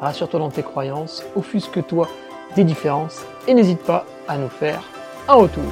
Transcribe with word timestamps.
rassure-toi 0.00 0.40
dans 0.40 0.50
tes 0.50 0.62
croyances, 0.62 1.24
offusque-toi 1.34 2.08
des 2.54 2.64
différences 2.64 3.24
et 3.46 3.54
n'hésite 3.54 3.82
pas 3.82 4.06
à 4.28 4.38
nous 4.38 4.48
faire 4.48 4.82
un 5.28 5.34
retour. 5.34 5.64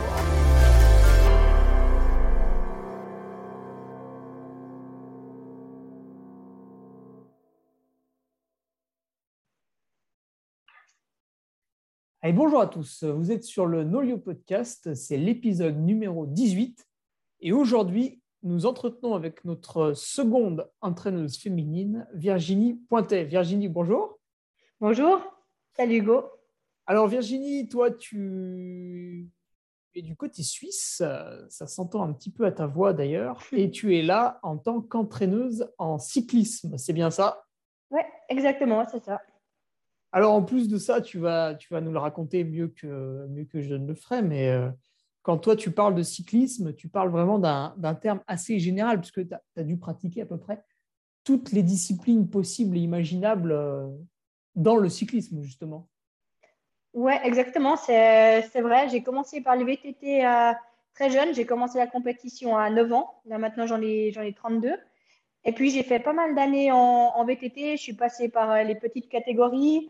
Allez, 12.23 12.33
bonjour 12.33 12.61
à 12.61 12.67
tous, 12.67 13.05
vous 13.05 13.31
êtes 13.31 13.45
sur 13.45 13.67
le 13.67 13.85
Nolio 13.85 14.17
Podcast, 14.17 14.95
c'est 14.95 15.19
l'épisode 15.19 15.79
numéro 15.79 16.25
18 16.25 16.87
et 17.41 17.53
aujourd'hui 17.53 18.23
nous 18.45 18.67
entretenons 18.67 19.15
avec 19.15 19.45
notre 19.47 19.95
seconde 19.95 20.71
entraîneuse 20.83 21.39
féminine, 21.39 22.07
Virginie 22.13 22.75
Pointet. 22.91 23.25
Virginie, 23.25 23.69
bonjour. 23.69 24.21
Bonjour. 24.81 25.19
Salut 25.73 25.97
Hugo. 25.97 26.25
Alors 26.87 27.09
Virginie, 27.09 27.67
toi, 27.71 27.91
tu 27.91 29.31
es 29.95 30.03
du 30.03 30.15
côté 30.15 30.43
suisse, 30.43 31.03
ça 31.49 31.67
s'entend 31.67 32.03
un 32.03 32.13
petit 32.13 32.31
peu 32.31 32.45
à 32.45 32.53
ta 32.53 32.67
voix 32.67 32.93
d'ailleurs, 32.93 33.41
et 33.53 33.71
tu 33.71 33.97
es 33.97 34.03
là 34.03 34.39
en 34.43 34.59
tant 34.59 34.83
qu'entraîneuse 34.83 35.73
en 35.79 35.99
cyclisme, 35.99 36.77
c'est 36.77 36.93
bien 36.93 37.11
ça? 37.11 37.47
Oui, 37.91 38.03
exactement, 38.29 38.85
c'est 38.87 39.03
ça. 39.03 39.23
Alors 40.13 40.35
en 40.35 40.43
plus 40.43 40.69
de 40.69 40.77
ça, 40.77 41.01
tu 41.01 41.19
vas, 41.19 41.55
tu 41.55 41.73
vas 41.73 41.81
nous 41.81 41.93
le 41.93 41.99
raconter 41.99 42.45
mieux 42.45 42.69
que, 42.69 43.27
mieux 43.29 43.47
que 43.47 43.63
je 43.63 43.75
ne 43.75 43.87
le 43.87 43.95
ferai, 43.95 44.21
mais 44.21 44.51
euh, 44.51 44.69
quand 45.25 45.39
toi 45.39 45.57
tu 45.57 45.71
parles 45.71 45.95
de 45.95 46.03
cyclisme, 46.03 46.75
tu 46.75 46.89
parles 46.89 47.09
vraiment 47.09 47.39
d'un 47.39 47.95
terme 47.95 48.21
assez 48.27 48.59
général, 48.59 49.01
puisque 49.01 49.27
tu 49.27 49.35
as, 49.57 49.63
dû 49.65 49.79
pratiquer 49.79 50.21
à 50.21 50.27
peu 50.27 50.39
près 50.39 50.63
toutes 51.25 51.51
les 51.51 51.63
disciplines 51.63 52.29
possibles 52.29 52.77
et 52.77 52.81
imaginables 52.81 53.53
euh, 53.53 53.89
dans 54.55 54.77
le 54.77 54.91
cyclisme, 54.91 55.41
justement. 55.41 55.89
Oui, 56.93 57.15
exactement, 57.25 57.77
c'est 57.77 58.61
vrai. 58.61 58.91
J'ai 58.91 59.03
commencé 59.03 59.41
par 59.41 59.57
le 59.57 59.65
VTT 59.65 60.27
euh, 60.27 60.53
très 60.95 61.09
jeune. 61.11 61.35
J'ai 61.35 61.47
commencé 61.47 61.79
la 61.79 61.87
compétition 61.87 62.59
à 62.59 62.69
9 62.69 62.93
ans. 62.93 63.15
Là, 63.25 63.39
maintenant, 63.39 63.67
j'en 63.67 63.81
ai, 63.81 64.13
ai 64.15 64.35
32. 64.35 64.77
Et 65.47 65.53
puis, 65.53 65.71
j'ai 65.71 65.83
fait 65.83 66.01
pas 66.01 66.13
mal 66.13 66.35
d'années 66.35 66.71
en, 66.71 66.77
en, 66.77 67.25
VTT. 67.25 67.79
Je 67.79 67.83
suis 67.83 67.95
passée 67.95 68.29
par 68.29 68.51
euh, 68.51 68.63
les 68.63 68.75
petites 68.75 69.09
catégories, 69.09 69.89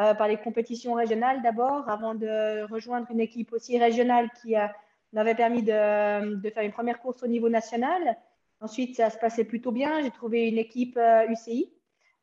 euh, 0.00 0.14
par 0.14 0.26
les 0.26 0.38
compétitions 0.38 0.94
régionales 0.94 1.42
d'abord, 1.42 1.86
avant 1.86 2.14
de 2.14 2.62
rejoindre 2.72 3.06
une 3.10 3.20
équipe 3.20 3.52
aussi 3.52 3.78
régionale 3.78 4.30
qui 4.40 4.56
euh, 4.56 4.66
m'avait 5.12 5.34
permis 5.34 5.62
de, 5.62 5.70
faire 5.70 6.62
une 6.62 6.72
première 6.72 6.98
course 6.98 7.22
au 7.22 7.26
niveau 7.26 7.50
national. 7.50 8.16
Ensuite, 8.62 8.96
ça 8.96 9.10
se 9.10 9.18
passait 9.18 9.44
plutôt 9.44 9.70
bien. 9.70 10.00
J'ai 10.00 10.10
trouvé 10.10 10.48
une 10.48 10.56
équipe 10.56 10.98
UCI 11.28 11.70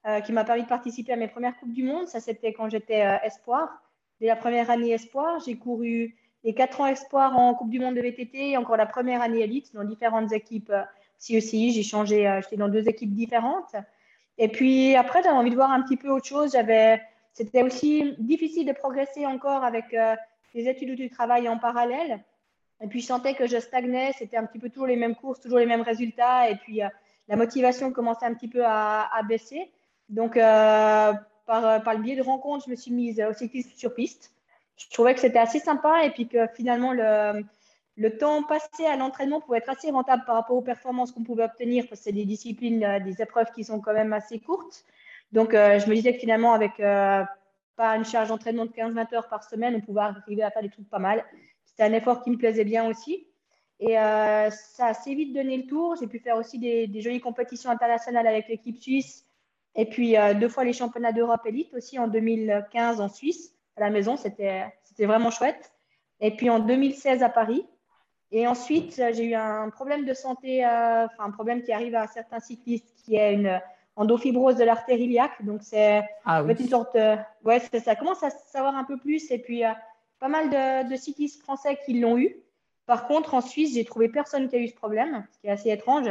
euh, 0.07 0.19
qui 0.21 0.31
m'a 0.31 0.45
permis 0.45 0.63
de 0.63 0.67
participer 0.67 1.13
à 1.13 1.15
mes 1.15 1.27
premières 1.27 1.59
Coupes 1.59 1.71
du 1.71 1.83
Monde. 1.83 2.07
Ça, 2.07 2.19
c'était 2.19 2.53
quand 2.53 2.69
j'étais 2.69 3.05
espoir. 3.23 3.83
Dès 4.19 4.25
la 4.25 4.35
première 4.35 4.71
année 4.71 4.89
espoir, 4.89 5.39
j'ai 5.45 5.55
couru 5.55 6.15
les 6.43 6.55
quatre 6.55 6.81
ans 6.81 6.87
espoir 6.87 7.37
en 7.37 7.53
Coupe 7.53 7.69
du 7.69 7.79
Monde 7.79 7.93
de 7.93 8.01
VTT 8.01 8.49
et 8.49 8.57
encore 8.57 8.77
la 8.77 8.87
première 8.87 9.21
année 9.21 9.41
élite 9.41 9.75
dans 9.75 9.83
différentes 9.83 10.31
équipes 10.31 10.73
CECI. 11.19 11.71
J'ai 11.71 11.83
changé, 11.83 12.39
j'étais 12.41 12.57
dans 12.57 12.69
deux 12.69 12.89
équipes 12.89 13.13
différentes. 13.13 13.75
Et 14.39 14.47
puis 14.47 14.95
après, 14.95 15.21
j'avais 15.21 15.35
envie 15.35 15.51
de 15.51 15.55
voir 15.55 15.69
un 15.69 15.83
petit 15.83 15.97
peu 15.97 16.09
autre 16.09 16.25
chose. 16.25 16.53
J'avais 16.53 16.99
c'était 17.39 17.63
aussi 17.63 18.15
difficile 18.19 18.67
de 18.67 18.73
progresser 18.73 19.25
encore 19.25 19.63
avec 19.63 19.93
euh, 19.93 20.13
les 20.53 20.67
études 20.67 20.97
du 20.97 21.09
travail 21.09 21.47
en 21.47 21.57
parallèle. 21.57 22.19
Et 22.81 22.87
puis, 22.87 22.99
je 22.99 23.05
sentais 23.05 23.33
que 23.33 23.47
je 23.47 23.57
stagnais. 23.59 24.11
C'était 24.17 24.35
un 24.35 24.45
petit 24.45 24.59
peu 24.59 24.69
toujours 24.69 24.87
les 24.87 24.97
mêmes 24.97 25.15
courses, 25.15 25.39
toujours 25.39 25.59
les 25.59 25.65
mêmes 25.65 25.81
résultats. 25.81 26.49
Et 26.49 26.57
puis, 26.57 26.83
euh, 26.83 26.89
la 27.29 27.37
motivation 27.37 27.93
commençait 27.93 28.25
un 28.25 28.33
petit 28.33 28.49
peu 28.49 28.65
à, 28.65 29.09
baisser. 29.25 29.71
Donc, 30.09 30.35
euh, 30.35 31.13
par, 31.45 31.81
par, 31.81 31.93
le 31.93 32.01
biais 32.01 32.17
de 32.17 32.23
rencontres, 32.23 32.65
je 32.65 32.71
me 32.71 32.75
suis 32.75 32.91
mise 32.91 33.21
au 33.21 33.31
cyclisme 33.31 33.71
sur 33.77 33.93
piste. 33.93 34.33
Je 34.75 34.89
trouvais 34.89 35.13
que 35.13 35.21
c'était 35.21 35.39
assez 35.39 35.59
sympa 35.59 36.03
et 36.03 36.11
puis 36.11 36.27
que 36.27 36.45
finalement, 36.47 36.91
le, 36.91 37.45
le 37.95 38.17
temps 38.17 38.43
passé 38.43 38.85
à 38.85 38.97
l'entraînement 38.97 39.39
pouvait 39.39 39.59
être 39.59 39.69
assez 39.69 39.91
rentable 39.91 40.25
par 40.25 40.35
rapport 40.35 40.57
aux 40.57 40.61
performances 40.61 41.13
qu'on 41.13 41.23
pouvait 41.23 41.45
obtenir 41.45 41.85
parce 41.87 42.01
que 42.01 42.03
c'est 42.03 42.11
des 42.11 42.25
disciplines, 42.25 43.01
des 43.05 43.21
épreuves 43.21 43.51
qui 43.55 43.63
sont 43.63 43.79
quand 43.79 43.93
même 43.93 44.11
assez 44.11 44.39
courtes. 44.39 44.83
Donc, 45.31 45.53
euh, 45.53 45.79
je 45.79 45.87
me 45.87 45.95
disais 45.95 46.13
que 46.13 46.19
finalement, 46.19 46.53
avec 46.53 46.79
euh, 46.79 47.23
pas 47.75 47.95
une 47.95 48.05
charge 48.05 48.29
d'entraînement 48.29 48.65
de 48.65 48.71
15-20 48.71 49.15
heures 49.15 49.29
par 49.29 49.43
semaine, 49.43 49.75
on 49.75 49.81
pouvait 49.81 50.01
arriver 50.01 50.43
à 50.43 50.51
faire 50.51 50.63
des 50.63 50.69
trucs 50.69 50.89
pas 50.89 50.99
mal. 50.99 51.23
C'était 51.65 51.83
un 51.83 51.93
effort 51.93 52.23
qui 52.23 52.31
me 52.31 52.37
plaisait 52.37 52.65
bien 52.65 52.87
aussi. 52.87 53.27
Et 53.79 53.97
euh, 53.97 54.49
ça 54.49 54.87
a 54.87 54.89
assez 54.89 55.13
vite 55.15 55.33
donné 55.33 55.57
le 55.57 55.67
tour. 55.67 55.95
J'ai 55.99 56.07
pu 56.07 56.19
faire 56.19 56.35
aussi 56.35 56.59
des, 56.59 57.01
jolies 57.01 57.21
compétitions 57.21 57.69
internationales 57.69 58.27
avec 58.27 58.47
l'équipe 58.49 58.77
suisse. 58.77 59.25
Et 59.75 59.85
puis 59.85 60.15
deux 60.35 60.49
fois 60.49 60.65
les 60.65 60.73
championnats 60.73 61.13
d'Europe 61.13 61.45
élite 61.45 61.73
aussi 61.73 61.99
en 61.99 62.07
2015 62.07 62.99
en 62.99 63.07
Suisse, 63.07 63.53
à 63.77 63.81
la 63.81 63.89
maison. 63.91 64.17
C'était 64.17 64.73
vraiment 64.99 65.29
chouette. 65.29 65.71
Et 66.19 66.35
puis 66.35 66.49
en 66.49 66.59
2016 66.59 67.23
à 67.23 67.29
Paris. 67.29 67.65
Et 68.31 68.45
ensuite, 68.45 68.95
j'ai 68.95 69.25
eu 69.25 69.35
un 69.35 69.69
problème 69.69 70.05
de 70.05 70.13
santé, 70.13 70.65
enfin 70.65 71.23
un 71.23 71.31
problème 71.31 71.61
qui 71.63 71.71
arrive 71.71 71.95
à 71.95 72.07
certains 72.07 72.39
cyclistes, 72.39 72.93
qui 73.05 73.15
est 73.15 73.33
une 73.33 73.59
endofibrose 73.99 74.55
de 74.55 74.63
l'artère 74.63 74.97
iliaque. 74.97 75.45
Donc, 75.45 75.61
c'est 75.61 76.03
ah 76.25 76.41
une 76.41 76.67
sorte. 76.67 76.97
ouais, 77.43 77.59
ça 77.59 77.95
commence 77.95 78.23
à 78.23 78.29
savoir 78.29 78.75
un 78.75 78.83
peu 78.83 78.97
plus. 78.97 79.29
Et 79.31 79.37
puis, 79.37 79.63
a 79.63 79.77
pas 80.19 80.27
mal 80.27 80.49
de, 80.89 80.95
cyclistes 80.95 81.41
français 81.41 81.77
qui 81.85 81.99
l'ont 81.99 82.17
eu. 82.17 82.35
Par 82.85 83.07
contre, 83.07 83.33
en 83.33 83.41
Suisse, 83.41 83.73
j'ai 83.75 83.85
trouvé 83.85 84.09
personne 84.09 84.49
qui 84.49 84.55
a 84.55 84.59
eu 84.59 84.67
ce 84.67 84.75
problème, 84.75 85.25
ce 85.31 85.39
qui 85.39 85.47
est 85.47 85.51
assez 85.51 85.69
étrange. 85.69 86.09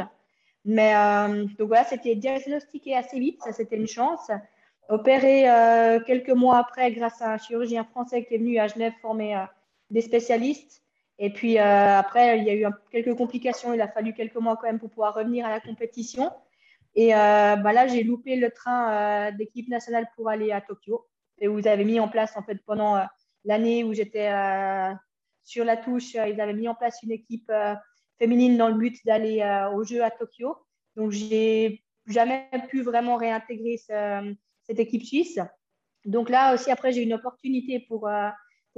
Mais 0.65 0.95
euh, 0.95 1.45
donc 1.57 1.67
voilà, 1.67 1.83
c'était 1.85 2.15
diagnostiqué 2.15 2.95
assez 2.95 3.19
vite, 3.19 3.41
ça 3.43 3.51
c'était 3.53 3.77
une 3.77 3.87
chance. 3.87 4.29
Opéré 4.89 5.49
euh, 5.49 5.99
quelques 5.99 6.29
mois 6.29 6.57
après 6.57 6.91
grâce 6.91 7.21
à 7.21 7.33
un 7.33 7.37
chirurgien 7.37 7.83
français 7.83 8.25
qui 8.25 8.35
est 8.35 8.37
venu 8.37 8.59
à 8.59 8.67
Genève 8.67 8.93
former 9.01 9.35
euh, 9.35 9.43
des 9.89 10.01
spécialistes. 10.01 10.81
Et 11.21 11.31
puis 11.31 11.57
après, 11.57 12.39
il 12.39 12.45
y 12.45 12.49
a 12.49 12.55
eu 12.55 12.65
quelques 12.91 13.13
complications, 13.13 13.73
il 13.73 13.81
a 13.81 13.89
fallu 13.89 14.13
quelques 14.13 14.37
mois 14.37 14.55
quand 14.55 14.67
même 14.67 14.79
pour 14.79 14.89
pouvoir 14.89 15.15
revenir 15.15 15.45
à 15.45 15.49
la 15.49 15.59
compétition. 15.59 16.31
Et 16.95 17.13
euh, 17.13 17.55
bah 17.55 17.73
là, 17.73 17.87
j'ai 17.87 18.03
loupé 18.03 18.35
le 18.35 18.51
train 18.51 18.91
euh, 18.91 19.31
d'équipe 19.31 19.69
nationale 19.69 20.07
pour 20.15 20.29
aller 20.29 20.51
à 20.51 20.61
Tokyo. 20.61 21.07
Et 21.37 21.47
vous 21.47 21.67
avez 21.67 21.85
mis 21.85 21.99
en 21.99 22.09
place, 22.09 22.35
en 22.35 22.43
fait, 22.43 22.57
pendant 22.65 22.97
euh, 22.97 23.03
l'année 23.45 23.83
où 23.83 23.93
j'étais 23.93 24.29
sur 25.43 25.65
la 25.65 25.77
touche, 25.77 26.13
ils 26.13 26.41
avaient 26.41 26.53
mis 26.53 26.67
en 26.67 26.75
place 26.75 27.01
une 27.03 27.11
équipe 27.11 27.51
féminine 28.17 28.57
dans 28.57 28.67
le 28.67 28.75
but 28.75 28.97
d'aller 29.05 29.41
aux 29.73 29.83
Jeux 29.83 30.03
à 30.03 30.11
Tokyo. 30.11 30.57
Donc, 30.95 31.11
j'ai 31.11 31.83
jamais 32.05 32.49
pu 32.69 32.81
vraiment 32.81 33.15
réintégrer 33.15 33.77
cette 33.77 34.79
équipe 34.79 35.03
suisse. 35.03 35.39
Donc 36.05 36.29
là 36.29 36.53
aussi, 36.53 36.71
après, 36.71 36.91
j'ai 36.91 37.01
eu 37.01 37.05
une 37.05 37.13
opportunité 37.13 37.79
pour, 37.87 38.09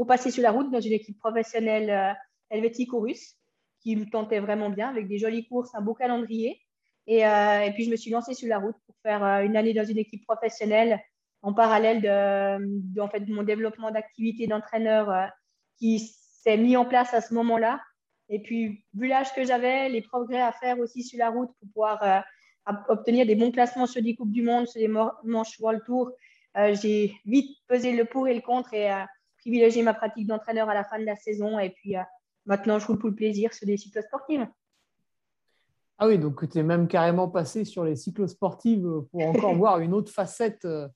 passer 0.08 0.32
sur 0.32 0.44
la 0.44 0.52
route 0.52 0.72
dans 0.72 0.80
une 0.80 0.94
équipe 0.94 1.18
professionnelle 1.18 2.16
helvétique 2.50 2.94
ou 2.94 3.00
russe 3.00 3.36
qui 3.82 3.96
me 3.96 4.06
tentait 4.06 4.40
vraiment 4.40 4.70
bien 4.70 4.90
avec 4.90 5.08
des 5.08 5.18
jolies 5.18 5.48
courses, 5.48 5.74
un 5.74 5.82
beau 5.82 5.94
calendrier. 5.94 6.62
Euh, 7.10 7.62
et, 7.62 7.72
puis, 7.74 7.86
je 7.86 7.92
me 7.92 7.96
suis 7.96 8.12
lancée 8.12 8.34
sur 8.34 8.48
la 8.48 8.60
route 8.60 8.76
pour 8.86 8.96
faire 9.04 9.24
euh, 9.24 9.42
une 9.42 9.58
année 9.58 9.74
dans 9.74 9.86
une 9.86 9.98
équipe 9.98 10.26
professionnelle 10.26 11.02
en 11.42 11.54
parallèle 11.54 12.02
de, 12.02 13.34
mon 13.34 13.44
développement 13.44 13.92
d'activité 13.92 14.48
d'entraîneur 14.48 15.10
euh, 15.10 15.26
qui 15.78 16.00
s'est 16.00 16.58
mis 16.58 16.78
en 16.78 16.86
place 16.86 17.14
à 17.14 17.22
ce 17.22 17.34
moment-là. 17.34 17.82
Et 18.30 18.42
puis, 18.42 18.86
vu 18.94 19.08
l'âge 19.08 19.34
que 19.34 19.44
j'avais, 19.44 19.90
les 19.90 20.02
progrès 20.02 20.42
à 20.42 20.52
faire 20.52 20.80
aussi 20.80 21.04
sur 21.04 21.20
la 21.20 21.30
route 21.30 21.50
pour 21.60 21.70
pouvoir 21.74 22.24
obtenir 22.88 23.26
des 23.26 23.36
bons 23.36 23.52
classements 23.52 23.88
sur 23.88 24.02
des 24.02 24.16
Coupes 24.16 24.32
du 24.32 24.42
Monde, 24.42 24.68
sur 24.68 24.80
des 24.80 24.88
manches 24.88 25.60
World 25.60 25.82
Tour, 25.86 26.12
j'ai 26.56 27.14
vite 27.26 27.58
pesé 27.68 27.92
le 27.92 28.06
pour 28.06 28.30
et 28.30 28.34
le 28.34 28.40
contre 28.40 28.74
et 28.74 28.90
privilégié 29.40 29.84
ma 29.84 29.94
pratique 29.94 30.28
d'entraîneur 30.28 30.70
à 30.70 30.74
la 30.74 30.86
fin 30.86 30.98
de 30.98 31.04
la 31.04 31.18
saison. 31.18 31.60
Et 31.60 31.72
puis, 31.72 31.96
maintenant, 32.46 32.80
je 32.80 32.88
roule 32.88 33.00
pour 33.00 33.10
le 33.10 33.16
plaisir 33.16 33.54
sur 33.54 33.68
des 33.68 33.76
cycles 33.76 34.02
sportifs. 34.02 34.48
Ah 36.04 36.08
oui, 36.08 36.18
donc 36.18 36.50
tu 36.50 36.58
es 36.58 36.64
même 36.64 36.88
carrément 36.88 37.30
passé 37.30 37.64
sur 37.64 37.86
les 37.86 37.96
cyclosportives 37.96 39.04
pour 39.12 39.22
encore 39.28 39.54
voir 39.56 39.80
une 39.82 39.94
autre 39.94 40.12
facette 40.12 40.66
euh, 40.66 40.88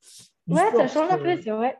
du 0.47 0.55
ouais, 0.55 0.71
ça 0.75 0.87
change 0.87 1.11
un 1.11 1.19
peu, 1.19 1.39
c'est 1.39 1.51
vrai. 1.51 1.77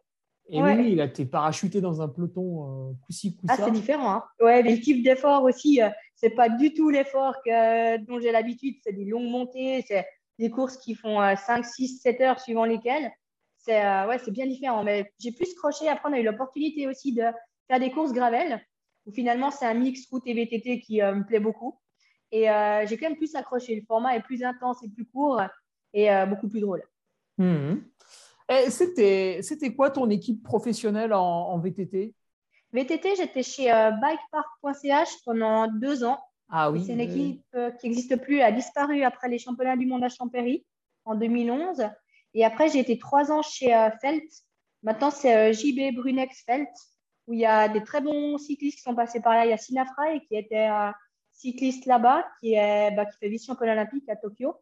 Et 0.47 0.61
oui, 0.61 0.91
il 0.91 1.01
a 1.01 1.05
été 1.05 1.25
parachuté 1.25 1.81
dans 1.81 2.03
un 2.03 2.07
peloton 2.07 2.91
euh, 2.91 2.93
coup 2.93 3.35
Ah, 3.47 3.55
c'est 3.57 3.71
différent. 3.71 4.11
Hein. 4.11 4.23
Ouais, 4.39 4.61
mais 4.61 4.75
le 4.75 4.79
type 4.79 5.03
d'effort 5.03 5.41
aussi, 5.41 5.81
euh, 5.81 5.89
c'est 6.15 6.29
pas 6.29 6.49
du 6.49 6.75
tout 6.75 6.91
l'effort 6.91 7.33
dont 7.47 8.19
j'ai 8.19 8.31
l'habitude. 8.31 8.75
C'est 8.83 8.93
des 8.93 9.05
longues 9.05 9.31
montées, 9.31 9.83
c'est 9.87 10.05
des 10.37 10.51
courses 10.51 10.77
qui 10.77 10.93
font 10.93 11.17
5, 11.35 11.65
6, 11.65 12.01
7 12.03 12.21
heures 12.21 12.39
suivant 12.39 12.65
lesquelles. 12.65 13.11
c'est 13.57 13.81
ouais, 13.81 14.19
bien 14.27 14.45
différent. 14.45 14.83
Mais 14.83 15.11
j'ai 15.17 15.31
plus 15.31 15.51
croché. 15.55 15.89
Après, 15.89 16.09
on 16.09 16.13
a 16.13 16.19
eu 16.19 16.23
l'opportunité 16.23 16.87
aussi 16.87 17.11
de 17.11 17.23
faire 17.67 17.79
des 17.79 17.89
courses 17.89 18.13
gravel, 18.13 18.63
où 19.07 19.11
finalement, 19.11 19.49
c'est 19.49 19.65
un 19.65 19.73
mix 19.73 20.05
route 20.11 20.27
et 20.27 20.35
VTT 20.35 20.79
qui 20.79 21.01
me 21.01 21.25
plaît 21.25 21.39
beaucoup. 21.39 21.79
Et 22.37 22.47
j'ai 22.87 22.97
quand 22.97 23.07
même 23.07 23.17
plus 23.17 23.35
accroché. 23.35 23.75
Le 23.75 23.81
format 23.85 24.15
est 24.15 24.21
plus 24.21 24.43
intense 24.43 24.83
et 24.83 24.89
plus 24.89 25.05
court 25.05 25.41
et 25.93 26.09
beaucoup 26.27 26.49
plus 26.49 26.59
drôle. 26.59 26.83
Mmh. 27.37 27.75
C'était 28.69 29.73
quoi 29.75 29.89
ton 29.89 30.09
équipe 30.09 30.43
professionnelle 30.43 31.13
en, 31.13 31.57
VTT 31.59 32.13
VTT, 32.73 33.15
j'étais 33.15 33.43
chez 33.43 33.65
bikepark.ch 33.65 35.09
pendant 35.23 35.67
deux 35.67 36.03
ans. 36.03 36.19
Ah 36.49 36.71
oui. 36.71 36.83
C'est 36.85 36.91
une 36.91 36.99
équipe 36.99 37.45
qui 37.79 37.87
n'existe 37.87 38.17
plus, 38.21 38.41
a 38.41 38.51
disparu 38.51 39.03
après 39.03 39.29
les 39.29 39.39
championnats 39.39 39.77
du 39.77 39.85
monde 39.85 40.03
à 40.03 40.09
Champéry 40.09 40.65
en 41.05 41.15
2011. 41.15 41.89
Et 42.35 42.43
après, 42.43 42.69
j'ai 42.69 42.79
été 42.79 42.99
trois 42.99 43.31
ans 43.31 43.41
chez 43.41 43.73
euh, 43.73 43.89
Felt. 44.01 44.29
Maintenant, 44.83 45.09
c'est 45.09 45.35
euh, 45.35 45.53
JB 45.53 45.95
Brunex 45.95 46.43
Felt, 46.45 46.69
où 47.27 47.33
il 47.33 47.39
y 47.39 47.45
a 47.45 47.69
des 47.69 47.81
très 47.81 48.01
bons 48.01 48.37
cyclistes 48.37 48.77
qui 48.77 48.83
sont 48.83 48.93
passés 48.93 49.21
par 49.21 49.33
là. 49.33 49.45
Il 49.45 49.49
y 49.49 49.53
a 49.53 49.57
Sinafra 49.57 50.19
qui 50.27 50.35
était 50.35 50.69
euh, 50.69 50.91
cycliste 51.35 51.85
là-bas, 51.85 52.25
qui, 52.39 52.53
est, 52.53 52.91
bah, 52.95 53.05
qui 53.05 53.17
fait 53.17 53.29
vice-champion 53.29 53.71
olympique 53.71 54.07
à 54.09 54.15
Tokyo. 54.15 54.55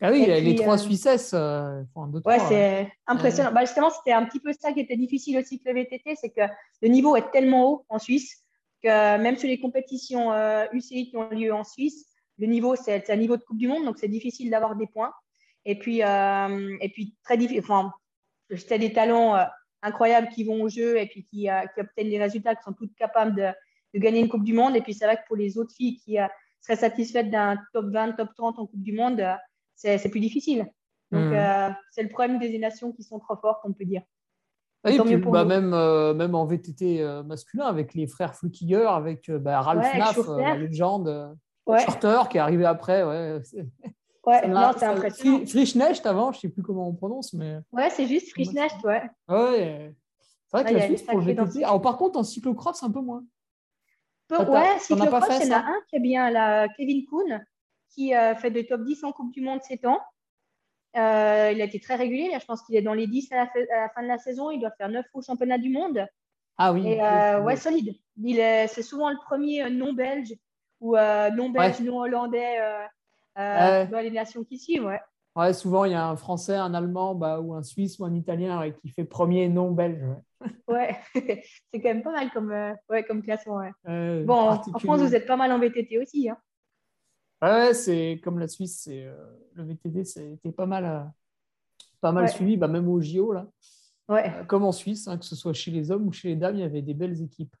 Ah 0.00 0.10
oui, 0.10 0.26
les 0.26 0.54
trois 0.56 0.76
Suissesses. 0.76 1.32
ouais, 1.32 2.38
c'est 2.48 2.92
impressionnant. 3.06 3.52
Bah, 3.52 3.62
justement, 3.62 3.90
c'était 3.90 4.12
un 4.12 4.26
petit 4.26 4.40
peu 4.40 4.52
ça 4.52 4.72
qui 4.72 4.80
était 4.80 4.96
difficile 4.96 5.38
aussi 5.38 5.58
que 5.58 5.68
le 5.70 5.74
VTT, 5.74 6.16
c'est 6.16 6.30
que 6.30 6.42
le 6.82 6.88
niveau 6.88 7.16
est 7.16 7.30
tellement 7.30 7.70
haut 7.70 7.86
en 7.88 7.98
Suisse 7.98 8.42
que 8.82 8.88
même 8.88 9.36
sur 9.36 9.48
les 9.48 9.58
compétitions 9.58 10.32
UCI 10.72 11.08
qui 11.08 11.16
ont 11.16 11.30
lieu 11.30 11.52
en 11.52 11.64
Suisse, 11.64 12.06
le 12.38 12.46
niveau, 12.46 12.76
c'est 12.76 13.08
un 13.10 13.16
niveau 13.16 13.36
de 13.36 13.42
Coupe 13.42 13.58
du 13.58 13.68
Monde, 13.68 13.84
donc 13.84 13.98
c'est 13.98 14.08
difficile 14.08 14.50
d'avoir 14.50 14.76
des 14.76 14.86
points. 14.86 15.12
Et 15.64 15.78
puis, 15.78 16.02
euh, 16.02 16.76
et 16.80 16.88
puis 16.90 17.14
très 17.24 17.36
difficile. 17.36 17.62
Enfin, 17.62 17.92
c'était 18.54 18.78
des 18.78 18.92
talents 18.92 19.36
euh, 19.36 19.44
incroyables 19.82 20.28
qui 20.28 20.44
vont 20.44 20.62
au 20.62 20.68
jeu 20.68 20.98
et 20.98 21.06
puis 21.06 21.24
qui, 21.24 21.50
euh, 21.50 21.62
qui, 21.74 21.80
obtiennent 21.80 22.10
des 22.10 22.18
résultats, 22.18 22.54
qui 22.54 22.62
sont 22.62 22.72
toutes 22.72 22.94
capables 22.94 23.34
de, 23.34 23.48
de, 23.96 24.02
gagner 24.02 24.20
une 24.20 24.28
Coupe 24.28 24.44
du 24.44 24.52
Monde. 24.52 24.76
Et 24.76 24.82
puis, 24.82 24.94
c'est 24.94 25.04
vrai 25.04 25.16
que 25.16 25.26
pour 25.26 25.36
les 25.36 25.58
autres 25.58 25.74
filles 25.74 25.96
qui 25.96 26.16
seraient 26.60 26.76
satisfaites 26.76 27.30
d'un 27.30 27.58
top 27.72 27.86
20, 27.86 28.12
top 28.12 28.28
30 28.36 28.58
en 28.58 28.66
Coupe 28.66 28.82
du 28.82 28.92
Monde, 28.92 29.22
c'est 29.74 30.08
plus 30.08 30.20
difficile. 30.20 30.66
Donc, 31.12 31.32
mmh. 31.32 31.74
c'est 31.90 32.02
le 32.02 32.08
problème 32.08 32.38
des 32.38 32.58
nations 32.58 32.92
qui 32.92 33.02
sont 33.02 33.18
trop 33.18 33.36
fortes, 33.36 33.60
on 33.64 33.72
peut 33.72 33.84
dire. 33.84 34.02
Ah 34.84 34.90
puis, 35.04 35.16
bah, 35.16 35.44
même, 35.44 35.70
même 36.14 36.34
en 36.34 36.46
VTT 36.46 37.04
masculin, 37.24 37.66
avec 37.66 37.94
les 37.94 38.06
frères 38.06 38.34
Flukiger, 38.34 38.86
avec 38.88 39.30
bah, 39.30 39.60
Ralph 39.60 39.94
Naff, 39.96 40.18
la 40.38 40.56
légende, 40.56 41.36
ouais. 41.66 41.80
Shorter, 41.80 42.28
qui 42.30 42.36
est 42.36 42.40
arrivé 42.40 42.64
après. 42.64 43.02
Ouais. 43.02 43.40
Ouais, 44.26 44.48
non, 44.48 44.72
c'est 44.76 44.86
impressionnant. 44.86 45.46
Frischnecht 45.46 46.04
avant, 46.04 46.32
je 46.32 46.38
ne 46.38 46.40
sais 46.42 46.48
plus 46.48 46.62
comment 46.62 46.88
on 46.88 46.94
prononce, 46.94 47.32
mais. 47.32 47.58
Ouais, 47.72 47.88
c'est 47.90 48.06
juste 48.06 48.30
Frischnecht, 48.30 48.82
ouais. 48.82 49.02
Ouais. 49.28 49.94
C'est 50.46 50.58
vrai 50.58 50.64
que 50.64 50.74
la 50.74 50.86
Suisse, 50.86 51.02
pour 51.02 51.18
le 51.20 51.24
VTT. 51.24 51.64
Alors, 51.64 51.80
par 51.80 51.96
contre, 51.96 52.18
en 52.18 52.24
cyclocross, 52.24 52.82
un 52.82 52.90
peu 52.90 53.00
moins. 53.00 53.24
Peu, 54.28 54.42
ouais, 54.44 54.78
cyclocross, 54.80 55.38
il 55.40 55.48
y 55.48 55.54
en 55.54 55.58
a 55.58 55.60
un 55.60 55.80
qui 55.88 55.96
est 55.96 56.00
bien, 56.00 56.30
là, 56.30 56.66
Kevin 56.76 57.04
Kuhn, 57.06 57.44
qui 57.90 58.14
euh, 58.14 58.34
fait 58.34 58.50
des 58.50 58.66
top 58.66 58.82
10 58.82 59.04
en 59.04 59.12
Coupe 59.12 59.32
du 59.32 59.40
Monde 59.40 59.62
7 59.62 59.86
ans. 59.86 60.00
Euh, 60.96 61.52
il 61.54 61.60
a 61.60 61.64
été 61.64 61.78
très 61.78 61.94
régulier. 61.94 62.30
je 62.40 62.44
pense 62.44 62.62
qu'il 62.62 62.74
est 62.74 62.82
dans 62.82 62.94
les 62.94 63.06
10 63.06 63.30
à 63.32 63.36
la, 63.36 63.88
fin 63.90 64.02
de 64.02 64.08
la 64.08 64.18
saison. 64.18 64.50
Il 64.50 64.60
doit 64.60 64.70
faire 64.72 64.88
9 64.88 65.04
au 65.14 65.22
championnat 65.22 65.58
du 65.58 65.70
monde. 65.70 66.06
Ah 66.58 66.72
oui. 66.72 66.86
Et, 66.86 67.02
euh, 67.02 67.42
ouais, 67.42 67.56
solide. 67.56 67.94
C'est 68.16 68.82
souvent 68.82 69.10
le 69.10 69.18
premier 69.24 69.68
non-belge 69.70 70.34
ou 70.80 70.96
non-belge, 70.96 71.80
non-hollandais 71.80 72.58
euh, 73.38 73.84
dans 73.86 74.00
les 74.00 74.10
nations 74.10 74.44
qui 74.44 74.58
suivent. 74.58 74.84
Ouais. 74.84 75.00
Ouais, 75.34 75.52
souvent, 75.52 75.84
il 75.84 75.92
y 75.92 75.94
a 75.94 76.06
un 76.06 76.16
Français, 76.16 76.54
un 76.54 76.72
Allemand 76.72 77.14
bah, 77.14 77.40
ou 77.40 77.52
un 77.54 77.62
Suisse 77.62 77.98
ou 77.98 78.06
un 78.06 78.14
Italien 78.14 78.70
qui 78.70 78.88
fait 78.88 79.04
premier 79.04 79.48
non 79.48 79.70
belge. 79.70 80.02
Ouais, 80.68 80.96
c'est 81.14 81.80
quand 81.80 81.88
même 81.88 82.02
pas 82.02 82.12
mal 82.12 82.30
comme, 82.30 82.50
euh, 82.52 82.72
ouais, 82.90 83.04
comme 83.04 83.22
classement. 83.22 83.56
Ouais. 83.56 84.24
bon, 84.24 84.34
en 84.34 84.78
France, 84.78 85.00
vous 85.00 85.14
êtes 85.14 85.26
pas 85.26 85.36
mal 85.36 85.52
en 85.52 85.58
VTT 85.58 85.98
aussi. 85.98 86.28
Hein. 86.28 86.36
Ouais, 87.42 87.74
c'est 87.74 88.20
comme 88.22 88.38
la 88.38 88.48
Suisse, 88.48 88.80
c'est 88.84 89.04
euh, 89.04 89.14
le 89.54 89.64
VTT, 89.64 90.04
c'était 90.04 90.52
pas 90.52 90.66
mal, 90.66 91.10
pas 92.00 92.12
mal 92.12 92.28
suivi, 92.28 92.56
bah, 92.56 92.68
même 92.68 92.88
au 92.88 93.00
JO. 93.00 93.32
Là. 93.32 93.46
Ouais. 94.08 94.32
comme 94.46 94.64
en 94.64 94.72
Suisse, 94.72 95.08
hein, 95.08 95.18
que 95.18 95.24
ce 95.24 95.34
soit 95.34 95.52
chez 95.52 95.70
les 95.70 95.90
hommes 95.90 96.06
ou 96.06 96.12
chez 96.12 96.28
les 96.28 96.36
dames, 96.36 96.56
il 96.56 96.60
y 96.60 96.64
avait 96.64 96.82
des 96.82 96.94
belles 96.94 97.20
équipes. 97.22 97.54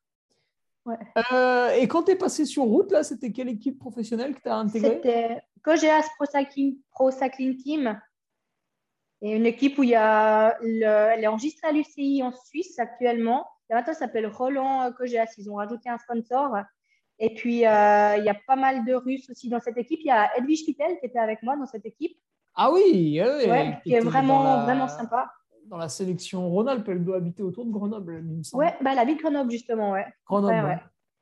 Euh, 1.32 1.70
et 1.70 1.88
quand 1.88 2.04
tu 2.04 2.12
es 2.12 2.16
passé 2.16 2.44
sur 2.44 2.64
route, 2.64 2.92
là, 2.92 3.02
c'était 3.02 3.32
quelle 3.32 3.48
équipe 3.48 3.78
professionnelle 3.78 4.34
que 4.34 4.42
tu 4.42 4.48
as 4.48 4.56
intégrée? 4.56 5.00
C'était 5.02 5.42
Cogeas 5.62 6.06
Pro 6.16 6.26
Cycling, 6.26 6.78
Pro 6.90 7.10
Cycling 7.10 7.56
Team. 7.56 8.00
Et 9.22 9.34
une 9.34 9.46
équipe 9.46 9.78
où 9.78 9.82
il 9.82 9.90
y 9.90 9.94
a 9.94 10.58
elle 10.60 11.22
est 11.22 11.26
enregistrée 11.26 11.68
à 11.68 11.72
l'UCI 11.72 12.22
en 12.22 12.32
Suisse 12.32 12.78
actuellement. 12.78 13.46
La 13.68 13.76
maintenant, 13.76 13.94
s'appelle 13.94 14.26
Roland 14.26 14.92
Cogeas. 14.92 15.34
Ils 15.38 15.50
ont 15.50 15.54
rajouté 15.54 15.88
un 15.88 15.98
sponsor. 15.98 16.56
Et 17.18 17.34
puis, 17.34 17.66
euh, 17.66 18.16
il 18.18 18.24
y 18.24 18.28
a 18.28 18.36
pas 18.46 18.56
mal 18.56 18.84
de 18.84 18.94
Russes 18.94 19.28
aussi 19.30 19.48
dans 19.48 19.60
cette 19.60 19.78
équipe. 19.78 20.00
Il 20.02 20.06
y 20.06 20.10
a 20.10 20.36
Edwige 20.36 20.64
Kittel 20.64 20.98
qui 21.00 21.06
était 21.06 21.18
avec 21.18 21.42
moi 21.42 21.56
dans 21.56 21.66
cette 21.66 21.86
équipe. 21.86 22.16
Ah 22.54 22.70
oui, 22.70 23.20
oui 23.20 23.72
qui 23.82 23.94
est 23.94 24.00
vraiment, 24.00 24.62
vraiment 24.64 24.88
sympa 24.88 25.30
dans 25.68 25.76
la 25.76 25.88
sélection 25.88 26.48
Rhône-Alpes, 26.48 26.88
elle 26.88 27.04
doit 27.04 27.16
habiter 27.16 27.42
autour 27.42 27.64
de 27.64 27.70
Grenoble, 27.70 28.22
il 28.24 28.38
me 28.38 28.42
semble. 28.42 28.64
Ouais, 28.64 28.74
bah, 28.80 28.90
elle 28.92 28.98
habite 28.98 29.20
Grenoble, 29.20 29.50
justement, 29.50 29.92
ouais. 29.92 30.06
Grenoble. 30.26 30.54
Ouais, 30.54 30.78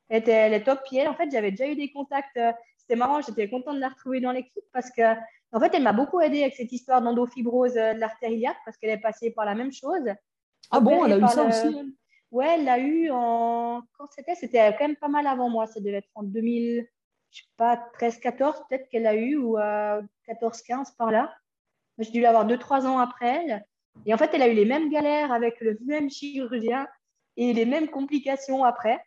Elle, 0.08 0.18
était, 0.18 0.32
elle, 0.32 0.54
est 0.54 0.64
top 0.64 0.82
pied. 0.84 1.06
En 1.08 1.14
fait, 1.14 1.30
j'avais 1.30 1.50
déjà 1.50 1.66
eu 1.66 1.76
des 1.76 1.90
contacts. 1.92 2.36
Euh, 2.36 2.52
c'était 2.76 2.96
marrant, 2.96 3.20
j'étais 3.22 3.48
contente 3.48 3.76
de 3.76 3.80
la 3.80 3.88
retrouver 3.88 4.20
dans 4.20 4.32
l'équipe 4.32 4.64
parce 4.72 4.90
que, 4.90 5.02
en 5.54 5.60
fait, 5.60 5.72
elle 5.74 5.82
m'a 5.82 5.92
beaucoup 5.92 6.20
aidé 6.20 6.42
avec 6.42 6.54
cette 6.54 6.72
histoire 6.72 7.00
d'endofibrose 7.00 7.76
euh, 7.76 7.94
de 7.94 8.00
l'artère 8.00 8.30
iliaque 8.30 8.56
parce 8.64 8.76
qu'elle 8.76 8.90
est 8.90 8.98
passée 8.98 9.30
par 9.30 9.44
la 9.44 9.54
même 9.54 9.72
chose. 9.72 10.12
Ah 10.70 10.80
bon, 10.80 11.04
elle 11.04 11.12
a 11.12 11.18
eu 11.18 11.28
ça 11.28 11.44
aussi 11.44 11.66
elle? 11.66 11.92
Ouais, 12.30 12.56
elle 12.56 12.64
l'a 12.64 12.78
eu 12.78 13.10
en. 13.12 13.82
Quand 13.96 14.08
c'était 14.10 14.34
C'était 14.34 14.74
quand 14.76 14.88
même 14.88 14.96
pas 14.96 15.08
mal 15.08 15.26
avant 15.26 15.48
moi. 15.48 15.66
Ça 15.66 15.78
devait 15.78 15.98
être 15.98 16.10
en 16.16 16.24
2000, 16.24 16.84
je 17.30 17.38
sais 17.38 17.48
pas, 17.56 17.80
13-14 18.00 18.66
peut-être 18.68 18.88
qu'elle 18.88 19.06
a 19.06 19.14
eu 19.14 19.36
ou 19.36 19.56
14-15 19.56 20.96
par 20.96 21.12
là. 21.12 21.32
J'ai 21.98 22.10
dû 22.10 22.20
l'avoir 22.20 22.44
2-3 22.44 22.86
ans 22.86 22.98
après 22.98 23.44
elle. 23.44 23.64
Et 24.06 24.12
en 24.12 24.18
fait, 24.18 24.30
elle 24.32 24.42
a 24.42 24.48
eu 24.48 24.54
les 24.54 24.64
mêmes 24.64 24.90
galères 24.90 25.32
avec 25.32 25.60
le 25.60 25.78
même 25.84 26.10
chirurgien 26.10 26.88
et 27.36 27.52
les 27.52 27.64
mêmes 27.64 27.88
complications 27.88 28.64
après. 28.64 29.00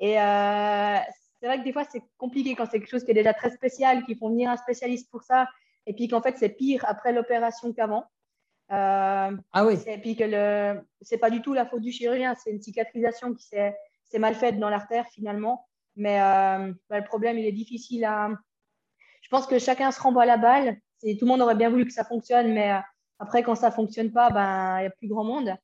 Et 0.00 0.20
euh, 0.20 0.98
c'est 1.40 1.46
vrai 1.46 1.58
que 1.58 1.64
des 1.64 1.72
fois, 1.72 1.84
c'est 1.84 2.02
compliqué 2.18 2.54
quand 2.54 2.66
c'est 2.66 2.78
quelque 2.78 2.90
chose 2.90 3.04
qui 3.04 3.10
est 3.10 3.14
déjà 3.14 3.32
très 3.32 3.50
spécial, 3.50 4.04
qu'il 4.04 4.16
faut 4.16 4.28
venir 4.28 4.50
un 4.50 4.56
spécialiste 4.56 5.10
pour 5.10 5.22
ça, 5.22 5.48
et 5.88 5.94
puis 5.94 6.06
qu'en 6.06 6.20
fait, 6.20 6.36
c'est 6.36 6.50
pire 6.50 6.84
après 6.86 7.12
l'opération 7.12 7.72
qu'avant. 7.72 8.04
Euh, 8.70 9.34
ah 9.52 9.66
oui. 9.66 9.78
Et 9.86 9.96
puis 9.96 10.16
que 10.16 10.24
le, 10.24 10.82
c'est 11.00 11.16
pas 11.16 11.30
du 11.30 11.40
tout 11.40 11.54
la 11.54 11.64
faute 11.64 11.80
du 11.80 11.90
chirurgien, 11.90 12.34
c'est 12.34 12.50
une 12.50 12.60
cicatrisation 12.60 13.34
qui 13.34 13.46
s'est, 13.46 13.74
mal 14.18 14.34
faite 14.34 14.58
dans 14.58 14.68
l'artère 14.68 15.06
finalement. 15.06 15.66
Mais 15.96 16.20
euh, 16.20 16.72
bah, 16.90 16.98
le 16.98 17.04
problème, 17.04 17.38
il 17.38 17.46
est 17.46 17.52
difficile 17.52 18.04
à. 18.04 18.28
Je 19.22 19.28
pense 19.30 19.46
que 19.46 19.58
chacun 19.58 19.90
se 19.90 20.00
renvoie 20.00 20.26
la 20.26 20.36
balle. 20.36 20.76
C'est, 20.98 21.16
tout 21.16 21.24
le 21.24 21.30
monde 21.30 21.40
aurait 21.40 21.54
bien 21.54 21.70
voulu 21.70 21.86
que 21.86 21.92
ça 21.92 22.04
fonctionne, 22.04 22.52
mais 22.52 22.70
après, 23.18 23.42
quand 23.42 23.54
ça 23.54 23.70
ne 23.70 23.74
fonctionne 23.74 24.12
pas, 24.12 24.28
ben, 24.28 24.78
il 24.78 24.80
n'y 24.82 24.86
a 24.86 24.90
plus 24.90 25.08
grand 25.08 25.24
monde. 25.24 25.54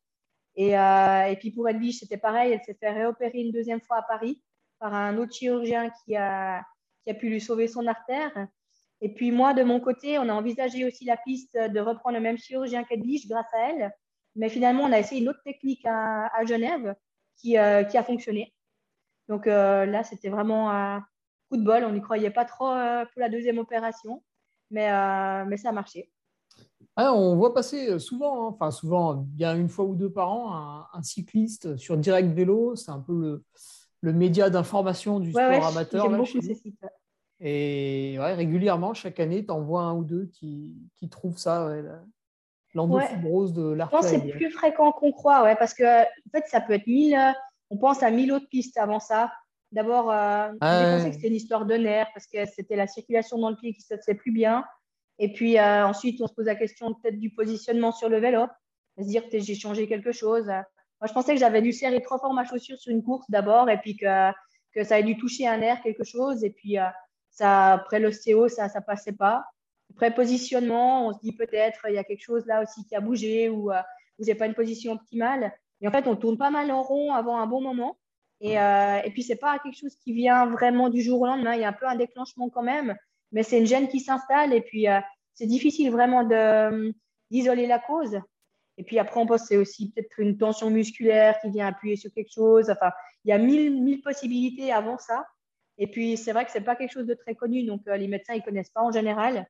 Et, 0.57 0.79
euh, 0.79 1.25
et 1.27 1.37
puis 1.37 1.51
pour 1.51 1.69
Edwige, 1.69 1.99
c'était 1.99 2.17
pareil. 2.17 2.53
Elle 2.53 2.63
s'est 2.63 2.79
fait 2.81 2.91
réopérer 2.91 3.41
une 3.41 3.53
deuxième 3.53 3.81
fois 3.83 3.99
à 3.99 4.03
Paris 4.03 4.41
par 4.79 4.95
un 4.95 5.19
autre 5.19 5.35
chirurgien 5.35 5.91
qui 5.91 6.17
a, 6.17 6.65
qui 7.03 7.11
a 7.11 7.15
pu 7.15 7.29
lui 7.29 7.43
sauver 7.43 7.69
son 7.69 7.87
artère. 7.87 8.33
Et 9.01 9.13
puis 9.13 9.33
moi, 9.33 9.55
de 9.55 9.63
mon 9.63 9.81
côté, 9.81 10.19
on 10.19 10.29
a 10.29 10.33
envisagé 10.33 10.85
aussi 10.85 11.05
la 11.05 11.17
piste 11.17 11.57
de 11.57 11.81
reprendre 11.81 12.17
le 12.17 12.23
même 12.23 12.39
chirurgien 12.39 12.85
qu'Edwige 12.85 13.29
grâce 13.29 13.53
à 13.53 13.71
elle. 13.71 13.93
Mais 14.37 14.49
finalement, 14.49 14.85
on 14.85 14.93
a 14.93 14.99
essayé 14.99 15.21
une 15.21 15.29
autre 15.29 15.43
technique 15.45 15.85
à, 15.85 16.27
à 16.35 16.45
Genève 16.45 16.95
qui, 17.37 17.59
euh, 17.59 17.85
qui, 17.85 17.99
a 17.99 18.03
fonctionné. 18.03 18.55
Donc 19.29 19.47
euh, 19.47 19.87
là, 19.87 20.03
c'était 20.05 20.29
vraiment 20.29 20.71
un 20.71 21.05
coup 21.49 21.57
de 21.57 21.65
bol. 21.65 21.85
On 21.85 21.93
n'y 21.93 22.03
croyait 22.03 22.31
pas 22.31 22.45
trop 22.45 22.69
pour 22.69 23.21
la 23.21 23.29
deuxième 23.29 23.59
opération. 23.59 24.23
Mais, 24.71 24.89
mais 25.47 25.57
ça 25.57 25.69
a 25.69 25.73
marché. 25.73 26.11
Ah, 26.97 27.13
on 27.13 27.35
voit 27.35 27.53
passer 27.53 27.91
euh, 27.91 27.99
souvent, 27.99 28.47
hein, 28.47 28.51
enfin 28.55 28.71
souvent, 28.71 29.15
bien 29.15 29.57
une 29.57 29.69
fois 29.69 29.85
ou 29.85 29.97
deux 29.97 30.11
par 30.11 30.31
an, 30.31 30.87
un, 30.93 31.03
cycliste 31.03 31.77
sur 31.77 31.97
Direct 31.97 32.33
Vélo. 32.33 32.77
C'est 32.77 32.93
un 32.93 33.01
peu 33.01 33.21
le, 33.21 33.45
le 34.01 34.13
média 34.13 34.49
d'information 34.49 35.19
du 35.19 35.31
sport 35.31 35.67
amateur. 35.67 36.09
Et 37.41 38.17
régulièrement, 38.19 38.95
chaque 38.95 39.21
année, 39.21 39.45
tu 39.45 39.51
en 39.51 39.61
vois 39.61 39.83
un 39.83 39.95
ou 39.95 40.05
deux 40.05 40.27
qui, 40.27 40.75
qui 40.95 41.09
trouvent 41.09 41.39
ça, 41.39 41.69
l'endofibrose 42.75 43.53
de 43.53 43.73
l'artère. 43.73 44.01
Je 44.01 44.09
pense 44.09 44.13
que 44.13 44.21
c'est 44.21 44.33
plus 44.33 44.51
fréquent 44.51 44.93
qu'on 44.93 45.13
croit, 45.13 45.43
ouais, 45.43 45.57
parce 45.57 45.75
que 45.75 46.03
en 46.03 46.31
fait, 46.33 46.45
ça 46.47 46.61
peut 46.61 46.73
être 46.75 46.87
mille. 46.87 47.19
On 47.71 47.77
pense 47.77 48.03
à 48.03 48.11
mille 48.11 48.33
autres 48.33 48.49
pistes 48.49 48.79
avant 48.79 49.01
ça. 49.01 49.33
D'abord, 49.73 50.11
euh, 50.11 50.53
ah, 50.61 51.01
que 51.05 51.13
c'était 51.13 51.29
une 51.29 51.35
histoire 51.35 51.67
de 51.67 51.75
nerfs 51.75 52.09
parce 52.15 52.27
que 52.27 52.45
c'était 52.47 52.77
la 52.77 52.87
circulation 52.87 53.39
dans 53.39 53.51
le 53.51 53.57
pied 53.57 53.73
qui 53.73 53.81
se 53.81 53.97
faisait 53.97 54.15
plus 54.15 54.31
bien. 54.31 54.65
Et 55.19 55.33
puis 55.33 55.59
euh, 55.59 55.87
ensuite, 55.87 56.21
on 56.21 56.29
se 56.29 56.35
pose 56.35 56.47
la 56.47 56.55
question 56.55 56.95
peut-être 56.95 57.19
du 57.19 57.31
positionnement 57.31 57.91
sur 57.91 58.09
le 58.09 58.19
vélo, 58.19 58.47
se 58.99 59.05
dire 59.05 59.29
que 59.29 59.41
j'ai 59.41 59.55
changé 59.57 59.89
quelque 59.89 60.13
chose. 60.13 60.47
Moi, 60.47 61.09
je 61.09 61.13
pensais 61.13 61.35
que 61.35 61.41
j'avais 61.41 61.63
dû 61.63 61.73
serrer 61.73 62.01
trop 62.03 62.19
fort 62.19 62.33
ma 62.35 62.45
chaussure 62.45 62.79
sur 62.79 62.93
une 62.93 63.03
course 63.03 63.29
d'abord, 63.29 63.69
et 63.69 63.79
puis 63.79 63.97
que, 63.97 64.31
que 64.73 64.85
ça 64.85 64.95
avait 64.95 65.05
dû 65.05 65.17
toucher 65.17 65.47
un 65.49 65.61
air, 65.61 65.83
quelque 65.83 66.05
chose. 66.05 66.45
Et 66.45 66.51
puis, 66.51 66.79
euh, 66.79 66.85
ça, 67.35 67.73
après 67.75 67.99
l'ostéo, 68.01 68.49
ça 68.49 68.67
ne 68.67 68.81
passait 68.81 69.13
pas. 69.13 69.45
Après 69.91 70.15
positionnement, 70.15 71.09
on 71.09 71.13
se 71.13 71.19
dit 71.21 71.33
peut-être 71.33 71.87
il 71.89 71.95
y 71.95 71.99
a 71.99 72.05
quelque 72.05 72.23
chose 72.23 72.47
là 72.47 72.63
aussi 72.63 72.87
qui 72.87 72.97
a 72.97 73.01
bougé, 73.01 73.49
ou, 73.49 73.71
euh, 73.71 73.81
vous 74.19 74.25
n'avez 74.27 74.39
pas 74.39 74.47
une 74.47 74.55
position 74.55 74.93
optimale. 74.93 75.53
Et 75.81 75.89
en 75.89 75.91
fait, 75.91 76.07
on 76.07 76.17
tourne 76.17 76.39
pas 76.39 76.51
mal 76.51 76.71
en 76.71 76.83
rond 76.83 77.13
avant 77.13 77.39
un 77.39 77.47
bon 77.47 77.61
moment. 77.61 77.99
Et, 78.41 78.59
euh, 78.59 79.01
et 79.05 79.11
puis, 79.11 79.23
ce 79.23 79.33
n'est 79.33 79.39
pas 79.39 79.59
quelque 79.59 79.79
chose 79.79 79.97
qui 79.97 80.13
vient 80.13 80.47
vraiment 80.47 80.89
du 80.89 81.03
jour 81.03 81.21
au 81.21 81.27
lendemain. 81.27 81.55
Il 81.55 81.61
y 81.61 81.65
a 81.65 81.69
un 81.69 81.73
peu 81.73 81.87
un 81.87 81.97
déclenchement 81.97 82.49
quand 82.49 82.63
même, 82.63 82.95
mais 83.33 83.43
c'est 83.43 83.59
une 83.59 83.67
gêne 83.67 83.89
qui 83.89 84.01
s'installe. 84.01 84.53
Et 84.53 84.61
puis, 84.61 84.89
euh, 84.89 85.01
c'est 85.35 85.47
difficile 85.47 85.91
vraiment 85.91 86.25
d'isoler 87.31 87.67
la 87.67 87.79
cause. 87.79 88.21
Et 88.77 88.85
puis 88.85 88.99
après, 88.99 89.21
on 89.21 89.27
pense 89.27 89.43
que 89.43 89.49
c'est 89.49 89.57
aussi 89.57 89.91
peut-être 89.91 90.19
une 90.19 90.37
tension 90.37 90.71
musculaire 90.71 91.39
qui 91.41 91.51
vient 91.51 91.67
appuyer 91.67 91.97
sur 91.97 92.13
quelque 92.13 92.33
chose. 92.33 92.71
Enfin, 92.71 92.91
il 93.25 93.31
y 93.31 93.33
a 93.33 93.39
mille, 93.39 93.83
mille 93.83 94.03
possibilités 94.03 94.73
avant 94.73 94.99
ça. 94.99 95.25
Et 95.79 95.87
puis, 95.87 96.17
c'est 96.17 96.33
vrai 96.33 96.45
que 96.45 96.53
ce 96.53 96.59
n'est 96.59 96.65
pas 96.65 96.77
quelque 96.77 96.93
chose 96.93 97.07
de 97.07 97.15
très 97.15 97.35
connu. 97.35 97.65
Donc, 97.65 97.83
les 97.87 98.09
médecins, 98.09 98.35
ils 98.35 98.41
ne 98.41 98.45
connaissent 98.45 98.71
pas 98.71 98.83
en 98.83 98.93
général. 98.93 99.49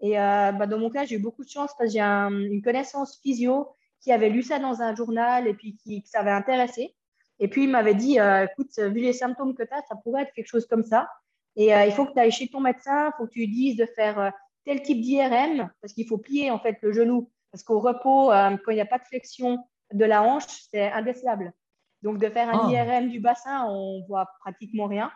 Et 0.00 0.14
bah, 0.14 0.66
dans 0.66 0.78
mon 0.78 0.90
cas, 0.90 1.04
j'ai 1.04 1.16
eu 1.16 1.20
beaucoup 1.20 1.44
de 1.44 1.48
chance 1.48 1.70
parce 1.78 1.90
que 1.90 1.98
j'ai 1.98 2.00
une 2.00 2.62
connaissance 2.62 3.20
physio 3.22 3.68
qui 4.02 4.12
avait 4.12 4.28
lu 4.28 4.42
ça 4.42 4.58
dans 4.58 4.82
un 4.82 4.94
journal 4.94 5.46
et 5.46 5.54
puis 5.54 5.76
qui, 5.76 6.02
ça 6.06 6.20
avait 6.20 6.32
intéressé. 6.32 6.94
Et 7.38 7.48
puis, 7.48 7.64
il 7.64 7.70
m'avait 7.70 7.94
dit, 7.94 8.20
euh, 8.20 8.44
écoute, 8.44 8.76
vu 8.78 9.00
les 9.00 9.12
symptômes 9.12 9.54
que 9.54 9.62
tu 9.62 9.72
as, 9.72 9.82
ça 9.88 9.96
pourrait 9.96 10.22
être 10.22 10.32
quelque 10.32 10.48
chose 10.48 10.66
comme 10.66 10.84
ça. 10.84 11.08
Et 11.56 11.74
euh, 11.74 11.86
il 11.86 11.92
faut 11.92 12.06
que 12.06 12.12
tu 12.12 12.18
ailles 12.18 12.32
chez 12.32 12.48
ton 12.48 12.60
médecin, 12.60 13.08
il 13.08 13.12
faut 13.16 13.26
que 13.26 13.32
tu 13.32 13.40
lui 13.40 13.48
dises 13.48 13.76
de 13.76 13.86
faire 13.86 14.18
euh, 14.18 14.30
tel 14.64 14.82
type 14.82 15.00
d'IRM, 15.00 15.70
parce 15.80 15.92
qu'il 15.92 16.06
faut 16.06 16.18
plier 16.18 16.50
en 16.50 16.58
fait 16.58 16.78
le 16.82 16.92
genou. 16.92 17.30
Parce 17.50 17.62
qu'au 17.64 17.80
repos, 17.80 18.28
quand 18.30 18.70
il 18.70 18.74
n'y 18.74 18.80
a 18.80 18.86
pas 18.86 18.98
de 18.98 19.04
flexion 19.04 19.58
de 19.92 20.04
la 20.06 20.22
hanche, 20.22 20.44
c'est 20.70 20.90
indécelable. 20.90 21.52
Donc, 22.00 22.18
de 22.18 22.28
faire 22.30 22.48
un 22.48 22.68
ah. 22.68 22.72
IRM 22.72 23.10
du 23.10 23.20
bassin, 23.20 23.66
on 23.68 24.02
voit 24.08 24.26
pratiquement 24.40 24.86
rien. 24.86 25.12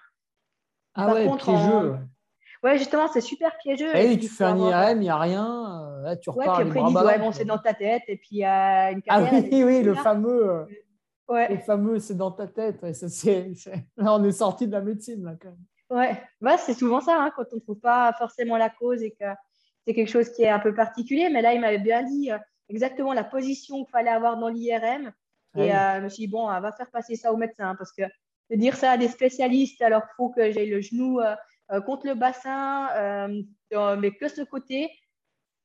Ah 0.96 1.12
ouais, 1.12 1.26
contre, 1.26 1.44
piégeux. 1.44 1.98
Ouais, 2.62 2.78
justement, 2.78 3.06
c'est 3.08 3.20
super 3.20 3.56
piégeux. 3.58 3.94
Et 3.94 4.12
eh 4.12 4.18
tu 4.18 4.28
fais 4.28 4.44
un 4.44 4.56
IRM, 4.56 4.98
il 4.98 5.04
n'y 5.04 5.10
a 5.10 5.18
rien. 5.18 6.00
Là, 6.02 6.16
tu 6.16 6.30
repars 6.30 6.58
ouais, 6.58 6.64
puis 6.64 6.70
après, 6.70 6.80
ils 6.80 6.94
disent, 6.94 7.04
ouais, 7.04 7.18
bon, 7.18 7.32
c'est 7.32 7.44
dans 7.44 7.58
ta 7.58 7.74
tête. 7.74 8.02
Et 8.08 8.16
puis, 8.16 8.28
il 8.32 8.38
y 8.38 8.44
a 8.44 8.90
une 8.90 9.02
carrière. 9.02 9.30
Ah 9.32 9.36
oui, 9.36 9.64
oui, 9.64 9.82
le 9.82 9.94
fameux. 9.94 10.66
Ouais. 11.28 11.48
Le 11.48 11.58
fameux, 11.58 11.98
c'est 11.98 12.16
dans 12.16 12.30
ta 12.30 12.46
tête. 12.46 12.82
Là, 12.82 14.14
on 14.14 14.24
est 14.24 14.32
sorti 14.32 14.66
de 14.66 14.72
la 14.72 14.80
médecine, 14.80 15.24
là, 15.24 15.32
quand 15.40 15.50
même. 15.50 15.58
Ouais, 15.88 16.20
bah, 16.40 16.56
c'est 16.58 16.74
souvent 16.74 17.00
ça, 17.00 17.16
hein, 17.16 17.30
quand 17.36 17.44
on 17.52 17.56
ne 17.56 17.60
trouve 17.60 17.78
pas 17.78 18.12
forcément 18.14 18.56
la 18.56 18.70
cause 18.70 19.02
et 19.02 19.12
que 19.12 19.26
c'est 19.86 19.94
quelque 19.94 20.10
chose 20.10 20.30
qui 20.30 20.42
est 20.42 20.48
un 20.48 20.58
peu 20.58 20.74
particulier. 20.74 21.28
Mais 21.30 21.42
là, 21.42 21.52
il 21.52 21.60
m'avait 21.60 21.78
bien 21.78 22.02
dit 22.02 22.32
euh, 22.32 22.38
exactement 22.68 23.12
la 23.12 23.22
position 23.22 23.84
qu'il 23.84 23.92
fallait 23.92 24.10
avoir 24.10 24.36
dans 24.38 24.48
l'IRM. 24.48 25.12
Et 25.56 25.72
euh, 25.74 25.98
je 25.98 26.00
me 26.02 26.08
suis 26.08 26.26
dit, 26.26 26.30
bon, 26.30 26.50
on 26.50 26.60
va 26.60 26.72
faire 26.72 26.90
passer 26.90 27.16
ça 27.16 27.32
au 27.32 27.36
médecin 27.36 27.74
parce 27.76 27.92
que 27.92 28.02
de 28.50 28.56
dire 28.56 28.76
ça 28.76 28.92
à 28.92 28.96
des 28.96 29.08
spécialistes, 29.08 29.82
alors 29.82 30.02
qu'il 30.02 30.14
faut 30.16 30.30
que 30.30 30.52
j'ai 30.52 30.66
le 30.66 30.80
genou 30.80 31.20
euh, 31.20 31.80
contre 31.82 32.06
le 32.06 32.14
bassin, 32.14 32.88
mais 33.70 34.12
que 34.12 34.28
ce 34.28 34.42
côté, 34.42 34.90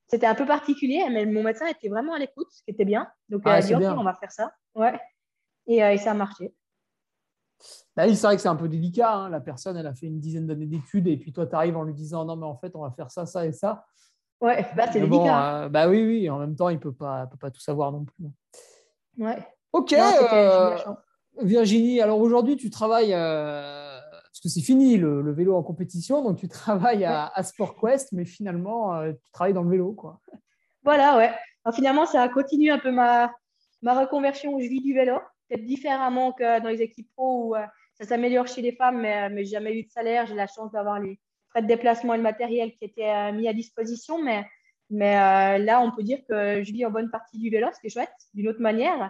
c'était 0.08 0.28
un 0.28 0.36
peu 0.36 0.46
particulier. 0.46 1.04
Mais 1.10 1.26
mon 1.26 1.44
médecin 1.44 1.68
était 1.68 1.90
vraiment 1.90 2.14
à 2.14 2.20
l'écoute, 2.20 2.48
ce 2.52 2.64
qui 2.64 2.72
était 2.72 2.86
bien. 2.86 3.08
Donc, 3.30 3.44
il 3.46 3.52
a 3.52 3.62
dit, 3.62 3.76
OK, 3.76 3.84
on 3.84 4.04
va 4.04 4.16
faire 4.16 4.32
ça. 4.32 4.52
Ouais. 4.76 5.00
Euh, 5.70 5.92
et, 5.92 5.98
ça 5.98 6.12
a 6.12 6.14
marché. 6.14 6.54
Bah 7.96 8.08
c'est 8.08 8.22
vrai 8.22 8.36
que 8.36 8.42
c'est 8.42 8.48
un 8.48 8.56
peu 8.56 8.68
délicat. 8.68 9.14
Hein. 9.14 9.30
La 9.30 9.40
personne, 9.40 9.78
elle 9.78 9.88
a 9.88 9.94
fait 9.94 10.08
une 10.08 10.20
dizaine 10.20 10.48
d'années 10.48 10.66
d'études 10.66 11.08
et 11.08 11.18
puis 11.18 11.32
toi, 11.32 11.46
tu 11.46 11.56
arrives 11.56 11.78
en 11.78 11.84
lui 11.84 11.94
disant 11.94 12.26
non, 12.26 12.36
mais 12.36 12.46
en 12.46 12.58
fait, 12.58 12.76
on 12.76 12.82
va 12.82 12.92
faire 12.92 13.12
ça, 13.12 13.26
ça 13.26 13.46
et 13.46 13.52
ça. 13.52 13.86
Ouais, 14.40 14.66
bah, 14.76 14.86
c'est 14.92 15.00
délicat. 15.00 15.66
Euh, 15.66 15.70
bah 15.70 15.88
oui, 15.88 16.04
oui, 16.04 16.30
en 16.30 16.40
même 16.40 16.56
temps, 16.56 16.70
il 16.70 16.76
ne 16.76 16.80
peut 16.80 16.94
pas, 16.94 17.28
peut 17.28 17.38
pas 17.38 17.52
tout 17.52 17.62
savoir 17.62 17.92
non 17.92 18.06
plus. 18.06 18.26
Ouais. 19.20 19.38
Ok, 19.72 19.94
euh, 19.94 20.78
Virginie, 21.42 22.02
alors 22.02 22.20
aujourd'hui, 22.20 22.58
tu 22.58 22.70
travailles, 22.70 23.12
parce 23.12 24.40
que 24.44 24.50
c'est 24.50 24.62
fini 24.62 24.98
le, 24.98 25.32
vélo 25.32 25.56
en 25.56 25.64
compétition, 25.64 26.22
donc 26.24 26.38
tu 26.38 26.48
travailles 26.48 27.06
à, 27.06 27.32
à 27.34 27.44
SportQuest, 27.44 28.12
mais 28.12 28.26
finalement, 28.26 29.02
tu 29.12 29.32
travailles 29.32 29.54
dans 29.54 29.64
le 29.64 29.70
vélo. 29.70 29.94
quoi. 29.94 30.20
Voilà, 30.84 31.18
ouais. 31.18 31.32
finalement, 31.74 32.06
ça 32.06 32.22
a 32.22 32.30
continué 32.30 32.70
un 32.70 32.80
peu 32.80 32.92
ma, 32.92 33.32
ma 33.82 34.00
reconversion 34.00 34.54
où 34.54 34.62
je 34.62 34.68
vis 34.68 34.82
du 34.82 34.94
vélo 34.94 35.20
peut-être 35.52 35.66
différemment 35.66 36.32
que 36.32 36.62
dans 36.62 36.70
les 36.70 36.82
équipes 36.82 37.10
pro 37.16 37.48
où 37.48 37.56
euh, 37.56 37.66
ça 37.96 38.06
s'améliore 38.06 38.48
chez 38.48 38.62
les 38.62 38.72
femmes, 38.72 39.02
mais, 39.02 39.24
euh, 39.24 39.30
mais 39.32 39.46
jamais 39.46 39.78
eu 39.78 39.84
de 39.84 39.90
salaire. 39.90 40.26
J'ai 40.26 40.36
la 40.36 40.48
chance 40.48 40.72
d'avoir 40.72 41.00
les 41.00 41.20
frais 41.50 41.62
de 41.62 41.68
déplacement 41.68 42.14
et 42.14 42.18
le 42.18 42.24
matériel 42.24 42.72
qui 42.74 42.86
étaient 42.86 43.10
euh, 43.10 43.32
mis 43.34 43.48
à 43.48 43.54
disposition. 43.54 44.22
Mais, 44.24 44.46
mais 44.90 45.60
là, 45.60 45.82
on 45.82 45.92
peut 45.92 46.04
dire 46.04 46.20
que 46.28 46.64
je 46.64 46.72
vis 46.72 46.86
en 46.86 46.92
bonne 46.92 47.10
partie 47.10 47.38
du 47.38 47.50
vélo, 47.50 47.68
ce 47.74 47.80
qui 47.80 47.88
est 47.88 47.90
chouette, 47.90 48.12
d'une 48.34 48.50
autre 48.50 48.62
manière. 48.62 49.10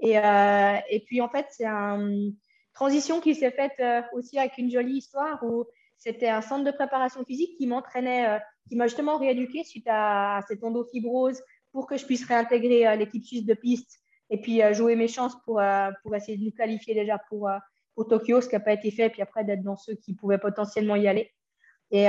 Et, 0.00 0.14
et 0.14 1.00
puis, 1.06 1.20
en 1.20 1.28
fait, 1.28 1.46
c'est 1.50 1.66
une 1.66 2.34
transition 2.74 3.20
qui 3.20 3.34
s'est 3.34 3.52
faite 3.52 3.80
aussi 4.12 4.38
avec 4.38 4.58
une 4.58 4.70
jolie 4.70 4.98
histoire 4.98 5.42
où 5.42 5.64
c'était 5.96 6.28
un 6.28 6.42
centre 6.42 6.64
de 6.64 6.70
préparation 6.70 7.24
physique 7.24 7.56
qui 7.56 7.66
m'entraînait, 7.66 8.40
qui 8.68 8.76
m'a 8.76 8.86
justement 8.86 9.16
rééduqué 9.16 9.64
suite 9.64 9.86
à, 9.88 10.38
à 10.38 10.42
cette 10.42 10.62
endofibrose 10.62 11.42
pour 11.72 11.86
que 11.86 11.96
je 11.96 12.04
puisse 12.04 12.26
réintégrer 12.26 12.96
l'équipe 12.96 13.24
suisse 13.24 13.46
de 13.46 13.54
piste 13.54 14.00
et 14.30 14.40
puis 14.40 14.62
euh, 14.62 14.72
jouer 14.72 14.96
mes 14.96 15.08
chances 15.08 15.36
pour, 15.44 15.60
euh, 15.60 15.90
pour 16.02 16.14
essayer 16.14 16.38
de 16.38 16.44
nous 16.44 16.52
qualifier 16.52 16.94
déjà 16.94 17.18
pour, 17.28 17.48
euh, 17.48 17.58
pour 17.94 18.08
Tokyo, 18.08 18.40
ce 18.40 18.48
qui 18.48 18.54
n'a 18.54 18.60
pas 18.60 18.72
été 18.72 18.90
fait, 18.90 19.10
puis 19.10 19.22
après 19.22 19.44
d'être 19.44 19.62
dans 19.62 19.76
ceux 19.76 19.94
qui 19.94 20.14
pouvaient 20.14 20.38
potentiellement 20.38 20.96
y 20.96 21.06
aller. 21.06 21.32
Et 21.90 22.06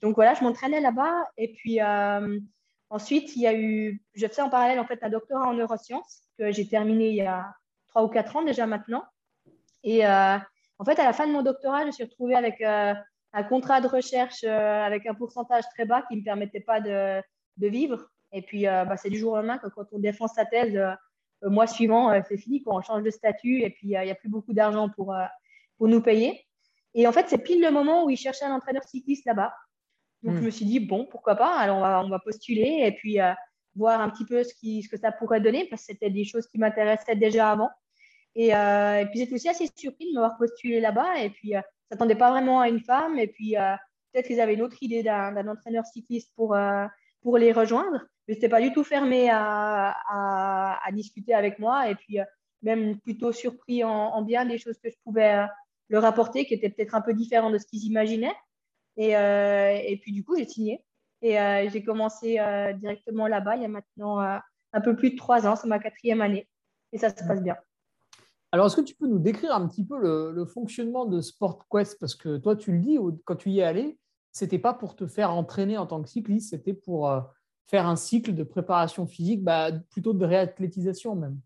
donc 0.00 0.14
voilà, 0.14 0.34
je 0.34 0.44
m'entraînais 0.44 0.80
là-bas. 0.80 1.12
Et 1.36 1.52
puis 1.52 1.80
ensuite, 2.90 3.36
il 3.36 3.42
y 3.42 3.46
a 3.46 3.54
eu, 3.54 4.02
je 4.14 4.26
fais 4.26 4.42
en 4.42 4.50
parallèle 4.50 4.80
en 4.80 4.86
fait 4.86 5.02
un 5.02 5.10
doctorat 5.10 5.48
en 5.48 5.54
neurosciences 5.54 6.22
que 6.38 6.52
j'ai 6.52 6.68
terminé 6.68 7.08
il 7.08 7.16
y 7.16 7.22
a 7.22 7.54
trois 7.88 8.04
ou 8.04 8.08
quatre 8.08 8.36
ans 8.36 8.42
déjà 8.42 8.66
maintenant. 8.66 9.04
Et 9.84 10.06
en 10.06 10.84
fait, 10.84 10.98
à 10.98 11.04
la 11.04 11.12
fin 11.12 11.26
de 11.26 11.32
mon 11.32 11.42
doctorat, 11.42 11.82
je 11.82 11.86
me 11.86 11.92
suis 11.92 12.04
retrouvée 12.04 12.34
avec 12.34 12.60
un 12.62 13.42
contrat 13.48 13.80
de 13.80 13.88
recherche 13.88 14.44
avec 14.44 15.06
un 15.06 15.14
pourcentage 15.14 15.64
très 15.74 15.84
bas 15.84 16.02
qui 16.02 16.14
ne 16.14 16.20
me 16.20 16.24
permettait 16.24 16.60
pas 16.60 16.80
de, 16.80 17.22
vivre. 17.56 18.10
Et 18.32 18.42
puis, 18.42 18.64
bah, 18.64 18.96
c'est 18.96 19.10
du 19.10 19.18
jour 19.18 19.32
au 19.32 19.36
lendemain 19.36 19.58
que 19.58 19.68
quand 19.68 19.86
on 19.92 19.98
défend 19.98 20.28
sa 20.28 20.44
thèse, 20.44 20.78
euh, 21.44 21.50
mois 21.50 21.66
suivant, 21.66 22.10
euh, 22.10 22.20
c'est 22.28 22.36
fini, 22.36 22.62
on 22.66 22.80
change 22.82 23.02
de 23.02 23.10
statut 23.10 23.60
et 23.62 23.70
puis 23.70 23.88
il 23.88 24.00
n'y 24.00 24.10
a 24.10 24.14
plus 24.14 24.28
beaucoup 24.28 24.52
d'argent 24.52 24.88
pour, 24.88 25.14
euh, 25.14 25.24
pour 25.76 25.88
nous 25.88 26.02
payer. 26.02 26.44
Et 26.94 27.06
en 27.06 27.12
fait, 27.12 27.26
c'est 27.28 27.38
pile 27.38 27.62
le 27.62 27.70
moment 27.70 28.04
où 28.04 28.10
ils 28.10 28.16
cherchaient 28.16 28.44
un 28.44 28.54
entraîneur 28.54 28.82
cycliste 28.84 29.26
là-bas. 29.26 29.54
Donc, 30.22 30.34
je 30.34 30.40
hmm. 30.40 30.44
me 30.44 30.50
suis 30.50 30.64
dit, 30.64 30.80
bon, 30.80 31.06
pourquoi 31.06 31.36
pas 31.36 31.56
Alors, 31.58 31.78
on 31.78 31.80
va, 31.80 32.02
on 32.04 32.08
va 32.08 32.18
postuler 32.18 32.82
et 32.84 32.92
puis 32.92 33.18
voir 33.76 34.00
un 34.00 34.10
petit 34.10 34.24
peu 34.24 34.42
ce, 34.42 34.52
qui, 34.54 34.82
ce 34.82 34.88
que 34.88 34.96
ça 34.96 35.12
pourrait 35.12 35.40
donner 35.40 35.66
parce 35.68 35.82
que 35.82 35.92
c'était 35.92 36.10
des 36.10 36.24
choses 36.24 36.46
qui 36.48 36.58
m'intéressaient 36.58 37.14
déjà 37.14 37.52
avant. 37.52 37.70
Et, 38.34 38.48
et 38.48 39.06
puis, 39.10 39.20
j'étais 39.20 39.34
aussi 39.34 39.48
assez 39.48 39.68
surpris 39.76 40.10
de 40.10 40.14
m'avoir 40.14 40.36
postulé 40.36 40.80
là-bas. 40.80 41.22
Et 41.22 41.30
puis, 41.30 41.52
ça 41.52 41.62
s'attendait 41.92 42.16
pas 42.16 42.30
vraiment 42.30 42.60
à 42.60 42.68
une 42.68 42.80
femme. 42.80 43.18
Et 43.18 43.28
puis, 43.28 43.54
peut-être 44.12 44.26
qu'ils 44.26 44.40
avaient 44.40 44.54
une 44.54 44.62
autre 44.62 44.82
idée 44.82 45.04
d'un 45.04 45.46
entraîneur 45.46 45.86
cycliste 45.86 46.32
pour, 46.34 46.56
pour 47.22 47.38
les 47.38 47.52
rejoindre 47.52 48.00
mais 48.28 48.34
n'était 48.34 48.48
pas 48.48 48.60
du 48.60 48.72
tout 48.72 48.84
fermé 48.84 49.30
à, 49.30 49.96
à, 50.10 50.92
discuter 50.92 51.34
avec 51.34 51.58
moi 51.58 51.90
et 51.90 51.94
puis 51.94 52.20
euh, 52.20 52.24
même 52.62 53.00
plutôt 53.00 53.32
surpris 53.32 53.82
en, 53.84 54.22
bien 54.22 54.44
des 54.44 54.58
choses 54.58 54.78
que 54.78 54.90
je 54.90 54.96
pouvais 55.02 55.34
euh, 55.34 55.46
leur 55.88 56.04
apporter 56.04 56.44
qui 56.44 56.54
étaient 56.54 56.68
peut-être 56.68 56.94
un 56.94 57.00
peu 57.00 57.14
différentes 57.14 57.54
de 57.54 57.58
ce 57.58 57.66
qu'ils 57.66 57.84
imaginaient. 57.84 58.34
Et, 58.98 59.16
euh, 59.16 59.80
et, 59.82 59.96
puis 59.96 60.12
du 60.12 60.24
coup, 60.24 60.36
j'ai 60.36 60.46
signé 60.46 60.84
et 61.22 61.36
j'ai 61.72 61.82
commencé 61.82 62.38
directement 62.76 63.26
là-bas 63.26 63.56
il 63.56 63.62
y 63.62 63.64
a 63.64 63.68
maintenant 63.68 64.20
un 64.20 64.80
peu 64.80 64.94
plus 64.94 65.10
de 65.10 65.16
trois 65.16 65.46
ans, 65.46 65.56
c'est 65.56 65.66
ma 65.66 65.78
quatrième 65.78 66.20
année 66.20 66.48
et 66.92 66.98
ça 66.98 67.10
se 67.10 67.24
passe 67.26 67.42
bien. 67.42 67.56
Alors, 68.52 68.66
est-ce 68.66 68.76
que 68.76 68.82
tu 68.82 68.94
peux 68.94 69.06
nous 69.06 69.18
décrire 69.18 69.52
un 69.52 69.66
petit 69.66 69.84
peu 69.84 69.98
le, 69.98 70.30
le 70.32 70.46
fonctionnement 70.46 71.06
de 71.06 71.20
SportQuest? 71.20 71.98
Parce 71.98 72.14
que 72.14 72.36
toi, 72.36 72.54
tu 72.54 72.72
le 72.72 72.78
dis, 72.78 72.98
quand 73.24 73.36
tu 73.36 73.50
y 73.50 73.60
es 73.60 73.62
allé, 73.64 73.98
c'était 74.32 74.58
pas 74.58 74.74
pour 74.74 74.94
te 74.94 75.06
faire 75.06 75.32
entraîner 75.32 75.76
en 75.76 75.86
tant 75.86 76.02
que 76.02 76.08
cycliste, 76.08 76.50
c'était 76.50 76.74
pour 76.74 77.10
faire 77.68 77.86
un 77.86 77.96
cycle 77.96 78.34
de 78.34 78.42
préparation 78.42 79.06
physique, 79.06 79.44
bah, 79.44 79.70
plutôt 79.90 80.14
de 80.14 80.24
réathlétisation 80.24 81.14
même. 81.14 81.38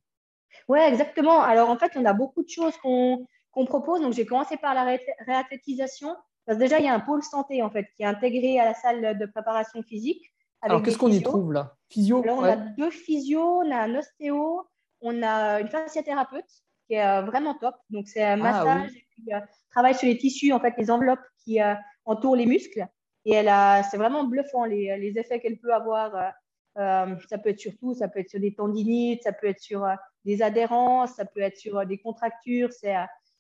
Oui, 0.69 0.79
exactement. 0.81 1.41
Alors 1.41 1.71
en 1.71 1.77
fait, 1.77 1.93
on 1.97 2.05
a 2.05 2.13
beaucoup 2.13 2.43
de 2.43 2.49
choses 2.49 2.77
qu'on 2.79 3.27
propose. 3.67 4.01
Donc 4.01 4.13
j'ai 4.13 4.27
commencé 4.27 4.57
par 4.57 4.75
la 4.75 4.97
réathlétisation. 5.27 6.15
Parce 6.47 6.59
que 6.59 6.63
déjà, 6.63 6.79
il 6.79 6.85
y 6.85 6.89
a 6.89 6.95
un 6.95 7.01
pôle 7.01 7.23
santé 7.23 7.63
en 7.63 7.71
fait 7.71 7.87
qui 7.97 8.03
est 8.03 8.07
intégré 8.07 8.59
à 8.59 8.65
la 8.65 8.75
salle 8.75 9.19
de 9.19 9.27
préparation 9.27 9.83
physique. 9.83 10.33
Alors 10.61 10.83
qu'est-ce 10.83 10.99
qu'on 10.99 11.11
y 11.11 11.23
trouve 11.23 11.53
là? 11.53 11.75
Physio 11.89 12.23
Alors, 12.23 12.39
On 12.39 12.45
a 12.45 12.57
deux 12.57 12.91
physios, 12.91 13.63
on 13.65 13.71
a 13.71 13.77
un 13.77 13.95
ostéo, 13.97 14.63
on 15.01 15.23
a 15.23 15.61
une 15.61 15.69
fasciathérapeute 15.69 16.49
qui 16.87 16.95
est 16.95 17.05
euh, 17.05 17.23
vraiment 17.23 17.55
top. 17.55 17.75
Donc 17.91 18.09
c'est 18.09 18.23
un 18.23 18.41
ah 18.45 18.65
massage 18.65 18.91
et 18.97 19.07
puis, 19.11 19.35
euh, 19.35 19.41
travail 19.71 19.95
sur 19.95 20.09
les 20.09 20.17
tissus, 20.17 20.53
en 20.53 20.61
fait, 20.61 20.75
les 20.79 20.91
enveloppes 20.91 21.25
qui 21.45 21.61
euh, 21.61 21.75
entourent 22.05 22.37
les 22.37 22.47
muscles. 22.47 22.87
Et 23.25 23.35
elle 23.35 23.49
a, 23.49 23.83
c'est 23.83 23.97
vraiment 23.97 24.25
bluffant 24.25 24.65
les, 24.65 24.97
les 24.99 25.19
effets 25.19 25.41
qu'elle 25.41 25.59
peut 25.59 25.75
avoir. 25.75 26.33
Euh, 26.79 27.17
ça 27.29 27.39
peut 27.39 27.51
être 27.51 27.61
sur 27.61 27.77
tout, 27.77 27.95
ça 27.95 28.09
peut 28.09 28.21
être 28.21 28.31
sur 28.31 28.41
des 28.41 28.55
tendinites, 28.55 29.23
ça 29.23 29.33
peut 29.33 29.47
être 29.47 29.61
sur 29.61 29.87
des 30.25 30.43
adhérences, 30.43 31.15
ça 31.15 31.25
peut 31.25 31.41
être 31.41 31.59
sur 31.59 31.85
des 31.87 31.99
contractures. 31.99 32.73
C'est, 32.73 32.95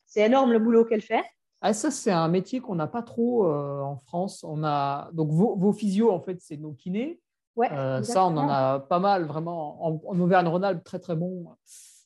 c'est 0.07 0.21
énorme 0.21 0.53
le 0.53 0.59
boulot 0.59 0.85
qu'elle 0.85 1.03
fait. 1.03 1.25
Ah, 1.63 1.73
ça, 1.73 1.91
c'est 1.93 2.11
un 2.11 2.29
métier 2.29 2.61
qu'on 2.61 2.75
n'a 2.75 2.89
pas 2.89 3.03
trop 3.03 3.47
en 3.47 3.97
France. 3.97 4.45
On 4.45 4.65
a 4.65 5.11
donc 5.13 5.31
vos, 5.31 5.55
vos 5.57 5.73
physios, 5.73 6.11
en 6.11 6.21
fait, 6.21 6.39
c'est 6.41 6.57
nos 6.57 6.73
kinés. 6.73 7.21
Ouais, 7.55 7.69
ça, 8.03 8.25
on 8.25 8.37
en 8.37 8.49
a 8.49 8.81
pas 8.81 8.99
mal, 8.99 9.25
vraiment. 9.25 9.85
En, 9.85 10.21
Auvergne-Rhône-Alpes, 10.21 10.83
très 10.83 10.99
très 10.99 11.15
bon. 11.15 11.47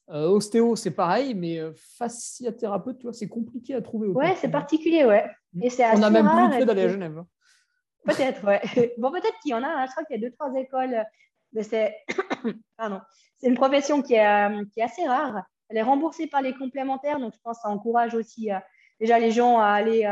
ostéo, 0.08 0.76
c'est 0.76 0.90
pareil, 0.90 1.34
mais 1.34 1.60
fasciathérapeute, 1.96 2.98
tu 2.98 3.04
vois, 3.04 3.14
c'est 3.14 3.28
compliqué 3.28 3.74
à 3.74 3.80
trouver. 3.80 4.08
Ouais, 4.08 4.34
c'est 4.36 4.50
particulier, 4.50 5.06
ouais. 5.06 5.24
Et 5.62 5.70
c'est 5.70 5.86
on 5.90 6.02
a 6.02 6.10
même 6.10 6.28
plus 6.50 6.60
de 6.60 6.64
d'aller 6.64 6.82
à 6.82 6.88
Genève. 6.88 7.24
Peut-être, 8.06 8.44
ouais. 8.44 8.60
Bon, 8.98 9.10
peut-être 9.10 9.38
qu'il 9.42 9.50
y 9.50 9.54
en 9.54 9.62
a. 9.62 9.68
Hein. 9.68 9.86
Je 9.86 9.90
crois 9.92 10.04
qu'il 10.04 10.20
y 10.20 10.24
a 10.24 10.28
deux, 10.28 10.34
trois 10.34 10.54
écoles, 10.54 11.04
mais 11.52 11.62
c'est 11.62 11.94
pardon, 12.76 13.00
c'est 13.38 13.48
une 13.48 13.56
profession 13.56 14.02
qui 14.02 14.14
est, 14.14 14.64
qui 14.72 14.80
est, 14.80 14.84
assez 14.84 15.06
rare. 15.06 15.42
Elle 15.68 15.78
est 15.78 15.82
remboursée 15.82 16.26
par 16.26 16.42
les 16.42 16.54
complémentaires, 16.54 17.18
donc 17.18 17.32
je 17.34 17.40
pense 17.42 17.56
que 17.58 17.62
ça 17.62 17.68
encourage 17.68 18.14
aussi 18.14 18.50
déjà 19.00 19.18
les 19.18 19.30
gens 19.30 19.58
à 19.58 19.68
aller 19.68 20.02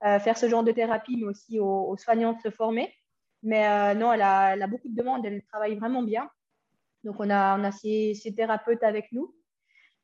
faire 0.00 0.38
ce 0.38 0.48
genre 0.48 0.64
de 0.64 0.72
thérapie, 0.72 1.16
mais 1.16 1.26
aussi 1.26 1.58
aux, 1.58 1.96
soignants 1.96 2.32
de 2.32 2.40
se 2.40 2.50
former. 2.50 2.92
Mais 3.42 3.94
non, 3.94 4.12
elle 4.12 4.22
a, 4.22 4.66
beaucoup 4.66 4.88
de 4.88 4.96
demandes, 4.96 5.24
elle 5.24 5.42
travaille 5.44 5.76
vraiment 5.76 6.02
bien. 6.02 6.28
Donc 7.04 7.16
on 7.18 7.30
a, 7.30 7.58
on 7.58 7.64
a 7.64 7.72
ces, 7.72 8.34
thérapeutes 8.36 8.82
avec 8.82 9.10
nous. 9.12 9.34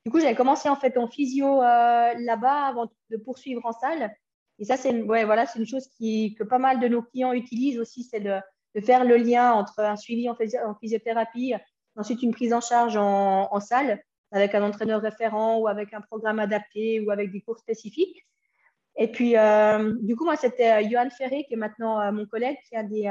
Du 0.04 0.12
coup, 0.12 0.20
j'avais 0.20 0.36
commencé 0.36 0.68
en 0.68 0.76
fait 0.76 0.96
en 0.98 1.08
physio 1.08 1.62
euh, 1.62 2.14
là-bas 2.18 2.66
avant 2.66 2.88
de 3.10 3.16
poursuivre 3.16 3.64
en 3.64 3.72
salle. 3.72 4.14
Et 4.58 4.64
ça, 4.64 4.76
c'est 4.76 5.02
ouais, 5.02 5.24
voilà, 5.24 5.46
une 5.56 5.66
chose 5.66 5.88
qui, 5.98 6.34
que 6.34 6.44
pas 6.44 6.58
mal 6.58 6.80
de 6.80 6.88
nos 6.88 7.02
clients 7.02 7.32
utilisent 7.32 7.78
aussi, 7.78 8.04
c'est 8.04 8.20
de, 8.20 8.40
faire 8.84 9.04
le 9.04 9.16
lien 9.16 9.52
entre 9.52 9.80
un 9.80 9.96
suivi 9.96 10.28
en, 10.28 10.36
physiothérapie, 10.80 11.54
ensuite 11.96 12.22
une 12.22 12.32
prise 12.32 12.52
en 12.52 12.60
charge 12.60 12.96
en, 12.96 13.58
salle 13.58 14.02
avec 14.32 14.54
un 14.54 14.62
entraîneur 14.62 15.00
référent 15.00 15.58
ou 15.58 15.68
avec 15.68 15.94
un 15.94 16.00
programme 16.00 16.38
adapté 16.38 17.00
ou 17.00 17.10
avec 17.10 17.32
des 17.32 17.40
cours 17.40 17.58
spécifiques. 17.58 18.26
Et 18.96 19.08
puis, 19.10 19.36
euh, 19.36 19.94
du 20.00 20.16
coup, 20.16 20.24
moi, 20.24 20.36
c'était 20.36 20.72
euh, 20.72 20.88
Johan 20.88 21.10
Ferré, 21.10 21.44
qui 21.46 21.54
est 21.54 21.58
maintenant 21.58 22.10
mon 22.12 22.26
collègue, 22.26 22.56
qui 22.68 22.74
est 22.74 22.78
un 22.78 22.84
des, 22.84 23.06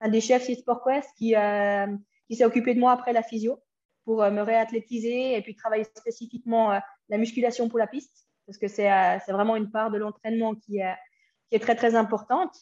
un 0.00 0.08
des 0.08 0.20
chefs 0.20 0.46
chez 0.46 0.54
SportQuest, 0.54 1.08
qui, 1.16 1.30
s'est 1.32 2.44
occupé 2.44 2.74
de 2.74 2.80
moi 2.80 2.92
après 2.92 3.12
la 3.12 3.22
physio 3.22 3.60
pour 4.04 4.22
euh, 4.22 4.30
me 4.30 4.42
réathlétiser 4.42 5.36
et 5.36 5.42
puis 5.42 5.54
travailler 5.54 5.84
spécifiquement 5.84 6.72
euh, 6.72 6.78
la 7.08 7.18
musculation 7.18 7.68
pour 7.68 7.78
la 7.78 7.86
piste, 7.86 8.26
parce 8.46 8.58
que 8.58 8.68
c'est 8.68 8.90
euh, 8.90 9.18
vraiment 9.28 9.56
une 9.56 9.70
part 9.70 9.90
de 9.90 9.98
l'entraînement 9.98 10.54
qui 10.54 10.78
est, 10.78 11.58
très, 11.58 11.74
très 11.74 11.94
importante. 11.94 12.54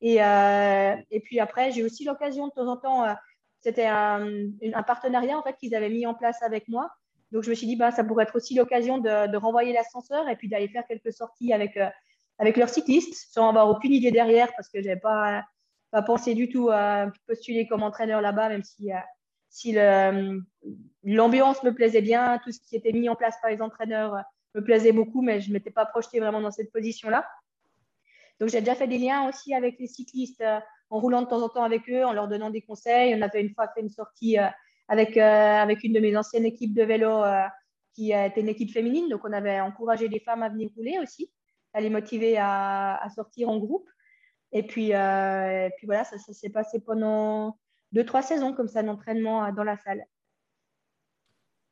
Et, 0.00 0.16
et 0.16 1.20
puis 1.20 1.38
après, 1.38 1.70
j'ai 1.70 1.84
aussi 1.84 2.04
l'occasion 2.04 2.48
de 2.48 2.52
temps 2.52 2.66
en 2.66 2.76
temps, 2.76 3.16
c'était 3.60 3.86
un, 3.86 4.26
un, 4.74 4.82
partenariat 4.82 5.38
en 5.38 5.44
fait 5.44 5.56
qu'ils 5.56 5.76
avaient 5.76 5.90
mis 5.90 6.06
en 6.06 6.14
place 6.14 6.42
avec 6.42 6.66
moi. 6.66 6.90
Donc 7.32 7.42
je 7.42 7.50
me 7.50 7.54
suis 7.54 7.66
dit, 7.66 7.76
bah, 7.76 7.90
ça 7.90 8.04
pourrait 8.04 8.24
être 8.24 8.36
aussi 8.36 8.54
l'occasion 8.54 8.98
de, 8.98 9.36
renvoyer 9.36 9.72
l'ascenseur 9.72 10.28
et 10.28 10.36
puis 10.36 10.48
d'aller 10.48 10.68
faire 10.68 10.86
quelques 10.86 11.12
sorties 11.12 11.52
avec, 11.52 11.78
avec 12.38 12.56
leurs 12.56 12.68
cyclistes, 12.68 13.32
sans 13.32 13.48
avoir 13.48 13.68
aucune 13.68 13.92
idée 13.92 14.10
derrière, 14.10 14.52
parce 14.54 14.68
que 14.68 14.80
je 14.80 14.86
n'avais 14.86 15.00
pas, 15.00 15.44
pensé 16.06 16.34
du 16.34 16.48
tout 16.48 16.70
à 16.70 17.10
postuler 17.26 17.66
comme 17.66 17.82
entraîneur 17.82 18.20
là-bas, 18.20 18.48
même 18.48 18.62
si 18.62 18.90
si 19.52 19.74
l'ambiance 21.04 21.62
me 21.62 21.74
plaisait 21.74 22.00
bien, 22.00 22.40
tout 22.42 22.50
ce 22.50 22.58
qui 22.58 22.74
était 22.74 22.92
mis 22.92 23.10
en 23.10 23.14
place 23.14 23.36
par 23.42 23.50
les 23.50 23.60
entraîneurs 23.60 24.14
euh, 24.14 24.22
me 24.54 24.64
plaisait 24.64 24.92
beaucoup, 24.92 25.20
mais 25.20 25.40
je 25.40 25.48
ne 25.48 25.52
m'étais 25.52 25.70
pas 25.70 25.84
projetée 25.84 26.20
vraiment 26.20 26.40
dans 26.40 26.50
cette 26.50 26.72
position-là. 26.72 27.28
Donc, 28.40 28.48
j'ai 28.48 28.60
déjà 28.60 28.74
fait 28.74 28.86
des 28.86 28.96
liens 28.96 29.28
aussi 29.28 29.54
avec 29.54 29.78
les 29.78 29.86
cyclistes 29.86 30.40
euh, 30.40 30.58
en 30.88 31.00
roulant 31.00 31.20
de 31.20 31.26
temps 31.26 31.42
en 31.42 31.50
temps 31.50 31.64
avec 31.64 31.88
eux, 31.90 32.02
en 32.04 32.12
leur 32.14 32.28
donnant 32.28 32.48
des 32.48 32.62
conseils. 32.62 33.14
On 33.14 33.20
avait 33.20 33.42
une 33.42 33.54
fois 33.54 33.68
fait 33.68 33.82
une 33.82 33.90
sortie 33.90 34.38
euh, 34.38 34.48
avec, 34.88 35.16
avec 35.16 35.84
une 35.84 35.92
de 35.92 36.00
mes 36.00 36.16
anciennes 36.16 36.44
équipes 36.44 36.74
de 36.74 36.82
vélo 36.82 37.22
qui 37.94 38.12
était 38.12 38.40
une 38.40 38.48
équipe 38.48 38.72
féminine. 38.72 39.08
Donc, 39.08 39.22
on 39.24 39.32
avait 39.32 39.60
encouragé 39.60 40.08
les 40.08 40.20
femmes 40.20 40.42
à 40.42 40.48
venir 40.48 40.70
rouler 40.76 40.98
aussi, 41.02 41.30
à 41.72 41.80
les 41.80 41.90
motiver 41.90 42.36
à, 42.38 43.06
sortir 43.14 43.48
en 43.48 43.58
groupe. 43.58 43.88
Et 44.52 44.66
puis, 44.66 44.90
et 44.90 45.70
puis 45.76 45.86
voilà, 45.86 46.04
ça 46.04 46.18
s'est 46.18 46.50
passé 46.50 46.80
pendant 46.80 47.56
deux, 47.92 48.04
trois 48.04 48.22
saisons 48.22 48.52
comme 48.54 48.68
ça 48.68 48.82
d'entraînement 48.82 49.44
euh, 49.44 49.52
dans 49.52 49.64
la 49.64 49.76
salle. 49.76 50.04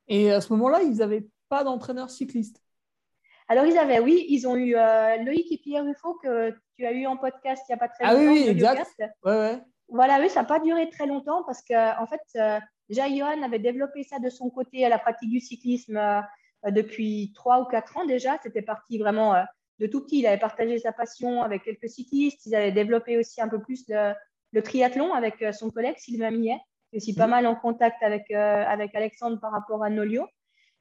Et 0.09 0.31
à 0.31 0.40
ce 0.40 0.52
moment-là, 0.52 0.83
ils 0.83 0.97
n'avaient 0.97 1.26
pas 1.49 1.64
d'entraîneur 1.64 2.11
cycliste 2.11 2.62
Alors, 3.49 3.64
ils 3.64 3.79
avaient, 3.79 4.00
oui, 4.00 4.26
ils 4.29 4.47
ont 4.47 4.57
eu 4.57 4.76
euh, 4.76 5.17
Loïc 5.25 5.50
et 5.50 5.59
Pierre 5.59 5.85
Ruffo 5.85 6.14
que 6.23 6.55
tu 6.76 6.87
as 6.87 6.93
eu 6.93 7.07
en 7.07 7.17
podcast 7.17 7.64
il 7.69 7.73
n'y 7.73 7.75
a 7.75 7.79
pas 7.79 7.88
très 7.88 8.05
longtemps. 8.05 8.19
Ah 8.19 8.33
oui, 8.33 8.43
oui, 8.45 8.49
exact. 8.49 8.87
Ouais, 9.25 9.33
ouais. 9.33 9.62
Voilà, 9.88 10.21
oui, 10.21 10.29
ça 10.29 10.43
n'a 10.43 10.47
pas 10.47 10.61
duré 10.61 10.88
très 10.90 11.07
longtemps 11.07 11.43
parce 11.45 11.62
que, 11.62 12.00
en 12.00 12.07
fait, 12.07 12.21
euh, 12.37 12.61
Johan 12.91 13.43
avait 13.43 13.59
développé 13.59 14.03
ça 14.03 14.19
de 14.19 14.29
son 14.29 14.51
côté 14.51 14.85
à 14.85 14.89
la 14.89 14.99
pratique 14.99 15.31
du 15.31 15.41
cyclisme 15.41 16.01
depuis 16.67 17.33
trois 17.35 17.61
ou 17.61 17.65
quatre 17.65 17.97
ans 17.97 18.05
déjà. 18.05 18.39
C'était 18.43 18.63
parti 18.63 18.99
vraiment 18.99 19.35
de 19.79 19.87
tout 19.87 20.00
petit. 20.03 20.19
Il 20.19 20.26
avait 20.26 20.39
partagé 20.39 20.79
sa 20.79 20.93
passion 20.93 21.43
avec 21.43 21.63
quelques 21.63 21.89
cyclistes. 21.89 22.47
Ils 22.47 22.55
avaient 22.55 22.73
développé 22.73 23.17
aussi 23.17 23.41
un 23.41 23.49
peu 23.49 23.61
plus 23.61 23.85
le 24.53 24.63
triathlon 24.63 25.13
avec 25.13 25.43
euh, 25.43 25.53
son 25.53 25.71
collègue 25.71 25.97
Sylvain 25.99 26.31
Millet, 26.31 26.59
qui 26.91 26.97
est 26.97 26.99
aussi 26.99 27.15
pas 27.15 27.26
mhm. 27.26 27.31
mal 27.31 27.47
en 27.47 27.55
contact 27.55 28.03
avec, 28.03 28.31
euh, 28.31 28.65
avec 28.67 28.95
Alexandre 28.95 29.41
par 29.41 29.53
rapport 29.53 29.83
à 29.83 29.91
Nolio. 29.91 30.26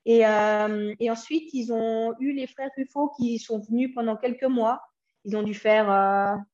Et, 0.05 0.25
euh, 0.25 0.93
et, 0.99 1.11
ensuite, 1.11 1.53
ils 1.53 1.71
ont 1.71 2.15
eu 2.19 2.31
les 2.31 2.47
frères 2.47 2.69
Ruffo 2.77 3.11
qui 3.17 3.37
sont 3.37 3.59
venus 3.59 3.93
pendant 3.93 4.15
quelques 4.15 4.43
mois. 4.43 4.81
Ils 5.25 5.35
ont 5.35 5.43
dû 5.43 5.53
faire 5.53 5.87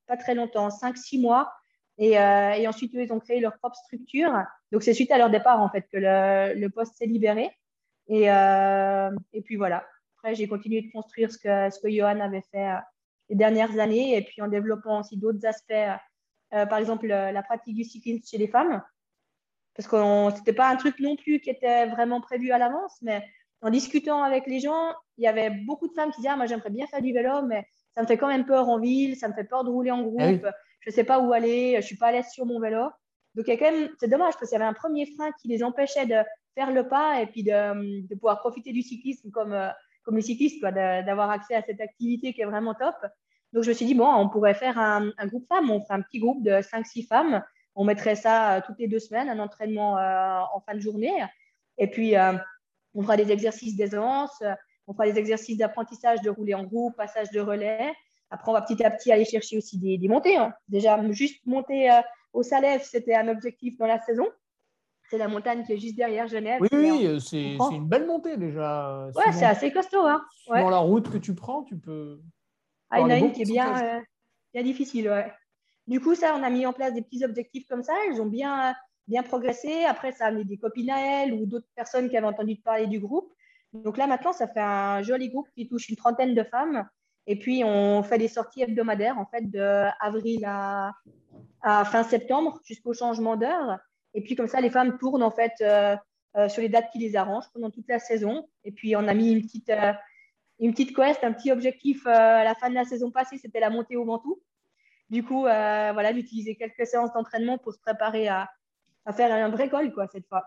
pas 0.07 0.17
très 0.17 0.33
longtemps, 0.33 0.69
5-6 0.69 1.21
mois. 1.21 1.53
Et, 1.97 2.13
et, 2.13 2.67
ensuite, 2.67 2.91
ils 2.95 3.13
ont 3.13 3.19
créé 3.19 3.39
leur 3.39 3.55
propre 3.59 3.75
structure. 3.75 4.33
Donc, 4.75 4.83
c'est 4.83 4.93
suite 4.93 5.11
à 5.11 5.17
leur 5.17 5.29
départ, 5.29 5.61
en 5.61 5.69
fait, 5.69 5.83
que 5.91 5.97
le, 5.97 6.59
le 6.59 6.69
poste 6.69 6.95
s'est 6.95 7.05
libéré. 7.05 7.49
Et, 8.07 8.25
et, 8.25 9.41
puis 9.41 9.55
voilà. 9.55 9.83
Après, 10.17 10.35
j'ai 10.35 10.47
continué 10.47 10.81
de 10.81 10.91
construire 10.91 11.31
ce 11.31 11.37
que, 11.37 11.69
ce 11.69 11.79
que 11.79 11.89
Johan 11.89 12.19
avait 12.19 12.43
fait 12.51 12.69
les 13.29 13.35
dernières 13.35 13.79
années 13.79 14.15
et 14.15 14.21
puis 14.21 14.41
en 14.41 14.47
développant 14.47 14.99
aussi 14.99 15.17
d'autres 15.17 15.45
aspects 15.47 15.73
euh, 16.53 16.65
par 16.65 16.79
exemple, 16.79 17.07
la 17.07 17.43
pratique 17.43 17.75
du 17.75 17.83
cyclisme 17.83 18.25
chez 18.25 18.37
les 18.37 18.47
femmes. 18.47 18.81
Parce 19.75 19.87
que 19.87 19.97
ce 19.97 20.37
n'était 20.37 20.53
pas 20.53 20.69
un 20.69 20.75
truc 20.77 20.99
non 20.99 21.15
plus 21.15 21.39
qui 21.41 21.49
était 21.49 21.87
vraiment 21.87 22.21
prévu 22.21 22.51
à 22.51 22.57
l'avance, 22.57 22.97
mais 23.01 23.25
en 23.61 23.69
discutant 23.69 24.23
avec 24.23 24.47
les 24.47 24.59
gens, 24.59 24.93
il 25.17 25.23
y 25.23 25.27
avait 25.27 25.49
beaucoup 25.49 25.87
de 25.87 25.93
femmes 25.93 26.11
qui 26.11 26.17
disaient 26.17 26.29
ah, 26.29 26.37
Moi, 26.37 26.45
j'aimerais 26.45 26.69
bien 26.69 26.87
faire 26.87 27.01
du 27.01 27.13
vélo, 27.13 27.41
mais 27.41 27.67
ça 27.93 28.01
me 28.01 28.07
fait 28.07 28.17
quand 28.17 28.27
même 28.27 28.45
peur 28.45 28.69
en 28.69 28.79
ville, 28.79 29.17
ça 29.17 29.27
me 29.27 29.33
fait 29.33 29.43
peur 29.43 29.63
de 29.63 29.69
rouler 29.69 29.91
en 29.91 30.03
groupe, 30.03 30.45
ah 30.45 30.51
je 30.81 30.91
ne 30.91 30.93
sais 30.93 31.03
pas 31.03 31.19
où 31.19 31.33
aller, 31.33 31.71
je 31.71 31.77
ne 31.77 31.81
suis 31.81 31.97
pas 31.97 32.07
à 32.07 32.11
l'aise 32.11 32.29
sur 32.29 32.45
mon 32.45 32.59
vélo. 32.59 32.89
Donc, 33.35 33.45
c'est 33.47 34.07
dommage 34.07 34.33
parce 34.33 34.49
qu'il 34.49 34.57
y 34.57 34.61
avait 34.61 34.69
un 34.69 34.73
premier 34.73 35.05
frein 35.05 35.31
qui 35.41 35.47
les 35.47 35.63
empêchait 35.63 36.05
de 36.05 36.23
faire 36.55 36.71
le 36.71 36.87
pas 36.87 37.21
et 37.21 37.27
puis 37.27 37.43
de, 37.43 38.07
de 38.07 38.15
pouvoir 38.15 38.39
profiter 38.39 38.71
du 38.71 38.81
cyclisme 38.81 39.29
comme, 39.31 39.53
euh, 39.53 39.69
comme 40.03 40.15
les 40.15 40.21
cyclistes, 40.21 40.61
d'avoir 40.61 41.29
accès 41.31 41.55
à 41.55 41.61
cette 41.61 41.81
activité 41.81 42.33
qui 42.33 42.41
est 42.41 42.45
vraiment 42.45 42.73
top. 42.73 42.95
Donc, 43.55 43.63
je 43.63 43.69
me 43.69 43.73
suis 43.73 43.85
dit, 43.85 43.95
bon, 43.95 44.13
on 44.13 44.27
pourrait 44.27 44.53
faire 44.53 44.77
un, 44.77 45.11
groupe 45.27 45.47
femmes. 45.47 45.71
On 45.71 45.81
ferait 45.81 45.95
un 45.95 46.01
petit 46.01 46.19
groupe 46.19 46.43
de 46.43 46.51
5-6 46.51 47.07
femmes. 47.07 47.41
On 47.73 47.85
mettrait 47.85 48.15
ça 48.15 48.55
euh, 48.55 48.61
toutes 48.65 48.79
les 48.79 48.87
deux 48.89 48.99
semaines, 48.99 49.29
un 49.29 49.39
entraînement 49.39 49.97
euh, 49.97 50.41
en 50.53 50.59
fin 50.59 50.75
de 50.75 50.81
journée. 50.81 51.13
Et 51.77 51.89
puis, 51.89 52.17
euh, 52.17 52.33
on 52.93 53.01
fera 53.01 53.15
des 53.15 53.31
exercices 53.31 53.77
d'aisance, 53.77 54.43
on 54.87 54.93
fera 54.93 55.05
des 55.05 55.17
exercices 55.17 55.57
d'apprentissage 55.57 56.21
de 56.21 56.29
rouler 56.29 56.53
en 56.53 56.63
groupe, 56.63 56.95
passage 56.97 57.31
de 57.31 57.39
relais. 57.39 57.93
Après, 58.29 58.51
on 58.51 58.53
va 58.53 58.61
petit 58.61 58.83
à 58.83 58.91
petit 58.91 59.11
aller 59.11 59.25
chercher 59.25 59.57
aussi 59.57 59.77
des, 59.77 60.07
montées. 60.07 60.35
Hein. 60.35 60.53
Déjà, 60.67 61.01
juste 61.11 61.45
monter 61.45 61.89
au 62.35 62.43
Salève, 62.43 62.81
c'était 62.83 63.15
un 63.15 63.27
objectif 63.29 63.77
dans 63.77 63.87
la 63.87 63.99
saison. 63.99 64.27
C'est 65.09 65.17
la 65.17 65.27
montagne 65.27 65.63
qui 65.63 65.73
est 65.73 65.77
juste 65.77 65.95
derrière 65.95 66.27
Genève. 66.27 66.59
Oui, 66.61 66.69
oui, 66.73 67.21
c'est 67.21 67.55
une 67.75 67.87
belle 67.87 68.05
montée 68.05 68.37
déjà. 68.37 69.07
Ouais, 69.15 69.31
c'est 69.31 69.45
assez 69.45 69.71
costaud. 69.71 70.05
Hein. 70.05 70.23
Dans 70.47 70.69
la 70.69 70.79
route 70.79 71.09
que 71.09 71.17
tu 71.17 71.33
prends, 71.35 71.63
tu 71.63 71.77
peux. 71.77 72.19
Ah, 72.89 72.99
il 72.99 73.03
y 73.03 73.05
en 73.05 73.09
a 73.09 73.17
une 73.17 73.31
qui 73.31 73.43
est 73.43 73.45
bien, 73.45 73.97
euh, 73.97 74.01
bien 74.53 74.63
difficile. 74.63 75.09
Ouais. 75.09 75.31
Du 75.87 75.99
coup, 75.99 76.15
ça, 76.15 76.35
on 76.35 76.43
a 76.43 76.49
mis 76.49 76.65
en 76.65 76.73
place 76.73 76.93
des 76.93 77.01
petits 77.01 77.23
objectifs 77.23 77.67
comme 77.67 77.83
ça. 77.83 77.93
Elles 78.07 78.21
ont 78.21 78.25
bien, 78.25 78.75
bien 79.07 79.21
progressé. 79.21 79.85
Après, 79.85 80.11
ça 80.11 80.25
a 80.25 80.27
amené 80.29 80.43
des 80.43 80.57
copines 80.57 80.89
à 80.89 80.99
elles 80.99 81.33
ou 81.33 81.45
d'autres 81.45 81.69
personnes 81.75 82.09
qui 82.09 82.17
avaient 82.17 82.27
entendu 82.27 82.55
parler 82.57 82.87
du 82.87 82.99
groupe. 82.99 83.31
Donc 83.73 83.97
là, 83.97 84.07
maintenant, 84.07 84.33
ça 84.33 84.47
fait 84.47 84.61
un 84.61 85.03
joli 85.03 85.29
groupe 85.29 85.47
qui 85.55 85.67
touche 85.67 85.89
une 85.89 85.95
trentaine 85.95 86.33
de 86.33 86.43
femmes. 86.43 86.87
Et 87.27 87.37
puis, 87.37 87.63
on 87.63 88.03
fait 88.03 88.17
des 88.17 88.27
sorties 88.27 88.61
hebdomadaires, 88.61 89.17
en 89.17 89.25
fait, 89.25 89.49
de 89.49 89.85
avril 89.99 90.43
à, 90.45 90.93
à 91.61 91.85
fin 91.85 92.03
septembre 92.03 92.59
jusqu'au 92.63 92.93
changement 92.93 93.35
d'heure. 93.35 93.79
Et 94.13 94.21
puis, 94.21 94.35
comme 94.35 94.47
ça, 94.47 94.61
les 94.61 94.69
femmes 94.69 94.97
tournent, 94.97 95.23
en 95.23 95.31
fait, 95.31 95.53
euh, 95.61 95.95
euh, 96.37 96.49
sur 96.49 96.61
les 96.61 96.69
dates 96.69 96.89
qui 96.91 96.99
les 96.99 97.15
arrangent 97.15 97.49
pendant 97.53 97.71
toute 97.71 97.87
la 97.87 97.99
saison. 97.99 98.47
Et 98.63 98.71
puis, 98.71 98.95
on 98.95 99.07
a 99.07 99.13
mis 99.13 99.31
une 99.31 99.41
petite, 99.41 99.71
une 100.59 100.71
petite 100.71 100.95
quest, 100.95 101.23
un 101.23 101.33
petit 101.33 101.51
objectif 101.51 102.05
euh, 102.05 102.09
à 102.09 102.43
la 102.43 102.55
fin 102.55 102.69
de 102.69 102.75
la 102.75 102.85
saison 102.85 103.11
passée, 103.11 103.37
c'était 103.37 103.59
la 103.59 103.69
montée 103.69 103.95
au 103.97 104.05
Ventoux. 104.05 104.41
Du 105.09 105.23
coup, 105.23 105.45
euh, 105.45 105.91
voilà, 105.93 106.13
d'utiliser 106.13 106.55
quelques 106.55 106.87
séances 106.87 107.13
d'entraînement 107.13 107.57
pour 107.57 107.73
se 107.73 107.79
préparer 107.79 108.27
à, 108.27 108.49
faire 109.13 109.31
un 109.31 109.49
vrai 109.49 109.69
col, 109.69 109.93
quoi, 109.93 110.07
cette 110.07 110.27
fois. 110.27 110.45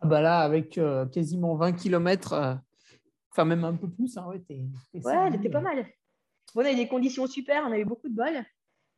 Ah 0.00 0.06
bah 0.06 0.20
là, 0.20 0.40
avec 0.40 0.78
euh, 0.78 1.06
quasiment 1.06 1.54
20 1.54 1.72
km, 1.72 2.58
enfin 3.38 3.44
même 3.44 3.64
un 3.64 3.74
peu 3.74 3.88
plus, 3.88 4.16
hein, 4.16 4.26
ouais, 4.28 4.42
ouais, 4.94 5.14
elle 5.26 5.34
était 5.34 5.48
pas 5.48 5.60
mal. 5.60 5.86
on 6.54 6.60
a 6.60 6.72
eu 6.72 6.76
des 6.76 6.88
conditions 6.88 7.26
super, 7.26 7.64
on 7.66 7.72
a 7.72 7.78
eu 7.78 7.84
beaucoup 7.84 8.08
de 8.08 8.14
bol. 8.14 8.44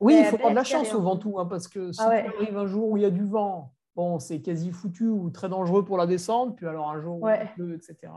Oui, 0.01 0.17
il 0.19 0.25
faut 0.25 0.39
prendre 0.39 0.53
de 0.53 0.57
la 0.57 0.65
chance 0.65 0.95
au 0.95 1.03
Ventoux, 1.03 1.39
hein, 1.39 1.47
parce 1.47 1.69
que 1.69 1.93
si 1.93 2.01
ah 2.01 2.11
arrive 2.37 2.57
un 2.57 2.67
jour 2.67 2.89
où 2.89 2.97
il 2.97 3.03
y 3.03 3.07
a 3.07 3.11
du 3.11 3.25
vent, 3.25 3.75
bon, 3.95 4.19
c'est 4.19 4.41
quasi 4.41 4.73
foutu 4.73 5.09
ou 5.09 5.29
très 5.31 5.51
dangereux 5.51 5.85
pour 5.85 5.99
la 5.99 6.07
descente, 6.07 6.57
puis 6.57 6.67
alors 6.67 6.91
un 6.91 7.01
jour 7.01 7.21
où 7.21 7.29
il 7.29 7.51
pleut, 7.55 7.75
etc 7.75 8.11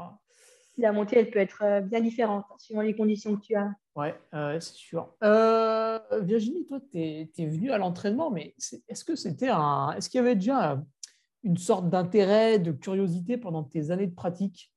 la 0.77 0.91
montée, 0.91 1.19
elle 1.19 1.29
peut 1.29 1.39
être 1.39 1.63
euh, 1.63 1.81
bien 1.81 2.01
différente 2.01 2.45
hein, 2.49 2.55
suivant 2.57 2.81
les 2.81 2.95
conditions 2.95 3.35
que 3.35 3.41
tu 3.41 3.55
as. 3.55 3.71
Oui, 3.95 4.07
c'est 4.31 4.73
sûr. 4.73 5.13
Euh, 5.23 5.99
Virginie, 6.21 6.65
toi, 6.65 6.79
tu 6.91 6.97
es, 6.97 7.45
venue 7.45 7.71
à 7.71 7.77
l'entraînement, 7.77 8.31
mais 8.31 8.55
est-ce 8.87 9.05
que 9.05 9.15
c'était 9.15 9.49
un. 9.49 9.93
Est-ce 9.95 10.09
qu'il 10.09 10.17
y 10.17 10.21
avait 10.21 10.35
déjà 10.35 10.83
une 11.43 11.57
sorte 11.57 11.89
d'intérêt, 11.89 12.57
de 12.57 12.71
curiosité 12.71 13.37
pendant 13.37 13.63
tes 13.63 13.91
années 13.91 14.07
de 14.07 14.15
pratique? 14.15 14.72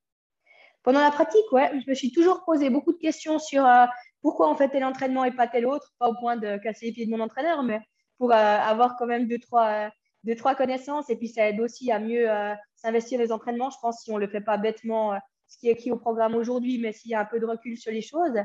Pendant 0.87 1.01
la 1.01 1.11
pratique, 1.11 1.51
ouais, 1.51 1.69
je 1.85 1.91
me 1.91 1.95
suis 1.97 2.13
toujours 2.13 2.45
posé 2.45 2.71
beaucoup 2.71 2.93
de 2.93 2.99
questions 2.99 3.41
sur 3.41 3.67
euh, 3.67 3.87
pourquoi 4.23 4.49
on 4.49 4.55
fait 4.55 4.69
tel 4.69 4.85
entraînement 4.85 5.25
et 5.25 5.33
pas 5.33 5.49
tel 5.49 5.67
autre, 5.67 5.93
pas 5.99 6.09
au 6.09 6.15
point 6.15 6.37
de 6.37 6.59
casser 6.59 6.87
les 6.87 6.93
pieds 6.93 7.07
de 7.07 7.11
mon 7.11 7.19
entraîneur, 7.19 7.65
mais 7.65 7.81
pour 8.19 8.33
avoir 8.33 8.97
quand 8.97 9.07
même 9.07 9.27
deux 9.27 9.41
trois, 9.41 9.91
deux, 10.23 10.37
trois 10.37 10.55
connaissances 10.55 11.11
et 11.11 11.17
puis 11.17 11.27
ça 11.27 11.49
aide 11.49 11.59
aussi 11.59 11.91
à 11.91 11.99
mieux 11.99 12.29
s'investir 12.77 13.19
les 13.19 13.33
entraînements. 13.33 13.69
Je 13.69 13.79
pense 13.83 14.03
si 14.03 14.13
on 14.13 14.15
ne 14.15 14.21
le 14.21 14.29
fait 14.29 14.41
pas 14.41 14.59
bêtement, 14.59 15.19
ce 15.49 15.59
qui 15.59 15.69
est 15.69 15.73
écrit 15.73 15.91
au 15.91 15.97
programme 15.97 16.37
aujourd'hui, 16.37 16.79
mais 16.79 16.93
s'il 16.93 17.11
y 17.11 17.15
a 17.15 17.21
un 17.21 17.25
peu 17.25 17.41
de 17.41 17.47
recul 17.47 17.77
sur 17.77 17.91
les 17.91 18.01
choses. 18.01 18.39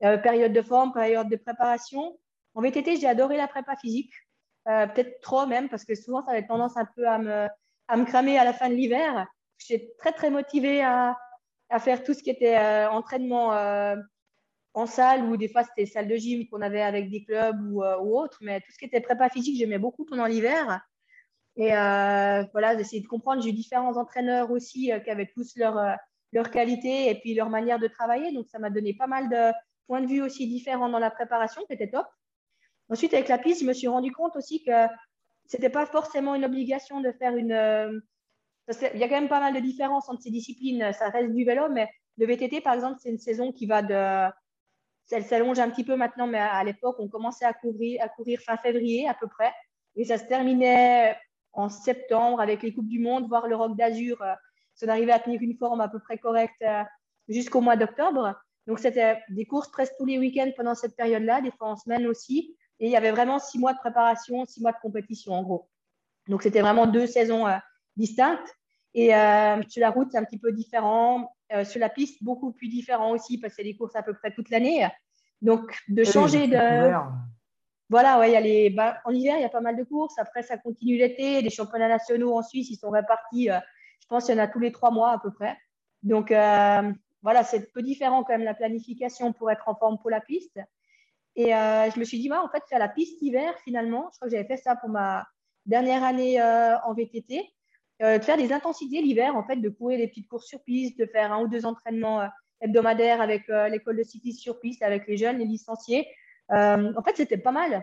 période 0.00 0.54
de 0.54 0.62
forme, 0.62 0.94
période 0.94 1.28
de 1.28 1.36
préparation. 1.36 2.18
En 2.54 2.62
VTT, 2.62 2.96
j'ai 2.96 3.06
adoré 3.06 3.36
la 3.36 3.48
prépa 3.48 3.76
physique, 3.76 4.12
peut-être 4.64 5.20
trop 5.20 5.46
même, 5.46 5.68
parce 5.68 5.84
que 5.84 5.94
souvent 5.94 6.24
ça 6.24 6.32
avait 6.32 6.46
tendance 6.46 6.76
un 6.78 6.88
peu 6.96 7.06
à 7.06 7.18
me, 7.18 7.48
à 7.86 7.96
me 7.98 8.06
cramer 8.06 8.38
à 8.38 8.44
la 8.44 8.54
fin 8.54 8.70
de 8.70 8.74
l'hiver. 8.74 9.26
J'étais 9.58 9.92
très, 9.98 10.12
très 10.12 10.30
motivée 10.30 10.82
à, 10.82 11.16
à, 11.72 11.78
faire 11.78 12.04
tout 12.04 12.14
ce 12.14 12.22
qui 12.22 12.30
était 12.30 12.56
entraînement 12.86 13.50
en 14.74 14.86
salle 14.86 15.24
ou 15.24 15.36
des 15.36 15.48
fois 15.48 15.64
c'était 15.64 15.86
salle 15.86 16.08
de 16.08 16.16
gym 16.16 16.48
qu'on 16.48 16.62
avait 16.62 16.82
avec 16.82 17.10
des 17.10 17.24
clubs 17.24 17.60
ou, 17.70 17.82
euh, 17.82 17.98
ou 17.98 18.18
autre, 18.18 18.38
mais 18.40 18.60
tout 18.60 18.72
ce 18.72 18.78
qui 18.78 18.86
était 18.86 19.00
prépa 19.00 19.28
physique, 19.28 19.58
j'aimais 19.58 19.78
beaucoup 19.78 20.04
pendant 20.04 20.26
l'hiver. 20.26 20.80
Et 21.56 21.76
euh, 21.76 22.44
voilà, 22.52 22.74
d'essayer 22.76 23.02
de 23.02 23.06
comprendre. 23.06 23.42
J'ai 23.42 23.50
eu 23.50 23.52
différents 23.52 23.98
entraîneurs 23.98 24.50
aussi 24.50 24.90
euh, 24.90 25.00
qui 25.00 25.10
avaient 25.10 25.30
tous 25.34 25.54
leur, 25.56 25.96
leur 26.32 26.50
qualité 26.50 27.10
et 27.10 27.14
puis 27.20 27.34
leur 27.34 27.50
manière 27.50 27.78
de 27.78 27.88
travailler. 27.88 28.32
Donc, 28.32 28.48
ça 28.48 28.58
m'a 28.58 28.70
donné 28.70 28.94
pas 28.94 29.06
mal 29.06 29.28
de 29.28 29.52
points 29.86 30.00
de 30.00 30.06
vue 30.06 30.22
aussi 30.22 30.46
différents 30.46 30.88
dans 30.88 30.98
la 30.98 31.10
préparation, 31.10 31.62
qui 31.66 31.74
était 31.74 31.90
top. 31.90 32.06
Ensuite, 32.88 33.12
avec 33.12 33.28
la 33.28 33.36
piste, 33.36 33.60
je 33.60 33.66
me 33.66 33.74
suis 33.74 33.88
rendu 33.88 34.12
compte 34.12 34.34
aussi 34.36 34.64
que 34.64 34.86
ce 35.46 35.58
n'était 35.58 35.68
pas 35.68 35.84
forcément 35.84 36.34
une 36.34 36.46
obligation 36.46 37.02
de 37.02 37.12
faire 37.12 37.36
une. 37.36 38.02
Il 38.68 38.98
y 38.98 39.04
a 39.04 39.08
quand 39.08 39.20
même 39.20 39.28
pas 39.28 39.40
mal 39.40 39.54
de 39.54 39.60
différences 39.60 40.08
entre 40.08 40.22
ces 40.22 40.30
disciplines. 40.30 40.92
Ça 40.92 41.08
reste 41.08 41.32
du 41.32 41.44
vélo, 41.44 41.68
mais 41.70 41.88
le 42.18 42.26
VTT, 42.26 42.60
par 42.60 42.74
exemple, 42.74 42.98
c'est 43.02 43.10
une 43.10 43.18
saison 43.18 43.52
qui 43.52 43.66
va 43.66 43.82
de 43.82 44.30
elle 45.12 45.24
s'allonge 45.24 45.58
un 45.58 45.70
petit 45.70 45.84
peu 45.84 45.96
maintenant, 45.96 46.26
mais 46.26 46.38
à, 46.38 46.62
l'époque, 46.64 46.96
on 46.98 47.08
commençait 47.08 47.44
à 47.44 47.52
courir, 47.52 48.02
à 48.02 48.08
courir 48.08 48.40
fin 48.40 48.56
février 48.56 49.08
à 49.08 49.14
peu 49.14 49.26
près. 49.26 49.52
Et 49.96 50.04
ça 50.04 50.18
se 50.18 50.24
terminait 50.24 51.16
en 51.52 51.68
septembre 51.68 52.40
avec 52.40 52.62
les 52.62 52.72
Coupes 52.72 52.88
du 52.88 52.98
Monde, 52.98 53.28
voire 53.28 53.46
le 53.46 53.56
Rock 53.56 53.76
d'Azur. 53.76 54.20
Euh, 54.22 54.34
on 54.82 54.88
arrivait 54.88 55.12
à 55.12 55.18
tenir 55.18 55.40
une 55.42 55.56
forme 55.56 55.80
à 55.80 55.88
peu 55.88 55.98
près 55.98 56.18
correcte 56.18 56.62
euh, 56.62 56.82
jusqu'au 57.28 57.60
mois 57.60 57.76
d'octobre. 57.76 58.34
Donc, 58.66 58.78
c'était 58.78 59.22
des 59.28 59.44
courses 59.44 59.70
presque 59.70 59.92
tous 59.98 60.06
les 60.06 60.18
week-ends 60.18 60.50
pendant 60.56 60.74
cette 60.74 60.96
période-là, 60.96 61.40
des 61.40 61.50
fois 61.50 61.68
en 61.68 61.76
semaine 61.76 62.06
aussi. 62.06 62.56
Et 62.80 62.86
il 62.86 62.90
y 62.90 62.96
avait 62.96 63.10
vraiment 63.10 63.38
six 63.38 63.58
mois 63.58 63.74
de 63.74 63.78
préparation, 63.78 64.44
six 64.46 64.62
mois 64.62 64.72
de 64.72 64.78
compétition 64.80 65.34
en 65.34 65.42
gros. 65.42 65.68
Donc, 66.28 66.42
c'était 66.42 66.62
vraiment 66.62 66.86
deux 66.86 67.06
saisons 67.06 67.46
euh, 67.46 67.56
distinctes. 67.96 68.56
Et 68.94 69.08
sur 69.68 69.80
la 69.80 69.90
route, 69.90 70.08
c'est 70.12 70.18
un 70.18 70.24
petit 70.24 70.38
peu 70.38 70.52
différent. 70.52 71.34
sur 71.64 71.80
la 71.80 71.88
piste, 71.88 72.22
beaucoup 72.22 72.52
plus 72.52 72.68
différent 72.68 73.12
aussi, 73.12 73.38
parce 73.38 73.52
que 73.52 73.56
c'est 73.56 73.62
des 73.64 73.74
courses 73.74 73.96
à 73.96 74.02
peu 74.02 74.12
près 74.12 74.32
toute 74.32 74.50
l'année. 74.50 74.86
Donc, 75.40 75.76
de 75.88 76.04
changer 76.04 76.46
de. 76.46 76.92
Voilà, 77.92 78.18
ouais, 78.18 78.32
y 78.32 78.36
a 78.36 78.40
les... 78.40 78.70
Bah, 78.70 79.02
en 79.04 79.10
hiver, 79.10 79.36
il 79.36 79.42
y 79.42 79.44
a 79.44 79.50
pas 79.50 79.60
mal 79.60 79.76
de 79.76 79.84
courses. 79.84 80.18
Après, 80.18 80.42
ça 80.42 80.56
continue 80.56 80.96
l'été. 80.96 81.42
Les 81.42 81.50
championnats 81.50 81.88
nationaux 81.88 82.34
en 82.34 82.42
Suisse, 82.42 82.70
ils 82.70 82.76
sont 82.76 82.88
répartis, 82.88 83.50
euh, 83.50 83.58
je 84.00 84.06
pense 84.06 84.24
qu'il 84.24 84.34
y 84.34 84.40
en 84.40 84.42
a 84.42 84.46
tous 84.46 84.60
les 84.60 84.72
trois 84.72 84.90
mois 84.90 85.12
à 85.12 85.18
peu 85.18 85.30
près. 85.30 85.58
Donc, 86.02 86.30
euh, 86.30 86.90
voilà, 87.20 87.44
c'est 87.44 87.58
un 87.58 87.64
peu 87.74 87.82
différent 87.82 88.24
quand 88.24 88.32
même 88.32 88.44
la 88.44 88.54
planification 88.54 89.34
pour 89.34 89.50
être 89.50 89.68
en 89.68 89.74
forme 89.74 89.98
pour 89.98 90.08
la 90.08 90.22
piste. 90.22 90.58
Et 91.36 91.54
euh, 91.54 91.90
je 91.90 92.00
me 92.00 92.04
suis 92.04 92.18
dit, 92.18 92.30
bah, 92.30 92.42
en 92.42 92.48
fait, 92.48 92.62
faire 92.66 92.78
la 92.78 92.88
piste 92.88 93.20
hiver, 93.20 93.52
finalement, 93.62 94.08
je 94.10 94.16
crois 94.16 94.28
que 94.28 94.34
j'avais 94.34 94.48
fait 94.48 94.56
ça 94.56 94.74
pour 94.74 94.88
ma 94.88 95.26
dernière 95.66 96.02
année 96.02 96.42
en 96.42 96.94
VTT, 96.94 97.46
de 98.02 98.24
faire 98.24 98.36
des 98.36 98.52
intensités 98.52 99.00
l'hiver, 99.00 99.36
en 99.36 99.44
fait, 99.44 99.56
de 99.56 99.68
courir 99.68 99.98
des 99.98 100.08
petites 100.08 100.28
courses 100.28 100.46
sur 100.46 100.62
piste, 100.62 100.98
de 100.98 101.06
faire 101.06 101.32
un 101.32 101.42
ou 101.42 101.48
deux 101.48 101.64
entraînements 101.64 102.28
hebdomadaire 102.62 103.20
avec 103.20 103.48
euh, 103.50 103.68
l'école 103.68 103.98
de 103.98 104.02
cyclisme 104.02 104.40
sur 104.40 104.60
piste, 104.60 104.82
avec 104.82 105.06
les 105.06 105.16
jeunes, 105.16 105.38
les 105.38 105.44
licenciés. 105.44 106.08
Euh, 106.52 106.92
en 106.96 107.02
fait, 107.02 107.16
c'était 107.16 107.36
pas 107.36 107.52
mal. 107.52 107.74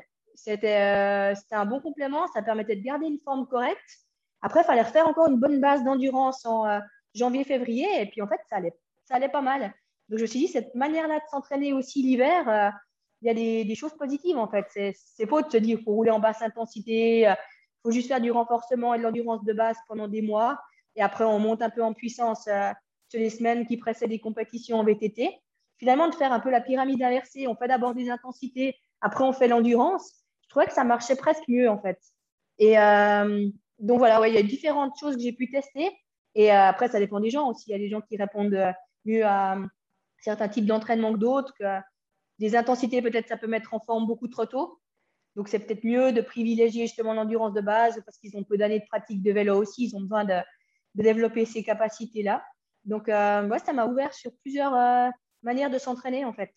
Euh, 0.47 1.35
c'était 1.35 1.35
un 1.51 1.65
bon 1.65 1.81
complément. 1.81 2.27
Ça 2.27 2.41
permettait 2.41 2.77
de 2.77 2.81
garder 2.83 3.05
une 3.05 3.19
forme 3.19 3.45
correcte. 3.47 3.99
Après, 4.41 4.61
il 4.61 4.65
fallait 4.65 4.81
refaire 4.81 5.07
encore 5.07 5.27
une 5.27 5.37
bonne 5.37 5.59
base 5.59 5.83
d'endurance 5.83 6.45
en 6.45 6.79
janvier-février. 7.13 7.87
Et 8.01 8.05
puis, 8.05 8.21
en 8.21 8.27
fait, 8.27 8.39
ça 8.49 8.55
allait, 8.55 8.73
ça 9.03 9.15
allait 9.15 9.29
pas 9.29 9.41
mal. 9.41 9.73
Donc, 10.07 10.17
je 10.17 10.21
me 10.21 10.27
suis 10.27 10.39
dit, 10.39 10.47
cette 10.47 10.73
manière-là 10.75 11.15
de 11.15 11.29
s'entraîner 11.29 11.73
aussi 11.73 12.01
l'hiver, 12.01 12.73
il 13.21 13.27
y 13.27 13.29
a 13.29 13.33
des, 13.33 13.65
des, 13.65 13.75
choses 13.75 13.93
positives, 13.97 14.37
en 14.37 14.47
fait. 14.47 14.65
C'est 14.93 15.27
faux 15.27 15.41
de 15.41 15.51
se 15.51 15.57
dire 15.57 15.75
qu'il 15.75 15.83
faut 15.83 15.91
rouler 15.91 16.11
en 16.11 16.19
basse 16.19 16.41
intensité, 16.41 17.27
il 17.79 17.87
faut 17.87 17.91
juste 17.91 18.07
faire 18.07 18.21
du 18.21 18.31
renforcement 18.31 18.93
et 18.93 18.97
de 18.97 19.03
l'endurance 19.03 19.43
de 19.43 19.53
base 19.53 19.77
pendant 19.87 20.07
des 20.07 20.21
mois. 20.21 20.59
Et 20.95 21.01
après, 21.01 21.23
on 21.23 21.39
monte 21.39 21.61
un 21.61 21.69
peu 21.69 21.83
en 21.83 21.93
puissance 21.93 22.49
sur 23.09 23.19
les 23.19 23.29
semaines 23.29 23.65
qui 23.65 23.77
précèdent 23.77 24.09
les 24.09 24.19
compétitions 24.19 24.79
en 24.79 24.83
VTT. 24.83 25.29
Finalement, 25.77 26.09
de 26.09 26.15
faire 26.15 26.33
un 26.33 26.39
peu 26.39 26.49
la 26.49 26.61
pyramide 26.61 27.01
inversée, 27.01 27.47
on 27.47 27.55
fait 27.55 27.69
d'abord 27.69 27.95
des 27.95 28.09
intensités, 28.09 28.75
après 28.99 29.23
on 29.23 29.31
fait 29.31 29.47
l'endurance. 29.47 30.25
Je 30.43 30.49
trouvais 30.49 30.65
que 30.65 30.73
ça 30.73 30.83
marchait 30.83 31.15
presque 31.15 31.47
mieux 31.47 31.69
en 31.69 31.79
fait. 31.79 31.97
Et 32.57 32.77
euh, 32.77 33.47
donc 33.79 33.99
voilà, 33.99 34.27
il 34.27 34.33
y 34.33 34.37
a 34.37 34.43
différentes 34.43 34.93
choses 34.99 35.15
que 35.15 35.21
j'ai 35.21 35.31
pu 35.31 35.49
tester. 35.49 35.89
Et 36.35 36.51
euh, 36.51 36.67
après, 36.67 36.89
ça 36.89 36.99
dépend 36.99 37.19
des 37.19 37.29
gens 37.29 37.49
aussi. 37.49 37.69
Il 37.69 37.71
y 37.71 37.75
a 37.75 37.79
des 37.79 37.89
gens 37.89 38.01
qui 38.01 38.17
répondent 38.17 38.53
euh, 38.53 38.71
mieux 39.05 39.25
à 39.25 39.57
certains 40.19 40.49
types 40.49 40.65
d'entraînement 40.65 41.13
que 41.13 41.19
d'autres. 41.19 41.53
Des 42.39 42.55
intensités, 42.55 43.01
peut-être, 43.01 43.27
ça 43.27 43.37
peut 43.37 43.47
mettre 43.47 43.73
en 43.73 43.79
forme 43.79 44.05
beaucoup 44.05 44.27
trop 44.27 44.45
tôt. 44.45 44.79
Donc, 45.39 45.47
c'est 45.47 45.59
peut-être 45.59 45.85
mieux 45.85 46.11
de 46.11 46.19
privilégier 46.19 46.85
justement 46.85 47.13
l'endurance 47.13 47.53
de 47.53 47.61
base 47.61 48.01
parce 48.03 48.17
qu'ils 48.17 48.35
ont 48.35 48.43
peu 48.43 48.57
d'années 48.57 48.81
de 48.81 48.85
pratique 48.87 49.23
de 49.23 49.31
vélo 49.31 49.55
aussi. 49.55 49.85
Ils 49.85 49.95
ont 49.95 50.01
besoin 50.01 50.25
de 50.25 50.33
développer 50.95 51.45
ces 51.45 51.63
capacités-là. 51.63 52.43
Donc, 52.83 53.07
euh, 53.07 53.57
ça 53.59 53.71
m'a 53.71 53.85
ouvert 53.85 54.13
sur 54.13 54.31
plusieurs 54.41 54.75
euh, 54.75 55.09
manières 55.41 55.69
de 55.69 55.77
s'entraîner, 55.77 56.25
en 56.25 56.33
fait. 56.33 56.53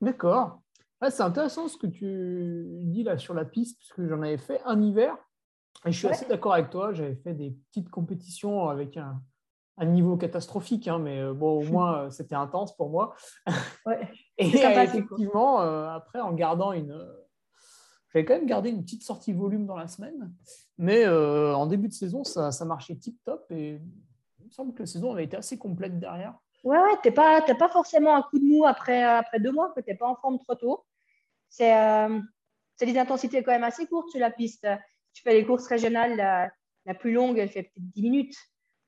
D'accord. 0.00 0.62
c'est 1.10 1.22
intéressant 1.22 1.66
ce 1.66 1.76
que 1.76 1.88
tu 1.88 2.84
dis 2.84 3.02
là 3.02 3.18
sur 3.18 3.34
la 3.34 3.46
piste, 3.46 3.78
puisque 3.78 4.06
j'en 4.06 4.22
avais 4.22 4.38
fait 4.38 4.60
un 4.64 4.80
hiver. 4.80 5.16
Et 5.84 5.90
je 5.90 5.98
suis 5.98 6.06
assez 6.06 6.26
d'accord 6.26 6.54
avec 6.54 6.70
toi. 6.70 6.92
J'avais 6.92 7.16
fait 7.16 7.34
des 7.34 7.50
petites 7.50 7.90
compétitions 7.90 8.68
avec 8.68 8.96
un, 8.96 9.20
niveau 9.84 10.16
catastrophique, 10.16 10.86
hein, 10.86 11.00
mais 11.00 11.18
euh, 11.18 11.34
bon, 11.34 11.58
au 11.58 11.64
moins, 11.72 12.10
c'était 12.10 12.36
intense 12.36 12.76
pour 12.76 12.90
moi. 12.90 13.16
Et 14.42 14.82
effectivement, 14.82 15.58
après, 15.58 16.20
en 16.20 16.32
gardant 16.32 16.72
une. 16.72 16.96
J'avais 18.12 18.26
quand 18.26 18.34
même 18.34 18.46
gardé 18.46 18.68
une 18.68 18.82
petite 18.82 19.02
sortie 19.02 19.32
volume 19.32 19.66
dans 19.66 19.76
la 19.76 19.88
semaine, 19.88 20.32
mais 20.78 21.06
en 21.08 21.66
début 21.66 21.88
de 21.88 21.94
saison, 21.94 22.24
ça, 22.24 22.52
ça 22.52 22.64
marchait 22.64 22.96
tip 22.96 23.18
top 23.24 23.46
et 23.50 23.80
me 24.44 24.50
semble 24.50 24.74
que 24.74 24.80
la 24.80 24.86
saison 24.86 25.12
avait 25.12 25.24
été 25.24 25.36
assez 25.36 25.58
complète 25.58 25.98
derrière. 25.98 26.34
Ouais, 26.64 26.78
ouais, 26.78 26.94
n'as 27.04 27.12
pas, 27.12 27.40
pas 27.40 27.68
forcément 27.68 28.14
un 28.14 28.22
coup 28.22 28.38
de 28.38 28.44
mou 28.44 28.66
après, 28.66 29.02
après 29.02 29.40
deux 29.40 29.50
mois, 29.50 29.72
que 29.74 29.80
tu 29.80 29.90
n'es 29.90 29.96
pas 29.96 30.06
en 30.06 30.16
forme 30.16 30.38
trop 30.38 30.54
tôt. 30.54 30.84
C'est 31.48 31.76
euh, 31.76 32.20
des 32.80 32.98
intensités 32.98 33.42
quand 33.42 33.52
même 33.52 33.64
assez 33.64 33.86
courtes 33.86 34.10
sur 34.10 34.20
la 34.20 34.30
piste. 34.30 34.66
Tu 35.12 35.22
fais 35.22 35.34
les 35.34 35.44
courses 35.44 35.66
régionales, 35.66 36.16
la, 36.16 36.94
plus 36.94 37.12
longue, 37.12 37.38
elle 37.38 37.48
fait 37.48 37.62
peut-être 37.62 37.90
10 37.94 38.02
minutes. 38.02 38.36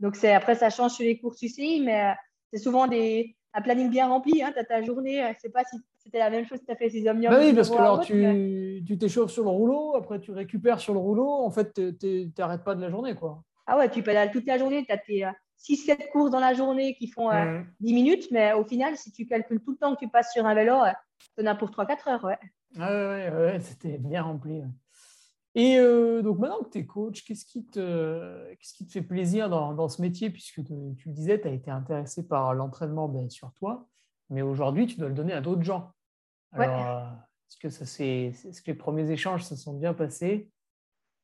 Donc 0.00 0.22
après, 0.24 0.54
ça 0.54 0.70
change 0.70 0.92
sur 0.92 1.04
les 1.04 1.18
courses 1.18 1.42
UCI, 1.42 1.80
mais 1.80 2.04
euh, 2.04 2.14
c'est 2.52 2.58
souvent 2.58 2.86
des, 2.86 3.36
un 3.54 3.62
planning 3.62 3.88
bien 3.88 4.08
rempli. 4.08 4.42
Hein, 4.42 4.50
tu 4.52 4.58
as 4.58 4.64
ta 4.64 4.82
journée, 4.82 5.22
je 5.22 5.28
ne 5.28 5.38
sais 5.40 5.50
pas 5.50 5.64
si 5.64 5.78
c'était 5.96 6.18
la 6.18 6.30
même 6.30 6.44
chose 6.46 6.60
que 6.60 6.66
tu 6.66 6.72
as 6.72 6.76
fait 6.76 6.90
ces 6.90 7.08
omniums. 7.08 7.32
Bah 7.32 7.38
oui, 7.40 7.54
parce 7.54 7.70
que 7.70 7.76
alors 7.76 8.00
tu 8.00 8.98
t'échauffes 8.98 9.30
sur 9.30 9.44
le 9.44 9.50
rouleau, 9.50 9.94
après 9.96 10.20
tu 10.20 10.32
récupères 10.32 10.80
sur 10.80 10.92
le 10.92 11.00
rouleau. 11.00 11.28
En 11.28 11.50
fait, 11.50 11.72
tu 11.98 12.32
n'arrêtes 12.36 12.64
pas 12.64 12.74
de 12.74 12.82
la 12.82 12.90
journée. 12.90 13.14
quoi. 13.14 13.42
Ah 13.66 13.78
ouais, 13.78 13.88
tu 13.88 14.02
pédales 14.02 14.30
toute 14.30 14.46
la 14.46 14.58
journée, 14.58 14.84
tu 14.84 14.92
as 14.92 14.98
tes, 14.98 15.24
6-7 15.64 16.10
courses 16.10 16.30
dans 16.30 16.40
la 16.40 16.54
journée 16.54 16.94
qui 16.94 17.08
font 17.08 17.30
10 17.30 17.36
euh, 17.36 17.60
mm. 17.60 17.64
minutes, 17.80 18.28
mais 18.30 18.52
au 18.52 18.64
final, 18.64 18.96
si 18.96 19.12
tu 19.12 19.26
calcules 19.26 19.60
tout 19.60 19.72
le 19.72 19.76
temps 19.78 19.94
que 19.94 20.00
tu 20.00 20.08
passes 20.08 20.32
sur 20.32 20.44
un 20.46 20.54
vélo, 20.54 20.74
tu 21.36 21.42
en 21.42 21.46
as 21.46 21.54
pour 21.54 21.70
3-4 21.70 22.10
heures. 22.10 22.24
Ouais. 22.24 22.38
Ah 22.78 22.90
ouais, 22.90 23.30
ouais, 23.30 23.60
c'était 23.60 23.98
bien 23.98 24.22
rempli. 24.22 24.62
Et 25.56 25.78
euh, 25.78 26.22
donc 26.22 26.38
maintenant 26.38 26.62
que 26.62 26.70
tu 26.70 26.78
es 26.78 26.86
coach, 26.86 27.24
qu'est-ce 27.24 27.46
qui, 27.46 27.64
te, 27.64 28.52
qu'est-ce 28.54 28.74
qui 28.74 28.86
te 28.86 28.92
fait 28.92 29.02
plaisir 29.02 29.48
dans, 29.48 29.72
dans 29.72 29.88
ce 29.88 30.02
métier? 30.02 30.30
Puisque 30.30 30.64
tu 30.64 31.08
le 31.08 31.12
disais, 31.12 31.40
tu 31.40 31.46
as 31.46 31.52
été 31.52 31.70
intéressé 31.70 32.26
par 32.26 32.54
l'entraînement 32.54 33.08
bien 33.08 33.28
sur 33.28 33.52
toi, 33.52 33.86
mais 34.30 34.42
aujourd'hui, 34.42 34.86
tu 34.86 34.96
dois 34.96 35.08
le 35.08 35.14
donner 35.14 35.32
à 35.32 35.40
d'autres 35.40 35.62
gens. 35.62 35.92
Alors, 36.52 36.88
euh, 36.88 37.04
est-ce 37.48 37.58
que, 37.58 37.68
ça 37.68 37.84
est-ce 38.04 38.62
que 38.62 38.70
les 38.70 38.76
premiers 38.76 39.08
échanges 39.10 39.44
se 39.44 39.54
sont 39.54 39.74
bien 39.74 39.94
passés? 39.94 40.50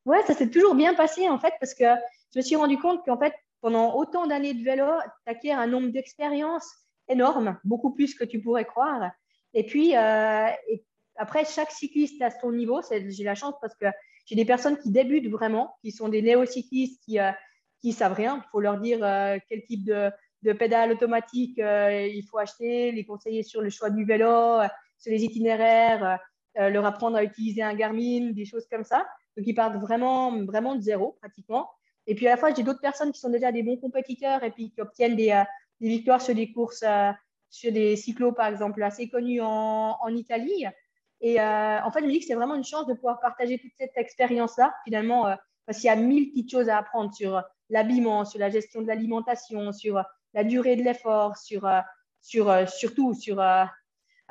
Ouais, 0.05 0.21
ça 0.25 0.33
s'est 0.33 0.49
toujours 0.49 0.75
bien 0.75 0.93
passé 0.93 1.27
en 1.29 1.37
fait, 1.37 1.53
parce 1.59 1.73
que 1.73 1.85
je 2.33 2.39
me 2.39 2.41
suis 2.41 2.55
rendu 2.55 2.77
compte 2.77 3.03
qu'en 3.05 3.17
fait, 3.17 3.33
pendant 3.59 3.95
autant 3.95 4.27
d'années 4.27 4.53
de 4.53 4.63
vélo, 4.63 4.85
tu 5.25 5.31
acquiers 5.31 5.53
un 5.53 5.67
nombre 5.67 5.89
d'expériences 5.89 6.69
énorme, 7.07 7.59
beaucoup 7.65 7.91
plus 7.93 8.15
que 8.15 8.23
tu 8.23 8.41
pourrais 8.41 8.65
croire. 8.65 9.11
Et 9.53 9.65
puis, 9.65 9.95
euh, 9.95 10.47
après, 11.17 11.45
chaque 11.45 11.71
cycliste 11.71 12.21
à 12.21 12.31
son 12.31 12.51
niveau. 12.51 12.81
J'ai 12.89 13.23
la 13.23 13.35
chance 13.35 13.55
parce 13.61 13.75
que 13.75 13.85
j'ai 14.31 14.35
des 14.35 14.45
personnes 14.45 14.77
qui 14.77 14.89
débutent 14.89 15.29
vraiment, 15.29 15.75
qui 15.83 15.91
sont 15.91 16.07
des 16.07 16.21
néo-cyclistes 16.21 17.03
qui 17.03 17.15
ne 17.15 17.89
euh, 17.89 17.91
savent 17.91 18.13
rien. 18.13 18.41
Il 18.43 18.49
faut 18.49 18.61
leur 18.61 18.79
dire 18.79 18.99
euh, 19.03 19.37
quel 19.49 19.65
type 19.65 19.85
de, 19.85 20.11
pédale 20.53 20.93
automatique 20.93 21.57
il 21.57 22.25
faut 22.31 22.39
acheter, 22.39 22.91
les 22.91 23.05
conseiller 23.05 23.43
sur 23.43 23.61
le 23.61 23.69
choix 23.69 23.91
du 23.91 24.05
vélo, 24.05 24.59
sur 24.97 25.11
les 25.11 25.23
itinéraires, 25.23 26.17
leur 26.55 26.83
apprendre 26.83 27.17
à 27.17 27.23
utiliser 27.23 27.61
un 27.61 27.75
Garmin, 27.75 28.31
des 28.31 28.45
choses 28.45 28.65
comme 28.67 28.83
ça. 28.83 29.05
Donc, 29.37 29.45
ils 29.45 29.53
partent 29.53 29.79
vraiment, 29.79 30.43
vraiment 30.45 30.75
de 30.75 30.81
zéro 30.81 31.15
pratiquement. 31.19 31.69
Et 32.07 32.15
puis 32.15 32.27
à 32.27 32.31
la 32.31 32.37
fois, 32.37 32.53
j'ai 32.53 32.63
d'autres 32.63 32.81
personnes 32.81 33.11
qui 33.11 33.19
sont 33.19 33.29
déjà 33.29 33.51
des 33.51 33.63
bons 33.63 33.77
compétiteurs 33.77 34.43
et 34.43 34.51
puis 34.51 34.71
qui 34.71 34.81
obtiennent 34.81 35.15
des, 35.15 35.31
euh, 35.31 35.43
victoires 35.79 36.21
sur 36.21 36.35
des 36.35 36.51
courses, 36.51 36.83
euh, 36.83 37.11
sur 37.49 37.71
des 37.71 37.95
cyclos 37.95 38.31
par 38.31 38.47
exemple 38.47 38.81
assez 38.83 39.09
connus 39.09 39.41
en, 39.41 40.15
Italie. 40.15 40.65
Et 41.21 41.39
en 41.39 41.91
fait, 41.91 42.01
je 42.01 42.05
me 42.05 42.11
dis 42.11 42.19
que 42.19 42.25
c'est 42.25 42.35
vraiment 42.35 42.55
une 42.55 42.63
chance 42.63 42.87
de 42.87 42.93
pouvoir 42.93 43.19
partager 43.19 43.59
toute 43.59 43.71
cette 43.77 43.95
expérience-là, 43.95 44.73
finalement, 44.83 45.35
parce 45.65 45.79
qu'il 45.79 45.87
y 45.87 45.91
a 45.91 45.95
mille 45.95 46.29
petites 46.29 46.51
choses 46.51 46.67
à 46.67 46.77
apprendre 46.77 47.13
sur 47.13 47.41
l'habillement, 47.69 48.25
sur 48.25 48.39
la 48.39 48.49
gestion 48.49 48.81
de 48.81 48.87
l'alimentation, 48.87 49.71
sur 49.71 50.03
la 50.33 50.43
durée 50.43 50.75
de 50.75 50.83
l'effort, 50.83 51.37
sur, 51.37 51.69
sur, 52.21 52.67
surtout 52.67 53.13
sur 53.13 53.39
à 53.39 53.69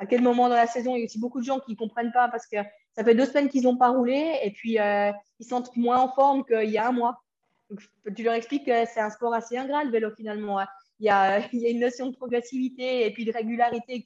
quel 0.09 0.21
moment 0.21 0.49
dans 0.49 0.55
la 0.55 0.67
saison. 0.67 0.95
Il 0.95 0.99
y 0.99 1.01
a 1.03 1.05
aussi 1.05 1.19
beaucoup 1.19 1.39
de 1.39 1.45
gens 1.45 1.59
qui 1.59 1.71
ne 1.71 1.77
comprennent 1.77 2.11
pas 2.11 2.27
parce 2.27 2.45
que 2.45 2.57
ça 2.93 3.05
fait 3.05 3.15
deux 3.15 3.25
semaines 3.25 3.47
qu'ils 3.47 3.63
n'ont 3.63 3.77
pas 3.77 3.89
roulé 3.89 4.39
et 4.43 4.51
puis 4.51 4.77
ils 4.77 5.45
sentent 5.45 5.75
moins 5.77 5.99
en 5.99 6.09
forme 6.09 6.43
qu'il 6.43 6.69
y 6.69 6.77
a 6.77 6.89
un 6.89 6.91
mois. 6.91 7.21
Donc, 7.69 7.79
tu 8.17 8.23
leur 8.23 8.33
expliques 8.33 8.65
que 8.65 8.85
c'est 8.85 8.99
un 8.99 9.09
sport 9.09 9.33
assez 9.33 9.57
ingrat, 9.57 9.85
le 9.85 9.91
vélo, 9.91 10.11
finalement. 10.17 10.59
Hein. 10.59 10.67
Il 10.99 11.05
y, 11.05 11.09
a, 11.09 11.39
une 11.53 11.79
notion 11.79 12.07
de 12.07 12.15
progressivité 12.17 13.05
et 13.05 13.13
puis 13.13 13.23
de 13.23 13.31
régularité 13.31 14.05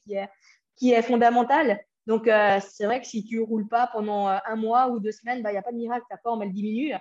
qui 0.76 0.92
est 0.92 1.02
fondamentale. 1.02 1.80
Donc, 2.08 2.28
euh, 2.28 2.60
c'est 2.62 2.86
vrai 2.86 3.02
que 3.02 3.08
si 3.08 3.24
tu 3.26 3.40
ne 3.40 3.46
roules 3.46 3.68
pas 3.68 3.88
pendant 3.88 4.30
euh, 4.30 4.38
un 4.46 4.56
mois 4.56 4.90
ou 4.90 5.00
deux 5.00 5.12
semaines, 5.12 5.42
bah, 5.42 5.50
il 5.50 5.54
n'y 5.54 5.60
a 5.60 5.64
pas 5.64 5.72
de 5.72 5.78
miracle, 5.78 6.06
ta 6.10 6.18
forme, 6.18 6.44
elle 6.44 6.52
diminue. 6.52 6.94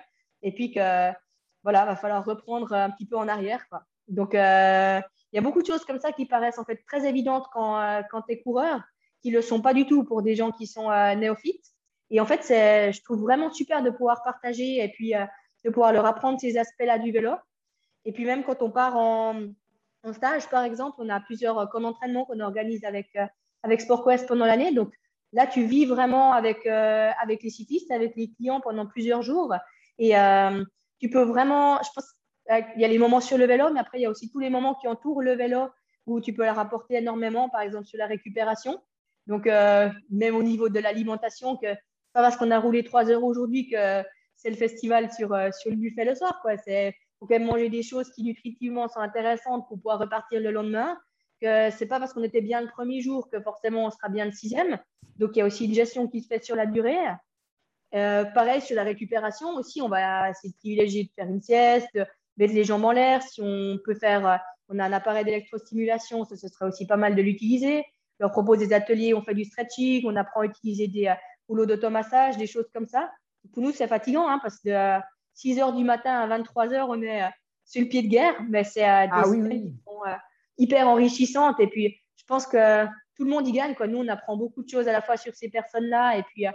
Et 0.43 0.53
puis 0.53 0.73
que, 0.73 1.11
voilà, 1.62 1.85
va 1.85 1.97
falloir 1.97 2.25
reprendre 2.25 2.73
un 2.73 2.90
petit 2.90 3.07
peu 3.07 3.17
en 3.17 3.29
arrière. 3.29 3.64
Donc, 4.09 4.35
euh, 4.35 5.01
il 5.33 5.37
y 5.37 5.38
a 5.38 5.43
beaucoup 5.43 5.62
de 5.62 5.67
choses 5.67 5.85
comme 5.85 5.99
ça 5.99 6.12
qui 6.12 6.27
paraissent 6.27 6.59
en 6.59 6.64
fait 6.64 6.83
très 6.87 7.07
évidentes 7.09 7.47
quand, 7.53 8.03
quand 8.11 8.23
tu 8.23 8.35
es 8.35 8.43
coureur, 8.43 8.83
qui 9.23 9.31
ne 9.31 9.37
le 9.37 9.43
sont 9.43 9.61
pas 9.61 9.75
du 9.75 9.87
tout 9.87 10.05
pour 10.05 10.23
des 10.23 10.37
gens 10.37 10.53
qui 10.53 10.67
sont 10.67 10.90
néophytes. 11.17 11.64
Et 12.11 12.21
en 12.21 12.27
fait, 12.27 12.43
je 12.47 13.03
trouve 13.03 13.23
vraiment 13.23 13.51
super 13.51 13.83
de 13.83 13.90
pouvoir 13.90 14.23
partager 14.23 14.85
et 14.85 14.88
puis 14.88 15.12
de 15.64 15.71
pouvoir 15.71 15.93
leur 15.93 16.07
apprendre 16.07 16.38
ces 16.38 16.57
aspects-là 16.57 16.99
du 16.99 17.11
vélo. 17.11 17.33
Et 18.05 18.12
puis 18.12 18.25
même 18.27 18.45
quand 18.45 18.62
on 18.62 18.71
part 18.71 18.97
en, 18.97 19.43
en 20.05 20.12
stage, 20.12 20.49
par 20.49 20.64
exemple, 20.64 20.97
on 20.99 21.09
a 21.09 21.21
plusieurs 21.21 21.69
camps 21.71 21.81
d'entraînement 21.81 22.27
qu'on 22.27 22.40
organise 22.40 22.85
avec, 22.85 23.09
euh, 23.17 23.27
avec 23.64 23.81
SportQuest 23.81 24.29
pendant 24.29 24.46
l'année. 24.46 24.72
Donc 24.72 24.92
là, 25.33 25.46
tu 25.46 25.64
vis 25.64 25.87
vraiment 25.87 26.33
avec, 26.33 26.64
euh, 26.66 27.11
avec 27.20 27.42
les 27.42 27.50
cyclistes, 27.50 27.90
avec 27.90 28.14
les 28.14 28.31
clients 28.31 28.61
pendant 28.61 28.87
plusieurs 28.87 29.22
jours. 29.22 29.53
Et 29.98 30.16
euh, 30.16 30.64
tu 31.00 31.11
peux 31.11 31.22
vraiment, 31.22 31.81
je 31.83 31.88
pense, 31.94 32.07
il 32.48 32.81
y 32.81 32.85
a 32.85 32.88
les 32.88 32.98
moments 32.98 33.20
sur 33.20 33.38
le 33.38 33.46
vélo, 33.46 33.72
mais 33.72 33.81
après, 33.81 33.98
il 33.98 34.03
y 34.03 34.07
a 34.07 34.11
aussi 34.11 34.31
tous 34.31 34.38
les 34.38 34.50
moments 34.50 34.74
qui 34.74 34.87
entourent 34.87 35.22
le 35.22 35.35
vélo 35.35 35.68
où 36.07 36.20
tu 36.20 36.33
peux 36.33 36.44
leur 36.44 36.59
apporter 36.59 36.96
énormément, 36.96 37.48
par 37.48 37.62
exemple 37.62 37.87
sur 37.87 37.98
la 37.98 38.07
récupération. 38.07 38.81
Donc, 39.27 39.46
même 39.46 40.37
au 40.37 40.42
niveau 40.42 40.68
de 40.68 40.79
l'alimentation, 40.79 41.57
que 41.57 41.74
pas 42.12 42.22
parce 42.22 42.37
qu'on 42.37 42.50
a 42.50 42.61
roulé 42.61 42.85
trois 42.85 43.11
heures 43.11 43.24
aujourd'hui 43.24 43.68
que 43.70 44.05
c'est 44.37 44.50
le 44.50 44.57
festival 44.57 45.11
sur, 45.12 45.33
euh, 45.33 45.50
sur 45.59 45.70
le 45.70 45.77
buffet 45.77 46.05
le 46.05 46.14
soir. 46.14 46.40
Il 46.66 46.92
faut 47.18 47.27
quand 47.27 47.38
même 47.38 47.46
manger 47.46 47.70
des 47.70 47.83
choses 47.83 48.11
qui 48.12 48.22
nutritivement 48.22 48.88
sont 48.88 49.00
intéressantes 49.00 49.66
pour 49.68 49.79
pouvoir 49.79 49.98
repartir 49.98 50.40
le 50.40 50.50
lendemain. 50.50 50.98
Que 51.44 51.70
c'est 51.70 51.87
pas 51.87 51.98
parce 51.98 52.12
qu'on 52.12 52.22
était 52.22 52.40
bien 52.40 52.61
le 52.61 52.68
premier 52.68 53.00
jour 53.00 53.28
que 53.30 53.40
forcément 53.40 53.87
on 53.87 53.90
sera 53.90 54.09
bien 54.09 54.24
le 54.24 54.33
sixième. 54.33 54.78
Donc 55.18 55.30
il 55.35 55.40
y 55.40 55.42
a 55.42 55.44
aussi 55.44 55.66
une 55.66 55.74
gestion 55.74 56.09
qui 56.09 56.22
se 56.22 56.28
fait 56.28 56.42
sur 56.42 56.57
la 56.57 56.66
durée. 56.66 56.96
Euh, 57.94 58.24
pareil 58.24 58.61
sur 58.61 58.74
la 58.76 58.83
récupération 58.83 59.50
aussi, 59.50 59.83
on 59.83 59.88
va 59.88 60.30
essayer 60.30 60.52
de 60.52 60.57
privilégier 60.57 61.04
de 61.04 61.11
faire 61.14 61.28
une 61.28 61.42
sieste, 61.42 61.88
de 61.94 62.04
mettre 62.38 62.54
les 62.54 62.64
jambes 62.64 62.85
en 62.85 62.92
l'air. 62.92 63.22
Si 63.22 63.40
on 63.42 63.78
peut 63.85 63.94
faire, 63.94 64.26
euh, 64.26 64.37
on 64.68 64.78
a 64.78 64.85
un 64.85 64.92
appareil 64.92 65.24
d'électrostimulation, 65.24 66.24
ce 66.24 66.37
serait 66.37 66.66
aussi 66.66 66.87
pas 66.87 66.96
mal 66.96 67.14
de 67.14 67.22
l'utiliser. 67.22 67.85
On 68.18 68.24
leur 68.24 68.30
propose 68.30 68.59
des 68.59 68.72
ateliers, 68.72 69.12
on 69.14 69.22
fait 69.22 69.35
du 69.35 69.44
stretching, 69.44 70.02
on 70.07 70.16
apprend 70.16 70.40
à 70.40 70.46
utiliser 70.46 70.88
des 70.88 71.12
rouleaux 71.48 71.66
d'automassage, 71.66 72.37
des 72.38 72.46
choses 72.46 72.68
comme 72.72 72.88
ça 72.88 73.11
pour 73.52 73.62
nous, 73.62 73.72
c'est 73.72 73.88
fatigant 73.88 74.28
hein, 74.28 74.38
parce 74.42 74.59
que 74.61 74.68
de 74.68 75.02
6 75.35 75.59
h 75.59 75.76
du 75.76 75.85
matin 75.85 76.20
à 76.20 76.26
23 76.26 76.68
h, 76.68 76.87
on 76.88 77.02
est 77.02 77.22
euh, 77.22 77.28
sur 77.64 77.83
le 77.83 77.88
pied 77.88 78.02
de 78.02 78.09
guerre, 78.09 78.35
mais 78.48 78.64
c'est 78.64 78.88
euh, 78.88 79.07
des 79.07 79.12
ah, 79.12 79.22
qui 79.24 79.74
sont 79.85 80.04
euh, 80.07 80.14
hyper 80.59 80.88
enrichissantes. 80.88 81.61
Et 81.61 81.67
puis, 81.67 82.01
je 82.17 82.25
pense 82.27 82.47
que 82.47 82.85
tout 83.17 83.25
le 83.25 83.31
monde 83.31 83.47
y 83.47 83.53
gagne. 83.53 83.75
Quoi. 83.75 83.87
Nous, 83.87 83.99
on 83.99 84.09
apprend 84.09 84.37
beaucoup 84.37 84.62
de 84.62 84.69
choses 84.69 84.88
à 84.88 84.93
la 84.93 85.03
fois 85.03 85.17
sur 85.17 85.35
ces 85.35 85.49
personnes-là. 85.49 86.19
Et 86.19 86.23
puis, 86.23 86.47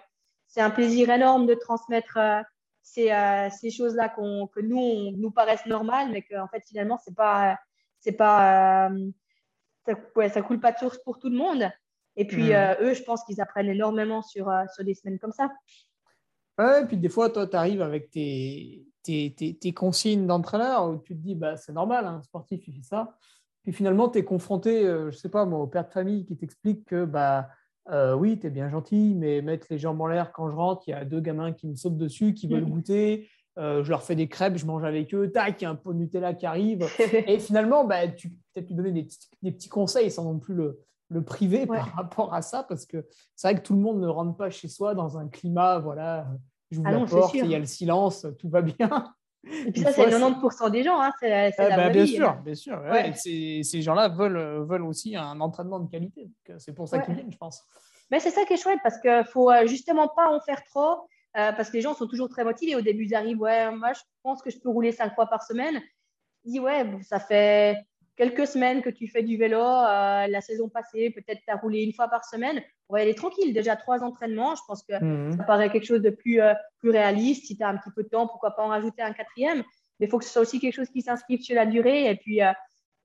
c'est 0.48 0.62
un 0.62 0.70
plaisir 0.70 1.10
énorme 1.10 1.46
de 1.46 1.54
transmettre 1.54 2.18
ces, 2.82 3.12
ces 3.60 3.72
choses-là 3.72 4.10
que 4.10 4.62
nous, 4.62 4.78
on, 4.78 5.12
nous 5.12 5.32
paraissent 5.32 5.66
normales, 5.66 6.10
mais 6.12 6.22
qu'en 6.24 6.48
fait, 6.48 6.64
finalement, 6.68 7.00
c'est 7.04 7.16
pas, 7.16 7.58
c'est 8.00 8.14
pas, 8.14 8.90
ça, 9.86 9.94
ouais, 10.16 10.30
ça 10.30 10.42
coule 10.42 10.60
pas 10.60 10.72
de 10.72 10.78
source 10.78 10.98
pour 11.04 11.20
tout 11.20 11.30
le 11.30 11.38
monde. 11.38 11.70
Et 12.16 12.26
puis, 12.26 12.50
mmh. 12.50 12.78
eux, 12.82 12.94
je 12.94 13.04
pense 13.04 13.24
qu'ils 13.24 13.42
apprennent 13.42 13.70
énormément 13.70 14.22
sur, 14.22 14.52
sur 14.74 14.84
des 14.84 14.96
semaines 14.96 15.20
comme 15.20 15.32
ça. 15.32 15.50
Ouais, 16.60 16.82
et 16.82 16.86
puis 16.86 16.98
des 16.98 17.08
fois, 17.08 17.30
toi, 17.30 17.48
tu 17.48 17.56
arrives 17.56 17.82
avec 17.82 18.10
tes, 18.10 18.86
tes, 19.02 19.34
tes, 19.34 19.74
consignes 19.74 20.28
d'entraîneur 20.28 20.90
où 20.90 20.98
tu 20.98 21.16
te 21.16 21.22
dis, 21.22 21.34
bah, 21.34 21.56
c'est 21.56 21.72
normal, 21.72 22.06
un 22.06 22.22
sportif, 22.22 22.68
il 22.68 22.74
fait 22.74 22.84
ça. 22.84 23.16
Puis 23.64 23.74
finalement, 23.74 24.10
tu 24.10 24.20
es 24.20 24.24
confronté, 24.24 24.86
euh, 24.86 25.12
je 25.12 25.16
ne 25.16 25.20
sais 25.20 25.30
pas, 25.30 25.46
moi, 25.46 25.60
au 25.60 25.68
père 25.68 25.86
de 25.86 25.92
famille 25.92 26.26
qui 26.26 26.38
t'explique 26.38 26.86
que, 26.86 27.06
bah, 27.06 27.50
euh, 27.92 28.16
oui, 28.16 28.40
tu 28.40 28.48
es 28.48 28.50
bien 28.50 28.70
gentil, 28.70 29.16
mais 29.18 29.42
mettre 29.42 29.68
les 29.70 29.80
jambes 29.80 30.00
en 30.02 30.08
l'air 30.08 30.32
quand 30.32 30.50
je 30.50 30.56
rentre, 30.56 30.84
il 30.88 30.92
y 30.92 30.94
a 30.94 31.06
deux 31.06 31.20
gamins 31.20 31.52
qui 31.52 31.68
me 31.68 31.76
sautent 31.76 31.98
dessus, 31.98 32.34
qui 32.34 32.48
veulent 32.48 32.66
mmh. 32.66 32.70
goûter. 32.70 33.30
Euh, 33.58 33.84
je 33.84 33.90
leur 33.90 34.04
fais 34.04 34.16
des 34.16 34.30
crêpes, 34.30 34.58
je 34.58 34.66
mange 34.66 34.84
avec 34.86 35.14
eux, 35.14 35.32
tac, 35.32 35.60
il 35.60 35.64
y 35.64 35.68
a 35.68 35.72
un 35.72 35.76
pot 35.76 35.92
de 35.92 35.98
Nutella 35.98 36.34
qui 36.34 36.46
arrive. 36.46 36.88
et 37.28 37.40
finalement, 37.40 37.84
bah, 37.84 38.08
tu 38.08 38.30
peut-être 38.30 38.68
lui 38.68 38.76
donner 38.76 38.92
des, 38.92 39.08
des, 39.42 39.52
petits 39.52 39.70
conseils 39.70 40.12
sans 40.12 40.24
non 40.24 40.40
plus 40.40 40.54
le, 40.54 40.80
le 41.10 41.24
privé 41.24 41.66
par 41.66 41.94
rapport 41.96 42.34
à 42.34 42.42
ça, 42.42 42.64
parce 42.64 42.86
que 42.86 43.06
c'est 43.36 43.50
vrai 43.50 43.60
que 43.60 43.66
tout 43.66 43.74
le 43.74 43.82
monde 43.82 44.00
ne 44.00 44.08
rentre 44.08 44.38
pas 44.38 44.50
chez 44.50 44.70
soi 44.70 44.94
dans 44.94 45.18
un 45.18 45.28
climat, 45.28 45.80
voilà, 45.80 46.28
je 46.72 46.80
ah 46.86 46.92
la 46.92 47.06
porte, 47.06 47.34
il 47.34 47.48
y 47.48 47.56
a 47.56 47.60
le 47.60 47.66
silence, 47.66 48.28
tout 48.38 48.50
va 48.50 48.62
bien. 48.62 49.14
Et 49.46 49.72
puis 49.72 49.82
ça, 49.82 49.92
c'est 49.92 50.06
90% 50.06 50.70
des 50.72 50.84
gens. 50.84 51.00
Hein, 51.00 51.12
c'est, 51.20 51.52
bah, 51.58 51.90
bien, 51.90 52.06
sûr, 52.06 52.36
bien 52.44 52.56
sûr, 52.56 52.82
Ces, 53.16 53.82
gens-là 53.82 54.10
veulent, 54.10 54.66
veulent 54.68 54.86
aussi 54.86 55.16
un 55.16 55.40
entraînement 55.40 55.80
de 55.80 55.90
qualité. 55.90 56.30
Euh, 56.50 56.56
c'est 56.58 56.74
pour 56.74 56.88
ça 56.88 57.00
qu'ils 57.00 57.16
viennent, 57.16 57.32
je 57.32 57.38
pense. 57.38 57.64
Mais 58.12 58.20
c'est 58.20 58.32
ça 58.32 58.44
qui 58.46 58.54
est 58.54 58.58
chouette 58.58 58.80
parce 58.84 59.00
qu'il 59.00 59.12
ne 59.12 59.24
faut 59.24 59.52
euh, 59.52 59.66
justement 59.68 60.08
pas 60.08 60.30
en 60.32 60.40
faire 60.42 60.64
trop. 60.64 61.08
Euh, 61.38 61.52
parce 61.52 61.70
que 61.70 61.76
les 61.78 61.82
gens 61.82 61.94
sont 61.94 62.08
toujours 62.08 62.28
très 62.28 62.44
motivés. 62.44 62.76
Au 62.76 62.82
début, 62.82 63.06
ils 63.06 63.14
arrivent, 63.14 63.40
ouais, 63.40 63.72
moi, 63.72 63.94
je 63.94 64.02
pense 64.24 64.42
que 64.42 64.50
je 64.50 64.60
peux 64.60 64.70
rouler 64.70 64.92
cinq 64.92 65.14
fois 65.14 65.28
par 65.28 65.44
semaine. 65.44 65.80
Ils 66.44 66.54
disent, 66.54 66.62
ouais, 66.62 66.86
ça 67.04 67.20
fait 67.20 67.78
quelques 68.20 68.48
semaines 68.48 68.82
que 68.82 68.90
tu 68.90 69.08
fais 69.08 69.24
du 69.24 69.38
vélo, 69.38 69.62
euh, 69.62 70.28
la 70.28 70.42
saison 70.42 70.68
passée, 70.68 71.10
peut-être 71.10 71.40
tu 71.42 71.50
as 71.50 71.56
roulé 71.56 71.84
une 71.84 71.94
fois 71.94 72.10
par 72.10 72.26
semaine, 72.26 72.62
on 72.90 72.96
va 72.96 73.02
aller 73.02 73.16
tranquille. 73.16 73.54
Déjà 73.54 73.78
trois 73.78 74.04
entraînements, 74.04 74.56
je 74.56 74.62
pense 74.68 74.84
que 74.84 75.02
mhm. 75.02 75.38
ça 75.38 75.44
paraît 75.44 75.72
quelque 75.72 75.86
chose 75.86 76.02
de 76.02 76.10
plus, 76.10 76.42
euh, 76.42 76.54
plus 76.80 76.90
réaliste. 76.90 77.46
Si 77.46 77.56
tu 77.56 77.64
as 77.64 77.70
un 77.70 77.78
petit 77.78 77.92
peu 77.96 78.04
de 78.04 78.10
temps, 78.10 78.28
pourquoi 78.28 78.52
pas 78.52 78.64
en 78.64 78.68
rajouter 78.68 79.02
un 79.02 79.14
quatrième 79.14 79.64
Mais 80.00 80.08
il 80.08 80.10
faut 80.10 80.20
que 80.20 80.26
ce 80.26 80.32
soit 80.32 80.42
aussi 80.42 80.60
quelque 80.60 80.76
chose 80.76 80.90
qui 80.90 81.02
s'inscrive 81.02 81.40
sur 81.42 81.56
la 81.56 81.66
durée. 81.66 82.12
Et 82.12 82.16
puis, 82.16 82.44
euh, 82.44 82.52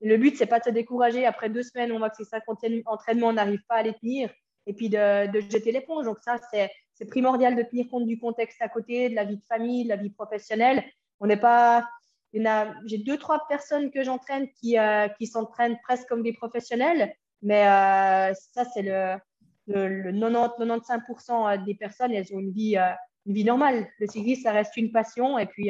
le 0.01 0.17
but, 0.17 0.35
c'est 0.35 0.47
pas 0.47 0.59
de 0.59 0.65
se 0.65 0.69
décourager. 0.69 1.25
Après 1.25 1.49
deux 1.49 1.63
semaines, 1.63 1.93
on 1.93 1.99
voit 1.99 2.09
que 2.09 2.17
ces 2.17 2.25
cinq 2.25 2.43
entraînements, 2.49 3.27
on 3.29 3.33
n'arrive 3.33 3.63
pas 3.69 3.75
à 3.75 3.83
les 3.83 3.93
tenir. 3.93 4.29
Et 4.67 4.73
puis, 4.73 4.89
de, 4.89 5.31
de 5.31 5.39
jeter 5.39 5.71
l'éponge. 5.71 6.03
Donc, 6.03 6.17
ça, 6.25 6.41
c'est 6.51 7.05
primordial 7.05 7.55
de 7.55 7.63
tenir 7.63 7.87
compte 7.89 8.05
du 8.05 8.19
contexte 8.19 8.61
à 8.61 8.67
côté, 8.67 9.09
de 9.09 9.15
la 9.15 9.23
vie 9.23 9.37
de 9.37 9.45
famille, 9.47 9.85
de 9.85 9.89
la 9.89 9.95
vie 9.95 10.09
professionnelle. 10.09 10.83
On 11.21 11.27
n'est 11.27 11.37
pas 11.37 11.87
j'ai 12.85 12.97
deux, 12.97 13.17
trois 13.17 13.47
personnes 13.47 13.91
que 13.91 14.03
j'entraîne 14.03 14.47
qui, 14.59 14.77
euh, 14.77 15.07
qui 15.09 15.27
s'entraînent 15.27 15.77
presque 15.83 16.07
comme 16.07 16.23
des 16.23 16.33
professionnels, 16.33 17.13
mais 17.41 17.67
euh, 17.67 18.33
ça, 18.53 18.65
c'est 18.65 18.81
le, 18.81 19.17
le, 19.67 20.11
90-95% 20.11 21.63
des 21.63 21.75
personnes, 21.75 22.11
elles 22.11 22.33
ont 22.33 22.39
une 22.39 22.51
vie, 22.51 22.77
euh, 22.77 22.91
une 23.25 23.33
vie 23.33 23.45
normale. 23.45 23.87
Le 23.99 24.07
cyclisme, 24.07 24.43
ça 24.43 24.51
reste 24.51 24.75
une 24.77 24.91
passion, 24.91 25.37
et 25.37 25.45
puis, 25.45 25.69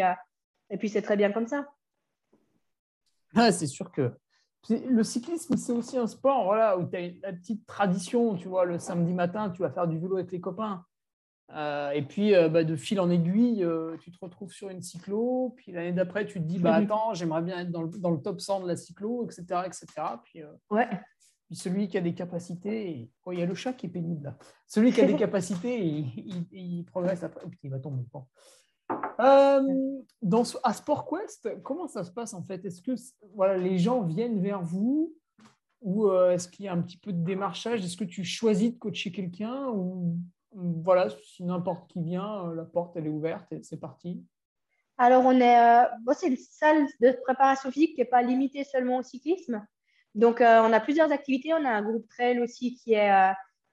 et 0.70 0.78
puis 0.78 0.90
c'est 0.90 1.02
très 1.02 1.18
bien 1.18 1.32
comme 1.32 1.48
ça. 1.48 1.66
Ah, 3.36 3.52
c'est 3.52 3.68
sûr 3.68 3.92
que 3.92 4.14
le 4.70 5.04
cyclisme, 5.04 5.58
c'est 5.58 5.72
aussi 5.72 5.98
un 5.98 6.08
sport 6.08 6.46
voilà, 6.46 6.78
où 6.78 6.88
tu 6.88 6.96
as 6.96 7.02
une, 7.02 7.20
petite 7.20 7.66
tradition. 7.66 8.36
Tu 8.36 8.48
vois, 8.48 8.66
le 8.66 8.80
samedi 8.80 9.14
matin, 9.14 9.50
tu 9.50 9.62
vas 9.62 9.70
faire 9.70 9.88
du 9.88 10.00
vélo 10.00 10.18
avec 10.18 10.32
les 10.32 10.42
copains. 10.42 10.84
Euh, 11.54 11.92
et 11.92 12.02
puis, 12.02 12.34
euh, 12.34 12.50
bah, 12.50 12.64
de 12.64 12.76
fil 12.76 13.00
en 13.00 13.10
aiguille, 13.10 13.64
euh, 13.64 13.98
tu 14.02 14.12
te 14.12 14.18
retrouves 14.20 14.52
sur 14.52 14.70
une 14.70 14.82
cyclo. 14.82 15.54
Puis 15.58 15.72
l'année 15.72 15.92
d'après, 15.92 16.26
tu 16.26 16.40
te 16.40 16.46
dis, 16.46 16.60
bah, 16.60 16.76
attends, 16.76 17.14
j'aimerais 17.14 17.44
bien 17.44 17.60
être 17.60 17.72
dans 17.72 17.84
le, 17.84 17.90
dans 17.90 18.12
le, 18.12 18.22
top 18.22 18.42
100 18.42 18.62
de 18.62 18.68
la 18.68 18.76
cyclo, 18.76 19.24
etc. 19.24 19.62
etc. 19.66 19.86
Puis, 20.24 20.42
ouais. 20.72 20.88
puis 21.46 21.56
celui 21.56 21.88
qui 21.88 21.98
a 21.98 22.02
des 22.02 22.16
capacités, 22.16 23.12
oh, 23.26 23.32
il 23.32 23.40
y 23.40 23.44
a 23.44 23.46
le 23.46 23.56
chat 23.56 23.74
qui 23.74 23.86
est 23.86 23.90
pénible 23.90 24.24
là. 24.24 24.38
Celui 24.66 24.92
qui 24.92 25.02
a 25.02 25.06
des 25.06 25.16
capacités, 25.18 25.86
il, 25.86 26.48
il, 26.52 26.84
progresse 26.86 27.24
après. 27.24 27.42
Oh, 27.46 27.52
il 27.62 27.70
va 27.70 27.80
tomber. 27.80 28.04
Bon. 28.12 28.26
dans, 30.22 30.44
à 30.64 30.74
SportQuest, 30.74 31.62
comment 31.62 31.88
ça 31.88 32.04
se 32.04 32.12
passe 32.12 32.34
en 32.34 32.44
fait? 32.44 32.66
Est-ce 32.66 32.82
que 32.82 32.94
voilà, 33.36 33.58
les 33.58 33.78
gens 33.78 34.02
viennent 34.02 34.42
vers 34.42 34.64
vous? 34.64 35.16
Ou 35.82 36.12
est-ce 36.12 36.48
qu'il 36.48 36.66
y 36.66 36.68
a 36.68 36.74
un 36.74 36.82
petit 36.82 36.98
peu 36.98 37.14
de 37.14 37.24
démarchage? 37.24 37.86
Est-ce 37.86 37.98
que 37.98 38.06
tu 38.06 38.24
choisis 38.24 38.74
de 38.74 38.80
coacher 38.80 39.12
quelqu'un 39.12 39.68
ou 39.68 40.18
voilà, 40.56 41.10
si 41.10 41.44
n'importe 41.44 41.92
qui 41.92 42.02
vient, 42.02 42.48
euh, 42.48 42.56
la 42.56 42.64
porte 42.64 42.96
elle 42.96 43.08
est 43.08 43.10
ouverte 43.10 43.52
et 43.52 43.62
c'est 43.64 43.80
parti. 43.80 44.24
Alors, 44.98 45.26
on 45.26 45.38
est, 45.40 45.60
euh, 45.60 46.14
c'est 46.14 46.28
une 46.28 46.38
salle 46.38 46.88
de 47.02 47.12
préparation 47.24 47.70
physique 47.70 47.96
qui 47.96 48.02
n'est 48.02 48.06
pas 48.06 48.22
limitée 48.22 48.64
seulement 48.64 48.98
au 48.98 49.04
cyclisme. 49.04 49.66
Donc, 50.14 50.40
euh, 50.40 50.62
on 50.64 50.72
a 50.72 50.80
plusieurs 50.80 51.12
activités. 51.12 51.54
On 51.54 51.66
a 51.66 51.70
un 51.70 51.82
groupe 51.82 52.08
trail 52.08 52.40
aussi 52.40 52.76
qui 52.76 52.94
est 52.94 53.12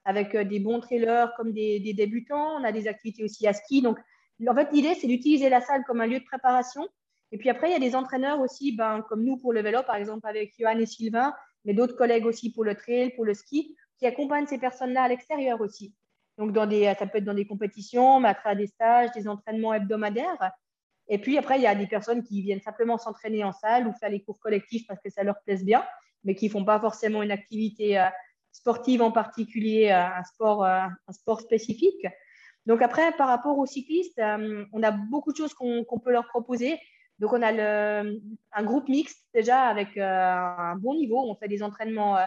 avec 0.05 0.37
des 0.37 0.59
bons 0.59 0.81
trailers 0.81 1.33
comme 1.37 1.53
des, 1.53 1.95
débutants. 1.95 2.57
On 2.59 2.65
a 2.65 2.73
des 2.73 2.89
activités 2.89 3.23
aussi 3.23 3.47
à 3.47 3.53
ski. 3.53 3.83
Donc, 3.83 3.99
en 4.45 4.55
fait, 4.55 4.73
l'idée, 4.73 4.95
c'est 4.95 5.07
d'utiliser 5.07 5.49
la 5.49 5.61
salle 5.61 5.85
comme 5.87 6.01
un 6.01 6.07
lieu 6.07 6.19
de 6.19 6.25
préparation. 6.25 6.89
Et 7.31 7.39
puis 7.39 7.49
après, 7.49 7.69
il 7.69 7.73
y 7.73 7.77
a 7.77 7.79
des 7.79 7.95
entraîneurs 7.95 8.41
aussi, 8.41 8.75
ben, 8.75 9.03
comme 9.09 9.23
nous 9.25 9.37
pour 9.37 9.53
le 9.53 9.63
vélo, 9.63 9.85
par 9.87 9.95
exemple, 9.95 10.27
avec 10.27 10.55
Johan 10.59 10.79
et 10.79 10.87
Sylvain, 10.87 11.33
mais 11.65 11.73
d'autres 11.73 11.97
collègues 11.97 12.27
aussi 12.27 12.51
pour 12.51 12.65
le 12.65 12.75
trail, 12.75 13.11
pour 13.15 13.25
le 13.25 13.35
ski, 13.35 13.77
qui 13.99 14.07
accompagnent 14.07 14.47
ces 14.47 14.59
personnes-là 14.59 15.05
à 15.05 15.09
l'extérieur 15.09 15.61
aussi. 15.61 15.95
Donc, 16.39 16.53
dans 16.53 16.67
des, 16.67 16.93
ça 16.99 17.07
peut 17.07 17.19
être 17.19 17.25
dans 17.25 17.35
des 17.35 17.47
compétitions, 17.47 18.21
mais 18.21 18.29
à 18.29 18.35
travers 18.35 18.57
des 18.57 18.67
stages, 18.67 19.11
des 19.13 19.29
entraînements 19.29 19.75
hebdomadaires. 19.75 20.53
Et 21.09 21.19
puis 21.19 21.39
après, 21.39 21.59
il 21.59 21.63
y 21.63 21.67
a 21.67 21.75
des 21.75 21.87
personnes 21.87 22.23
qui 22.23 22.43
viennent 22.43 22.61
simplement 22.61 22.99
s'entraîner 22.99 23.45
en 23.45 23.53
salle 23.53 23.87
ou 23.87 23.93
faire 23.93 24.11
les 24.11 24.23
cours 24.23 24.39
collectifs 24.39 24.87
parce 24.87 25.01
que 25.01 25.11
ça 25.11 25.23
leur 25.23 25.41
plaise 25.43 25.65
bien, 25.65 25.85
mais 26.25 26.35
qui 26.35 26.47
ne 26.47 26.51
font 26.51 26.65
pas 26.65 26.81
forcément 26.81 27.23
une 27.23 27.31
activité 27.31 27.99
euh, 27.99 28.07
sportive 28.53 29.03
en 29.03 29.11
particulier, 29.11 29.91
euh, 29.91 30.19
un, 30.19 30.25
sport, 30.25 30.65
euh, 30.65 30.87
un 31.07 31.13
sport 31.13 31.41
spécifique. 31.41 32.07
Donc 32.67 32.81
après, 32.81 33.13
par 33.17 33.29
rapport 33.29 33.59
aux 33.59 33.67
cyclistes, 33.67 34.23
on 34.73 34.83
a 34.85 34.93
beaucoup 34.93 35.33
de 35.33 35.37
choses 35.37 35.53
qu'on 35.53 35.99
peut 36.03 36.13
leur 36.13 36.29
proposer. 36.29 36.79
Donc 37.19 37.33
on 37.33 37.43
a 37.43 37.51
le, 37.51 38.23
un 38.53 38.63
groupe 38.63 38.89
mixte 38.89 39.27
déjà 39.35 39.65
avec 39.65 39.99
un 39.99 40.77
bon 40.77 40.95
niveau. 40.95 41.29
On 41.29 41.35
fait 41.35 41.49
des 41.49 41.65
entraînements 41.65 42.19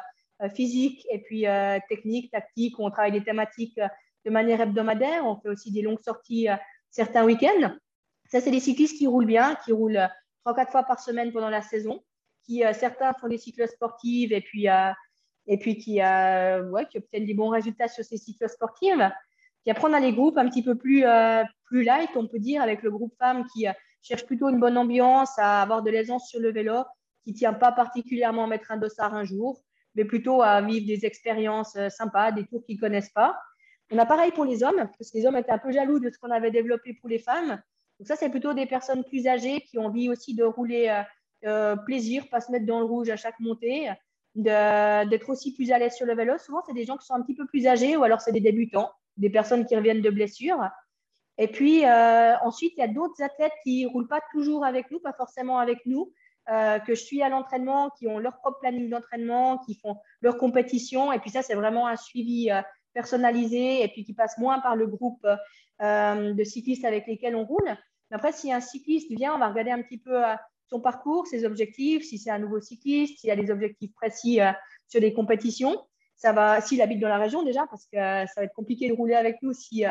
physiques 0.54 1.06
et 1.12 1.19
puis 1.19 1.45
techniques, 1.89 2.32
tactiques. 2.32 2.80
On 2.80 2.89
travaille 2.91 3.12
des 3.12 3.24
thématiques 3.24 3.80
de 4.26 4.30
manière 4.30 4.62
hebdomadaire. 4.62 5.26
On 5.26 5.38
fait 5.38 5.50
aussi 5.50 5.71
des 5.71 5.82
longues 5.82 6.02
sorties 6.02 6.48
certains 6.89 7.26
week-ends. 7.26 7.76
Ça, 8.30 8.41
c'est 8.41 8.52
des 8.52 8.60
cyclistes 8.60 8.98
qui 8.98 9.08
roulent 9.08 9.26
bien, 9.26 9.56
qui 9.63 9.71
roulent 9.71 9.98
euh, 9.98 10.08
trois, 10.43 10.56
quatre 10.56 10.71
fois 10.71 10.84
par 10.84 11.00
semaine 11.00 11.32
pendant 11.32 11.50
la 11.50 11.62
saison, 11.62 12.04
qui 12.43 12.65
euh, 12.65 12.74
certains 12.74 13.13
font 13.13 13.28
des 13.28 13.38
cycles 13.38 13.67
sportifs 13.67 14.32
et 14.32 14.41
puis, 14.41 14.69
euh, 14.69 14.91
et 15.48 15.58
puis 15.58 15.78
qui, 15.78 16.00
ouais, 16.00 16.86
qui 16.89 16.98
obtiennent 16.98 17.26
des 17.26 17.34
bons 17.34 17.50
résultats 17.50 17.88
sur 17.88 18.04
ces 18.04 18.17
cycles 18.17 18.50
sportifs. 18.50 18.95
Puis 19.63 19.71
après, 19.71 19.88
on 19.88 19.93
a 19.93 20.00
les 20.00 20.13
groupes 20.13 20.38
un 20.38 20.50
petit 20.50 20.63
peu 20.63 20.76
plus, 20.76 21.04
plus 21.65 21.84
light, 21.84 22.10
on 22.15 22.28
peut 22.28 22.39
dire, 22.39 22.63
avec 22.63 22.82
le 22.82 22.89
groupe 22.89 23.13
femmes 23.19 23.45
qui 23.54 23.67
cherche 24.02 24.26
plutôt 24.26 24.50
une 24.50 24.60
bonne 24.60 24.76
ambiance, 24.76 25.38
à 25.38 25.62
avoir 25.62 25.84
de 25.84 25.91
l'aisance 25.91 26.28
sur 26.30 26.39
le 26.39 26.52
vélo, 26.52 26.84
qui 27.24 27.32
ne 27.32 27.38
tient 27.38 27.54
pas 27.54 27.71
particulièrement 27.71 28.45
à 28.45 28.48
mettre 28.48 28.71
un 28.71 28.78
dossard 28.78 29.13
un 29.13 29.24
jour, 29.24 29.62
mais 29.95 30.05
plutôt 30.05 30.41
à 30.41 30.62
vivre 30.62 30.86
des 30.86 31.05
expériences 31.05 31.77
sympas, 31.89 32.31
des 32.31 32.45
tours 32.45 32.63
qu'ils 32.65 32.75
ne 32.75 32.81
connaissent 32.81 33.12
pas. 33.12 33.39
On 33.91 33.97
a 33.97 34.05
pareil 34.05 34.31
pour 34.31 34.45
les 34.45 34.63
hommes, 34.63 34.89
parce 34.97 35.12
que 35.12 35.17
les 35.17 35.25
hommes 35.25 35.38
étaient 35.38 35.51
un 35.51 35.60
peu 35.60 35.71
jaloux 35.71 35.99
de 35.99 36.10
ce 36.10 36.17
qu'on 36.17 36.31
avait 36.31 36.51
développé 36.51 36.93
pour 36.93 37.10
les 37.10 37.19
femmes. 37.19 37.62
Donc 37.99 38.08
ça, 38.08 38.15
c'est 38.15 38.29
plutôt 38.29 38.53
des 38.53 38.65
personnes 38.65 39.03
plus 39.03 39.27
âgées 39.27 39.62
qui 39.62 39.77
ont 39.77 39.86
envie 39.86 40.10
aussi 40.10 40.36
de 40.36 40.43
rouler 40.43 40.89
euh, 40.89 41.01
euh, 41.45 41.75
plaisir, 41.75 42.27
pas 42.29 42.41
se 42.41 42.51
mettre 42.51 42.65
dans 42.65 42.79
le 42.79 42.86
rouge 42.86 43.10
à 43.10 43.15
chaque 43.15 43.39
montée, 43.39 43.89
d'être 44.36 45.29
aussi 45.29 45.53
plus 45.53 45.71
à 45.71 45.79
l'aise 45.79 45.93
sur 45.93 46.05
le 46.05 46.15
vélo. 46.15 46.38
Souvent, 46.38 46.62
c'est 46.65 46.73
des 46.73 46.86
gens 46.86 46.97
qui 46.97 47.05
sont 47.05 47.13
un 47.13 47.21
petit 47.21 47.36
peu 47.36 47.45
plus 47.45 47.67
âgés 47.67 47.95
ou 47.95 48.03
alors 48.03 48.19
c'est 48.19 48.34
des 48.34 48.41
débutants, 48.41 48.91
des 49.15 49.29
personnes 49.29 49.65
qui 49.65 49.75
reviennent 49.75 50.01
de 50.01 50.10
blessures. 50.10 50.69
Et 51.38 51.47
puis 51.47 51.86
euh, 51.86 52.36
ensuite, 52.43 52.73
il 52.77 52.79
y 52.79 52.84
a 52.84 52.88
d'autres 52.88 53.21
athlètes 53.21 53.53
qui 53.63 53.86
ne 53.86 53.89
roulent 53.89 54.08
pas 54.08 54.21
toujours 54.31 54.65
avec 54.65 54.89
nous, 54.91 54.99
pas 54.99 55.13
forcément 55.13 55.60
avec 55.60 55.86
nous, 55.86 56.12
que 56.47 56.93
je 56.93 57.01
suis 57.01 57.23
à 57.23 57.29
l'entraînement, 57.29 57.89
qui 57.97 58.08
ont 58.08 58.19
leur 58.19 58.38
propre 58.38 58.60
planning 58.60 58.89
d'entraînement, 58.89 59.58
qui 59.60 59.75
font 59.75 59.97
leur 60.21 60.38
compétition. 60.38 61.12
Et 61.12 61.19
puis 61.19 61.31
ça, 61.31 61.41
c'est 61.41 61.55
vraiment 61.55 61.88
un 61.88 61.95
suivi 61.95 62.51
personnalisé 62.95 63.84
et 63.84 63.88
puis 63.89 64.03
qui 64.03 64.13
passe 64.13 64.39
moins 64.39 64.60
par 64.60 64.75
le 64.75 64.88
groupe 64.88 65.27
euh, 65.81 66.34
de 66.34 66.43
cyclistes 66.45 66.86
avec 66.86 67.05
lesquels 67.05 67.36
on 67.36 67.45
roule. 67.45 67.77
Mais 68.10 68.15
après, 68.15 68.31
si 68.31 68.51
un 68.51 68.62
cycliste 68.62 69.12
vient, 69.12 69.36
on 69.36 69.39
va 69.39 69.49
regarder 69.49 69.71
un 69.71 69.81
petit 69.81 69.97
peu 69.97 70.25
euh, 70.25 70.34
son 70.67 70.79
parcours, 70.79 71.27
ses 71.27 71.45
objectifs, 71.45 72.03
si 72.03 72.17
c'est 72.17 72.31
un 72.31 72.39
nouveau 72.39 72.62
cycliste, 72.62 73.19
s'il 73.19 73.29
a 73.29 73.36
des 73.36 73.51
objectifs 73.51 73.93
précis 73.93 74.41
euh, 74.41 74.51
sur 74.88 75.01
des 75.01 75.13
compétitions. 75.13 75.77
Ça 76.15 76.31
va, 76.31 76.62
s'il 76.62 76.81
habite 76.81 77.01
dans 77.01 77.10
la 77.10 77.17
région 77.17 77.43
déjà, 77.43 77.67
parce 77.67 77.86
que 77.88 77.97
ça 77.97 78.34
va 78.38 78.43
être 78.43 78.53
compliqué 78.53 78.88
de 78.88 78.93
rouler 78.93 79.15
avec 79.15 79.41
nous 79.41 79.51
s'il 79.51 79.86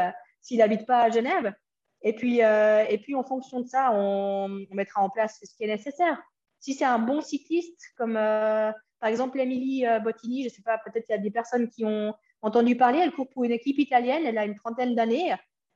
n'habite 0.52 0.86
pas 0.86 1.02
à 1.02 1.10
Genève. 1.10 1.52
Et 2.00 2.14
puis, 2.14 2.38
et 2.38 2.98
puis, 3.02 3.14
en 3.14 3.22
fonction 3.22 3.60
de 3.60 3.66
ça, 3.66 3.90
on, 3.92 4.48
mettra 4.70 5.02
en 5.02 5.10
place 5.10 5.38
ce 5.42 5.54
qui 5.54 5.64
est 5.64 5.66
nécessaire. 5.66 6.18
Si 6.64 6.72
c'est 6.72 6.87
un 6.87 6.98
bon 6.98 7.20
cycliste, 7.20 7.79
comme 7.98 8.14
par 8.14 9.11
exemple 9.11 9.38
Émilie 9.38 9.85
Bottini, 10.03 10.44
je 10.44 10.48
ne 10.48 10.50
sais 10.50 10.62
pas, 10.62 10.79
peut-être 10.79 11.05
il 11.11 11.12
y 11.12 11.14
a 11.14 11.18
des 11.18 11.31
personnes 11.31 11.68
qui 11.68 11.85
ont 11.85 12.14
entendu 12.40 12.74
parler, 12.74 13.00
elle 13.00 13.12
court 13.12 13.29
pour 13.29 13.44
une 13.44 13.53
équipe 13.53 13.79
italienne, 13.79 14.22
elle 14.24 14.38
a 14.38 14.46
une 14.46 14.55
trentaine 14.55 14.94
d'années. 14.94 15.35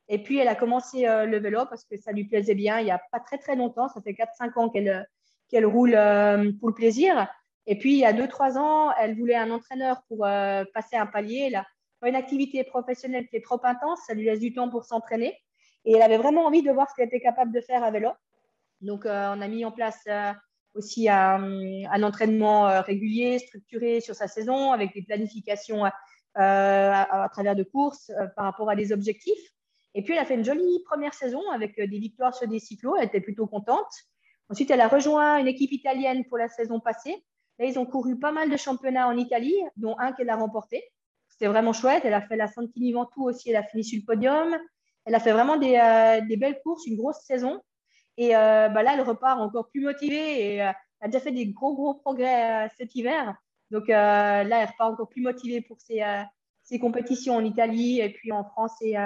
Et 0.09 0.23
puis, 0.23 0.39
elle 0.39 0.49
a 0.49 0.55
commencé 0.55 1.07
euh, 1.07 1.27
le 1.27 1.39
vélo 1.39 1.67
parce 1.67 1.85
que 1.85 1.97
ça 1.99 2.13
lui 2.13 2.25
plaisait 2.25 2.55
bien 2.55 2.81
il 2.81 2.85
n'y 2.85 2.91
a 2.91 3.01
pas 3.13 3.21
très, 3.21 3.37
très 3.37 3.57
longtemps. 3.57 3.89
Ça 3.89 4.01
fait 4.01 4.13
4-5 4.15 4.59
ans 4.59 4.69
qu'elle 4.71 5.07
qu'elle 5.49 5.67
roule 5.67 5.95
euh, 5.95 6.51
pour 6.59 6.69
le 6.69 6.75
plaisir. 6.75 7.29
Et 7.67 7.79
puis, 7.79 7.93
il 7.93 7.99
y 7.99 8.05
a 8.05 8.13
2-3 8.13 8.59
ans, 8.59 8.93
elle 8.99 9.17
voulait 9.17 9.37
un 9.37 9.51
entraîneur 9.51 10.03
pour 10.09 10.25
euh, 10.25 10.65
passer 10.75 10.97
un 10.97 11.07
palier. 11.07 11.55
A 11.55 12.09
une 12.09 12.17
activité 12.17 12.65
professionnelle 12.65 13.29
qui 13.29 13.37
est 13.37 13.45
trop 13.45 13.61
intense. 13.65 14.01
Ça 14.07 14.15
lui 14.15 14.25
laisse 14.25 14.41
du 14.41 14.53
temps 14.55 14.71
pour 14.71 14.85
s'entraîner. 14.85 15.39
Et 15.85 15.93
elle 15.93 16.03
avait 16.03 16.19
vraiment 16.19 16.47
envie 16.47 16.63
de 16.63 16.71
voir 16.71 16.89
ce 16.89 16.95
qu'elle 16.95 17.09
était 17.09 17.21
capable 17.21 17.53
de 17.53 17.61
faire 17.61 17.83
à 17.83 17.91
vélo. 17.91 18.11
Donc, 18.81 19.05
on 19.05 19.41
a 19.41 19.49
mis 19.49 19.65
en 19.65 19.73
place 19.73 20.05
aussi 20.79 21.09
un, 21.09 21.43
un, 21.91 22.03
entraînement 22.03 22.83
régulier, 22.83 23.39
structuré 23.39 24.01
sur 24.01 24.15
sa 24.15 24.29
saison, 24.29 24.73
avec 24.73 24.95
des 24.95 25.03
planifications 25.03 25.85
à, 25.85 25.93
à, 26.35 27.29
travers 27.31 27.57
de 27.57 27.65
courses 27.65 28.11
par 28.37 28.45
rapport 28.45 28.71
à 28.71 28.77
des 28.77 28.93
objectifs. 28.93 29.53
Et 29.95 30.03
puis, 30.03 30.13
elle 30.15 30.21
a 30.21 30.25
fait 30.25 30.35
une 30.35 30.45
jolie 30.45 30.83
première 30.85 31.15
saison 31.15 31.43
avec 31.51 31.79
euh, 31.79 31.87
des 31.87 31.99
victoires 31.99 32.35
sur 32.35 32.47
des 32.47 32.59
cyclos. 32.61 32.97
Elle 32.97 33.07
était 33.07 33.21
plutôt 33.21 33.47
contente. 33.47 33.91
Ensuite, 34.49 34.71
elle 34.71 34.81
a 34.81 34.89
rejoint 34.89 35.39
une 35.39 35.49
équipe 35.49 35.73
italienne 35.73 36.25
pour 36.27 36.39
la 36.39 36.49
saison 36.49 36.81
passée. 36.81 37.25
Là, 37.59 37.67
ils 37.67 37.79
ont 37.79 37.87
couru 37.87 38.19
pas 38.19 38.33
mal 38.33 38.51
de 38.51 38.57
championnats 38.57 39.09
en 39.09 39.17
Italie, 39.17 39.57
dont 39.77 39.99
un 39.99 40.13
qu'elle 40.13 40.31
a 40.31 40.37
remporté. 40.37 40.85
C'était 41.29 41.49
vraiment 41.49 41.73
chouette. 41.73 42.05
Elle 42.05 42.15
a 42.15 42.21
fait 42.21 42.37
la 42.37 42.47
Santini 42.47 42.93
Ventoux 42.93 43.25
aussi. 43.25 43.51
Elle 43.51 43.57
a 43.57 43.65
fini 43.65 43.83
sur 43.83 43.99
le 43.99 44.05
podium. 44.07 44.57
Elle 45.05 45.15
a 45.15 45.21
fait 45.21 45.33
vraiment 45.33 45.57
des, 45.57 45.75
euh, 45.75 46.37
belles 46.37 46.61
courses, 46.63 46.87
une 46.87 46.97
grosse 46.97 47.21
saison. 47.25 47.61
Et 48.19 48.37
euh, 48.37 48.69
bah 48.69 48.83
là, 48.83 48.93
elle 48.95 49.01
repart 49.01 49.41
encore 49.41 49.69
plus 49.71 49.81
motivée 49.81 50.55
et 50.55 50.61
a 50.61 50.75
déjà 51.07 51.21
fait 51.21 51.33
des 51.33 51.47
gros, 51.47 51.75
gros 51.75 51.95
progrès 51.95 52.69
cet 52.77 52.95
hiver. 52.95 53.35
Donc 53.71 53.89
là, 53.89 54.43
elle 54.43 54.69
repart 54.69 54.93
encore 54.93 55.09
plus 55.09 55.23
motivée 55.23 55.63
pour 55.63 55.81
ses, 55.81 56.03
ses, 56.63 56.79
compétitions 56.79 57.37
en 57.37 57.45
Italie 57.45 58.01
et 58.01 58.11
puis 58.11 58.33
en 58.33 58.45
France 58.45 58.73
et, 58.83 58.97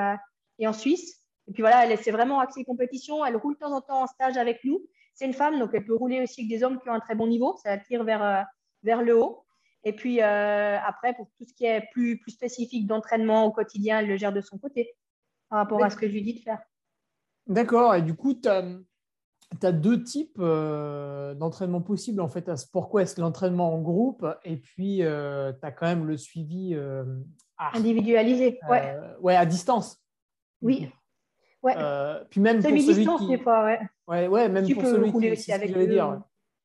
et 0.58 0.66
en 0.66 0.72
Suisse. 0.72 1.22
Et 1.48 1.52
puis 1.52 1.62
voilà, 1.62 1.86
elle 1.86 1.98
s'est 1.98 2.10
vraiment 2.10 2.40
axée 2.40 2.64
compétition. 2.64 3.24
Elle 3.24 3.36
roule 3.36 3.54
de 3.54 3.58
temps 3.58 3.72
en 3.72 3.80
temps 3.80 4.02
en 4.02 4.06
stage 4.06 4.36
avec 4.36 4.64
nous. 4.64 4.80
C'est 5.14 5.26
une 5.26 5.34
femme, 5.34 5.58
donc 5.58 5.70
elle 5.74 5.84
peut 5.84 5.94
rouler 5.94 6.22
aussi 6.22 6.40
avec 6.40 6.50
des 6.50 6.64
hommes 6.64 6.80
qui 6.80 6.88
ont 6.88 6.94
un 6.94 7.00
très 7.00 7.14
bon 7.14 7.26
niveau. 7.26 7.56
Ça 7.62 7.70
attire 7.70 8.04
vers, 8.04 8.22
euh, 8.22 8.42
vers 8.82 9.02
le 9.02 9.16
haut. 9.16 9.44
Et 9.84 9.92
puis 9.92 10.22
euh, 10.22 10.78
après, 10.78 11.14
pour 11.14 11.28
tout 11.36 11.44
ce 11.44 11.52
qui 11.54 11.64
est 11.64 11.88
plus, 11.92 12.18
plus 12.18 12.30
spécifique 12.32 12.86
d'entraînement 12.86 13.44
au 13.44 13.52
quotidien, 13.52 13.98
elle 13.98 14.08
le 14.08 14.16
gère 14.16 14.32
de 14.32 14.40
son 14.40 14.58
côté 14.58 14.94
par 15.48 15.58
rapport 15.58 15.84
à 15.84 15.90
ce 15.90 15.96
que 15.96 16.06
je 16.06 16.12
lui 16.12 16.22
dis 16.22 16.34
de 16.34 16.40
faire. 16.40 16.62
D'accord. 17.46 17.94
Et 17.96 18.02
du 18.02 18.14
coup, 18.14 18.34
tu 18.34 18.48
as, 18.48 18.64
as, 19.62 19.72
deux 19.72 20.02
types 20.02 20.38
euh, 20.38 21.34
d'entraînement 21.34 21.80
possibles 21.80 22.20
en 22.20 22.28
fait 22.28 22.48
à 22.48 22.56
SportQuest 22.56 23.18
l'entraînement 23.18 23.74
en 23.74 23.80
groupe 23.80 24.26
et 24.44 24.56
puis 24.56 24.98
tu 24.98 25.04
as 25.04 25.72
quand 25.72 25.86
même 25.86 26.06
le 26.06 26.16
suivi 26.16 26.76
individualisé. 27.58 28.58
Ouais. 28.68 28.96
ouais, 29.20 29.36
à 29.36 29.46
distance. 29.46 30.02
Oui. 30.60 30.88
Ouais. 31.62 31.74
Euh, 31.76 32.24
puis 32.28 32.40
même 32.40 32.62
qui... 32.62 33.28
des 33.28 33.38
fois, 33.38 33.64
ouais. 33.64 33.80
Ouais, 34.08 34.26
ouais 34.26 34.48
même 34.48 34.68
pour 34.72 34.82
celui 34.84 35.12
qui, 35.12 35.30
aussi 35.30 35.52
avec 35.52 35.76
dire. 35.88 36.20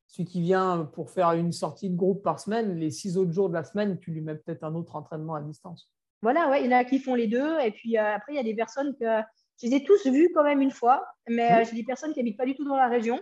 Celui 0.08 0.24
qui 0.24 0.40
vient 0.40 0.88
pour 0.92 1.10
faire 1.10 1.32
une 1.32 1.52
sortie 1.52 1.90
de 1.90 1.96
groupe 1.96 2.22
par 2.22 2.40
semaine, 2.40 2.76
les 2.76 2.90
six 2.90 3.18
autres 3.18 3.30
jours 3.30 3.48
de 3.48 3.54
la 3.54 3.62
semaine, 3.62 3.98
tu 3.98 4.10
lui 4.10 4.22
mets 4.22 4.34
peut-être 4.34 4.64
un 4.64 4.74
autre 4.74 4.96
entraînement 4.96 5.34
à 5.34 5.42
distance. 5.42 5.92
Voilà, 6.22 6.48
ouais, 6.48 6.64
il 6.64 6.70
y 6.70 6.74
en 6.74 6.78
a 6.78 6.84
qui 6.84 6.98
font 6.98 7.14
les 7.14 7.28
deux. 7.28 7.60
Et 7.60 7.70
puis 7.70 7.96
euh, 7.96 8.14
après, 8.14 8.32
il 8.32 8.36
y 8.36 8.40
a 8.40 8.44
des 8.44 8.54
personnes 8.54 8.96
que 8.98 9.20
je 9.60 9.66
les 9.66 9.76
ai 9.76 9.84
tous 9.84 10.06
vus 10.06 10.30
quand 10.34 10.44
même 10.44 10.60
une 10.60 10.70
fois, 10.70 11.06
mais 11.28 11.50
euh, 11.52 11.64
j'ai 11.64 11.76
des 11.76 11.84
personnes 11.84 12.12
qui 12.12 12.20
habitent 12.20 12.36
pas 12.36 12.46
du 12.46 12.54
tout 12.54 12.64
dans 12.64 12.76
la 12.76 12.88
région 12.88 13.20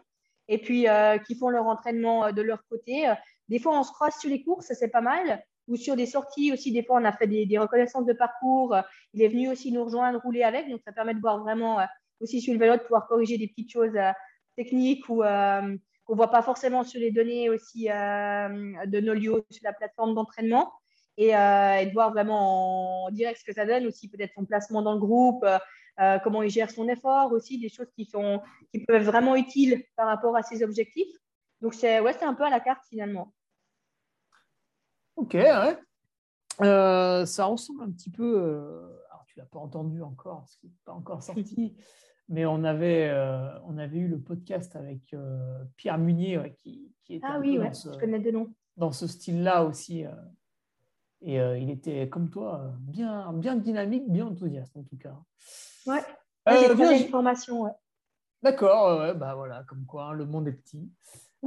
et 0.48 0.58
puis 0.58 0.86
qui 1.26 1.34
font 1.34 1.48
leur 1.48 1.66
entraînement 1.66 2.30
de 2.30 2.40
leur 2.40 2.64
côté. 2.68 3.12
Des 3.48 3.58
fois, 3.58 3.76
on 3.76 3.82
se 3.82 3.90
croise 3.90 4.14
sur 4.14 4.30
les 4.30 4.44
courses, 4.44 4.72
c'est 4.72 4.90
pas 4.90 5.00
mal 5.00 5.42
ou 5.68 5.76
sur 5.76 5.96
des 5.96 6.06
sorties 6.06 6.52
aussi, 6.52 6.72
des 6.72 6.82
fois, 6.82 7.00
on 7.00 7.04
a 7.04 7.12
fait 7.12 7.26
des, 7.26 7.58
reconnaissances 7.58 8.06
de 8.06 8.12
parcours. 8.12 8.76
Il 9.12 9.22
est 9.22 9.28
venu 9.28 9.50
aussi 9.50 9.72
nous 9.72 9.84
rejoindre, 9.84 10.20
rouler 10.20 10.42
avec. 10.42 10.68
Donc, 10.70 10.80
ça 10.84 10.92
permet 10.92 11.14
de 11.14 11.20
voir 11.20 11.40
vraiment 11.40 11.80
euh, 11.80 11.84
aussi 12.20 12.40
sur 12.40 12.52
le 12.52 12.60
vélo, 12.60 12.76
de 12.76 12.82
pouvoir 12.82 13.06
corriger 13.08 13.38
des 13.38 13.48
petites 13.48 13.72
choses 13.72 13.96
euh, 13.96 14.12
techniques 14.56 15.08
ou 15.08 15.22
euh, 15.22 15.76
qu'on 16.04 16.12
ne 16.12 16.16
voit 16.16 16.30
pas 16.30 16.42
forcément 16.42 16.84
sur 16.84 17.00
les 17.00 17.10
données 17.10 17.50
aussi 17.50 17.86
de 17.86 19.00
Nolio 19.00 19.44
sur 19.50 19.60
la 19.64 19.72
plateforme 19.72 20.14
d'entraînement. 20.14 20.72
Et, 21.18 21.32
de 21.32 21.92
voir 21.94 22.12
vraiment 22.12 23.06
en 23.06 23.10
direct 23.10 23.40
ce 23.40 23.44
que 23.44 23.54
ça 23.54 23.64
donne, 23.64 23.86
aussi 23.86 24.08
peut-être 24.08 24.34
son 24.34 24.44
placement 24.44 24.82
dans 24.82 24.92
le 24.92 25.00
groupe, 25.00 25.44
comment 26.22 26.42
il 26.42 26.50
gère 26.50 26.70
son 26.70 26.88
effort, 26.88 27.32
aussi 27.32 27.58
des 27.58 27.68
choses 27.68 27.90
qui, 27.94 28.04
sont, 28.04 28.40
qui 28.72 28.84
peuvent 28.84 29.00
être 29.00 29.06
vraiment 29.06 29.36
utiles 29.36 29.84
par 29.96 30.06
rapport 30.06 30.36
à 30.36 30.42
ses 30.42 30.62
objectifs. 30.62 31.16
Donc, 31.60 31.74
c'est 31.74 32.00
ouais, 32.00 32.22
un 32.22 32.34
peu 32.34 32.44
à 32.44 32.50
la 32.50 32.60
carte 32.60 32.84
finalement. 32.88 33.32
Ok, 35.16 35.32
ouais. 35.34 35.78
Euh, 36.62 37.26
ça 37.26 37.46
ressemble 37.46 37.82
un 37.82 37.90
petit 37.90 38.10
peu. 38.10 38.38
Euh, 38.38 38.80
alors, 39.10 39.24
tu 39.26 39.38
l'as 39.38 39.46
pas 39.46 39.58
entendu 39.58 40.02
encore, 40.02 40.40
parce 40.40 40.56
qu'il 40.56 40.70
n'est 40.70 40.76
pas 40.84 40.92
encore 40.92 41.22
sorti, 41.22 41.74
mais 42.28 42.46
on 42.46 42.64
avait, 42.64 43.08
euh, 43.08 43.58
on 43.64 43.78
avait 43.78 43.98
eu 43.98 44.08
le 44.08 44.20
podcast 44.20 44.76
avec 44.76 45.14
Pierre 45.76 45.98
Munier 45.98 46.54
qui, 46.58 46.92
qui 47.04 47.14
était 47.14 47.26
ah 47.28 47.38
oui, 47.38 47.58
ouais, 47.58 47.72
ce, 47.72 47.92
je 47.92 47.98
connais 47.98 48.18
de 48.18 48.32
dans 48.76 48.92
ce 48.92 49.06
style-là 49.06 49.64
aussi. 49.64 50.04
et 51.22 51.36
il 51.36 51.70
était, 51.70 52.08
comme 52.08 52.30
toi, 52.30 52.74
bien, 52.80 53.32
bien 53.32 53.56
dynamique, 53.56 54.10
bien 54.10 54.26
enthousiaste 54.26 54.76
en 54.76 54.82
tout 54.82 54.98
cas. 54.98 55.16
Ouais, 55.86 56.02
j'ai 56.46 56.74
bien 56.74 56.92
une 56.92 57.08
formation. 57.08 57.62
Ouais. 57.62 57.72
D'accord, 58.42 59.00
ouais, 59.00 59.14
bah 59.14 59.34
voilà, 59.34 59.64
comme 59.64 59.86
quoi, 59.86 60.06
hein, 60.06 60.12
le 60.12 60.26
monde 60.26 60.48
est 60.48 60.52
petit. 60.52 60.90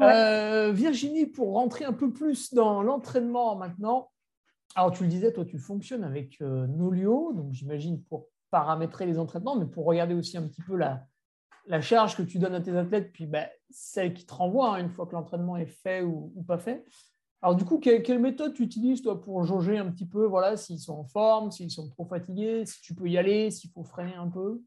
Euh, 0.01 0.71
Virginie, 0.71 1.25
pour 1.25 1.53
rentrer 1.53 1.85
un 1.85 1.93
peu 1.93 2.11
plus 2.11 2.53
dans 2.53 2.81
l'entraînement 2.81 3.55
maintenant, 3.55 4.09
alors, 4.75 4.91
tu 4.91 5.03
le 5.03 5.09
disais, 5.09 5.33
toi, 5.33 5.45
tu 5.45 5.57
fonctionnes 5.57 6.03
avec 6.03 6.39
Nolio, 6.41 7.33
donc 7.33 7.53
j'imagine 7.53 8.03
pour 8.03 8.27
paramétrer 8.51 9.05
les 9.05 9.19
entraînements, 9.19 9.55
mais 9.55 9.65
pour 9.65 9.85
regarder 9.85 10.13
aussi 10.13 10.37
un 10.37 10.43
petit 10.43 10.61
peu 10.61 10.75
la, 10.75 11.05
la 11.65 11.81
charge 11.81 12.15
que 12.15 12.21
tu 12.21 12.39
donnes 12.39 12.55
à 12.55 12.61
tes 12.61 12.75
athlètes, 12.75 13.11
puis 13.11 13.25
bah, 13.25 13.47
celle 13.69 14.13
qui 14.13 14.25
te 14.25 14.33
renvoie 14.33 14.75
hein, 14.75 14.81
une 14.81 14.89
fois 14.89 15.05
que 15.05 15.13
l'entraînement 15.13 15.57
est 15.57 15.65
fait 15.65 16.01
ou, 16.01 16.43
pas 16.47 16.57
fait. 16.57 16.85
Alors 17.41 17.55
du 17.55 17.63
coup, 17.63 17.79
quelle, 17.79 18.19
méthode 18.19 18.53
tu 18.53 18.63
utilises 18.63 19.01
toi 19.01 19.21
pour 19.21 19.43
jauger 19.45 19.77
un 19.77 19.89
petit 19.89 20.05
peu 20.05 20.25
voilà, 20.25 20.57
s'ils 20.57 20.79
sont 20.79 20.97
en 20.97 21.05
forme, 21.05 21.51
s'ils 21.51 21.71
sont 21.71 21.87
trop 21.89 22.05
fatigués, 22.05 22.65
si 22.65 22.81
tu 22.81 22.93
peux 22.93 23.07
y 23.07 23.17
aller, 23.17 23.49
s'il 23.49 23.69
faut 23.69 23.83
freiner 23.83 24.15
un 24.15 24.27
peu? 24.27 24.61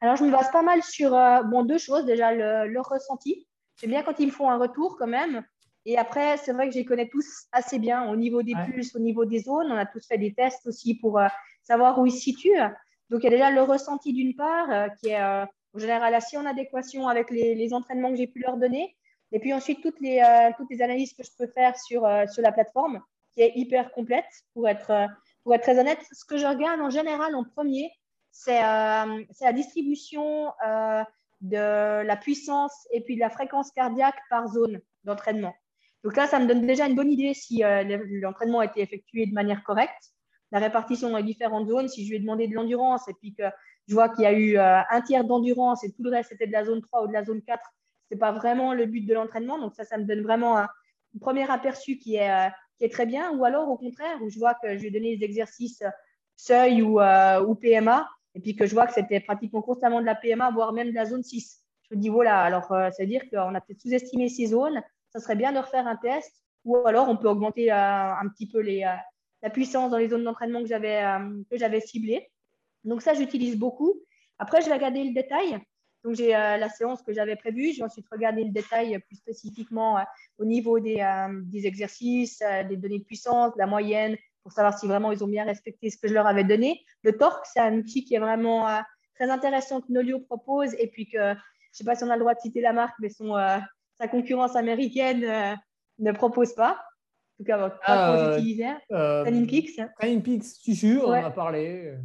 Alors 0.00 0.16
je 0.16 0.24
me 0.24 0.30
base 0.30 0.50
pas 0.50 0.62
mal 0.62 0.82
sur 0.82 1.14
euh, 1.14 1.42
bon, 1.42 1.64
deux 1.64 1.78
choses. 1.78 2.04
Déjà, 2.04 2.34
le, 2.34 2.80
ressenti. 2.80 3.46
J'aime 3.80 3.90
bien 3.90 4.02
quand 4.02 4.18
ils 4.18 4.26
me 4.26 4.30
font 4.32 4.50
un 4.50 4.58
retour 4.58 4.96
quand 4.98 5.06
même. 5.06 5.42
Et 5.86 5.96
après, 5.96 6.36
c'est 6.36 6.52
vrai 6.52 6.66
que 6.66 6.74
je 6.74 6.78
les 6.78 6.84
connais 6.84 7.08
tous 7.08 7.46
assez 7.52 7.78
bien 7.78 8.10
au 8.10 8.16
niveau 8.16 8.42
des 8.42 8.54
pulses, 8.66 8.94
au 8.94 8.98
niveau 8.98 9.24
des 9.24 9.40
zones. 9.40 9.70
On 9.70 9.76
a 9.76 9.86
tous 9.86 10.06
fait 10.06 10.18
des 10.18 10.34
tests 10.34 10.66
aussi 10.66 10.96
pour 10.96 11.18
euh, 11.18 11.28
savoir 11.62 11.98
où 11.98 12.06
ils 12.06 12.12
se 12.12 12.20
situent. 12.20 12.60
Donc 13.08 13.22
il 13.22 13.24
y 13.24 13.26
a 13.28 13.30
déjà 13.30 13.50
le 13.50 13.62
ressenti 13.62 14.12
d'une 14.12 14.34
part 14.34 14.70
euh, 14.70 14.88
qui 15.00 15.10
est 15.10 15.22
en 15.22 15.78
général 15.78 16.14
assez 16.14 16.36
en 16.36 16.44
adéquation 16.44 17.08
avec 17.08 17.30
les, 17.30 17.72
entraînements 17.72 18.10
que 18.10 18.16
j'ai 18.16 18.26
pu 18.26 18.40
leur 18.40 18.56
donner. 18.56 18.96
Et 19.32 19.40
puis 19.40 19.52
ensuite, 19.52 19.82
toutes 19.82 20.00
les, 20.00 20.20
euh, 20.20 20.50
toutes 20.56 20.70
les 20.70 20.82
analyses 20.82 21.12
que 21.12 21.22
je 21.22 21.30
peux 21.36 21.46
faire 21.52 21.76
sur, 21.78 22.04
euh, 22.04 22.26
sur 22.26 22.42
la 22.42 22.52
plateforme, 22.52 23.00
qui 23.32 23.42
est 23.42 23.52
hyper 23.54 23.92
complète, 23.92 24.26
pour 24.54 24.68
être, 24.68 24.90
euh, 24.90 25.06
pour 25.42 25.54
être 25.54 25.62
très 25.62 25.78
honnête. 25.78 25.98
Ce 26.12 26.24
que 26.24 26.36
je 26.36 26.46
regarde 26.46 26.80
en 26.80 26.90
général 26.90 27.34
en 27.34 27.44
premier, 27.44 27.90
c'est 28.30 28.60
la 28.60 29.52
distribution 29.54 30.52
de 31.40 32.02
la 32.02 32.16
puissance 32.16 32.86
et 32.92 33.00
puis 33.00 33.14
de 33.14 33.20
la 33.20 33.30
fréquence 33.30 33.70
cardiaque 33.70 34.18
par 34.28 34.46
zone 34.48 34.82
d'entraînement. 35.04 35.54
Donc 36.04 36.16
là, 36.16 36.26
ça 36.26 36.38
me 36.38 36.46
donne 36.46 36.66
déjà 36.66 36.86
une 36.86 36.94
bonne 36.94 37.10
idée 37.10 37.32
si 37.32 37.62
l'entraînement 38.20 38.58
a 38.58 38.66
été 38.66 38.82
effectué 38.82 39.24
de 39.24 39.32
manière 39.32 39.64
correcte. 39.64 40.12
La 40.52 40.58
répartition 40.58 41.08
dans 41.08 41.16
les 41.16 41.22
différentes 41.22 41.68
zones, 41.68 41.88
si 41.88 42.04
je 42.04 42.10
lui 42.10 42.16
ai 42.16 42.20
demandé 42.20 42.46
de 42.46 42.54
l'endurance 42.54 43.08
et 43.08 43.14
puis 43.14 43.34
que 43.34 43.44
je 43.88 43.94
vois 43.94 44.08
qu'il 44.08 44.24
y 44.24 44.26
a 44.26 44.32
eu 44.32 44.58
euh, 44.58 44.80
un 44.90 45.00
tiers 45.00 45.24
d'endurance 45.24 45.84
et 45.84 45.92
tout 45.92 46.02
le 46.02 46.10
reste, 46.10 46.30
c'était 46.30 46.46
de 46.46 46.52
la 46.52 46.64
zone 46.64 46.82
3 46.82 47.04
ou 47.04 47.08
de 47.08 47.12
la 47.12 47.24
zone 47.24 47.42
4. 47.42 47.60
Ce 48.08 48.14
n'est 48.14 48.18
pas 48.18 48.32
vraiment 48.32 48.72
le 48.72 48.86
but 48.86 49.02
de 49.02 49.14
l'entraînement. 49.14 49.58
Donc, 49.58 49.74
ça, 49.74 49.84
ça 49.84 49.98
me 49.98 50.04
donne 50.04 50.22
vraiment 50.22 50.58
un, 50.58 50.68
premier 51.20 51.50
aperçu 51.50 51.96
qui 51.96 52.16
est, 52.16 52.30
euh, 52.30 52.48
qui 52.78 52.84
est 52.84 52.92
très 52.92 53.06
bien. 53.06 53.32
Ou 53.32 53.44
alors, 53.44 53.68
au 53.68 53.76
contraire, 53.76 54.18
où 54.22 54.28
je 54.28 54.38
vois 54.38 54.54
que 54.54 54.76
je 54.76 54.82
vais 54.82 54.90
donner 54.90 55.16
des 55.16 55.24
exercices 55.24 55.82
seuil 56.36 56.82
ou, 56.82 57.00
euh, 57.00 57.42
ou 57.42 57.54
PMA 57.54 58.06
et 58.34 58.40
puis 58.40 58.54
que 58.54 58.66
je 58.66 58.74
vois 58.74 58.86
que 58.86 58.92
c'était 58.92 59.20
pratiquement 59.20 59.62
constamment 59.62 60.00
de 60.00 60.04
la 60.04 60.14
PMA, 60.14 60.50
voire 60.50 60.74
même 60.74 60.90
de 60.90 60.94
la 60.94 61.06
zone 61.06 61.22
6. 61.22 61.62
Je 61.88 61.94
me 61.94 62.00
dis, 62.00 62.10
voilà, 62.10 62.42
alors 62.42 62.66
ça 62.66 62.90
veut 62.98 63.06
dire 63.06 63.22
qu'on 63.30 63.54
a 63.54 63.60
peut-être 63.62 63.80
sous-estimé 63.80 64.28
ces 64.28 64.48
zones. 64.48 64.82
Ça 65.08 65.20
serait 65.20 65.36
bien 65.36 65.52
de 65.52 65.58
refaire 65.58 65.86
un 65.86 65.96
test. 65.96 66.30
Ou 66.66 66.76
alors, 66.86 67.08
on 67.08 67.16
peut 67.16 67.28
augmenter 67.28 67.70
un 67.70 68.28
petit 68.28 68.46
peu 68.46 68.60
les, 68.60 68.80
la 69.42 69.50
puissance 69.50 69.90
dans 69.90 69.96
les 69.96 70.08
zones 70.08 70.24
d'entraînement 70.24 70.62
que 70.62 71.56
j'avais 71.56 71.80
ciblées. 71.80 72.28
Donc 72.84 73.02
ça, 73.02 73.14
j'utilise 73.14 73.56
beaucoup. 73.56 74.02
Après, 74.38 74.60
je 74.60 74.66
vais 74.66 74.74
regarder 74.74 75.04
le 75.04 75.14
détail. 75.14 75.58
Donc 76.06 76.14
j'ai 76.14 76.36
euh, 76.36 76.56
la 76.56 76.68
séance 76.68 77.02
que 77.02 77.12
j'avais 77.12 77.34
prévue. 77.34 77.72
J'ai 77.72 77.82
ensuite 77.82 78.06
regardé 78.12 78.44
le 78.44 78.50
détail 78.50 78.96
plus 79.08 79.16
spécifiquement 79.16 79.98
euh, 79.98 80.02
au 80.38 80.44
niveau 80.44 80.78
des, 80.78 81.00
euh, 81.00 81.40
des 81.42 81.66
exercices, 81.66 82.44
des 82.68 82.76
données 82.76 83.00
de 83.00 83.04
puissance, 83.04 83.52
la 83.56 83.66
moyenne, 83.66 84.16
pour 84.44 84.52
savoir 84.52 84.78
si 84.78 84.86
vraiment 84.86 85.10
ils 85.10 85.24
ont 85.24 85.26
bien 85.26 85.44
respecté 85.44 85.90
ce 85.90 85.98
que 85.98 86.06
je 86.06 86.14
leur 86.14 86.28
avais 86.28 86.44
donné. 86.44 86.80
Le 87.02 87.18
torque, 87.18 87.44
c'est 87.52 87.58
un 87.58 87.76
outil 87.76 88.04
qui 88.04 88.14
est 88.14 88.20
vraiment 88.20 88.68
très 89.16 89.28
intéressant 89.30 89.80
que 89.80 89.90
Nolio 89.90 90.20
propose 90.20 90.74
et 90.78 90.86
puis 90.86 91.08
que 91.08 91.18
je 91.18 91.30
ne 91.32 91.36
sais 91.72 91.84
pas 91.84 91.96
si 91.96 92.04
on 92.04 92.10
a 92.10 92.14
le 92.14 92.20
droit 92.20 92.34
de 92.34 92.40
citer 92.40 92.60
la 92.60 92.72
marque, 92.72 92.94
mais 93.00 93.08
son, 93.08 93.34
sa 93.98 94.06
concurrence 94.06 94.54
américaine 94.54 95.58
ne 95.98 96.12
propose 96.12 96.54
pas. 96.54 96.74
En 96.74 97.38
tout 97.38 97.44
cas, 97.44 97.68
pas 97.68 97.78
ah, 97.82 98.16
trop 98.16 98.38
utilisé. 98.38 98.68
Training 98.88 99.48
Peaks. 99.48 99.80
Training 99.98 100.22
Peaks, 100.22 100.44
je 100.44 100.62
suis 100.62 100.76
sûr, 100.76 101.08
on 101.08 101.10
en 101.10 101.24
a 101.24 101.30
parlé. 101.32 101.96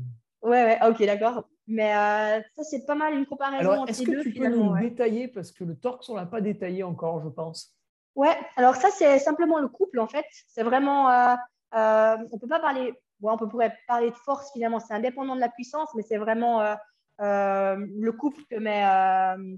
Ouais, 0.41 0.63
ouais, 0.63 0.79
ok, 0.89 1.05
d'accord. 1.05 1.45
Mais 1.71 1.95
euh, 1.95 2.41
ça, 2.57 2.63
c'est 2.65 2.85
pas 2.85 2.95
mal 2.95 3.13
une 3.13 3.25
comparaison 3.25 3.71
alors, 3.71 3.89
est-ce 3.89 4.03
que 4.03 4.21
tu 4.21 4.33
peux 4.33 4.49
nous 4.49 4.77
détailler 4.77 5.29
Parce 5.29 5.53
que 5.53 5.63
le 5.63 5.77
torque, 5.77 6.03
on 6.09 6.15
ne 6.15 6.19
l'a 6.19 6.25
pas 6.25 6.41
détaillé 6.41 6.83
encore, 6.83 7.23
je 7.23 7.29
pense. 7.29 7.73
Ouais, 8.13 8.35
alors 8.57 8.75
ça, 8.75 8.89
c'est 8.89 9.19
simplement 9.19 9.57
le 9.57 9.69
couple, 9.69 9.99
en 9.99 10.07
fait. 10.07 10.25
C'est 10.47 10.63
vraiment. 10.63 11.09
Euh, 11.09 11.33
euh, 11.75 12.17
on 12.33 12.37
peut 12.37 12.49
pas 12.49 12.59
parler. 12.59 12.93
Bon, 13.21 13.37
on 13.39 13.47
pourrait 13.47 13.73
parler 13.87 14.09
de 14.09 14.15
force, 14.15 14.51
finalement. 14.51 14.81
C'est 14.81 14.93
indépendant 14.93 15.33
de 15.33 15.39
la 15.39 15.47
puissance, 15.47 15.87
mais 15.95 16.03
c'est 16.03 16.17
vraiment 16.17 16.75
le 17.19 18.11
couple 18.11 18.41
que 18.49 18.57
met, 18.57 18.83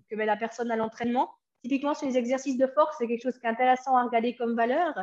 que 0.07 0.15
met 0.15 0.27
la 0.27 0.37
personne 0.37 0.69
à 0.69 0.75
l'entraînement. 0.75 1.31
Typiquement, 1.63 1.95
sur 1.95 2.07
les 2.07 2.17
exercices 2.17 2.59
de 2.59 2.67
force, 2.67 2.95
c'est 2.99 3.07
quelque 3.07 3.23
chose 3.23 3.39
qui 3.39 3.47
est 3.47 3.49
intéressant 3.49 3.95
à 3.97 4.03
regarder 4.03 4.35
comme 4.35 4.55
valeur. 4.55 4.93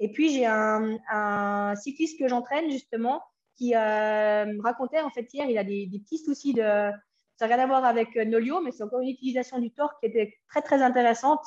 Et 0.00 0.10
puis, 0.10 0.30
j'ai 0.30 0.46
un, 0.46 0.96
un 1.08 1.76
cycliste 1.76 2.18
que 2.18 2.26
j'entraîne, 2.26 2.68
justement, 2.70 3.22
qui 3.58 3.74
euh, 3.74 4.46
racontait, 4.62 5.00
en 5.00 5.10
fait, 5.10 5.28
hier, 5.34 5.46
il 5.50 5.58
a 5.58 5.64
des, 5.64 5.88
petits 5.92 6.18
soucis 6.18 6.54
de. 6.54 6.62
Ça 6.62 7.46
n'a 7.46 7.54
rien 7.54 7.64
à 7.64 7.66
voir 7.66 7.84
avec 7.84 8.16
euh, 8.16 8.24
Nolio, 8.24 8.60
mais 8.62 8.72
c'est 8.72 8.82
encore 8.82 9.00
une 9.00 9.10
utilisation 9.10 9.58
du 9.58 9.70
torque 9.70 10.00
qui 10.00 10.06
était 10.06 10.34
très, 10.48 10.62
très 10.62 10.82
intéressante. 10.82 11.44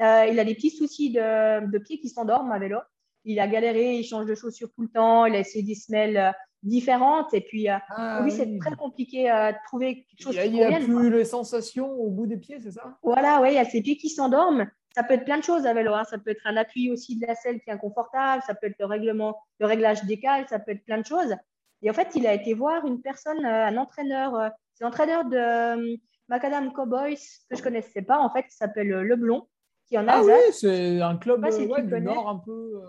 Euh, 0.00 0.26
il 0.30 0.38
a 0.38 0.44
des 0.44 0.54
petits 0.54 0.70
soucis 0.70 1.10
de, 1.10 1.70
de 1.70 1.78
pieds 1.78 1.98
qui 1.98 2.08
s'endorment 2.08 2.52
à 2.52 2.58
vélo. 2.58 2.78
Il 3.24 3.40
a 3.40 3.48
galéré, 3.48 3.96
il 3.96 4.04
change 4.04 4.26
de 4.26 4.34
chaussures 4.34 4.70
tout 4.74 4.82
le 4.82 4.88
temps, 4.88 5.24
il 5.24 5.34
a 5.34 5.38
essayé 5.38 5.64
des 5.64 5.74
semelles 5.74 6.34
différentes. 6.62 7.32
Et 7.32 7.40
puis, 7.40 7.68
ah 7.68 8.20
oui, 8.22 8.30
c'est 8.30 8.58
très 8.58 8.76
compliqué 8.76 9.24
de 9.24 9.54
trouver 9.66 10.04
quelque 10.04 10.22
chose 10.22 10.34
il 10.36 10.42
qui 10.42 10.48
Il 10.48 10.52
n'y 10.52 10.62
a 10.62 10.80
plus 10.80 11.10
les 11.10 11.24
sensations 11.24 11.90
au 11.92 12.10
bout 12.10 12.26
des 12.26 12.36
pieds, 12.36 12.60
c'est 12.60 12.72
ça? 12.72 12.98
Voilà, 13.02 13.40
oui, 13.40 13.50
il 13.52 13.54
y 13.54 13.58
a 13.58 13.64
ses 13.64 13.80
pieds 13.80 13.96
qui 13.96 14.10
s'endorment. 14.10 14.68
Ça 14.94 15.02
peut 15.02 15.14
être 15.14 15.24
plein 15.24 15.38
de 15.38 15.42
choses 15.42 15.66
à 15.66 15.74
vélo. 15.74 15.92
Hein. 15.92 16.04
Ça 16.04 16.18
peut 16.18 16.30
être 16.30 16.46
un 16.46 16.56
appui 16.56 16.90
aussi 16.90 17.18
de 17.18 17.26
la 17.26 17.34
selle 17.34 17.60
qui 17.60 17.70
est 17.70 17.72
inconfortable. 17.72 18.42
Ça 18.46 18.54
peut 18.54 18.68
être 18.68 18.78
le 18.78 18.86
règlement, 18.86 19.36
le 19.58 19.66
réglage 19.66 20.04
des 20.04 20.20
cales. 20.20 20.46
Ça 20.48 20.60
peut 20.60 20.70
être 20.70 20.84
plein 20.84 20.98
de 20.98 21.06
choses. 21.06 21.34
Et 21.82 21.90
en 21.90 21.92
fait, 21.92 22.08
il 22.14 22.26
a 22.26 22.32
été 22.32 22.54
voir 22.54 22.86
une 22.86 23.02
personne, 23.02 23.44
euh, 23.44 23.66
un 23.66 23.76
entraîneur. 23.76 24.34
Euh, 24.36 24.48
c'est 24.74 24.84
l'entraîneur 24.84 25.24
de 25.24 25.36
euh, 25.36 25.96
Macadam 26.28 26.72
Cowboys 26.72 27.16
que 27.50 27.56
je 27.56 27.58
ne 27.58 27.64
connaissais 27.64 28.02
pas. 28.02 28.18
En 28.18 28.30
fait, 28.30 28.44
qui 28.44 28.56
s'appelle 28.56 28.88
Leblon, 28.88 29.48
qui 29.88 29.98
en 29.98 30.06
Ah 30.06 30.22
oui, 30.22 30.32
c'est 30.52 31.00
un 31.00 31.16
club 31.16 31.44
du 31.44 32.00
Nord 32.00 32.28
un 32.28 32.38
peu. 32.38 32.80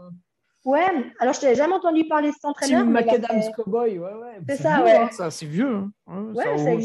Ouais, 0.63 1.13
alors 1.19 1.35
je 1.35 1.41
n'avais 1.41 1.55
jamais 1.55 1.75
entendu 1.75 2.07
parler 2.07 2.29
de 2.29 2.33
cet 2.33 2.45
entraîneur. 2.45 2.81
C'est 2.81 2.87
Macadam's 2.87 3.49
Cowboy, 3.55 3.99
ouais, 3.99 4.13
ouais. 4.13 4.39
C'est 4.49 4.63
ça, 4.63 4.83
ouais. 4.83 4.95
Hein, 4.95 5.09
ça, 5.11 5.29
c'est 5.29 5.45
vieux. 5.45 5.83
Hein. 6.07 6.33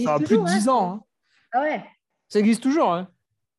ça, 0.05 0.15
a 0.15 0.19
plus 0.19 0.37
de 0.37 0.45
10 0.45 0.69
ans. 0.69 1.07
Ah 1.53 1.63
ouais. 1.63 1.83
Ça 2.29 2.39
existe 2.39 2.63
toujours. 2.63 2.93
Hein. 2.93 3.09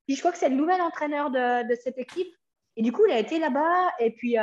Puis 0.07 0.15
je 0.15 0.19
crois 0.19 0.31
que 0.31 0.37
c'est 0.37 0.49
le 0.49 0.55
nouvel 0.55 0.81
entraîneur 0.81 1.31
de, 1.31 1.75
cette 1.75 1.97
équipe. 1.97 2.33
Et 2.75 2.81
du 2.81 2.91
coup, 2.91 3.05
il 3.07 3.11
a 3.11 3.19
été 3.19 3.39
là-bas 3.39 3.91
et 3.99 4.11
puis 4.11 4.37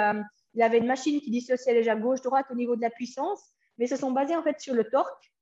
il 0.54 0.62
avait 0.62 0.78
une 0.78 0.86
machine 0.86 1.20
qui 1.20 1.30
dissociait 1.30 1.74
déjà 1.74 1.96
gauche-droite 1.96 2.46
au 2.50 2.54
niveau 2.54 2.76
de 2.76 2.80
la 2.80 2.90
puissance, 2.90 3.42
mais 3.78 3.86
se 3.86 3.96
sont 3.96 4.12
basés 4.12 4.36
en 4.36 4.42
fait 4.42 4.60
sur 4.60 4.74
le 4.74 4.84
torque. 4.84 5.32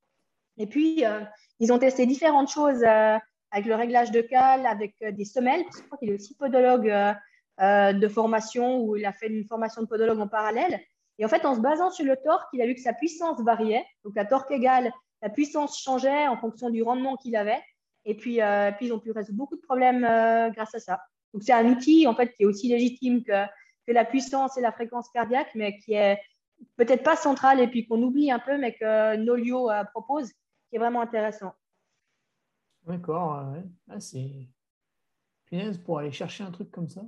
Et 0.59 0.67
puis, 0.67 1.05
euh, 1.05 1.21
ils 1.61 1.73
ont 1.73 1.79
testé 1.79 2.07
différentes 2.07 2.51
choses 2.51 2.83
euh, 2.83 3.17
avec 3.51 3.67
le 3.67 3.75
réglage 3.75 4.11
de 4.11 4.21
cale, 4.21 4.67
avec 4.67 4.95
euh, 5.03 5.13
des 5.13 5.25
semelles. 5.25 5.65
je 5.75 5.83
crois 5.83 5.99
qu'il 5.99 6.11
est 6.11 6.15
aussi 6.15 6.35
podologue 6.35 6.93
de 7.59 8.09
formation 8.09 8.81
ou 8.81 8.97
il 8.97 9.07
a 9.07 9.13
fait 9.13 9.29
une 9.29 9.47
formation 9.47 9.81
de 9.81 9.87
podologue 9.87 10.21
en 10.21 10.29
parallèle. 10.29 10.79
Et 11.19 11.25
en 11.25 11.29
fait, 11.29 11.47
en 11.47 11.55
se 11.55 11.61
basant 11.61 11.91
sur 11.91 12.05
le 12.05 12.17
torque, 12.17 12.49
il 12.53 12.61
a 12.61 12.67
vu 12.67 12.75
que 12.75 12.83
sa 12.83 12.93
puissance 12.93 13.41
variait. 13.41 13.85
Donc, 14.05 14.15
la 14.15 14.27
torque 14.27 14.51
égale, 14.51 14.93
la 15.23 15.31
puissance 15.31 15.81
changeait 15.81 16.29
en 16.29 16.37
fonction 16.37 16.69
du 16.69 16.83
rendement 16.83 17.17
qu'il 17.17 17.35
avait. 17.35 17.63
Et 18.07 18.15
puis, 18.15 18.41
puis, 18.77 18.87
ils 18.87 18.93
ont 18.93 18.99
pu 18.99 19.11
résoudre 19.11 19.37
beaucoup 19.37 19.57
de 19.57 19.61
problèmes 19.61 20.03
grâce 20.55 20.75
à 20.75 20.79
ça. 20.79 21.01
Donc, 21.35 21.43
c'est 21.43 21.53
un 21.53 21.67
outil 21.67 22.07
en 22.07 22.15
fait 22.15 22.33
qui 22.33 22.45
est 22.45 22.47
aussi 22.47 22.69
légitime 22.69 23.23
que, 23.23 23.45
que 23.87 23.93
la 23.93 24.05
puissance 24.05 24.57
et 24.57 24.61
la 24.63 24.73
fréquence 24.73 25.11
cardiaque, 25.11 25.51
mais 25.55 25.77
qui 25.79 25.93
est 25.93 26.19
peut-être 26.77 27.03
pas 27.03 27.17
central 27.17 27.61
et 27.61 27.69
puis 27.69 27.87
qu'on 27.87 28.03
oublie 28.03 28.31
un 28.31 28.39
peu, 28.39 28.59
mais 28.59 28.75
que 28.75 29.17
Nolio 29.17 29.71
euh, 29.71 29.85
propose, 29.85 30.33
qui 30.69 30.77
est 30.77 30.79
vraiment 30.79 31.01
intéressant. 31.01 31.53
D'accord, 32.87 33.55
ah, 33.91 34.01
c'est 34.01 34.49
pour 35.85 35.99
aller 35.99 36.13
chercher 36.13 36.45
un 36.45 36.51
truc 36.51 36.71
comme 36.71 36.89
ça. 36.89 37.03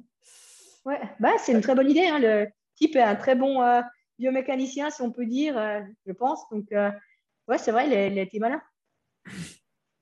Ouais, 0.84 1.00
bah, 1.20 1.32
c'est 1.38 1.52
une 1.52 1.60
très 1.60 1.74
bonne 1.74 1.90
idée. 1.90 2.06
Hein. 2.06 2.18
Le 2.18 2.48
type 2.74 2.96
est 2.96 3.02
un 3.02 3.16
très 3.16 3.34
bon 3.34 3.62
euh, 3.62 3.82
biomécanicien, 4.18 4.90
si 4.90 5.02
on 5.02 5.12
peut 5.12 5.26
dire, 5.26 5.56
euh, 5.58 5.80
je 6.06 6.12
pense. 6.12 6.48
Donc, 6.50 6.66
ouais, 6.70 7.58
c'est 7.58 7.72
vrai, 7.72 7.86
il 7.86 8.12
il 8.12 8.18
a 8.18 8.22
été 8.22 8.38
malin. 8.38 8.60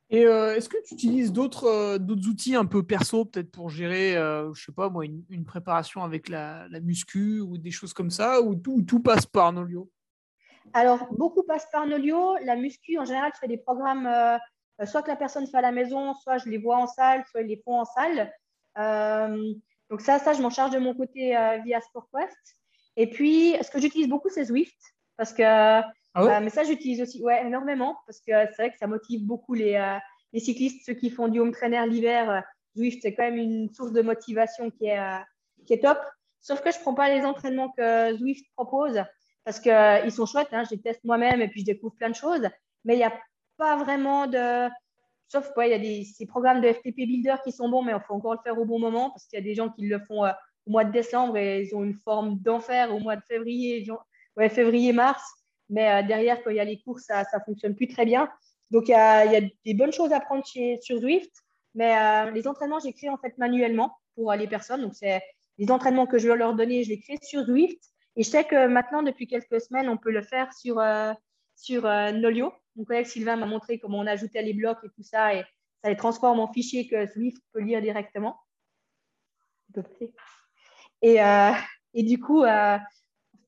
Et 0.09 0.25
euh, 0.25 0.55
est-ce 0.55 0.69
que 0.69 0.77
tu 0.87 0.95
utilises 0.95 1.31
euh, 1.31 1.99
d'autres 1.99 2.29
outils 2.29 2.55
un 2.55 2.65
peu 2.65 2.85
perso, 2.85 3.25
peut-être 3.25 3.51
pour 3.51 3.71
gérer, 3.71 4.17
euh, 4.17 4.53
je 4.55 4.65
sais 4.65 4.73
pas 4.73 4.89
moi, 4.89 5.05
une, 5.05 5.45
préparation 5.45 6.05
avec 6.05 6.29
la, 6.29 6.69
muscu 6.81 7.41
ou 7.41 7.59
des 7.59 7.73
choses 7.73 7.93
comme 7.93 8.11
ça, 8.11 8.41
ou 8.41 8.55
tout, 8.55 8.83
tout 8.83 9.01
passe 9.01 9.27
par 9.27 9.53
Nolio? 9.53 9.91
Alors, 10.73 11.13
beaucoup 11.13 11.43
passe 11.43 11.67
par 11.73 11.87
Nolio. 11.87 12.37
La 12.45 12.55
muscu, 12.55 12.99
en 12.99 13.05
général, 13.05 13.33
je 13.35 13.41
fais 13.41 13.49
des 13.49 13.59
programmes, 13.59 14.09
soit 14.85 15.03
que 15.03 15.09
la 15.09 15.17
personne 15.17 15.47
fait 15.47 15.59
à 15.59 15.63
la 15.63 15.73
maison, 15.73 16.15
soit 16.15 16.39
je 16.39 16.49
les 16.49 16.59
vois 16.59 16.77
en 16.77 16.87
salle, 16.87 17.25
soit 17.31 17.43
ils 17.43 17.49
les 17.49 17.63
font 17.65 17.81
en 17.81 17.85
salle. 17.85 18.33
donc 19.91 20.01
ça, 20.01 20.19
ça, 20.21 20.35
je 20.35 20.43
m'en 20.43 20.51
charge 20.51 20.71
de 20.71 20.79
mon 20.79 20.95
côté 20.95 21.37
via 21.65 21.81
SportQuest. 21.81 22.57
Et 22.97 23.11
puis, 23.11 23.55
ce 23.61 23.71
que 23.71 23.81
j'utilise 23.81 24.09
beaucoup, 24.09 24.29
c'est 24.29 24.45
Zwift, 24.45 24.79
parce 25.17 25.33
que 25.33 25.83
ah 26.17 26.41
mais 26.41 26.51
ça, 26.51 26.65
j'utilise 26.65 27.03
aussi 27.03 27.23
ouais, 27.23 27.47
énormément 27.47 27.99
parce 28.07 28.19
que 28.21 28.33
c'est 28.33 28.57
vrai 28.57 28.71
que 28.71 28.79
ça 28.79 28.87
motive 28.87 29.25
beaucoup 29.25 29.55
les, 29.55 29.75
euh, 29.75 29.99
les 30.33 30.41
cyclistes, 30.41 30.85
ceux 30.85 30.95
qui 30.95 31.11
font 31.11 31.29
du 31.29 31.41
home 31.41 31.53
trainer 31.53 31.87
l'hiver. 31.87 32.31
Euh, 32.31 32.41
Zwift, 32.77 33.01
c'est 33.03 33.15
quand 33.15 33.25
même 33.25 33.37
une 33.37 33.73
source 33.73 33.93
de 33.93 34.03
motivation 34.03 34.71
qui 34.71 34.87
est, 34.87 34.99
euh, 34.99 35.19
qui 35.67 35.75
est 35.75 35.83
top. 35.83 35.99
Sauf 36.41 36.63
que 36.63 36.71
je 36.71 36.79
ne 36.79 36.83
prends 36.83 36.95
pas 36.95 37.09
les 37.09 37.25
entraînements 37.25 37.71
que 37.71 38.17
Zwift 38.17 38.47
propose 38.55 39.03
parce 39.45 39.61
qu'ils 39.61 40.13
sont 40.13 40.27
chouettes, 40.27 40.49
hein, 40.53 40.65
je 40.65 40.75
les 40.75 40.81
teste 40.81 41.05
moi-même 41.05 41.41
et 41.41 41.49
puis 41.49 41.61
je 41.61 41.67
découvre 41.67 41.95
plein 41.95 42.11
de 42.11 42.15
choses, 42.15 42.49
mais 42.85 42.95
il 42.95 42.99
n'y 42.99 43.05
a 43.05 43.13
pas 43.57 43.77
vraiment 43.77 44.27
de. 44.27 44.69
Sauf 45.29 45.53
qu'il 45.55 45.69
y 45.69 45.73
a 45.73 45.79
des, 45.79 46.05
ces 46.05 46.27
programmes 46.27 46.61
de 46.61 46.73
FTP 46.73 46.97
Builder 46.97 47.37
qui 47.43 47.51
sont 47.51 47.69
bons, 47.69 47.83
mais 47.83 47.93
il 47.93 48.01
faut 48.07 48.15
encore 48.15 48.35
le 48.35 48.41
faire 48.45 48.59
au 48.59 48.65
bon 48.65 48.79
moment 48.79 49.11
parce 49.11 49.27
qu'il 49.27 49.39
y 49.39 49.43
a 49.43 49.45
des 49.45 49.55
gens 49.55 49.71
qui 49.71 49.87
le 49.87 49.99
font 49.99 50.25
au 50.25 50.71
mois 50.71 50.85
de 50.85 50.93
décembre 50.93 51.37
et 51.37 51.63
ils 51.63 51.75
ont 51.75 51.83
une 51.83 51.95
forme 51.95 52.39
d'enfer 52.39 52.95
au 52.95 53.01
mois 53.01 53.17
de 53.17 53.23
février, 53.23 53.85
ouais, 54.37 54.49
février-mars. 54.49 55.23
Mais 55.69 56.05
derrière, 56.05 56.43
quand 56.43 56.51
il 56.51 56.57
y 56.57 56.61
a 56.61 56.65
les 56.65 56.81
cours, 56.81 57.01
ça 57.01 57.21
ne 57.21 57.41
fonctionne 57.45 57.75
plus 57.75 57.89
très 57.89 58.05
bien. 58.05 58.31
Donc, 58.71 58.89
il 58.89 58.93
y 58.93 58.95
a, 58.95 59.41
des 59.65 59.75
bonnes 59.75 59.93
choses 59.93 60.13
à 60.13 60.21
prendre 60.21 60.45
chez, 60.47 60.79
sur 60.81 60.99
Zwift. 60.99 61.33
Mais 61.75 62.31
les 62.33 62.47
entraînements, 62.47 62.79
j'écris 62.79 63.09
en 63.09 63.17
fait 63.19 63.37
manuellement 63.39 63.97
pour 64.15 64.33
les 64.33 64.47
personnes. 64.47 64.83
Donc, 64.83 64.95
c'est 64.95 65.21
les 65.59 65.71
entraînements 65.71 66.07
que 66.07 66.19
je 66.19 66.29
veux 66.29 66.37
leur 66.37 66.55
donner, 66.55 66.85
je 66.85 66.91
les 66.91 67.01
crée 67.01 67.19
sur 67.23 67.45
Zwift. 67.45 67.83
Et 68.17 68.23
je 68.23 68.31
sais 68.31 68.45
que 68.45 68.67
maintenant, 68.67 69.03
depuis 69.03 69.27
quelques 69.27 69.61
semaines, 69.61 69.89
on 69.89 69.97
peut 69.97 70.11
le 70.11 70.23
faire 70.23 70.53
sur, 70.53 70.79
euh, 70.79 71.13
sur 71.55 71.87
euh, 71.87 72.13
Nolio. 72.13 72.53
Mon 72.75 72.85
collègue 72.85 73.07
Sylvain 73.07 73.37
m'a 73.37 73.47
montré 73.47 73.79
comment 73.79 73.99
on 73.99 74.07
ajoutait 74.07 74.43
les 74.43 74.55
blocs 74.55 74.79
et 74.85 74.89
tout 74.89 75.03
ça. 75.03 75.35
Et 75.35 75.45
ça 75.83 75.91
les 75.91 75.97
transforme 75.97 76.41
en 76.41 76.53
fichiers 76.53 76.89
que 76.89 77.07
Zwift 77.07 77.43
peut 77.53 77.61
lire 77.61 77.83
directement. 77.83 78.41
Et, 81.03 81.23
euh, 81.23 81.53
et 81.93 82.03
du 82.03 82.19
coup, 82.19 82.45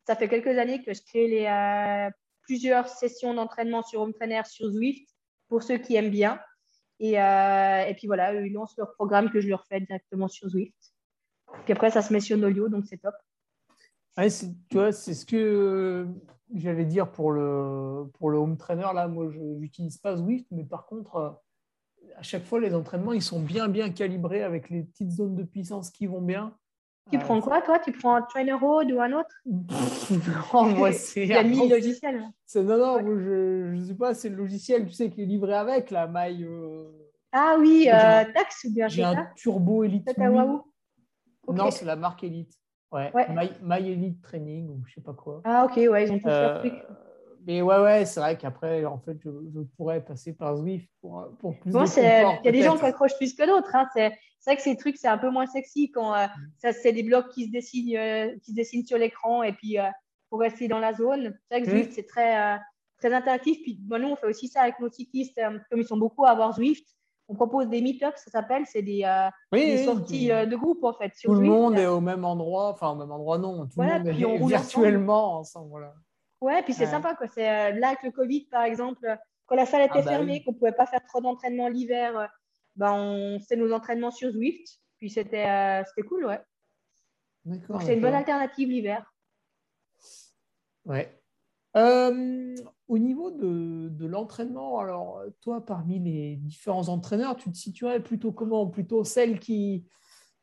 ça 0.08 0.16
fait 0.16 0.28
quelques 0.28 0.56
années 0.58 0.82
que 0.82 0.94
je 0.94 1.02
crée 1.02 1.28
les, 1.28 2.10
plusieurs 2.40 2.88
sessions 2.88 3.34
d'entraînement 3.34 3.82
sur 3.82 4.00
Home 4.00 4.14
Trainer 4.14 4.40
sur 4.48 4.70
Zwift 4.70 5.06
pour 5.48 5.62
ceux 5.62 5.76
qui 5.76 5.96
aiment 5.96 6.08
bien. 6.08 6.40
Et, 6.98 7.12
et 7.12 7.94
puis 7.94 8.06
voilà, 8.06 8.32
ils 8.32 8.52
lancent 8.54 8.76
leur 8.78 8.94
programme 8.94 9.30
que 9.30 9.38
je 9.38 9.48
leur 9.48 9.66
fais 9.66 9.80
directement 9.80 10.28
sur 10.28 10.48
Zwift. 10.48 10.94
Puis 11.64 11.74
après, 11.74 11.90
ça 11.90 12.00
se 12.00 12.10
met 12.10 12.20
sur 12.20 12.38
Nolio, 12.38 12.70
donc 12.70 12.86
c'est 12.86 12.96
top. 12.96 13.14
tu 14.70 14.78
vois, 14.78 14.92
c'est 14.92 15.12
ce 15.12 15.26
que 15.26 16.08
j'allais 16.54 16.86
dire 16.86 17.12
pour 17.12 17.32
le, 17.32 18.10
pour 18.14 18.30
le 18.30 18.38
home 18.38 18.56
trainer. 18.56 18.88
Là, 18.94 19.08
moi, 19.08 19.28
je 19.28 19.38
n'utilise 19.38 19.98
pas 19.98 20.16
Zwift, 20.16 20.46
mais 20.50 20.64
par 20.64 20.86
contre, 20.86 21.16
euh, 21.16 21.30
à 22.16 22.22
chaque 22.22 22.44
fois, 22.44 22.60
les 22.60 22.74
entraînements, 22.74 23.12
ils 23.12 23.22
sont 23.22 23.40
bien, 23.40 23.68
bien 23.68 23.90
calibrés 23.90 24.42
avec 24.42 24.70
les 24.70 24.84
petites 24.84 25.10
zones 25.10 25.36
de 25.36 25.44
puissance 25.44 25.90
qui 25.90 26.06
vont 26.06 26.22
bien. 26.22 26.56
Tu 27.10 27.16
euh, 27.16 27.20
prends 27.20 27.40
quoi, 27.40 27.62
toi? 27.62 27.78
Tu 27.78 27.92
prends 27.92 28.14
un 28.14 28.22
Trainer 28.22 28.52
Road 28.52 28.90
ou 28.92 29.00
un 29.00 29.12
autre? 29.12 29.34
Non, 30.54 30.64
moi, 30.64 30.92
c'est. 30.92 31.22
Il 31.22 31.28
y 31.28 31.34
a 31.34 31.42
mis 31.42 31.68
logiciel. 31.68 32.20
Non, 32.54 32.62
non, 32.78 32.98
je 33.18 33.74
ne 33.74 33.84
sais 33.84 33.94
pas, 33.94 34.14
c'est 34.14 34.28
le 34.28 34.36
logiciel, 34.36 34.86
tu 34.86 34.92
sais, 34.92 35.10
qui 35.10 35.22
est 35.22 35.26
livré 35.26 35.54
avec 35.54 35.90
la 35.90 36.06
maille. 36.06 36.44
Euh, 36.44 36.84
ah 37.32 37.56
oui, 37.58 37.88
Tax 37.88 38.64
ou 38.64 38.72
bien 38.72 38.88
J'ai 38.88 39.04
un 39.04 39.28
Turbo 39.36 39.84
Elite. 39.84 40.10
Non, 40.18 41.70
c'est 41.70 41.84
la 41.84 41.96
marque 41.96 42.24
Elite. 42.24 42.52
Ouais. 42.90 43.12
My, 43.62 43.90
Elite 43.90 44.22
Training 44.22 44.70
ou 44.70 44.82
je 44.86 44.94
sais 44.94 45.00
pas 45.02 45.12
quoi. 45.12 45.42
Ah, 45.44 45.66
ok, 45.66 45.76
ouais, 45.76 46.06
ils 46.06 46.12
ont 46.12 46.18
tous 46.18 46.26
leur 46.26 46.60
truc. 46.60 46.72
Euh, 47.48 47.52
mais 47.52 47.62
ouais, 47.62 47.78
ouais, 47.80 48.04
c'est 48.04 48.20
vrai 48.20 48.36
qu'après, 48.36 48.84
en 48.84 48.98
fait, 48.98 49.16
je, 49.24 49.60
pourrais 49.76 50.04
passer 50.04 50.32
par 50.32 50.56
Zwift 50.56 50.88
pour, 51.00 51.26
pour 51.38 51.58
plus 51.58 51.72
bon, 51.72 51.82
de 51.84 52.40
Il 52.42 52.44
y 52.44 52.48
a 52.48 52.52
des 52.52 52.62
gens 52.62 52.76
qui 52.76 52.84
accrochent 52.84 53.16
plus 53.16 53.34
que 53.34 53.46
d'autres. 53.46 53.74
Hein. 53.74 53.88
C'est 53.94 54.12
vrai 54.46 54.56
que 54.56 54.62
ces 54.62 54.76
trucs, 54.76 54.96
c'est 54.96 55.08
un 55.08 55.18
peu 55.18 55.30
moins 55.30 55.46
sexy 55.46 55.90
quand 55.90 56.14
euh, 56.14 56.26
mm. 56.26 56.52
ça 56.58 56.72
c'est 56.72 56.92
des 56.92 57.02
blocs 57.02 57.28
qui 57.30 57.46
se 57.46 57.50
dessinent, 57.50 57.96
euh, 57.96 58.36
qui 58.42 58.52
se 58.52 58.56
dessinent 58.56 58.86
sur 58.86 58.98
l'écran 58.98 59.42
et 59.42 59.52
puis 59.52 59.76
pour 60.30 60.40
rester 60.40 60.68
dans 60.68 60.78
la 60.78 60.94
zone. 60.94 61.36
C'est 61.48 61.58
vrai 61.58 61.66
que 61.66 61.70
mm. 61.70 61.74
Zwift, 61.74 61.92
c'est 61.92 62.06
très, 62.06 62.58
très 62.98 63.12
interactif. 63.12 63.58
Puis 63.62 63.78
bon, 63.80 64.00
nous, 64.00 64.08
on 64.08 64.16
fait 64.16 64.26
aussi 64.26 64.48
ça 64.48 64.62
avec 64.62 64.78
nos 64.80 64.90
cyclistes, 64.90 65.40
comme 65.70 65.80
ils 65.80 65.86
sont 65.86 65.98
beaucoup 65.98 66.24
à 66.24 66.30
avoir 66.30 66.54
Zwift 66.54 66.86
on 67.28 67.34
propose 67.34 67.68
des 67.68 67.82
meet-ups, 67.82 68.22
ça 68.24 68.30
s'appelle, 68.30 68.64
c'est 68.66 68.82
des, 68.82 69.04
euh, 69.04 69.84
sorties 69.84 70.32
euh, 70.32 70.46
de 70.46 70.56
groupe 70.56 70.82
en 70.82 70.94
fait. 70.94 71.12
tout 71.22 71.34
le 71.34 71.40
monde 71.40 71.78
est 71.78 71.86
au 71.86 72.00
même 72.00 72.24
endroit, 72.24 72.70
enfin 72.70 72.90
au 72.90 72.94
même 72.94 73.10
endroit 73.10 73.38
non, 73.38 73.66
tout 73.66 73.80
le 73.80 73.86
monde 73.86 74.08
est 74.08 74.46
virtuellement 74.46 75.38
ensemble. 75.38 75.68
voilà. 75.68 75.94
Ouais, 76.40 76.62
puis 76.62 76.72
c'est 76.72 76.86
sympa 76.86 77.14
quoi. 77.14 77.26
C'est 77.28 77.48
euh, 77.48 77.78
là 77.78 77.88
avec 77.88 78.02
le 78.02 78.10
Covid 78.10 78.46
par 78.50 78.62
exemple, 78.62 79.16
quand 79.46 79.56
la 79.56 79.66
salle 79.66 79.82
était 79.82 79.98
ah 79.98 80.02
bah 80.02 80.10
fermée, 80.10 80.42
qu'on 80.44 80.54
pouvait 80.54 80.72
pas 80.72 80.86
faire 80.86 81.04
trop 81.04 81.20
d'entraînement 81.20 81.68
l'hiver, 81.68 82.28
ben 82.76 82.92
on 82.92 83.40
faisait 83.40 83.56
nos 83.56 83.72
entraînements 83.72 84.10
sur 84.10 84.30
Zwift, 84.30 84.78
puis 84.98 85.10
c'était 85.10 85.82
c'était 85.84 86.06
cool, 86.06 86.26
ouais. 86.26 86.40
D'accord. 87.44 87.82
C'est 87.82 87.94
une 87.94 88.00
bonne 88.00 88.14
alternative 88.14 88.68
l'hiver. 88.68 89.12
Ouais. 90.84 91.18
Euh, 91.76 92.56
au 92.88 92.98
niveau 92.98 93.30
de, 93.30 93.88
de 93.90 94.06
l'entraînement, 94.06 94.78
alors 94.78 95.22
toi, 95.40 95.64
parmi 95.64 95.98
les 95.98 96.36
différents 96.36 96.88
entraîneurs, 96.88 97.36
tu 97.36 97.50
te 97.50 97.56
situerais 97.56 98.02
plutôt 98.02 98.32
comment? 98.32 98.66
Plutôt 98.66 99.04
celle 99.04 99.38
qui, 99.38 99.86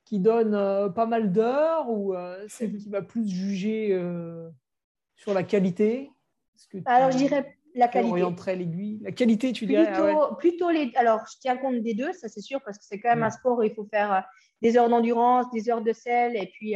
qui 0.05 0.19
donne 0.19 0.53
euh, 0.53 0.89
pas 0.89 1.07
mal 1.07 1.31
d'heures 1.31 1.89
ou 1.89 2.13
euh, 2.13 2.45
celle 2.47 2.77
qui 2.77 2.89
va 2.89 3.01
plus 3.01 3.27
juger 3.27 3.89
sur 5.15 5.33
la 5.33 5.43
qualité 5.43 6.11
Alors, 6.85 7.11
je 7.11 7.17
dirais 7.17 7.57
la 7.73 7.87
qualité. 7.87 8.55
l'aiguille? 8.55 8.99
La 9.03 9.11
qualité, 9.11 9.51
tu 9.51 9.65
dirais 9.65 9.91
plutôt, 9.91 10.21
ah 10.21 10.35
plutôt 10.37 10.69
les. 10.69 10.91
Alors, 10.95 11.21
je 11.31 11.37
tiens 11.39 11.57
compte 11.57 11.81
des 11.81 11.93
deux, 11.93 12.13
ça 12.13 12.27
c'est 12.29 12.41
sûr, 12.41 12.61
parce 12.63 12.77
que 12.77 12.85
c'est 12.85 12.99
quand 12.99 13.09
même 13.09 13.23
un 13.23 13.29
sport 13.29 13.57
où 13.57 13.63
il 13.63 13.73
faut 13.73 13.87
faire 13.91 14.25
des 14.61 14.77
heures 14.77 14.89
d'endurance, 14.89 15.45
des 15.51 15.69
heures 15.69 15.81
de 15.81 15.91
sel, 15.91 16.35
et 16.37 16.51
puis, 16.53 16.75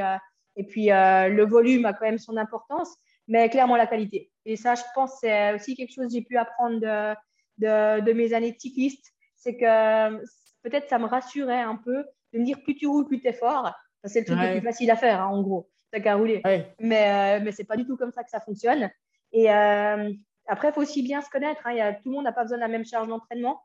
et 0.55 0.63
puis 0.63 0.87
le 0.87 1.43
volume 1.43 1.85
a 1.85 1.93
quand 1.93 2.05
même 2.05 2.19
son 2.19 2.35
importance 2.37 2.97
mais 3.29 3.47
clairement 3.47 3.77
la 3.77 3.87
qualité. 3.87 4.31
Et 4.43 4.57
ça, 4.57 4.75
je 4.75 4.81
pense, 4.93 5.19
c'est 5.21 5.53
aussi 5.53 5.75
quelque 5.75 5.93
chose 5.93 6.07
que 6.07 6.13
j'ai 6.13 6.23
pu 6.23 6.35
apprendre 6.35 6.79
de, 6.79 7.15
de, 7.59 8.01
de, 8.01 8.13
mes 8.13 8.33
années 8.33 8.51
de 8.51 8.59
cycliste. 8.59 9.13
C'est 9.35 9.55
que 9.55 10.17
peut-être 10.63 10.89
ça 10.89 10.97
me 10.97 11.05
rassurait 11.05 11.61
un 11.61 11.75
peu 11.75 12.03
de 12.33 12.39
me 12.39 12.43
dire 12.43 12.61
plus 12.63 12.75
tu 12.75 12.87
roules, 12.87 13.05
plus 13.05 13.21
tu 13.21 13.27
es 13.27 13.33
fort. 13.33 13.71
C'est 14.03 14.21
le 14.21 14.25
truc 14.25 14.39
le 14.39 14.59
plus 14.59 14.65
facile 14.67 14.89
à 14.91 14.95
faire, 14.95 15.21
hein, 15.21 15.27
en 15.27 15.43
gros. 15.43 15.69
T'as 15.91 15.99
qu'à 15.99 16.15
rouler. 16.15 16.41
Mais, 16.79 17.39
euh, 17.39 17.43
mais 17.43 17.51
ce 17.51 17.61
n'est 17.61 17.65
pas 17.65 17.77
du 17.77 17.85
tout 17.85 17.97
comme 17.97 18.11
ça 18.11 18.23
que 18.23 18.29
ça 18.29 18.39
fonctionne. 18.39 18.89
Et 19.31 19.51
euh, 19.51 20.11
après, 20.47 20.69
il 20.69 20.73
faut 20.73 20.81
aussi 20.81 21.01
bien 21.01 21.21
se 21.21 21.29
connaître. 21.29 21.61
Hein. 21.65 21.73
Y 21.73 21.81
a, 21.81 21.93
tout 21.93 22.09
le 22.09 22.15
monde 22.15 22.25
n'a 22.25 22.31
pas 22.31 22.43
besoin 22.43 22.57
de 22.57 22.63
la 22.63 22.67
même 22.67 22.85
charge 22.85 23.07
d'entraînement. 23.07 23.61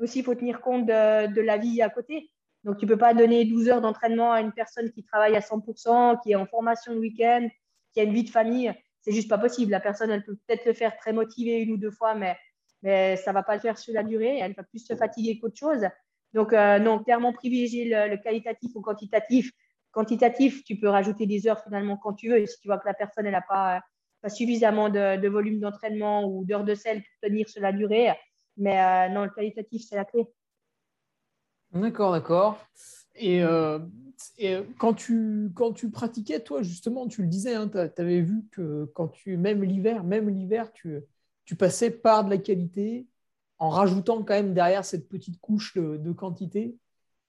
Aussi, 0.00 0.20
il 0.20 0.24
faut 0.24 0.34
tenir 0.34 0.60
compte 0.60 0.86
de, 0.86 1.32
de, 1.32 1.40
la 1.40 1.56
vie 1.56 1.82
à 1.82 1.90
côté. 1.90 2.30
Donc, 2.64 2.78
tu 2.78 2.86
ne 2.86 2.90
peux 2.90 2.98
pas 2.98 3.14
donner 3.14 3.44
12 3.44 3.68
heures 3.68 3.80
d'entraînement 3.80 4.32
à 4.32 4.40
une 4.40 4.52
personne 4.52 4.90
qui 4.90 5.04
travaille 5.04 5.36
à 5.36 5.40
100%, 5.40 6.20
qui 6.22 6.32
est 6.32 6.36
en 6.36 6.46
formation 6.46 6.92
le 6.92 7.00
week-end, 7.00 7.48
qui 7.92 8.00
a 8.00 8.02
une 8.04 8.12
vie 8.12 8.24
de 8.24 8.30
famille 8.30 8.72
c'est 9.08 9.14
juste 9.14 9.28
pas 9.28 9.38
possible. 9.38 9.70
La 9.70 9.80
personne, 9.80 10.10
elle 10.10 10.24
peut 10.24 10.36
peut-être 10.46 10.66
le 10.66 10.72
faire 10.72 10.96
très 10.96 11.12
motivée 11.12 11.60
une 11.60 11.72
ou 11.72 11.76
deux 11.76 11.90
fois, 11.90 12.14
mais, 12.14 12.36
mais 12.82 13.16
ça 13.16 13.32
va 13.32 13.42
pas 13.42 13.54
le 13.54 13.60
faire 13.60 13.78
sur 13.78 13.94
la 13.94 14.02
durée. 14.02 14.38
Elle 14.38 14.52
va 14.52 14.62
plus 14.62 14.84
se 14.84 14.94
fatiguer 14.94 15.38
qu'autre 15.38 15.56
chose. 15.56 15.86
Donc, 16.34 16.52
euh, 16.52 16.78
non, 16.78 17.02
clairement 17.02 17.32
privilégier 17.32 17.86
le, 17.88 18.16
qualitatif 18.16 18.70
au 18.74 18.82
quantitatif. 18.82 19.50
Quantitatif, 19.90 20.64
tu 20.64 20.76
peux 20.76 20.88
rajouter 20.88 21.26
des 21.26 21.46
heures 21.48 21.62
finalement 21.62 21.96
quand 21.96 22.14
tu 22.14 22.30
veux. 22.30 22.44
Si 22.46 22.60
tu 22.60 22.68
vois 22.68 22.78
que 22.78 22.86
la 22.86 22.94
personne, 22.94 23.26
elle 23.26 23.32
n'a 23.32 23.42
pas, 23.42 23.80
pas 24.20 24.28
suffisamment 24.28 24.88
de, 24.88 25.28
volume 25.28 25.60
d'entraînement 25.60 26.24
ou 26.24 26.44
d'heures 26.44 26.64
de 26.64 26.74
sel 26.74 26.98
pour 26.98 27.28
tenir 27.28 27.48
sur 27.48 27.62
la 27.62 27.72
durée. 27.72 28.12
Mais 28.56 28.80
euh, 28.80 29.08
non, 29.08 29.24
le 29.24 29.30
qualitatif, 29.30 29.82
c'est 29.88 29.96
la 29.96 30.04
clé. 30.04 30.26
D'accord, 31.72 32.12
d'accord. 32.12 32.58
Et 33.14 33.42
euh, 33.42 33.78
et 34.36 34.54
euh, 34.54 34.62
quand 34.78 34.94
tu, 34.94 35.50
quand 35.54 35.72
tu 35.72 35.90
pratiquais, 35.90 36.40
toi, 36.40 36.62
justement, 36.62 37.06
tu 37.06 37.22
le 37.22 37.28
disais, 37.28 37.54
hein, 37.54 37.68
tu 37.68 37.78
avais 37.78 38.20
vu 38.20 38.44
que 38.50 38.90
quand 38.94 39.08
tu, 39.08 39.36
même 39.36 39.62
l'hiver, 39.62 40.04
même 40.04 40.28
l'hiver, 40.28 40.72
tu, 40.72 41.00
tu 41.44 41.56
passais 41.56 41.90
par 41.90 42.24
de 42.24 42.30
la 42.30 42.38
qualité 42.38 43.06
en 43.58 43.68
rajoutant 43.68 44.22
quand 44.22 44.34
même 44.34 44.54
derrière 44.54 44.84
cette 44.84 45.08
petite 45.08 45.40
couche 45.40 45.76
de, 45.76 46.12
quantité. 46.12 46.76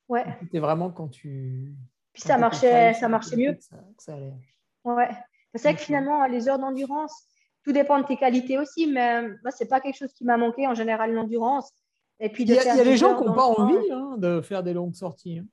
Ouais. 0.07 0.25
C'était 0.41 0.59
vraiment 0.59 0.89
quand 0.89 1.07
tu. 1.07 1.75
Puis 2.19 2.27
ça 2.27 2.37
marchait, 2.37 2.93
ça 2.95 3.07
marchait 3.07 3.37
mieux. 3.37 3.57
Ouais. 4.83 5.09
C'est 5.55 5.63
vrai 5.63 5.75
que 5.75 5.81
finalement, 5.81 6.25
les 6.25 6.49
heures 6.49 6.59
d'endurance, 6.59 7.13
tout 7.63 7.71
dépend 7.71 7.97
de 7.99 8.05
tes 8.05 8.17
qualités 8.17 8.57
aussi, 8.57 8.87
mais 8.87 9.21
moi, 9.21 9.51
c'est 9.51 9.69
pas 9.69 9.79
quelque 9.79 9.95
chose 9.95 10.11
qui 10.13 10.25
m'a 10.25 10.35
manqué 10.35 10.67
en 10.67 10.73
général, 10.73 11.13
l'endurance. 11.13 11.71
Et 12.19 12.27
puis 12.27 12.43
il 12.43 12.49
y 12.49 12.59
a, 12.59 12.83
des 12.83 12.97
gens 12.97 13.17
qui 13.17 13.25
n'ont 13.25 13.33
pas 13.33 13.45
envie 13.45 13.89
hein, 13.89 14.15
de 14.17 14.41
faire 14.41 14.63
des 14.63 14.73
longues 14.73 14.95
sorties. 14.95 15.39
Hein. 15.39 15.45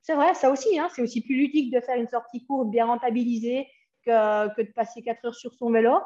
C'est 0.00 0.14
vrai, 0.14 0.32
ça 0.32 0.50
aussi, 0.50 0.78
hein, 0.78 0.88
c'est 0.94 1.02
aussi 1.02 1.20
plus 1.20 1.36
ludique 1.36 1.70
de 1.74 1.80
faire 1.80 1.96
une 1.96 2.08
sortie 2.08 2.46
courte 2.46 2.70
bien 2.70 2.86
rentabilisée 2.86 3.66
que, 4.06 4.54
que, 4.54 4.62
de 4.62 4.72
passer 4.72 5.02
4 5.02 5.26
heures 5.26 5.34
sur 5.34 5.52
son 5.52 5.70
vélo. 5.70 5.98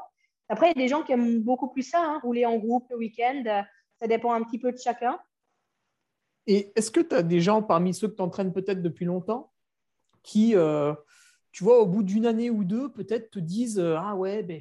Après, 0.49 0.73
il 0.73 0.77
y 0.77 0.83
a 0.83 0.85
des 0.85 0.89
gens 0.89 1.05
qui 1.05 1.13
aiment 1.13 1.41
beaucoup 1.41 1.69
plus 1.69 1.83
ça, 1.85 2.03
hein, 2.03 2.19
rouler 2.25 2.47
en 2.47 2.57
groupe 2.57 2.87
le 2.91 2.97
week-end. 2.97 3.45
Ça 4.01 4.09
dépend 4.09 4.33
un 4.33 4.43
petit 4.43 4.59
peu 4.59 4.73
de 4.73 4.79
chacun. 4.79 5.21
Et 6.49 6.73
est-ce 6.75 6.91
que 6.91 7.01
tu 7.01 7.15
as 7.15 7.23
des 7.23 7.41
gens 7.41 7.63
parmi 7.63 7.95
ceux 7.95 8.09
que 8.09 8.17
tu 8.17 8.23
entraînes 8.23 8.53
peut-être 8.53 8.83
depuis 8.83 9.05
longtemps? 9.05 9.53
Qui, 10.23 10.55
euh, 10.57 10.95
tu 11.53 11.64
vois, 11.64 11.81
au 11.81 11.87
bout 11.87 12.03
d'une 12.03 12.27
année 12.27 12.51
ou 12.51 12.64
deux, 12.64 12.91
peut-être 12.91 13.31
te 13.31 13.39
disent 13.39 13.79
euh, 13.79 13.97
Ah 13.99 14.16
ouais, 14.16 14.43
ben, 14.43 14.61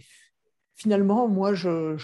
finalement, 0.75 1.27
moi, 1.27 1.53
je, 1.53 1.97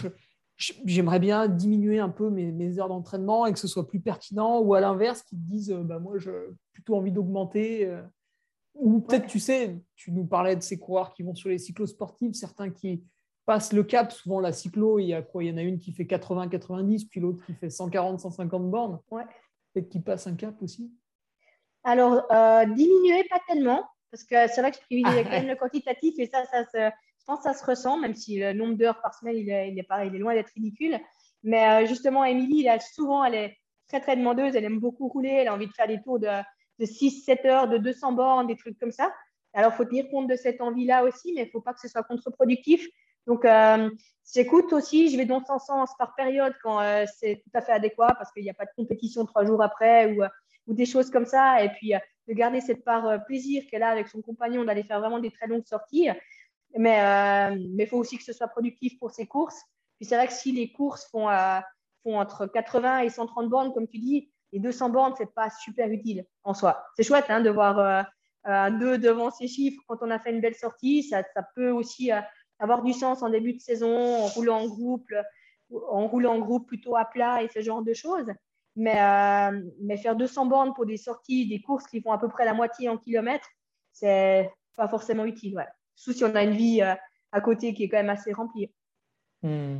j'aimerais 0.58 1.20
bien 1.20 1.48
diminuer 1.48 2.00
un 2.00 2.10
peu 2.10 2.30
mes, 2.30 2.80
heures 2.80 2.90
d'entraînement 2.90 3.46
et 3.46 3.54
que 3.54 3.60
ce 3.60 3.68
soit 3.68 3.88
plus 3.88 4.00
pertinent, 4.00 4.60
ou 4.60 4.74
à 4.74 4.82
l'inverse, 4.82 5.22
qui 5.24 5.36
te 5.36 5.42
disent 5.42 5.72
euh, 5.72 5.84
bah, 5.84 6.00
Moi, 6.00 6.18
j'ai 6.18 6.32
plutôt 6.74 6.96
envie 6.96 7.12
d'augmenter. 7.12 7.92
Ou 8.76 9.00
peut-être, 9.00 9.28
tu 9.28 9.40
sais, 9.40 9.82
tu 9.96 10.12
nous 10.12 10.26
parlais 10.26 10.56
de 10.58 10.62
ces 10.62 10.78
coureurs 10.78 11.14
qui 11.14 11.24
vont 11.24 11.34
sur 11.34 11.50
les 11.50 11.58
cyclos 11.58 11.88
sportifs, 11.88 12.36
certains 12.36 12.70
qui 12.70 13.06
passent 13.46 13.72
le 13.72 13.84
cap. 13.84 14.12
Souvent, 14.12 14.42
la 14.42 14.52
cyclo, 14.52 15.00
il 15.00 15.06
y 15.06 15.14
a 15.14 15.22
quoi? 15.22 15.46
Il 15.46 15.48
y 15.48 15.52
en 15.52 15.56
a 15.56 15.62
une 15.62 15.80
qui 15.80 15.94
fait 15.94 16.04
80-90, 16.04 17.08
puis 17.08 17.22
l'autre 17.22 17.46
qui 17.46 17.54
fait 17.54 17.70
140-150 17.70 18.70
bornes. 18.70 19.00
Ouais. 19.12 19.24
Peut-être 19.74 19.88
qui 19.88 20.02
passe 20.02 20.28
un 20.28 20.36
cap 20.36 20.62
aussi 20.62 20.92
Alors, 21.86 22.26
euh, 22.32 22.66
diminuer, 22.66 23.24
pas 23.30 23.40
tellement, 23.48 23.88
parce 24.12 24.24
que 24.24 24.48
c'est 24.48 24.62
vrai 24.62 24.72
que 24.72 24.78
je 24.78 24.84
privilégie 24.84 25.24
quand 25.24 25.30
même 25.30 25.48
le 25.48 25.56
quantitatif 25.56 26.16
et 26.18 26.26
ça, 26.28 26.44
ça 26.46 26.66
se 26.66 26.92
je 27.26 27.34
pense 27.34 27.44
que 27.44 27.52
ça 27.52 27.54
se 27.56 27.66
ressent, 27.66 27.98
même 27.98 28.14
si 28.14 28.38
le 28.38 28.54
nombre 28.54 28.76
d'heures 28.76 29.02
par 29.02 29.16
semaine, 29.16 29.36
il 29.36 29.50
est, 29.50 29.72
il 29.72 29.80
est, 29.80 29.84
pareil, 29.84 30.12
il 30.14 30.16
est 30.16 30.20
loin 30.20 30.36
d'être 30.36 30.52
ridicule. 30.54 31.00
Mais 31.42 31.88
justement, 31.88 32.24
Émilie, 32.24 32.68
souvent, 32.94 33.24
elle 33.24 33.34
est 33.34 33.58
très, 33.88 34.00
très 34.00 34.16
demandeuse. 34.16 34.56
Elle 34.56 34.66
aime 34.66 34.80
beaucoup 34.80 35.08
rouler. 35.08 35.30
Elle 35.30 35.48
a 35.48 35.54
envie 35.56 35.66
de 35.66 35.74
faire 35.74 35.88
des 35.88 36.00
tours 36.04 36.20
de, 36.20 36.28
de 36.80 36.86
6-7 36.86 37.48
heures, 37.48 37.68
de 37.68 37.80
200 37.80 38.12
bornes, 38.14 38.46
des 38.46 38.56
trucs 38.56 38.78
comme 38.78 38.92
ça. 38.92 39.12
Alors, 39.54 39.72
il 39.74 39.76
faut 39.76 39.86
tenir 39.86 40.08
compte 40.10 40.28
de 40.28 40.36
cette 40.36 40.62
envie-là 40.62 41.04
aussi, 41.04 41.34
mais 41.34 41.44
il 41.44 41.46
ne 41.46 41.52
faut 41.52 41.62
pas 41.62 41.74
que 41.74 41.80
ce 41.80 41.88
soit 41.88 42.04
contre-productif. 42.04 42.88
Donc, 43.26 43.46
euh, 43.46 43.90
j'écoute 44.34 44.72
aussi, 44.74 45.10
je 45.10 45.18
vais 45.18 45.26
dans 45.26 45.44
son 45.44 45.58
sens 45.58 45.92
par 45.98 46.14
période 46.14 46.54
quand 46.62 46.80
euh, 46.82 47.06
c'est 47.18 47.42
tout 47.44 47.58
à 47.58 47.62
fait 47.62 47.72
adéquat 47.72 48.14
parce 48.18 48.32
qu'il 48.32 48.44
n'y 48.44 48.50
a 48.50 48.54
pas 48.54 48.66
de 48.66 48.72
compétition 48.76 49.26
trois 49.26 49.46
jours 49.46 49.64
après 49.64 50.14
ou, 50.14 50.24
euh, 50.24 50.30
ou 50.68 50.74
des 50.74 50.86
choses 50.86 51.10
comme 51.10 51.26
ça. 51.26 51.64
Et 51.64 51.70
puis, 51.70 51.94
de 52.28 52.34
garder 52.34 52.62
cette 52.62 52.84
part 52.84 53.24
plaisir 53.26 53.64
qu'elle 53.70 53.84
a 53.84 53.90
avec 53.90 54.08
son 54.08 54.22
compagnon 54.22 54.64
d'aller 54.64 54.84
faire 54.84 55.00
vraiment 55.00 55.20
des 55.20 55.32
très 55.32 55.48
longues 55.48 55.66
sorties. 55.66 56.10
Mais 56.78 57.56
il 57.56 57.88
faut 57.88 57.98
aussi 57.98 58.18
que 58.18 58.24
ce 58.24 58.34
soit 58.34 58.48
productif 58.48 58.98
pour 59.00 59.12
ses 59.12 59.28
courses. 59.28 59.62
Puis, 59.98 60.06
c'est 60.06 60.16
vrai 60.16 60.28
que 60.28 60.34
si 60.34 60.52
les 60.52 60.72
courses 60.72 61.08
font, 61.10 61.28
font 62.04 62.20
entre 62.20 62.48
80 62.48 63.00
et 63.00 63.10
130 63.10 63.50
bornes, 63.50 63.74
comme 63.74 63.88
tu 63.88 64.00
dis, 64.00 64.32
les 64.52 64.60
200 64.60 64.90
bornes, 64.90 65.14
ce 65.18 65.24
n'est 65.24 65.30
pas 65.30 65.50
super 65.50 65.90
utile 65.90 66.26
en 66.44 66.54
soi. 66.54 66.86
C'est 66.96 67.04
chouette 67.04 67.26
hein, 67.30 67.42
de 67.42 67.50
voir 67.50 68.06
2 68.46 68.98
devant 68.98 69.32
ces 69.32 69.48
chiffres 69.48 69.82
quand 69.88 69.98
on 70.02 70.12
a 70.12 70.20
fait 70.20 70.32
une 70.32 70.42
belle 70.42 70.56
sortie. 70.56 71.04
Ça, 71.04 71.24
ça 71.34 71.44
peut 71.56 71.70
aussi 71.70 72.12
avoir 72.60 72.84
du 72.84 72.94
sens 72.94 73.22
en 73.22 73.30
début 73.30 73.54
de 73.54 73.60
saison, 73.60 74.24
en 74.24 74.28
roulant 74.28 74.62
en 74.62 74.68
groupe, 74.68 75.12
en 75.90 76.08
roulant 76.08 76.36
en 76.36 76.40
groupe 76.40 76.68
plutôt 76.68 76.96
à 76.96 77.06
plat 77.06 77.44
et 77.44 77.50
ce 77.50 77.62
genre 77.62 77.82
de 77.82 77.94
choses. 77.94 78.28
Mais, 78.76 79.02
euh, 79.02 79.62
mais 79.82 79.98
faire 79.98 80.16
200 80.16 80.48
bornes 80.48 80.74
pour 80.74 80.86
des 80.86 80.98
sorties, 80.98 81.48
des 81.48 81.62
courses 81.62 81.88
qui 81.88 82.02
font 82.02 82.12
à 82.12 82.18
peu 82.18 82.28
près 82.28 82.44
la 82.44 82.54
moitié 82.54 82.90
en 82.90 82.98
kilomètres, 82.98 83.48
c'est 83.94 84.52
pas 84.76 84.88
forcément 84.88 85.26
utile. 85.26 85.56
Ouais. 85.56 85.68
Surtout 85.96 86.18
si 86.18 86.24
on 86.26 86.36
a 86.36 86.44
une 86.44 86.56
vie 86.56 86.82
euh, 86.82 86.94
à 87.32 87.42
côté 87.42 87.74
qui 87.74 87.84
est 87.84 87.90
quand 87.90 87.98
même 87.98 88.10
assez 88.10 88.34
remplie. 88.34 88.70
Hmm. 89.42 89.80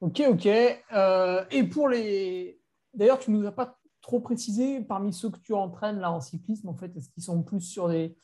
Ok, 0.00 0.20
ok. 0.28 0.48
Euh, 0.92 1.44
et 1.50 1.62
pour 1.62 1.88
les. 1.88 2.60
D'ailleurs, 2.92 3.20
tu 3.20 3.30
ne 3.30 3.38
nous 3.38 3.46
as 3.46 3.52
pas 3.52 3.78
trop 4.00 4.20
précisé 4.20 4.80
parmi 4.80 5.12
ceux 5.12 5.30
que 5.30 5.38
tu 5.38 5.54
entraînes 5.54 6.00
là 6.00 6.10
en 6.10 6.20
cyclisme, 6.20 6.68
en 6.68 6.74
fait, 6.74 6.94
est-ce 6.96 7.08
qu'ils 7.08 7.22
sont 7.22 7.42
plus 7.42 7.60
sur 7.60 7.88
des, 7.88 8.16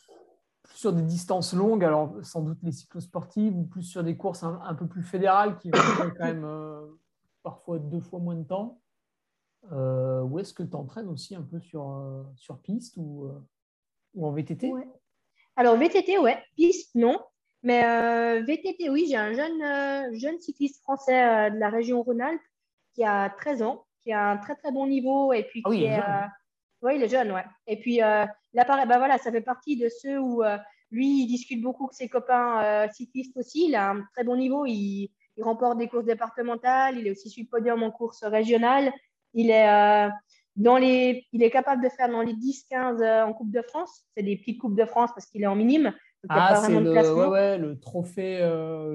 sur 0.75 0.93
des 0.93 1.03
distances 1.03 1.55
longues, 1.55 1.85
alors 1.85 2.15
sans 2.23 2.43
doute 2.43 2.59
les 2.63 2.73
cyclosportives, 2.73 3.57
ou 3.57 3.65
plus 3.65 3.85
sur 3.85 4.03
des 4.03 4.17
courses 4.17 4.43
un, 4.43 4.75
peu 4.75 4.87
plus 4.87 5.05
fédérales 5.05 5.57
qui 5.59 5.71
vont 5.71 5.79
quand 6.19 6.25
même 6.25 6.45
euh, 6.45 6.85
parfois 7.45 7.79
deux 7.79 8.01
fois 8.01 8.19
moins 8.19 8.35
de 8.35 8.43
temps? 8.43 8.81
Euh, 9.73 10.23
Ou 10.23 10.39
est-ce 10.39 10.55
que 10.55 10.63
tu 10.63 10.77
entraînes 10.77 11.09
aussi 11.09 11.35
un 11.35 11.43
peu 11.43 11.61
sur, 11.61 11.91
euh, 11.91 12.23
sur 12.37 12.59
piste 12.61 12.97
ou, 12.97 13.31
ou 14.15 14.27
en 14.27 14.33
VTT 14.33 14.73
Alors 15.57 15.77
VTT, 15.77 16.19
ouais. 16.19 16.43
Piste, 16.57 16.95
non. 16.95 17.19
Mais 17.63 17.83
VTT, 18.43 18.89
oui, 18.89 19.07
j'ai 19.09 19.17
un 19.17 19.33
jeune, 19.33 20.15
jeune 20.17 20.39
cycliste 20.39 20.81
français 20.83 21.51
de 21.51 21.59
la 21.59 21.71
région 21.71 22.03
Rhône-Alpes 22.03 22.41
qui 22.95 23.03
a 23.05 23.31
13 23.31 23.63
ans, 23.63 23.85
qui 24.03 24.13
a 24.13 24.31
un 24.31 24.37
très 24.37 24.55
très 24.55 24.71
bon 24.71 24.87
niveau 24.87 25.33
et 25.33 25.43
puis 25.43 25.63
ah 25.65 25.71
qui 25.71 25.85
est 25.85 26.01
oui, 26.83 26.93
il 26.97 27.03
est 27.03 27.09
jeune, 27.09 27.33
ouais. 27.33 27.45
Et 27.67 27.77
puis, 27.79 28.03
euh, 28.03 28.25
l'appareil, 28.53 28.87
bah 28.87 28.99
voilà, 28.99 29.19
ça 29.19 29.33
fait 29.33 29.41
partie 29.41 29.77
de 29.77 29.89
ceux 29.89 30.19
où 30.19 30.45
euh, 30.45 30.57
lui, 30.91 31.23
il 31.23 31.27
discute 31.27 31.61
beaucoup 31.61 31.85
avec 31.85 31.95
ses 31.95 32.09
copains 32.09 32.63
euh, 32.63 32.89
cyclistes 32.93 33.37
aussi. 33.37 33.67
Il 33.69 33.75
a 33.75 33.91
un 33.91 34.03
très 34.13 34.23
bon 34.23 34.37
niveau. 34.37 34.65
Il, 34.65 35.11
il, 35.37 35.43
remporte 35.43 35.79
des 35.79 35.89
courses 35.89 36.05
départementales. 36.05 36.99
Il 36.99 37.07
est 37.07 37.11
aussi 37.11 37.31
sur 37.31 37.43
le 37.43 37.49
podium 37.49 37.83
en 37.83 37.91
course 37.91 38.23
régionale. 38.23 38.93
Il 39.35 39.51
est, 39.51 39.69
euh, 39.69 40.09
dans 40.57 40.77
les, 40.77 41.27
il 41.33 41.43
est 41.43 41.51
capable 41.51 41.83
de 41.83 41.89
faire 41.89 42.09
dans 42.09 42.23
les 42.23 42.35
10-15 42.35 43.25
en 43.25 43.33
Coupe 43.33 43.51
de 43.51 43.63
France. 43.63 44.05
C'est 44.17 44.23
des 44.23 44.37
petites 44.37 44.61
Coupes 44.61 44.77
de 44.77 44.85
France 44.85 45.11
parce 45.15 45.27
qu'il 45.27 45.43
est 45.43 45.47
en 45.47 45.57
minime. 45.57 45.93
ah, 46.29 46.63
c'est 46.65 46.73
le, 46.73 47.15
ouais, 47.15 47.27
ouais, 47.27 47.59
le 47.59 47.79
trophée 47.79 48.39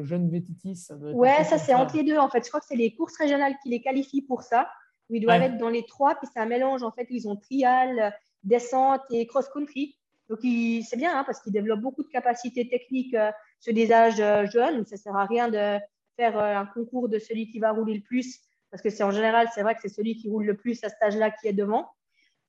jeune 0.01 0.29
vététiste. 0.29 0.93
Ouais, 1.13 1.43
ça, 1.43 1.57
c'est 1.57 1.73
entre 1.73 1.95
les 1.95 2.03
deux. 2.03 2.17
En 2.17 2.29
fait, 2.29 2.43
je 2.43 2.49
crois 2.49 2.59
que 2.59 2.65
c'est 2.67 2.75
les 2.75 2.93
courses 2.93 3.17
régionales 3.17 3.55
qui 3.63 3.69
les 3.69 3.81
qualifient 3.81 4.23
pour 4.23 4.41
ça 4.41 4.69
où 5.09 5.15
ils 5.15 5.21
doivent 5.21 5.41
être 5.41 5.57
dans 5.57 5.69
les 5.69 5.85
trois. 5.85 6.15
Puis 6.15 6.27
c'est 6.33 6.39
un 6.39 6.45
mélange, 6.45 6.83
en 6.83 6.91
fait, 6.91 7.07
ils 7.09 7.27
ont 7.27 7.35
trial, 7.35 8.13
descente 8.43 9.01
et 9.09 9.25
cross-country. 9.25 9.97
Donc 10.29 10.39
c'est 10.41 10.97
bien 10.97 11.17
hein, 11.17 11.23
parce 11.25 11.41
qu'ils 11.41 11.53
développent 11.53 11.81
beaucoup 11.81 12.03
de 12.03 12.09
capacités 12.09 12.67
techniques 12.67 13.13
euh, 13.13 13.31
sur 13.59 13.73
des 13.73 13.91
âges 13.91 14.19
euh, 14.19 14.45
jeunes. 14.45 14.85
Ça 14.85 14.95
ne 14.95 14.99
sert 14.99 15.15
à 15.15 15.25
rien 15.25 15.49
de 15.49 15.79
faire 16.17 16.37
euh, 16.37 16.55
un 16.55 16.65
concours 16.65 17.09
de 17.09 17.19
celui 17.19 17.47
qui 17.47 17.59
va 17.59 17.71
rouler 17.71 17.95
le 17.95 18.01
plus 18.01 18.39
parce 18.73 18.81
que 18.81 18.89
c'est 18.89 19.03
en 19.03 19.11
général, 19.11 19.47
c'est 19.53 19.61
vrai 19.61 19.75
que 19.75 19.81
c'est 19.81 19.93
celui 19.93 20.17
qui 20.17 20.29
roule 20.29 20.45
le 20.45 20.57
plus 20.57 20.83
à 20.83 20.89
cet 20.89 21.01
âge-là 21.03 21.29
qui 21.29 21.47
est 21.47 21.53
devant. 21.53 21.91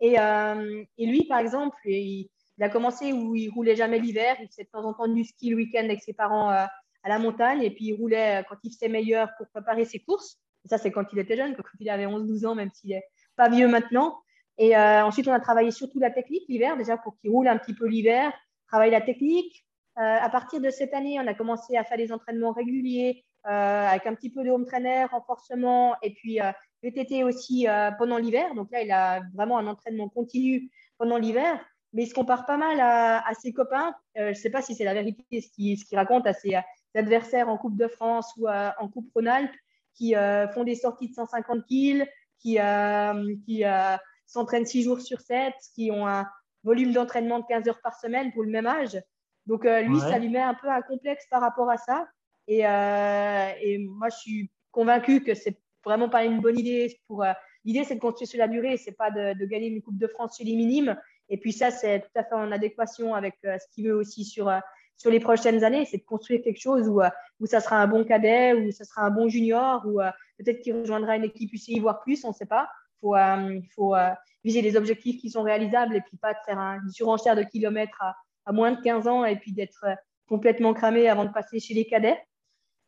Et, 0.01 0.15
et 0.15 1.07
lui, 1.07 1.25
par 1.25 1.39
exemple, 1.39 1.77
il, 1.85 2.31
a 2.61 2.71
commencé 2.71 3.13
où 3.13 3.35
il 3.35 3.51
roulait 3.51 3.77
jamais 3.77 3.99
l'hiver. 3.99 4.37
Il 4.41 4.49
faisait 4.49 4.65
de 4.65 4.71
temps 4.71 4.85
en 4.85 4.95
temps 4.95 5.07
du 5.07 5.23
ski 5.23 5.51
le 5.51 5.57
week-end 5.57 5.85
avec 5.85 6.03
ses 6.03 6.15
parents 6.15 6.49
à 6.49 6.71
la 7.05 7.19
montagne. 7.19 7.63
Et 7.63 7.71
puis 7.71 7.87
il 7.87 7.93
roulait 7.93 8.43
quand 8.49 8.57
il 8.63 8.73
faisait 8.73 8.89
meilleur 8.89 9.29
pour 9.37 9.49
préparer 9.49 9.85
ses 9.85 9.99
courses 9.99 10.41
ça, 10.67 10.79
c'est 10.79 10.91
quand 10.91 11.05
il 11.13 11.19
était 11.19 11.37
jeune, 11.37 11.55
quand 11.55 11.63
il 11.79 11.91
avait 11.91 12.07
11-12 12.07 12.47
ans, 12.47 12.55
même 12.55 12.71
s'il 12.73 12.91
n'est 12.91 13.05
pas 13.37 13.49
vieux 13.49 13.69
maintenant. 13.69 14.19
Et 14.57 14.77
euh, 14.77 15.05
ensuite, 15.05 15.29
on 15.29 15.33
a 15.33 15.41
travaillé 15.41 15.71
surtout 15.71 15.99
la 15.99 16.11
technique 16.11 16.45
l'hiver, 16.49 16.77
déjà 16.77 16.97
pour 16.97 17.17
qu'il 17.19 17.31
roule 17.31 17.49
un 17.49 17.59
petit 17.59 17.75
peu 17.75 17.87
l'hiver, 17.87 18.33
travailler 18.69 18.93
la 18.93 19.01
technique. 19.01 19.67
Euh, 19.99 20.03
à 20.03 20.29
partir 20.31 20.61
de 20.61 20.71
cette 20.71 20.95
année, 20.95 21.19
on 21.21 21.27
a 21.27 21.35
commencé 21.35 21.77
à 21.77 21.85
faire 21.85 21.99
des 21.99 22.13
entraînements 22.13 22.53
réguliers 22.53 23.25
euh, 23.25 23.34
avec 23.45 24.07
un 24.07 24.15
petit 24.15 24.31
peu 24.31 24.43
de 24.43 24.51
home 24.51 24.65
trainer, 24.65 25.05
renforcement 25.05 25.97
et 26.03 26.15
puis 26.15 26.39
VTT 26.83 27.25
aussi 27.25 27.67
pendant 27.99 28.19
l'hiver. 28.19 28.55
Donc 28.55 28.71
là, 28.71 28.83
il 28.83 28.91
a 28.91 29.21
vraiment 29.35 29.59
un 29.59 29.67
entraînement 29.67 30.09
continu 30.09 30.71
pendant 30.99 31.19
l'hiver. 31.19 31.59
Mais 31.93 32.05
il 32.05 32.07
se 32.09 32.15
compare 32.15 32.45
pas 32.47 32.57
mal 32.57 32.81
à, 32.81 33.33
ses 33.41 33.53
copains. 33.53 33.95
je 34.17 34.29
ne 34.29 34.35
sais 34.35 34.51
pas 34.51 34.63
si 34.63 34.75
c'est 34.75 34.85
la 34.85 34.95
vérité 34.95 35.41
ce 35.41 35.49
qu'il 35.55 35.99
raconte 35.99 36.27
à 36.27 36.33
ses, 36.33 36.57
adversaires 36.95 37.49
en 37.49 37.59
Coupe 37.59 37.77
de 37.77 37.89
France 37.89 38.33
ou 38.37 38.49
en 38.49 38.89
Coupe 38.89 39.13
Rhône-Alpes 39.15 39.55
qui 39.95 40.17
euh, 40.17 40.49
font 40.49 40.65
des 40.65 40.75
sorties 40.75 41.09
de 41.09 41.15
150 41.15 41.65
kills, 41.67 42.07
qui, 42.41 42.59
euh, 42.59 43.35
qui 43.47 43.65
euh, 43.65 43.97
s'entraînent 44.27 44.67
6 44.67 44.83
jours 44.83 45.01
sur 45.01 45.21
7, 45.21 45.55
qui 45.75 45.91
ont 45.91 46.07
un 46.07 46.27
volume 46.63 46.93
d'entraînement 46.93 47.41
de 47.41 47.47
15 47.47 47.69
heures 47.69 47.81
par 47.83 47.99
semaine 47.99 48.33
pour 48.33 48.43
le 48.43 48.51
même 48.51 48.67
âge. 48.67 49.01
Donc, 49.47 49.65
lui, 49.65 50.01
ça 50.01 50.19
lui 50.19 50.31
met 50.31 50.41
un 50.41 50.55
peu 50.55 50.71
un 50.71 50.81
complexe 50.81 51.27
par 51.31 51.43
rapport 51.43 51.71
à 51.71 51.77
ça. 51.77 52.07
Et, 52.47 52.61
et 52.61 53.79
moi, 53.79 54.09
je 54.11 54.17
suis 54.17 54.51
convaincue 54.71 55.23
que 55.23 55.35
c'est 55.35 55.59
vraiment 55.85 56.09
pas 56.09 56.25
une 56.25 56.41
bonne 56.41 56.59
idée. 56.59 57.01
Pour 57.07 57.25
l'idée, 57.65 57.85
c'est 57.85 57.95
de 57.95 58.01
construire 58.01 58.29
sur 58.29 58.39
la 58.39 58.49
durée, 58.49 58.77
c'est 58.77 58.97
pas 58.97 59.11
de, 59.11 59.45
gagner 59.47 59.69
une 59.69 59.83
Coupe 59.83 59.99
de 59.99 60.07
France 60.07 60.37
sur 60.37 60.45
les 60.45 60.55
minimes. 60.55 60.97
Et 61.29 61.39
puis 61.39 61.53
ça, 61.53 61.71
c'est 61.71 62.01
tout 62.01 62.19
à 62.19 62.25
fait 62.25 62.35
en 62.35 62.53
adéquation 62.53 63.15
avec 63.15 63.37
ce 63.43 63.67
qu'il 63.75 63.89
veut 63.89 63.95
aussi 63.95 64.25
sur 64.25 64.51
sur 64.97 65.11
les 65.11 65.21
prochaines 65.21 65.65
années, 65.65 65.85
c'est 65.85 65.99
de 65.99 66.05
construire 66.05 66.43
quelque 66.43 66.61
chose 66.61 66.89
où, 66.89 67.01
euh, 67.01 67.11
où 67.41 67.47
ça 67.47 67.61
sera 67.61 67.77
un 67.77 67.87
bon 67.87 68.05
cadet, 68.05 68.55
où 68.55 68.71
ça 68.71 68.85
sera 68.85 69.03
un 69.03 69.11
bon 69.11 69.29
junior, 69.29 69.83
ou 69.87 70.01
euh, 70.01 70.11
peut-être 70.39 70.61
qu'il 70.61 70.77
rejoindra 70.77 71.17
une 71.17 71.25
équipe 71.25 71.53
UCI, 71.53 71.81
voire 71.81 72.01
plus, 72.01 72.25
on 72.25 72.29
ne 72.29 72.35
sait 72.35 72.47
pas. 72.47 72.69
Il 73.03 73.69
faut, 73.75 73.95
euh, 73.95 74.11
viser 74.45 74.63
des 74.63 74.77
objectifs 74.77 75.21
qui 75.21 75.31
sont 75.31 75.43
réalisables 75.43 75.97
et 75.97 76.01
puis 76.01 76.17
pas 76.17 76.33
de 76.33 76.39
faire 76.47 76.59
une 76.59 76.91
surenchère 76.91 77.37
de 77.37 77.43
kilomètres 77.43 78.03
à, 78.47 78.53
moins 78.53 78.73
de 78.73 78.81
15 78.81 79.09
ans 79.09 79.25
et 79.25 79.37
puis 79.37 79.53
d'être 79.53 79.85
complètement 80.27 80.73
cramé 80.73 81.09
avant 81.09 81.25
de 81.25 81.31
passer 81.31 81.61
chez 81.61 81.75
les 81.75 81.87
cadets. 81.87 82.19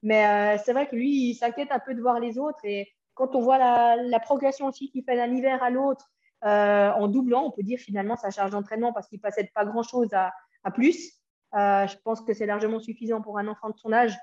Mais 0.02 0.58
c'est 0.58 0.72
vrai 0.72 0.86
que 0.86 0.94
lui, 0.94 1.30
il 1.30 1.34
s'inquiète 1.34 1.72
un 1.72 1.78
peu 1.78 1.94
de 1.94 2.00
voir 2.00 2.20
les 2.20 2.38
autres 2.38 2.60
et 2.64 2.92
quand 3.14 3.34
on 3.34 3.40
voit 3.40 3.58
la, 3.58 3.96
la 3.96 4.20
progression 4.20 4.66
aussi 4.66 4.90
qu'il 4.90 5.02
fait 5.04 5.16
d'un 5.16 5.34
hiver 5.34 5.62
à 5.62 5.70
l'autre 5.70 6.10
en 6.42 7.08
doublant, 7.08 7.44
on 7.44 7.50
peut 7.50 7.62
dire 7.62 7.78
finalement 7.78 8.16
sa 8.16 8.30
charge 8.30 8.50
d'entraînement 8.50 8.92
parce 8.92 9.08
qu'il 9.08 9.18
ne 9.18 9.28
possède 9.28 9.52
pas 9.52 9.64
grand-chose 9.64 10.12
à, 10.12 10.32
à, 10.64 10.70
plus. 10.70 11.16
Euh, 11.54 11.86
je 11.86 11.96
pense 12.04 12.20
que 12.20 12.34
c'est 12.34 12.46
largement 12.46 12.80
suffisant 12.80 13.22
pour 13.22 13.38
un 13.38 13.48
enfant 13.48 13.70
de 13.70 13.76
son 13.78 13.92
âge. 13.92 14.16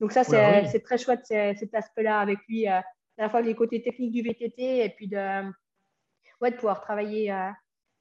Donc 0.00 0.12
ça, 0.12 0.22
c'est 0.22 0.80
très 0.80 0.98
chouette 0.98 1.24
cet 1.26 1.74
aspect-là 1.74 2.20
avec 2.20 2.38
lui, 2.48 2.68
euh, 2.68 2.78
à 2.78 2.84
la 3.22 3.28
fois 3.28 3.40
les 3.40 3.54
côtés 3.54 3.82
techniques 3.82 4.12
du 4.12 4.22
VTT 4.22 4.84
et 4.84 4.90
puis 4.90 5.08
de, 5.08 5.50
ouais, 6.40 6.52
de 6.52 6.56
pouvoir 6.56 6.80
travailler, 6.80 7.32
euh, 7.32 7.50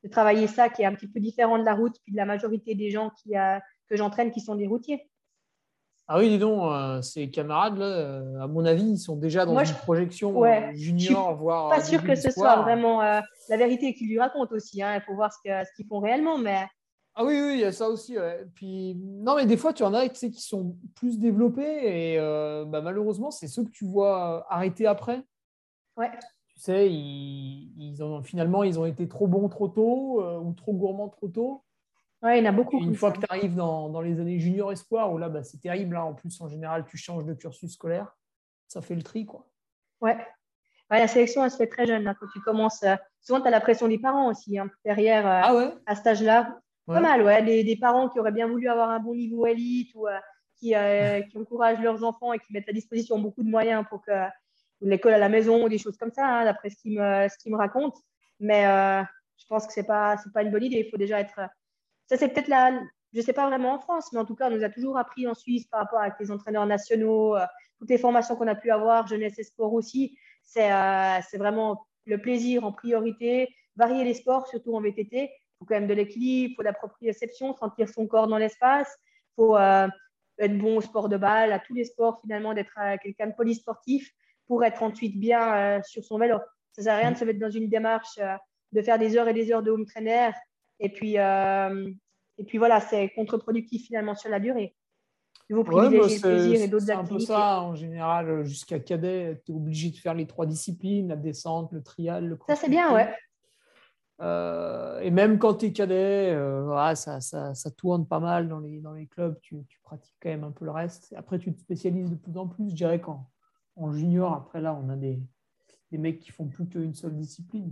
de 0.04 0.10
travailler 0.10 0.48
ça 0.48 0.70
qui 0.70 0.84
est 0.84 0.86
un 0.86 0.94
petit 0.94 1.08
peu 1.08 1.20
différent 1.20 1.58
de 1.58 1.66
la 1.66 1.74
route, 1.74 1.96
puis 2.04 2.12
de 2.12 2.18
la 2.18 2.26
majorité 2.26 2.76
des 2.76 2.92
gens 2.92 3.10
qui, 3.10 3.32
que 3.90 3.96
j'entraîne 3.96 4.32
qui 4.32 4.42
sont 4.42 4.56
des 4.56 4.68
routiers. 4.68 5.10
Ah 6.08 6.20
oui, 6.20 6.30
dis 6.30 6.40
donc, 6.40 7.04
ces 7.04 7.30
camarades, 7.30 7.78
là, 7.78 8.44
à 8.44 8.48
mon 8.48 8.64
avis, 8.66 8.92
ils 8.92 8.98
sont 8.98 9.18
déjà 9.18 9.46
dans 9.46 9.60
une 9.60 9.76
projection 9.76 10.42
junior, 10.74 11.36
voire. 11.36 11.70
Pas 11.70 11.84
sûr 11.84 12.04
que 12.04 12.16
ce 12.16 12.32
soit 12.32 12.62
vraiment 12.62 13.02
la 13.02 13.58
vérité 13.58 13.94
qu'ils 13.94 14.08
lui 14.08 14.20
racontent 14.20 14.56
aussi. 14.56 14.82
Hein. 14.82 14.96
Il 14.96 15.02
faut 15.02 15.16
voir 15.16 15.34
ce 15.34 15.76
qu'ils 15.76 15.88
font 15.88 16.00
réellement, 16.00 16.38
mais 16.38 16.66
ah 17.20 17.26
oui, 17.26 17.42
oui, 17.42 17.54
il 17.56 17.60
y 17.62 17.66
a 17.66 17.72
ça 17.72 17.90
aussi. 17.90 18.16
Puis, 18.54 18.94
non, 18.96 19.38
mais 19.38 19.48
des 19.48 19.58
fois, 19.58 19.74
tu 19.74 19.82
en 19.82 19.96
as 19.96 20.08
qui 20.08 20.40
sont 20.40 20.78
plus 20.94 21.18
développés 21.18 22.14
et 22.14 22.20
euh, 22.20 22.64
bah, 22.64 22.82
malheureusement, 22.82 23.32
c'est 23.32 23.48
ceux 23.48 23.64
que 23.64 23.72
tu 23.72 23.86
vois 23.86 24.46
arrêter 24.54 24.86
après. 24.86 25.24
Ouais. 25.98 26.12
Tu 26.50 26.60
sais, 26.60 26.92
ils, 26.92 28.04
ont, 28.04 28.22
finalement, 28.22 28.64
ils 28.64 28.80
ont 28.80 28.86
été 28.86 29.08
trop 29.08 29.26
bons 29.26 29.50
trop 29.50 29.68
tôt 29.68 30.22
euh, 30.22 30.38
ou 30.38 30.54
trop 30.54 30.74
gourmands 30.74 31.10
trop 31.10 31.28
tôt. 31.28 31.64
Ouais, 32.28 32.40
il 32.40 32.44
y 32.44 32.46
en 32.46 32.50
a 32.50 32.54
beaucoup. 32.54 32.84
une 32.84 32.94
fois 32.94 33.14
que 33.14 33.20
tu 33.20 33.26
arrives 33.30 33.56
dans, 33.56 34.02
les 34.02 34.20
années 34.20 34.38
junior 34.38 34.74
espoir, 34.74 35.14
où 35.14 35.18
là, 35.18 35.30
bah, 35.30 35.44
c'est 35.44 35.60
terrible. 35.60 35.96
Hein. 35.96 36.02
En 36.02 36.14
plus, 36.14 36.42
en 36.42 36.50
général, 36.50 36.84
tu 36.86 36.98
changes 36.98 37.24
de 37.24 37.34
cursus 37.34 37.72
scolaire. 37.72 38.14
Ça 38.68 38.82
fait 38.82 38.96
le 38.96 39.02
tri, 39.02 39.26
quoi. 39.26 39.48
Ouais. 40.02 40.18
la 40.90 41.08
sélection, 41.08 41.46
elle 41.46 41.52
se 41.52 41.56
fait 41.56 41.68
très 41.68 41.86
jeune. 41.86 42.14
Quand 42.20 42.28
tu 42.34 42.42
commences, 42.42 42.84
euh, 42.84 42.98
souvent, 43.22 43.40
tu 43.40 43.48
as 43.48 43.52
la 43.52 43.62
pression 43.62 43.88
des 43.88 43.98
parents 43.98 44.30
aussi, 44.30 44.60
hein, 44.60 44.70
derrière, 44.84 45.26
ah 45.26 45.56
ouais? 45.56 45.74
à 45.86 45.96
cet 45.96 46.08
âge-là. 46.08 46.60
Pas 46.86 47.00
mal, 47.00 47.22
ouais. 47.22 47.42
Des, 47.64 47.78
parents 47.78 48.10
qui 48.10 48.20
auraient 48.20 48.34
bien 48.34 48.48
voulu 48.48 48.68
avoir 48.68 48.90
un 48.90 49.00
bon 49.00 49.16
niveau 49.16 49.46
élite 49.46 49.96
ou 49.96 50.08
qui, 50.58 50.74
qui, 50.74 51.38
encouragent 51.38 51.80
leurs 51.80 52.04
enfants 52.04 52.34
et 52.34 52.40
qui 52.40 52.52
mettent 52.52 52.68
à 52.68 52.74
disposition 52.74 53.20
beaucoup 53.20 53.44
de 53.44 53.50
moyens 53.50 53.86
pour 53.90 54.02
que 54.02 54.12
l'école 54.82 55.14
à 55.14 55.18
la 55.18 55.30
maison 55.30 55.64
ou 55.64 55.70
des 55.70 55.78
choses 55.78 55.98
comme 55.98 56.12
ça, 56.12 56.26
hein, 56.26 56.46
d'après 56.46 56.70
ce 56.72 56.76
qu'ils 56.76 57.00
me, 57.00 57.28
ce 57.30 57.50
me 57.50 57.56
racontent. 57.56 58.00
Mais 58.42 58.64
je 59.38 59.46
pense 59.48 59.66
que 59.66 59.72
ce 59.72 59.80
n'est 59.80 59.86
pas, 59.86 60.18
pas 60.34 60.44
une 60.44 60.52
bonne 60.52 60.64
idée. 60.64 60.84
Il 60.86 60.90
faut 60.90 60.98
déjà 60.98 61.22
être. 61.22 61.40
Ça, 62.08 62.18
c'est 62.18 62.30
peut-être 62.30 62.48
la, 62.48 62.72
je 63.14 63.20
ne 63.20 63.26
sais 63.26 63.34
pas 63.34 63.48
vraiment 63.48 63.74
en 63.74 63.80
France, 63.80 64.12
mais 64.12 64.20
en 64.20 64.26
tout 64.26 64.36
cas, 64.36 64.50
on 64.50 64.56
nous 64.56 64.64
a 64.64 64.70
toujours 64.70 64.98
appris 64.98 65.28
en 65.28 65.34
Suisse 65.34 65.66
par 65.68 65.82
rapport 65.82 66.00
à 66.00 66.10
les 66.20 66.32
entraîneurs 66.32 66.66
nationaux, 66.66 67.36
euh, 67.36 67.46
toutes 67.80 67.90
les 67.90 67.98
formations 67.98 68.36
qu'on 68.36 68.48
a 68.48 68.56
pu 68.56 68.72
avoir, 68.72 69.08
jeunesse 69.08 69.40
et 69.40 69.44
sport 69.44 69.74
aussi, 69.74 70.18
euh, 70.58 71.18
c'est 71.30 71.38
vraiment 71.38 71.86
le 72.06 72.22
plaisir 72.22 72.66
en 72.66 72.72
priorité, 72.72 73.50
varier 73.76 74.04
les 74.04 74.14
sports, 74.14 74.48
surtout 74.48 74.76
en 74.76 74.82
VTT. 74.82 75.24
Il 75.24 75.30
faut 75.60 75.66
quand 75.66 75.76
même 75.76 75.88
de 75.88 75.94
l'équilibre, 75.94 76.52
il 76.52 76.56
faut 76.56 76.62
de 76.62 76.68
la 76.68 76.74
proprioception, 76.74 77.56
sentir 77.56 77.90
son 77.90 78.08
corps 78.08 78.28
dans 78.28 78.38
l'espace, 78.38 78.96
il 79.00 79.34
faut 79.36 79.58
euh, 79.58 79.88
être 80.40 80.58
bon 80.58 80.78
au 80.78 80.82
sport 80.82 81.10
de 81.10 81.18
balle, 81.18 81.52
à 81.52 81.60
tous 81.60 81.74
les 81.74 81.86
sports 81.86 82.20
finalement, 82.22 82.54
d'être 82.54 82.78
quelqu'un 83.02 83.28
de 83.28 83.34
polysportif 83.34 84.12
pour 84.48 84.64
être 84.64 84.84
ensuite 84.84 85.20
bien 85.20 85.82
sur 85.84 86.06
son 86.06 86.18
vélo. 86.18 86.38
Ça 86.72 86.82
ne 86.82 86.84
sert 86.84 86.94
à 86.94 86.98
rien 86.98 87.12
de 87.12 87.18
se 87.18 87.26
mettre 87.26 87.40
dans 87.40 87.50
une 87.50 87.68
démarche 87.68 88.20
de 88.72 88.82
faire 88.82 89.00
des 89.00 89.18
heures 89.18 89.28
et 89.28 89.34
des 89.34 89.52
heures 89.52 89.64
de 89.64 89.72
home 89.72 89.86
trainer 89.86 90.32
et 90.80 90.90
puis, 90.90 91.16
et 91.16 92.44
puis 92.46 92.58
voilà, 92.58 92.80
c'est 92.80 93.10
contre-productif 93.10 93.88
finalement 93.88 94.16
sur 94.16 94.30
la 94.30 94.40
durée. 94.40 94.76
Vous 95.50 95.64
privilégiez 95.64 96.18
ouais, 96.18 96.20
bah, 96.20 96.30
le 96.30 96.36
plaisir 96.36 96.62
et 96.62 96.68
d'autres 96.68 96.92
activités. 96.92 97.26
C'est 97.26 97.34
un 97.34 97.38
peu 97.38 97.42
ça, 97.42 97.62
en 97.62 97.76
général, 97.76 98.44
jusqu'à 98.44 98.80
cadet, 98.80 99.42
tu 99.46 99.52
es 99.52 99.56
obligé 99.56 99.92
de 99.92 99.96
faire 99.96 100.14
les 100.14 100.28
trois 100.28 100.46
disciplines, 100.46 101.08
la 101.08 101.16
descente, 101.16 101.72
le 101.72 101.82
trial, 101.82 102.28
le 102.28 102.38
Ça, 102.48 102.56
c'est 102.56 102.70
bien, 102.70 102.94
ouais. 102.94 103.14
Euh, 104.20 105.00
et 105.02 105.12
même 105.12 105.38
quand 105.38 105.56
tu 105.56 105.68
es 105.68 105.72
cadet, 105.72 106.34
euh, 106.34 106.96
ça, 106.96 107.22
ça, 107.22 107.54
ça, 107.54 107.72
tourne 107.72 108.08
pas 108.08 108.20
mal 108.20 108.50
dans 108.50 108.60
les, 108.60 108.80
dans 108.82 108.94
les 108.94 109.06
clubs, 109.06 109.40
tu, 109.42 109.64
tu, 109.70 109.80
pratiques 109.84 110.16
quand 110.20 110.30
même 110.30 110.44
un 110.44 110.52
peu 110.52 110.66
le 110.66 110.72
reste. 110.72 111.14
Après, 111.16 111.38
tu 111.38 111.54
te 111.54 111.60
spécialises 111.60 112.10
de 112.10 112.16
plus 112.16 112.36
en 112.38 112.48
plus. 112.48 112.70
Je 112.72 112.76
dirais 112.76 113.00
qu'en 113.00 113.30
en 113.76 113.92
junior, 113.94 114.34
après 114.34 114.60
là, 114.60 114.74
on 114.74 114.90
a 114.90 114.96
des, 114.96 115.22
des 115.92 115.98
mecs 116.00 116.20
qui 116.20 116.32
font 116.32 116.48
plus 116.48 116.68
qu'une 116.68 116.96
seule 116.96 117.16
discipline. 117.16 117.72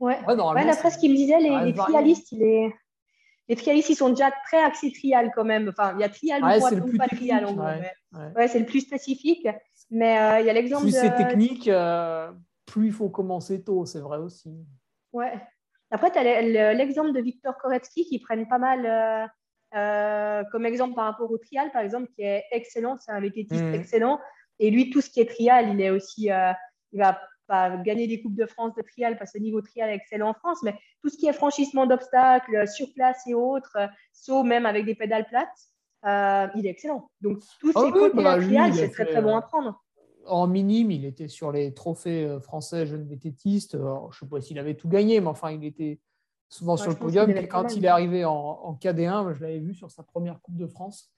Ouais, 0.00 0.18
ouais, 0.26 0.64
d'après 0.64 0.90
ce 0.90 0.98
qu'il 0.98 1.10
me 1.12 1.16
disait, 1.16 1.38
les, 1.38 1.66
les 1.66 1.74
trialistes, 1.74 2.32
il 2.32 2.42
est 2.42 2.72
les 3.50 3.56
trialistes, 3.56 3.90
ils 3.90 3.96
sont 3.96 4.10
déjà 4.10 4.30
très 4.46 4.62
axés 4.62 4.92
trial 4.92 5.32
quand 5.34 5.44
même. 5.44 5.68
Enfin, 5.68 5.92
il 5.96 6.00
y 6.00 6.04
a 6.04 6.08
trial 6.08 6.40
ou 6.44 6.96
pas 6.96 7.08
trial 7.08 7.44
en 7.44 7.54
gros. 7.54 7.66
Ouais, 8.36 8.46
c'est 8.46 8.60
le 8.60 8.64
plus 8.64 8.80
spécifique. 8.80 9.46
Mais 9.90 10.20
euh, 10.20 10.40
il 10.40 10.46
y 10.46 10.50
a 10.50 10.52
l'exemple 10.52 10.84
Plus 10.84 10.92
c'est 10.92 11.16
technique, 11.16 11.66
euh, 11.66 12.30
plus 12.64 12.86
il 12.86 12.92
faut 12.92 13.08
commencer 13.08 13.64
tôt, 13.64 13.84
c'est 13.86 13.98
vrai 13.98 14.18
aussi. 14.18 14.54
Ouais. 15.12 15.32
Après, 15.90 16.12
tu 16.12 16.18
as 16.18 16.74
l'exemple 16.74 17.12
de 17.12 17.20
Victor 17.20 17.58
Koretsky 17.58 18.04
qui 18.06 18.20
prennent 18.20 18.46
pas 18.46 18.58
mal 18.58 19.32
euh, 19.74 20.44
comme 20.52 20.64
exemple 20.64 20.94
par 20.94 21.06
rapport 21.06 21.28
au 21.28 21.38
trial, 21.38 21.72
par 21.72 21.82
exemple, 21.82 22.06
qui 22.14 22.22
est 22.22 22.44
excellent. 22.52 22.98
C'est 22.98 23.10
un 23.10 23.20
vététiste 23.20 23.64
mmh. 23.64 23.74
excellent. 23.74 24.20
Et 24.60 24.70
lui, 24.70 24.90
tout 24.90 25.00
ce 25.00 25.10
qui 25.10 25.20
est 25.20 25.28
trial, 25.28 25.70
il 25.70 25.80
est 25.80 25.90
aussi. 25.90 26.26
il 26.26 26.98
va 27.00 27.20
gagner 27.84 28.06
des 28.06 28.20
Coupes 28.22 28.34
de 28.34 28.46
France 28.46 28.74
de 28.76 28.82
trial 28.82 29.18
parce 29.18 29.32
que 29.32 29.38
le 29.38 29.44
niveau 29.44 29.60
trial 29.60 29.90
est 29.90 29.94
excellent 29.94 30.30
en 30.30 30.34
France, 30.34 30.58
mais 30.62 30.74
tout 31.02 31.08
ce 31.08 31.16
qui 31.16 31.26
est 31.26 31.32
franchissement 31.32 31.86
d'obstacles, 31.86 32.68
sur 32.68 32.92
place 32.94 33.26
et 33.26 33.34
autres, 33.34 33.76
saut 34.12 34.42
même 34.42 34.66
avec 34.66 34.84
des 34.84 34.94
pédales 34.94 35.26
plates, 35.26 35.48
euh, 36.06 36.46
il 36.56 36.66
est 36.66 36.70
excellent. 36.70 37.10
Donc, 37.20 37.40
tous 37.60 37.72
ah 37.74 37.82
ces 37.84 37.92
côtés 37.92 38.22
bah, 38.22 38.36
trial, 38.36 38.74
c'est 38.74 38.90
très 38.90 39.06
très 39.06 39.22
bon 39.22 39.36
à 39.36 39.42
prendre. 39.42 39.82
En 40.26 40.46
minime, 40.46 40.90
il 40.90 41.04
était 41.04 41.28
sur 41.28 41.50
les 41.50 41.74
trophées 41.74 42.24
euh, 42.24 42.40
français 42.40 42.86
jeunes 42.86 43.08
vététistes. 43.08 43.72
je 43.72 43.78
ne 43.78 44.12
sais 44.12 44.26
pas 44.26 44.40
s'il 44.40 44.58
avait 44.58 44.74
tout 44.74 44.88
gagné, 44.88 45.20
mais 45.20 45.28
enfin, 45.28 45.50
il 45.50 45.64
était 45.64 45.98
souvent 46.48 46.76
sur 46.76 46.90
le 46.90 46.96
podium. 46.96 47.30
Et 47.30 47.48
quand 47.48 47.74
il 47.74 47.84
est 47.84 47.88
arrivé 47.88 48.24
en, 48.24 48.32
en 48.32 48.74
KD1, 48.74 49.34
je 49.34 49.42
l'avais 49.42 49.58
vu 49.58 49.74
sur 49.74 49.90
sa 49.90 50.02
première 50.02 50.40
Coupe 50.40 50.56
de 50.56 50.66
France. 50.66 51.10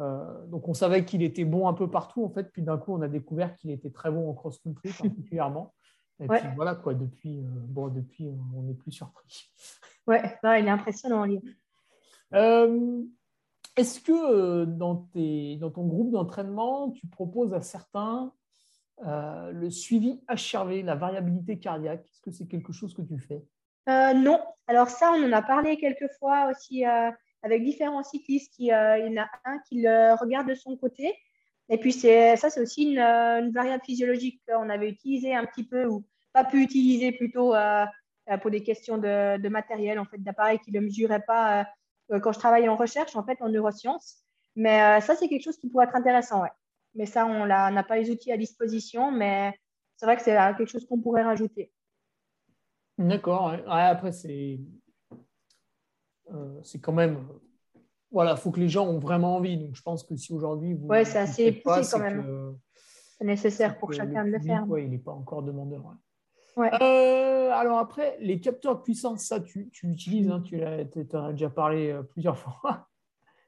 Euh, 0.00 0.46
donc 0.46 0.68
on 0.68 0.74
savait 0.74 1.04
qu'il 1.04 1.22
était 1.22 1.44
bon 1.44 1.68
un 1.68 1.72
peu 1.72 1.88
partout 1.88 2.24
en 2.24 2.30
fait, 2.30 2.50
puis 2.52 2.62
d'un 2.62 2.78
coup 2.78 2.94
on 2.94 3.02
a 3.02 3.08
découvert 3.08 3.54
qu'il 3.54 3.70
était 3.70 3.90
très 3.90 4.10
bon 4.10 4.28
en 4.28 4.34
cross-country 4.34 4.90
particulièrement. 5.00 5.74
Et 6.20 6.28
puis 6.28 6.48
voilà 6.54 6.74
quoi, 6.74 6.94
depuis, 6.94 7.40
euh, 7.40 7.48
bon, 7.48 7.88
depuis 7.88 8.28
on 8.56 8.62
n'est 8.62 8.74
plus 8.74 8.92
surpris. 8.92 9.52
Ouais, 10.06 10.20
il 10.42 10.66
est 10.66 10.70
impressionnant 10.70 11.24
livre. 11.24 11.48
Euh, 12.34 13.00
Est-ce 13.74 14.00
que 14.02 14.66
dans, 14.66 14.96
tes, 14.96 15.56
dans 15.56 15.70
ton 15.70 15.86
groupe 15.86 16.10
d'entraînement, 16.10 16.90
tu 16.90 17.06
proposes 17.06 17.54
à 17.54 17.62
certains 17.62 18.30
le 19.00 19.70
suivi 19.70 20.20
HRV, 20.28 20.82
la 20.82 20.94
variabilité 20.94 21.58
cardiaque? 21.58 22.04
Est-ce 22.04 22.20
que 22.20 22.30
c'est 22.30 22.46
quelque 22.46 22.74
chose 22.74 22.92
que 22.92 23.00
tu 23.00 23.18
fais? 23.18 23.42
Non. 23.86 24.42
Alors 24.66 24.90
ça, 24.90 25.10
on 25.16 25.24
en 25.24 25.32
a 25.32 25.40
parlé 25.40 25.78
quelques 25.78 26.12
fois 26.18 26.50
aussi 26.50 26.84
avec 27.44 27.62
différents 27.62 28.02
cyclistes. 28.02 28.52
Qui, 28.54 28.72
euh, 28.72 28.98
il 28.98 29.12
y 29.12 29.18
en 29.18 29.22
a 29.22 29.28
un 29.44 29.58
qui 29.68 29.82
le 29.82 30.18
regarde 30.20 30.48
de 30.48 30.54
son 30.54 30.76
côté. 30.76 31.14
Et 31.68 31.78
puis, 31.78 31.92
ça, 31.92 32.36
c'est 32.36 32.60
aussi 32.60 32.92
une, 32.92 32.98
une, 32.98 33.52
variable 33.52 33.82
physiologique 33.84 34.42
qu'on 34.46 34.68
avait 34.68 34.90
utilisée 34.90 35.34
un 35.34 35.44
petit 35.46 35.64
peu 35.64 35.86
ou 35.86 36.04
pas 36.32 36.44
pu 36.44 36.62
utiliser 36.62 37.12
plutôt 37.12 37.54
euh, 37.54 37.86
euh, 38.30 38.36
pour 38.38 38.50
des 38.50 38.62
questions 38.62 38.98
de, 38.98 39.48
matériel, 39.48 39.98
en 39.98 40.04
fait, 40.04 40.18
d'appareil 40.18 40.58
qui 40.58 40.72
ne 40.72 40.80
le 40.80 40.86
mesurait 40.86 41.22
pas 41.26 41.66
quand 42.20 42.32
je 42.32 42.38
travaillais 42.38 42.68
en 42.68 42.76
recherche, 42.76 43.16
en 43.16 43.24
fait, 43.24 43.38
en 43.40 43.48
neurosciences. 43.48 44.16
Mais 44.56 45.00
ça, 45.00 45.16
c'est 45.16 45.26
quelque 45.28 45.42
chose 45.42 45.56
qui 45.56 45.70
pourrait 45.70 45.86
être 45.86 45.96
intéressant. 45.96 46.42
Mais 46.94 47.06
ça, 47.06 47.26
on 47.26 47.46
n'a 47.46 47.82
pas 47.82 47.96
les 47.96 48.10
outils 48.10 48.30
à 48.30 48.36
disposition, 48.36 49.10
mais 49.10 49.58
c'est 49.96 50.04
vrai 50.04 50.16
que 50.16 50.22
c'est 50.22 50.36
quelque 50.58 50.66
chose 50.66 50.86
qu'on 50.86 51.00
pourrait 51.00 51.22
rajouter. 51.22 51.72
D'accord. 52.98 53.56
après, 53.66 54.12
c'est 54.12 54.58
euh, 54.60 54.83
c'est 56.62 56.80
quand 56.80 56.92
même. 56.92 57.18
Voilà, 58.10 58.32
il 58.32 58.36
faut 58.36 58.50
que 58.50 58.60
les 58.60 58.68
gens 58.68 58.86
ont 58.86 58.98
vraiment 58.98 59.36
envie. 59.36 59.56
Donc, 59.58 59.74
je 59.74 59.82
pense 59.82 60.04
que 60.04 60.16
si 60.16 60.32
aujourd'hui 60.32 60.74
vous. 60.74 60.86
Ouais, 60.86 61.04
c'est 61.04 61.18
assez 61.18 61.52
poussé 61.52 61.82
quand 61.90 62.00
même. 62.00 62.56
C'est 63.18 63.24
nécessaire 63.24 63.78
pour 63.78 63.92
chacun 63.92 64.24
de 64.24 64.30
le 64.30 64.40
faire. 64.40 64.66
il 64.78 64.90
n'est 64.90 64.98
pas 64.98 65.12
encore 65.12 65.42
demandeur. 65.42 65.94
Ouais. 66.56 66.70
Euh, 66.80 67.50
alors 67.52 67.78
après, 67.78 68.16
les 68.20 68.38
capteurs 68.38 68.76
de 68.76 68.82
puissance, 68.82 69.24
ça, 69.24 69.40
tu, 69.40 69.70
tu 69.70 69.86
l'utilises, 69.86 70.30
hein, 70.30 70.40
tu 70.40 70.62
en 70.62 71.24
as 71.24 71.32
déjà 71.32 71.50
parlé 71.50 71.90
euh, 71.90 72.02
plusieurs 72.02 72.38
fois 72.60 72.88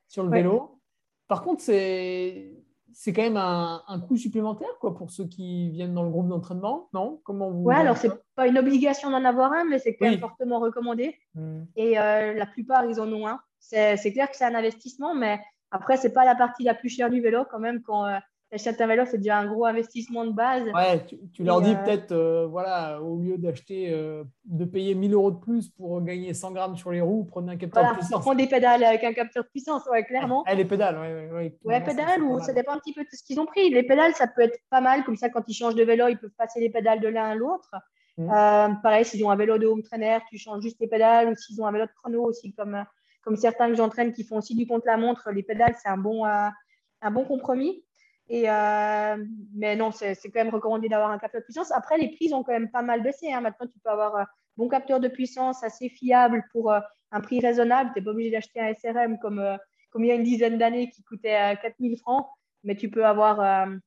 sur 0.08 0.24
le 0.24 0.30
vélo. 0.30 0.80
Par 1.28 1.42
contre, 1.42 1.62
c'est 1.62 2.52
c'est 2.92 3.12
quand 3.12 3.22
même 3.22 3.36
un, 3.36 3.82
un, 3.88 4.00
coût 4.00 4.16
supplémentaire 4.16 4.68
quoi, 4.80 4.94
pour 4.94 5.10
ceux 5.10 5.26
qui 5.26 5.70
viennent 5.70 5.94
dans 5.94 6.02
le 6.02 6.10
groupe 6.10 6.28
d'entraînement, 6.28 6.88
non? 6.92 7.20
Comment 7.24 7.50
vous 7.50 7.64
Ouais, 7.64 7.74
alors 7.74 7.96
c'est 7.96 8.10
pas 8.34 8.46
une 8.46 8.58
obligation 8.58 9.10
d'en 9.10 9.24
avoir 9.24 9.52
un, 9.52 9.64
mais 9.64 9.78
c'est 9.78 9.96
quand 9.96 10.08
même 10.08 10.20
fortement 10.20 10.60
recommandé. 10.60 11.16
Hmm. 11.34 11.64
Et 11.76 11.98
euh, 11.98 12.34
la 12.34 12.46
plupart, 12.46 12.84
ils 12.86 13.00
en 13.00 13.12
ont 13.12 13.26
un. 13.26 13.40
C'est 13.58 14.12
clair 14.12 14.30
que 14.30 14.36
c'est 14.36 14.44
un 14.44 14.54
investissement, 14.54 15.14
mais 15.14 15.40
après, 15.70 15.96
c'est 15.96 16.12
pas 16.12 16.24
la 16.24 16.34
partie 16.34 16.62
la 16.62 16.74
plus 16.74 16.88
chère 16.88 17.10
du 17.10 17.20
vélo 17.20 17.44
quand 17.50 17.58
même 17.58 17.82
quand 17.82 18.06
euh, 18.06 18.18
T'achètes 18.48 18.80
un 18.80 18.86
vélo, 18.86 19.02
c'est 19.06 19.18
déjà 19.18 19.38
un 19.38 19.46
gros 19.46 19.64
investissement 19.66 20.24
de 20.24 20.30
base. 20.30 20.62
Ouais, 20.72 21.04
tu, 21.32 21.42
leur 21.42 21.60
dis 21.60 21.72
euh, 21.72 21.82
peut-être, 21.82 22.12
euh, 22.12 22.46
voilà, 22.46 23.02
au 23.02 23.18
lieu 23.18 23.38
d'acheter, 23.38 23.90
euh, 23.90 24.22
de 24.44 24.64
payer 24.64 24.94
1000 24.94 25.14
euros 25.14 25.32
de 25.32 25.38
plus 25.40 25.68
pour 25.68 26.00
gagner 26.00 26.32
100 26.32 26.52
grammes 26.52 26.76
sur 26.76 26.92
les 26.92 27.00
roues, 27.00 27.24
prenez 27.24 27.52
un 27.52 27.56
capteur 27.56 27.90
de 27.90 27.98
puissance. 27.98 28.20
Prends 28.20 28.36
des 28.36 28.46
pédales 28.46 28.84
avec 28.84 29.02
un 29.02 29.12
capteur 29.12 29.42
de 29.42 29.48
puissance, 29.48 29.82
ouais, 29.90 30.04
clairement. 30.04 30.44
Ah, 30.46 30.54
les 30.54 30.64
pédales, 30.64 30.96
ouais. 30.96 31.28
Ouais, 31.32 31.58
ouais 31.64 31.80
pédales, 31.84 32.22
ou 32.22 32.38
ça 32.38 32.52
dépend 32.52 32.74
un 32.74 32.78
petit 32.78 32.92
peu 32.92 33.02
de 33.02 33.08
ce 33.12 33.24
qu'ils 33.24 33.40
ont 33.40 33.46
pris. 33.46 33.68
Les 33.70 33.82
pédales, 33.82 34.14
ça 34.14 34.28
peut 34.28 34.42
être 34.42 34.60
pas 34.70 34.80
mal, 34.80 35.02
comme 35.02 35.16
ça, 35.16 35.28
quand 35.28 35.42
ils 35.48 35.54
changent 35.54 35.74
de 35.74 35.82
vélo, 35.82 36.06
ils 36.06 36.18
peuvent 36.18 36.30
passer 36.38 36.60
les 36.60 36.70
pédales 36.70 37.00
de 37.00 37.08
l'un 37.08 37.30
à 37.30 37.34
l'autre. 37.34 37.70
Mmh. 38.18 38.80
pareil, 38.82 39.04
s'ils 39.04 39.22
ont 39.26 39.30
un 39.30 39.36
vélo 39.36 39.58
de 39.58 39.66
home 39.66 39.82
trainer, 39.82 40.18
tu 40.30 40.38
changes 40.38 40.62
juste 40.62 40.78
les 40.80 40.86
pédales, 40.86 41.28
ou 41.28 41.34
s'ils 41.34 41.60
ont 41.60 41.66
un 41.66 41.72
vélo 41.72 41.86
de 41.86 41.90
chrono 42.00 42.22
aussi, 42.22 42.54
comme, 42.54 42.84
comme 43.22 43.36
certains 43.36 43.68
que 43.68 43.74
j'entraîne 43.74 44.12
qui 44.12 44.22
font 44.22 44.38
aussi 44.38 44.54
du 44.54 44.68
contre-la-montre, 44.68 45.30
les 45.32 45.42
pédales, 45.42 45.74
c'est 45.82 45.88
un 45.88 45.98
bon, 45.98 46.24
un 46.24 47.10
bon 47.10 47.24
compromis. 47.24 47.82
Euh, 48.30 49.24
mais 49.54 49.76
non, 49.76 49.92
c'est 49.92 50.16
quand 50.24 50.44
même 50.44 50.54
recommandé 50.54 50.88
d'avoir 50.88 51.10
un 51.10 51.18
capteur 51.18 51.40
de 51.40 51.44
puissance. 51.44 51.70
Après, 51.72 51.96
les 51.98 52.08
prix 52.08 52.32
ont 52.34 52.42
quand 52.42 52.52
même 52.52 52.70
pas 52.70 52.82
mal 52.82 53.02
baissé. 53.02 53.32
Hein. 53.32 53.40
Maintenant, 53.40 53.66
tu 53.66 53.78
peux 53.78 53.90
avoir 53.90 54.16
un 54.16 54.26
bon 54.56 54.68
capteur 54.68 55.00
de 55.00 55.08
puissance 55.08 55.62
assez 55.62 55.88
fiable 55.88 56.44
pour 56.52 56.72
euh, 56.72 56.80
un 57.12 57.20
prix 57.20 57.40
raisonnable. 57.40 57.90
Tu 57.92 58.00
n'es 58.00 58.04
pas 58.04 58.10
obligé 58.10 58.30
d'acheter 58.30 58.60
un 58.60 58.74
SRM 58.74 59.18
comme, 59.20 59.38
euh, 59.38 59.56
comme 59.90 60.04
il 60.04 60.08
y 60.08 60.10
a 60.10 60.16
une 60.16 60.24
dizaine 60.24 60.58
d'années 60.58 60.90
qui 60.90 61.02
coûtait 61.04 61.56
4000 61.62 61.98
francs. 61.98 62.26
Mais 62.64 62.74
tu 62.74 62.90
peux 62.90 63.06
avoir 63.06 63.36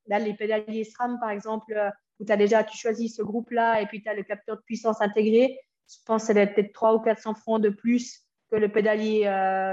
là, 0.08 0.20
les 0.20 0.34
pédaliers 0.34 0.86
SRAM, 0.86 1.20
par 1.20 1.32
exemple, 1.32 1.74
où 2.18 2.24
tu 2.24 2.38
déjà, 2.38 2.64
tu 2.64 2.78
choisis 2.78 3.18
ce 3.18 3.22
groupe-là 3.22 3.82
et 3.82 3.88
puis 3.88 4.02
tu 4.02 4.08
as 4.08 4.14
le 4.14 4.24
capteur 4.24 4.56
de 4.56 4.62
puissance 4.62 5.02
intégré. 5.02 5.60
Je 5.90 5.98
pense 6.06 6.22
que 6.22 6.28
ça 6.28 6.34
doit 6.34 6.44
être 6.44 6.56
peut-être 6.56 6.72
300 6.72 6.96
ou 6.96 7.00
400 7.02 7.36
francs 7.36 7.62
de 7.62 7.70
plus 7.70 8.22
que 8.50 8.56
le 8.56 8.70
pédalier 8.70 9.24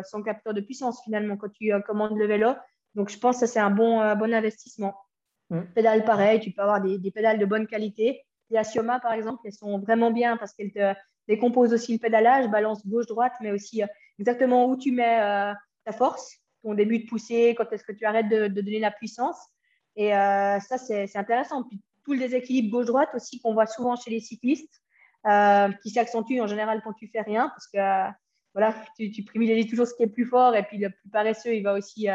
sans 0.07 0.25
capteur 0.25 0.55
de 0.55 0.61
puissance 0.61 1.01
finalement 1.05 1.37
quand 1.37 1.51
tu 1.51 1.73
commandes 1.87 2.19
le 2.19 2.27
vélo. 2.27 2.55
Donc, 2.97 3.11
je 3.11 3.19
pense 3.19 3.39
que 3.39 3.47
c'est 3.47 3.61
un 3.61 3.71
bon, 3.71 4.01
euh, 4.01 4.15
bon 4.15 4.35
investissement. 4.35 4.97
Mm. 5.51 5.61
Pédales, 5.75 6.05
pareil, 6.05 6.41
tu 6.41 6.51
peux 6.51 6.63
avoir 6.63 6.81
des, 6.81 7.11
pédales 7.11 7.39
de 7.39 7.45
bonne 7.45 7.67
qualité. 7.67 8.25
Les 8.51 8.57
Asioma, 8.57 8.99
par 8.99 9.13
exemple, 9.13 9.43
elles 9.45 9.53
sont 9.53 9.79
vraiment 9.79 10.11
bien 10.11 10.37
parce 10.39 10.55
qu'elles 10.55 10.73
te 10.73 10.95
décomposent 11.29 11.75
aussi 11.75 11.93
le 11.93 11.99
pédalage, 11.99 12.49
balance 12.49 12.87
gauche-droite, 12.87 13.35
mais 13.43 13.51
aussi 13.51 13.83
euh, 13.83 13.87
exactement 14.19 14.67
où 14.67 14.77
tu 14.77 14.93
mets 14.93 15.21
euh, 15.21 15.53
ta 15.85 15.93
force, 15.93 16.39
ton 16.63 16.75
début 16.75 17.01
de 17.01 17.07
poussée, 17.07 17.55
quand 17.57 17.71
est-ce 17.71 17.85
que 17.85 17.93
tu 17.93 18.07
arrêtes 18.07 18.29
de, 18.29 18.49
donner 18.49 18.81
la 18.81 18.91
puissance. 18.91 19.37
Et 19.99 20.11
ça, 20.11 20.77
c'est 20.77 21.17
intéressant. 21.17 21.63
Puis 21.63 21.81
tout 22.05 22.13
le 22.13 22.19
déséquilibre 22.19 22.71
gauche-droite 22.71 23.09
aussi 23.15 23.41
qu'on 23.41 23.55
voit 23.55 23.67
souvent 23.67 23.97
chez 23.97 24.11
les 24.11 24.21
cyclistes, 24.21 24.83
qui 25.83 25.91
s'accentue 25.91 26.39
en 26.41 26.47
général 26.47 26.83
quand 26.85 26.93
tu 26.93 27.07
fais 27.09 27.23
rien, 27.23 27.49
parce 27.49 27.67
que 27.69 28.13
voilà, 28.53 28.75
tu, 28.99 29.11
tu, 29.11 29.25
privilégies 29.25 29.69
toujours 29.69 29.87
ce 29.87 29.95
qui 29.95 30.03
est 30.03 30.09
plus 30.09 30.27
fort 30.27 30.55
et 30.55 30.65
puis 30.65 30.77
le 30.77 30.91
plus 30.91 31.09
paresseux, 31.09 31.55
il 31.55 31.63
va 31.63 31.73
aussi 31.73 32.09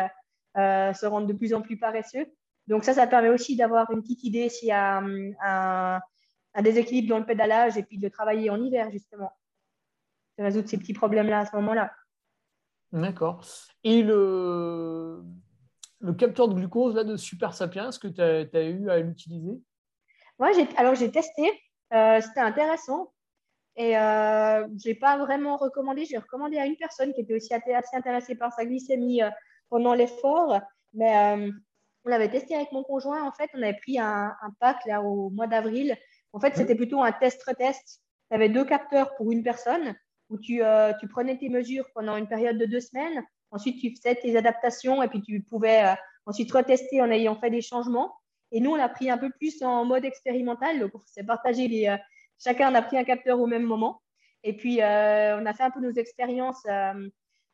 se 0.55 1.05
rendre 1.05 1.27
de 1.27 1.33
plus 1.33 1.53
en 1.53 1.61
plus 1.61 1.77
paresseux. 1.77 2.25
Donc 2.67 2.83
ça, 2.83 2.93
ça 2.93 3.07
permet 3.07 3.29
aussi 3.29 3.55
d'avoir 3.55 3.89
une 3.91 4.01
petite 4.01 4.23
idée 4.23 4.49
s'il 4.49 4.69
y 4.69 4.71
a 4.71 4.99
hum, 4.99 5.33
un, 5.43 5.99
un, 6.53 6.61
déséquilibre 6.61 7.09
dans 7.09 7.19
le 7.19 7.25
pédalage 7.25 7.77
et 7.77 7.83
puis 7.83 7.97
de 7.97 8.07
travailler 8.07 8.49
en 8.49 8.61
hiver, 8.61 8.89
justement. 8.91 9.31
De 10.37 10.43
résoudre 10.43 10.69
ces 10.69 10.77
petits 10.77 10.93
problèmes-là 10.93 11.39
à 11.39 11.45
ce 11.45 11.55
moment-là. 11.55 11.91
D'accord. 12.91 13.45
Et 13.83 14.03
le, 14.03 15.23
le 15.99 16.13
capteur 16.13 16.47
de 16.47 16.55
glucose 16.55 16.95
là, 16.95 17.03
de 17.03 17.15
Super 17.15 17.53
Sapiens, 17.53 17.89
est-ce 17.89 17.99
que 17.99 18.07
tu 18.07 18.21
as, 18.21 18.63
eu 18.63 18.89
à 18.89 18.99
l'utiliser? 18.99 19.61
Oui, 20.39 20.49
alors 20.77 20.95
j'ai 20.95 21.11
testé. 21.11 21.51
Euh, 21.93 22.19
c'était 22.21 22.41
intéressant. 22.41 23.13
Et 23.77 23.97
euh, 23.97 24.67
je 24.83 24.89
n'ai 24.89 24.95
pas 24.95 25.17
vraiment 25.17 25.57
recommandé. 25.57 26.05
J'ai 26.05 26.17
recommandé 26.17 26.57
à 26.57 26.65
une 26.65 26.75
personne 26.75 27.13
qui 27.13 27.21
était 27.21 27.35
aussi 27.35 27.53
assez 27.53 27.95
intéressée 27.95 28.35
par 28.35 28.51
sa 28.51 28.65
glycémie 28.65 29.23
euh, 29.23 29.29
pendant 29.71 29.95
l'effort. 29.95 30.59
Mais 30.93 31.51
on 32.05 32.09
l'avait 32.09 32.29
testé 32.29 32.55
avec 32.55 32.71
mon 32.71 32.83
conjoint. 32.83 33.23
En 33.23 33.31
fait, 33.31 33.49
on 33.53 33.61
avait 33.61 33.77
pris 33.77 33.99
un, 33.99 34.35
pack 34.59 34.85
là, 34.85 35.01
au 35.01 35.29
mois 35.29 35.47
d'avril. 35.47 35.97
En 36.33 36.39
fait, 36.39 36.55
c'était 36.55 36.75
plutôt 36.75 37.01
un 37.01 37.11
test-retest. 37.11 38.01
Tu 38.29 38.35
avais 38.35 38.49
deux 38.49 38.65
capteurs 38.65 39.15
pour 39.15 39.31
une 39.31 39.43
personne 39.43 39.95
où 40.29 40.37
tu, 40.37 40.63
euh, 40.63 40.93
tu, 40.99 41.07
prenais 41.07 41.37
tes 41.37 41.49
mesures 41.49 41.85
pendant 41.93 42.15
une 42.15 42.27
période 42.27 42.57
de 42.57 42.65
deux 42.65 42.79
semaines. 42.79 43.23
Ensuite, 43.51 43.79
tu 43.81 43.93
faisais 43.95 44.15
tes 44.15 44.37
adaptations 44.37 45.03
et 45.03 45.09
puis 45.09 45.21
tu 45.21 45.41
pouvais 45.41 45.83
euh, 45.83 45.95
ensuite 46.25 46.51
retester 46.51 47.01
en 47.01 47.11
ayant 47.11 47.35
fait 47.35 47.49
des 47.49 47.61
changements. 47.61 48.15
Et 48.51 48.61
nous, 48.61 48.71
on 48.71 48.79
a 48.79 48.89
pris 48.89 49.09
un 49.09 49.17
peu 49.17 49.29
plus 49.29 49.61
en 49.61 49.85
mode 49.85 50.05
expérimental. 50.05 50.79
Donc, 50.79 50.91
on 50.95 51.01
s'est 51.05 51.23
partagé 51.23 51.67
les. 51.67 51.87
Euh, 51.87 51.97
chacun 52.41 52.73
a 52.73 52.81
pris 52.81 52.97
un 52.97 53.03
capteur 53.03 53.39
au 53.39 53.47
même 53.47 53.63
moment. 53.63 54.01
Et 54.43 54.55
puis, 54.57 54.77
on 54.79 55.45
a 55.45 55.53
fait 55.53 55.61
un 55.61 55.69
peu 55.69 55.81
nos 55.81 55.91
expériences 55.91 56.65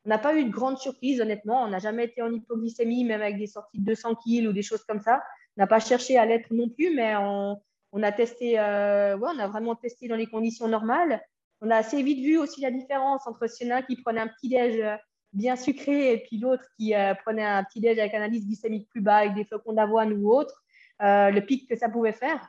on 0.08 0.10
n'a 0.10 0.18
pas 0.18 0.38
eu 0.38 0.45
de 0.45 0.49
grande 0.49 0.78
surprise, 0.78 1.20
honnêtement. 1.20 1.64
On 1.64 1.68
n'a 1.68 1.80
jamais 1.80 2.05
été 2.05 2.22
en 2.22 2.32
hypoglycémie, 2.32 3.03
même 3.03 3.22
avec 3.22 3.38
des 3.38 3.45
sorties 3.45 3.78
de 3.78 3.84
200 3.84 4.16
kg 4.16 4.47
ou 4.47 4.53
des 4.53 4.62
choses 4.62 4.86
comme 4.86 5.01
ça. 5.01 5.22
On 5.58 5.62
n'a 5.62 5.68
pas 5.68 5.82
cherché 5.82 6.18
à 6.18 6.26
l'être 6.26 6.47
non 6.53 6.70
plus, 6.70 6.95
mais 6.95 7.18
on, 7.18 7.60
a 8.01 8.12
testé, 8.14 8.58
euh, 8.58 9.18
on 9.20 9.38
a 9.38 9.47
vraiment 9.49 9.76
testé 9.76 10.08
dans 10.08 10.16
les 10.16 10.28
conditions 10.28 10.70
normales. 10.70 11.22
On 11.60 11.70
a 11.70 11.76
assez 11.76 12.01
vite 12.03 12.20
vu 12.20 12.38
aussi 12.38 12.62
la 12.62 12.72
différence 12.72 13.28
entre 13.28 13.47
celui 13.47 13.86
qui 13.86 14.01
prenait 14.01 14.22
un 14.22 14.30
petit 14.30 14.47
déj 14.47 14.80
euh, 14.80 14.95
bien 15.34 15.58
sucré 15.58 16.14
et 16.14 16.20
puis 16.20 16.38
l'autre 16.38 16.64
qui 16.80 16.95
euh, 16.95 17.14
prenait 17.26 17.43
un 17.43 17.66
petit 17.66 17.82
déj 17.82 17.99
avec 17.99 18.14
un 18.14 18.22
indice 18.22 18.45
glycémique 18.45 18.88
plus 18.88 19.01
bas, 19.01 19.18
avec 19.18 19.34
des 19.34 19.43
flocons 19.43 19.74
d'avoine 19.74 20.14
ou 20.14 20.32
autre, 20.32 20.64
le 21.01 21.39
pic 21.41 21.68
que 21.68 21.76
ça 21.76 21.89
pouvait 21.89 22.14
faire. 22.14 22.47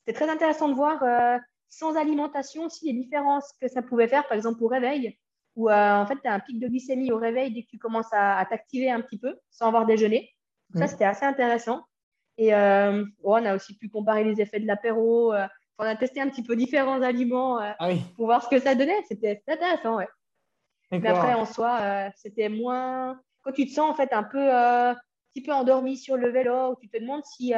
C'était 0.00 0.24
très 0.24 0.28
intéressant 0.28 0.68
de 0.68 0.74
voir 0.74 1.04
sans 1.68 1.94
alimentation 1.94 2.64
aussi 2.64 2.86
les 2.86 3.00
différences 3.00 3.52
que 3.60 3.68
ça 3.68 3.80
pouvait 3.80 4.08
faire, 4.08 4.26
par 4.26 4.36
exemple 4.36 4.64
au 4.64 4.66
réveil 4.68 5.16
où 5.56 5.70
euh, 5.70 5.94
en 5.94 6.06
fait, 6.06 6.16
tu 6.22 6.28
as 6.28 6.34
un 6.34 6.40
pic 6.40 6.60
de 6.60 6.68
glycémie 6.68 7.10
au 7.10 7.16
réveil 7.16 7.50
dès 7.52 7.62
que 7.62 7.68
tu 7.68 7.78
commences 7.78 8.12
à, 8.12 8.44
t'activer 8.48 8.90
un 8.90 9.00
petit 9.00 9.18
peu 9.18 9.36
sans 9.50 9.68
avoir 9.68 9.86
déjeuné. 9.86 10.30
Ça, 10.74 10.84
mm. 10.84 10.88
c'était 10.88 11.04
assez 11.04 11.24
intéressant. 11.24 11.82
Et 12.36 12.54
euh, 12.54 13.04
on 13.24 13.44
a 13.44 13.56
aussi 13.56 13.74
pu 13.76 13.88
comparer 13.88 14.22
les 14.22 14.40
effets 14.40 14.60
de 14.60 14.66
l'apéro. 14.66 15.32
Euh, 15.32 15.46
on 15.78 15.84
a 15.84 15.96
testé 15.96 16.20
un 16.20 16.28
petit 16.28 16.42
peu 16.42 16.56
différents 16.56 17.00
aliments 17.00 17.58
ah 17.58 17.88
pour 18.16 18.26
voir 18.26 18.42
ce 18.42 18.48
que 18.48 18.58
ça 18.58 18.74
donnait. 18.74 19.02
C'était 19.08 19.42
intéressant, 19.48 19.96
ouais. 19.96 20.08
Mais 20.92 21.08
après, 21.08 21.34
en 21.34 21.44
soi, 21.44 22.10
c'était 22.16 22.48
moins. 22.48 23.20
Quand 23.42 23.52
tu 23.52 23.66
te 23.66 23.72
sens 23.72 23.90
en 23.90 23.94
fait 23.94 24.12
un 24.12 24.22
peu, 24.22 24.50
un 24.50 24.96
petit 25.32 25.42
peu 25.42 25.52
endormi 25.52 25.96
sur 25.96 26.16
le 26.16 26.30
vélo, 26.30 26.72
où 26.72 26.76
tu 26.80 26.88
te 26.88 26.96
demandes 26.96 27.24
si, 27.24 27.52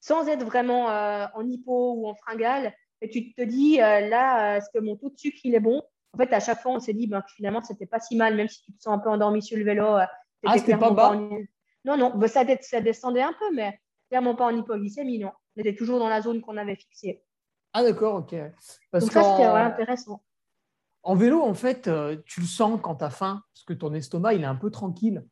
sans 0.00 0.26
être 0.26 0.44
vraiment 0.44 0.86
en 0.86 1.48
hypo 1.48 1.94
ou 1.94 2.08
en 2.08 2.14
fringale, 2.14 2.74
et 3.02 3.08
tu 3.08 3.32
te 3.32 3.42
dis 3.42 3.76
là, 3.76 4.56
est-ce 4.56 4.70
que 4.74 4.80
mon 4.80 4.96
taux 4.96 5.10
de 5.10 5.16
sucre 5.16 5.38
il 5.44 5.54
est 5.54 5.60
bon? 5.60 5.82
En 6.14 6.18
fait, 6.18 6.32
à 6.32 6.40
chaque 6.40 6.60
fois, 6.60 6.72
on 6.72 6.80
s'est 6.80 6.94
dit 6.94 7.06
ben, 7.06 7.20
que 7.20 7.30
finalement, 7.34 7.62
c'était 7.62 7.86
pas 7.86 8.00
si 8.00 8.16
mal, 8.16 8.34
même 8.34 8.48
si 8.48 8.62
tu 8.62 8.72
te 8.72 8.82
sens 8.82 8.94
un 8.94 8.98
peu 8.98 9.10
endormi 9.10 9.42
sur 9.42 9.58
le 9.58 9.64
vélo. 9.64 9.84
Euh, 9.84 10.04
ah, 10.46 10.58
c'était 10.58 10.76
pas 10.76 10.90
bas 10.90 11.14
Non, 11.84 11.96
non, 11.96 12.16
ben, 12.16 12.28
ça, 12.28 12.44
ça, 12.60 12.80
descendait 12.80 13.22
un 13.22 13.32
peu, 13.38 13.54
mais 13.54 13.78
clairement 14.08 14.34
pas 14.34 14.46
en 14.46 14.56
hypoglycémie, 14.56 15.18
non. 15.18 15.32
On 15.56 15.60
était 15.60 15.74
toujours 15.74 15.98
dans 15.98 16.08
la 16.08 16.22
zone 16.22 16.40
qu'on 16.40 16.56
avait 16.56 16.76
fixée. 16.76 17.22
Ah, 17.72 17.82
d'accord, 17.82 18.16
ok. 18.16 18.34
Parce 18.90 19.04
Donc, 19.04 19.12
ça, 19.12 19.22
c'était 19.22 19.44
intéressant. 19.44 20.22
En 21.02 21.14
vélo, 21.14 21.42
en 21.42 21.54
fait, 21.54 21.88
euh, 21.88 22.16
tu 22.26 22.40
le 22.40 22.46
sens 22.46 22.80
quand 22.82 22.96
tu 22.96 23.04
as 23.04 23.10
faim, 23.10 23.42
parce 23.54 23.64
que 23.64 23.72
ton 23.72 23.92
estomac, 23.94 24.34
il 24.34 24.42
est 24.42 24.46
un 24.46 24.56
peu 24.56 24.70
tranquille. 24.70 25.24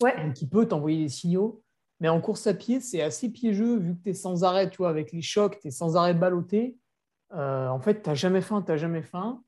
Ouais. 0.00 0.16
Donc, 0.24 0.40
il 0.40 0.48
peut 0.48 0.66
t'envoyer 0.66 1.02
des 1.02 1.08
signaux. 1.08 1.62
Mais 2.00 2.08
en 2.08 2.20
course 2.20 2.46
à 2.46 2.54
pied, 2.54 2.80
c'est 2.80 3.02
assez 3.02 3.30
piégeux, 3.30 3.76
vu 3.76 3.94
que 3.94 4.02
tu 4.04 4.10
es 4.10 4.14
sans 4.14 4.44
arrêt, 4.44 4.70
tu 4.70 4.78
vois, 4.78 4.88
avec 4.88 5.12
les 5.12 5.20
chocs, 5.20 5.58
tu 5.60 5.68
es 5.68 5.70
sans 5.70 5.96
arrêt 5.96 6.14
ballotté. 6.14 6.78
Euh, 7.32 7.68
en 7.68 7.78
fait, 7.78 8.02
tu 8.02 8.08
n'as 8.08 8.14
jamais 8.14 8.40
faim, 8.40 8.62
tu 8.62 8.70
n'as 8.70 8.78
jamais 8.78 9.02
faim. 9.02 9.42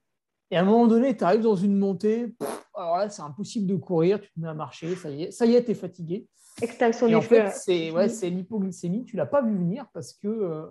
Et 0.53 0.57
à 0.57 0.61
un 0.61 0.65
moment 0.65 0.87
donné, 0.87 1.17
tu 1.17 1.25
arrives 1.25 1.41
dans 1.41 1.57
une 1.57 1.79
montée, 1.79 2.37
alors 2.75 2.99
là, 2.99 3.09
c'est 3.09 3.23
impossible 3.23 3.67
de 3.67 3.75
courir, 3.75 4.21
tu 4.21 4.31
te 4.31 4.39
mets 4.39 4.49
à 4.49 4.55
marcher, 4.55 4.95
ça 4.97 5.09
y 5.09 5.23
est, 5.23 5.31
ça 5.31 5.47
y 5.47 5.55
est, 5.55 5.65
tu 5.65 5.71
es 5.71 5.75
fatigué. 5.75 6.29
Extinction 6.61 7.09
et 7.09 7.15
en 7.15 7.23
fait, 7.23 7.49
c'est 7.53 7.91
ouais, 7.91 8.09
l'hypoglycémie, 8.09 9.07
tu 9.07 9.17
ne 9.17 9.23
l'as 9.23 9.27
pas 9.27 9.41
vu 9.41 9.57
venir 9.57 9.87
parce 9.95 10.13
que 10.13 10.29
euh, 10.29 10.67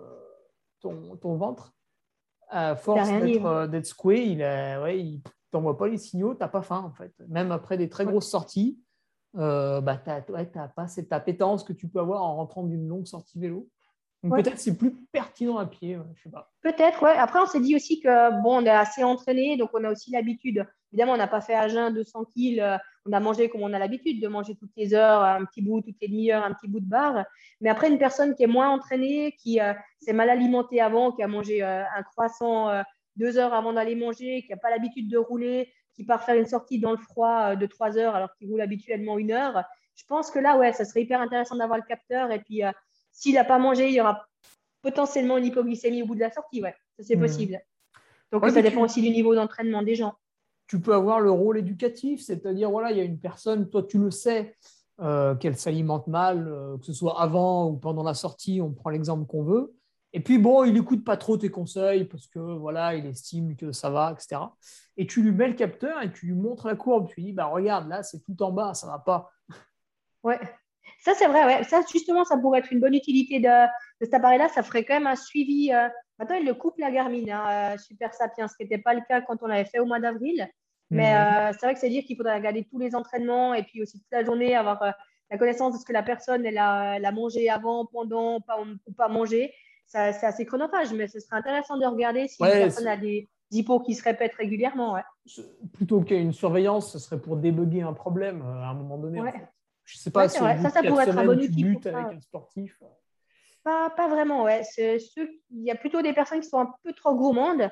ton, 0.80 1.16
ton, 1.16 1.34
ventre, 1.34 1.74
à 2.48 2.76
force 2.76 3.08
d'être 3.08 3.44
euh, 3.44 3.82
secoué, 3.82 4.22
il 4.24 4.38
ne 4.38 4.82
ouais, 4.84 5.20
t'envoie 5.50 5.76
pas 5.76 5.88
les 5.88 5.98
signaux, 5.98 6.34
tu 6.34 6.40
n'as 6.42 6.48
pas 6.48 6.62
faim 6.62 6.84
en 6.86 6.92
fait. 6.92 7.12
Même 7.26 7.50
après 7.50 7.76
des 7.76 7.88
très 7.88 8.04
grosses 8.04 8.30
sorties, 8.30 8.78
euh, 9.36 9.80
bah, 9.80 9.96
tu 9.96 10.10
n'as 10.10 10.22
ouais, 10.28 10.48
pas 10.76 10.86
cette 10.86 11.12
appétence 11.12 11.64
que 11.64 11.72
tu 11.72 11.88
peux 11.88 11.98
avoir 11.98 12.22
en 12.22 12.36
rentrant 12.36 12.62
d'une 12.62 12.86
longue 12.86 13.08
sortie 13.08 13.40
vélo. 13.40 13.68
Peut-être 14.30 14.58
c'est 14.58 14.76
plus 14.76 14.92
pertinent 15.10 15.58
à 15.58 15.66
pied, 15.66 15.98
je 16.14 16.22
sais 16.22 16.30
pas. 16.30 16.52
Peut-être, 16.62 17.02
ouais. 17.02 17.16
Après, 17.16 17.40
on 17.40 17.46
s'est 17.46 17.60
dit 17.60 17.74
aussi 17.74 18.00
que 18.00 18.42
bon, 18.42 18.62
on 18.62 18.64
est 18.64 18.70
assez 18.70 19.02
entraîné, 19.02 19.56
donc 19.56 19.70
on 19.74 19.82
a 19.82 19.90
aussi 19.90 20.12
l'habitude. 20.12 20.64
Évidemment, 20.92 21.14
on 21.14 21.16
n'a 21.16 21.26
pas 21.26 21.40
fait 21.40 21.54
à 21.54 21.66
jeun 21.66 21.92
200 21.92 22.26
kg. 22.26 22.60
Euh, 22.60 22.78
on 23.04 23.12
a 23.12 23.18
mangé 23.18 23.48
comme 23.48 23.62
on 23.62 23.72
a 23.72 23.80
l'habitude 23.80 24.22
de 24.22 24.28
manger 24.28 24.54
toutes 24.54 24.70
les 24.76 24.94
heures, 24.94 25.24
un 25.24 25.44
petit 25.44 25.60
bout, 25.60 25.80
toutes 25.80 25.96
les 26.00 26.06
demi-heures, 26.06 26.44
un 26.44 26.52
petit 26.52 26.68
bout 26.68 26.78
de 26.78 26.88
barre. 26.88 27.24
Mais 27.60 27.68
après, 27.68 27.88
une 27.90 27.98
personne 27.98 28.36
qui 28.36 28.44
est 28.44 28.48
moins 28.48 28.68
entraînée, 28.68 29.34
qui 29.40 29.60
euh, 29.60 29.74
s'est 30.00 30.12
mal 30.12 30.30
alimentée 30.30 30.80
avant, 30.80 31.10
qui 31.10 31.22
a 31.24 31.26
mangé 31.26 31.64
euh, 31.64 31.82
un 31.82 32.02
croissant 32.04 32.70
deux 33.16 33.38
heures 33.38 33.54
avant 33.54 33.72
d'aller 33.72 33.96
manger, 33.96 34.42
qui 34.42 34.52
n'a 34.52 34.56
pas 34.56 34.70
l'habitude 34.70 35.10
de 35.10 35.18
rouler, 35.18 35.72
qui 35.94 36.04
part 36.04 36.22
faire 36.22 36.36
une 36.36 36.46
sortie 36.46 36.78
dans 36.78 36.92
le 36.92 36.96
froid 36.96 37.56
de 37.56 37.66
trois 37.66 37.98
heures 37.98 38.14
alors 38.14 38.32
qu'il 38.34 38.48
roule 38.48 38.60
habituellement 38.60 39.18
une 39.18 39.32
heure. 39.32 39.64
Je 39.96 40.04
pense 40.06 40.30
que 40.30 40.38
là, 40.38 40.56
ouais, 40.56 40.72
ça 40.72 40.84
serait 40.84 41.02
hyper 41.02 41.20
intéressant 41.20 41.56
d'avoir 41.56 41.78
le 41.78 41.84
capteur 41.84 42.30
et 42.30 42.38
puis 42.38 42.62
s'il 43.12 43.34
n'a 43.34 43.44
pas 43.44 43.58
mangé, 43.58 43.88
il 43.88 43.94
y 43.94 44.00
aura 44.00 44.26
potentiellement 44.82 45.38
une 45.38 45.44
hypoglycémie 45.46 46.02
au 46.02 46.06
bout 46.06 46.14
de 46.14 46.20
la 46.20 46.32
sortie. 46.32 46.62
Ouais, 46.62 46.74
ça 46.96 47.04
c'est 47.04 47.16
hmm. 47.16 47.20
possible. 47.20 47.60
Donc 48.32 48.48
ça 48.48 48.62
dépend 48.62 48.80
aussi 48.80 49.02
du 49.02 49.10
niveau 49.10 49.34
d'entraînement 49.34 49.82
des 49.82 49.94
gens. 49.94 50.14
Tu 50.66 50.80
peux 50.80 50.94
avoir 50.94 51.20
le 51.20 51.30
rôle 51.30 51.58
éducatif, 51.58 52.22
c'est-à-dire 52.22 52.70
voilà, 52.70 52.90
il 52.90 52.96
y 52.96 53.00
a 53.00 53.04
une 53.04 53.18
personne, 53.18 53.68
toi 53.68 53.82
tu 53.82 53.98
le 53.98 54.10
sais, 54.10 54.56
euh, 55.00 55.34
qu'elle 55.34 55.56
s'alimente 55.56 56.06
mal, 56.06 56.48
euh, 56.48 56.78
que 56.78 56.86
ce 56.86 56.94
soit 56.94 57.20
avant 57.20 57.68
ou 57.68 57.76
pendant 57.76 58.02
la 58.02 58.14
sortie, 58.14 58.60
on 58.62 58.72
prend 58.72 58.90
l'exemple 58.90 59.26
qu'on 59.26 59.42
veut. 59.42 59.74
Et 60.14 60.20
puis 60.20 60.38
bon, 60.38 60.64
il 60.64 60.74
n'écoute 60.74 61.04
pas 61.04 61.16
trop 61.16 61.36
tes 61.36 61.50
conseils 61.50 62.04
parce 62.04 62.26
que 62.26 62.38
voilà, 62.38 62.94
il 62.94 63.06
estime 63.06 63.56
que 63.56 63.72
ça 63.72 63.90
va, 63.90 64.12
etc. 64.12 64.42
Et 64.96 65.06
tu 65.06 65.22
lui 65.22 65.32
mets 65.32 65.48
le 65.48 65.54
capteur 65.54 66.02
et 66.02 66.12
tu 66.12 66.26
lui 66.26 66.34
montres 66.34 66.66
la 66.66 66.76
courbe. 66.76 67.08
Tu 67.08 67.16
lui 67.16 67.24
dis, 67.24 67.32
bah 67.32 67.46
regarde, 67.46 67.88
là 67.88 68.02
c'est 68.02 68.20
tout 68.20 68.42
en 68.42 68.52
bas, 68.52 68.74
ça 68.74 68.86
va 68.86 68.98
pas. 68.98 69.30
Ouais, 70.22 70.38
ça, 71.02 71.14
c'est 71.14 71.26
vrai, 71.26 71.44
ouais. 71.44 71.64
Ça, 71.64 71.80
justement, 71.90 72.24
ça 72.24 72.36
pourrait 72.38 72.60
être 72.60 72.72
une 72.72 72.78
bonne 72.78 72.94
utilité 72.94 73.40
de, 73.40 73.48
cet 74.00 74.14
appareil-là. 74.14 74.48
Ça 74.48 74.62
ferait 74.62 74.84
quand 74.84 74.94
même 74.94 75.08
un 75.08 75.16
suivi. 75.16 75.72
Euh, 75.72 75.88
maintenant, 76.18 76.36
il 76.36 76.46
le 76.46 76.54
coupe 76.54 76.78
la 76.78 76.92
Garmin, 76.92 77.28
hein, 77.28 77.74
euh, 77.74 77.78
Super 77.78 78.14
Sapiens, 78.14 78.46
ce 78.46 78.56
qui 78.56 78.62
n'était 78.62 78.78
pas 78.78 78.94
le 78.94 79.00
cas 79.08 79.20
quand 79.20 79.42
on 79.42 79.48
l'avait 79.48 79.68
fait 79.68 79.80
au 79.80 79.84
mois 79.84 79.98
d'avril. 79.98 80.48
Mais 80.90 81.12
mhm. 81.12 81.18
euh, 81.18 81.52
c'est 81.52 81.66
vrai 81.66 81.74
que 81.74 81.80
c'est 81.80 81.88
dire 81.88 82.04
qu'il 82.04 82.16
faudrait 82.16 82.36
regarder 82.36 82.64
tous 82.70 82.78
les 82.78 82.94
entraînements 82.94 83.52
et 83.52 83.64
puis 83.64 83.82
aussi 83.82 83.98
toute 83.98 84.12
la 84.12 84.22
journée, 84.22 84.54
avoir 84.54 84.94
la 85.30 85.38
connaissance 85.38 85.72
de 85.72 85.78
ce 85.78 85.84
que 85.84 85.92
la 85.92 86.04
personne 86.04 86.46
elle 86.46 86.58
a, 86.58 87.12
mangé 87.12 87.50
avant, 87.50 87.86
pendant 87.86 88.40
pas, 88.40 88.60
ou 88.60 88.92
pas 88.92 89.08
mangé. 89.08 89.52
C'est 89.86 89.98
assez 89.98 90.46
chronophage, 90.46 90.92
mais 90.92 91.08
ce 91.08 91.18
serait 91.18 91.36
intéressant 91.36 91.78
de 91.78 91.86
regarder 91.86 92.28
si 92.28 92.40
la 92.42 92.50
personne 92.50 92.86
a 92.86 92.96
des 92.96 93.28
hypos 93.50 93.80
qui 93.80 93.94
se 93.94 94.04
répètent 94.04 94.34
régulièrement. 94.34 94.94
Ouais. 94.94 95.02
Plutôt 95.72 96.00
qu'une 96.02 96.32
surveillance, 96.32 96.92
ce 96.92 96.98
serait 96.98 97.20
pour 97.20 97.36
débugger 97.36 97.82
un 97.82 97.92
problème 97.92 98.42
à 98.42 98.68
un 98.68 98.74
moment 98.74 98.98
donné. 98.98 99.20
Je 99.84 99.98
sais 99.98 100.10
pas 100.10 100.28
si 100.28 100.38
ça, 100.38 100.70
ça 100.70 100.82
pourrait 100.82 101.04
être 101.08 101.18
un 101.18 101.24
bon 101.24 101.32
avec 101.32 101.86
un 101.86 102.20
sportif. 102.20 102.82
Pas, 103.64 103.90
pas 103.90 104.08
vraiment, 104.08 104.42
ouais. 104.44 104.62
Ceux, 104.64 104.98
il 105.50 105.64
y 105.64 105.70
a 105.70 105.76
plutôt 105.76 106.02
des 106.02 106.12
personnes 106.12 106.40
qui 106.40 106.48
sont 106.48 106.58
un 106.58 106.74
peu 106.82 106.92
trop 106.92 107.14
gourmandes. 107.14 107.70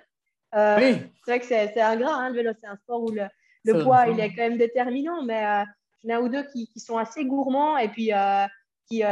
Euh, 0.55 0.77
oui. 0.79 1.03
C'est 1.25 1.31
vrai 1.31 1.41
que 1.41 1.47
c'est 1.47 1.81
ingrat, 1.81 2.15
hein, 2.15 2.29
le 2.31 2.37
vélo. 2.37 2.53
C'est 2.61 2.69
un 2.69 2.77
sport 2.77 3.03
où 3.03 3.11
le, 3.11 3.25
le 3.65 3.83
poids, 3.83 4.07
il 4.09 4.21
est 4.21 4.31
quand 4.31 4.43
même 4.43 4.59
déterminant, 4.59 5.23
mais 5.25 5.45
euh, 5.45 5.65
il 6.03 6.11
y 6.11 6.15
en 6.15 6.19
a 6.19 6.21
ou 6.21 6.29
deux 6.29 6.45
qui, 6.45 6.69
qui, 6.69 6.81
sont 6.81 6.97
assez 6.97 7.25
gourmands 7.25 7.77
et 7.77 7.89
puis 7.89 8.13
euh, 8.13 8.47
qui, 8.89 9.03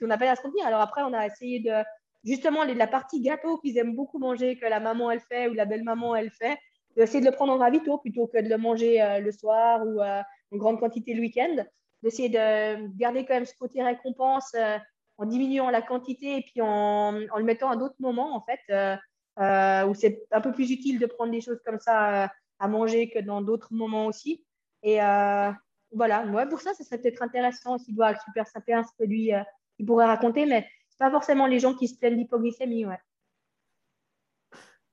qu'on 0.00 0.10
appelle 0.10 0.28
à 0.28 0.36
se 0.36 0.42
contenir. 0.42 0.66
Alors 0.66 0.80
après, 0.80 1.02
on 1.02 1.12
a 1.12 1.26
essayé 1.26 1.60
de, 1.60 1.72
justement, 2.24 2.64
la 2.64 2.86
partie 2.86 3.20
gâteau 3.20 3.58
qu'ils 3.58 3.78
aiment 3.78 3.94
beaucoup 3.94 4.18
manger, 4.18 4.56
que 4.56 4.66
la 4.66 4.80
maman, 4.80 5.10
elle 5.10 5.20
fait 5.20 5.48
ou 5.48 5.54
la 5.54 5.64
belle-maman, 5.64 6.16
elle 6.16 6.30
fait, 6.30 6.58
d'essayer 6.96 7.20
de 7.20 7.26
le 7.26 7.32
prendre 7.32 7.52
en 7.52 7.58
ravito 7.58 7.98
plutôt 7.98 8.26
que 8.26 8.40
de 8.40 8.48
le 8.48 8.58
manger 8.58 9.20
le 9.20 9.32
soir 9.32 9.84
ou 9.84 10.00
en 10.00 10.56
grande 10.56 10.78
quantité 10.78 11.14
le 11.14 11.20
week-end 11.20 11.64
d'essayer 12.04 12.28
de 12.28 12.86
garder 12.96 13.24
quand 13.24 13.34
même 13.34 13.46
ce 13.46 13.56
côté 13.58 13.82
récompense 13.82 14.52
euh, 14.54 14.78
en 15.16 15.24
diminuant 15.24 15.70
la 15.70 15.82
quantité 15.82 16.36
et 16.36 16.42
puis 16.42 16.60
en, 16.60 17.12
le 17.12 17.42
mettant 17.42 17.70
à 17.70 17.76
d'autres 17.76 17.96
moments, 17.98 18.36
en 18.36 18.42
fait, 18.42 18.60
euh, 18.70 18.96
euh, 19.40 19.86
où 19.86 19.94
c'est 19.94 20.22
un 20.30 20.40
peu 20.40 20.52
plus 20.52 20.70
utile 20.70 20.98
de 20.98 21.06
prendre 21.06 21.32
des 21.32 21.40
choses 21.40 21.60
comme 21.64 21.80
ça 21.80 22.30
à 22.58 22.68
manger 22.68 23.10
que 23.10 23.18
dans 23.20 23.40
d'autres 23.40 23.72
moments 23.72 24.06
aussi. 24.06 24.44
Et 24.82 24.98
voilà, 25.92 26.26
ouais, 26.26 26.48
pour 26.48 26.60
ça, 26.60 26.74
ça 26.74 26.84
serait 26.84 26.98
peut-être 26.98 27.22
intéressant 27.22 27.78
s'il 27.78 27.94
doit 27.94 28.10
être 28.12 28.22
Super 28.22 28.46
Sapiens 28.46 28.82
que 28.98 29.04
lui, 29.04 29.30
il 29.78 29.86
pourrait 29.86 30.06
raconter, 30.06 30.44
mais 30.46 30.68
c'est 30.88 30.98
pas 30.98 31.10
forcément 31.10 31.46
les 31.46 31.58
gens 31.58 31.74
qui 31.74 31.88
se 31.88 31.96
plaignent 31.98 32.16
d'hypoglycémie. 32.16 32.84
Ouais. 32.84 32.98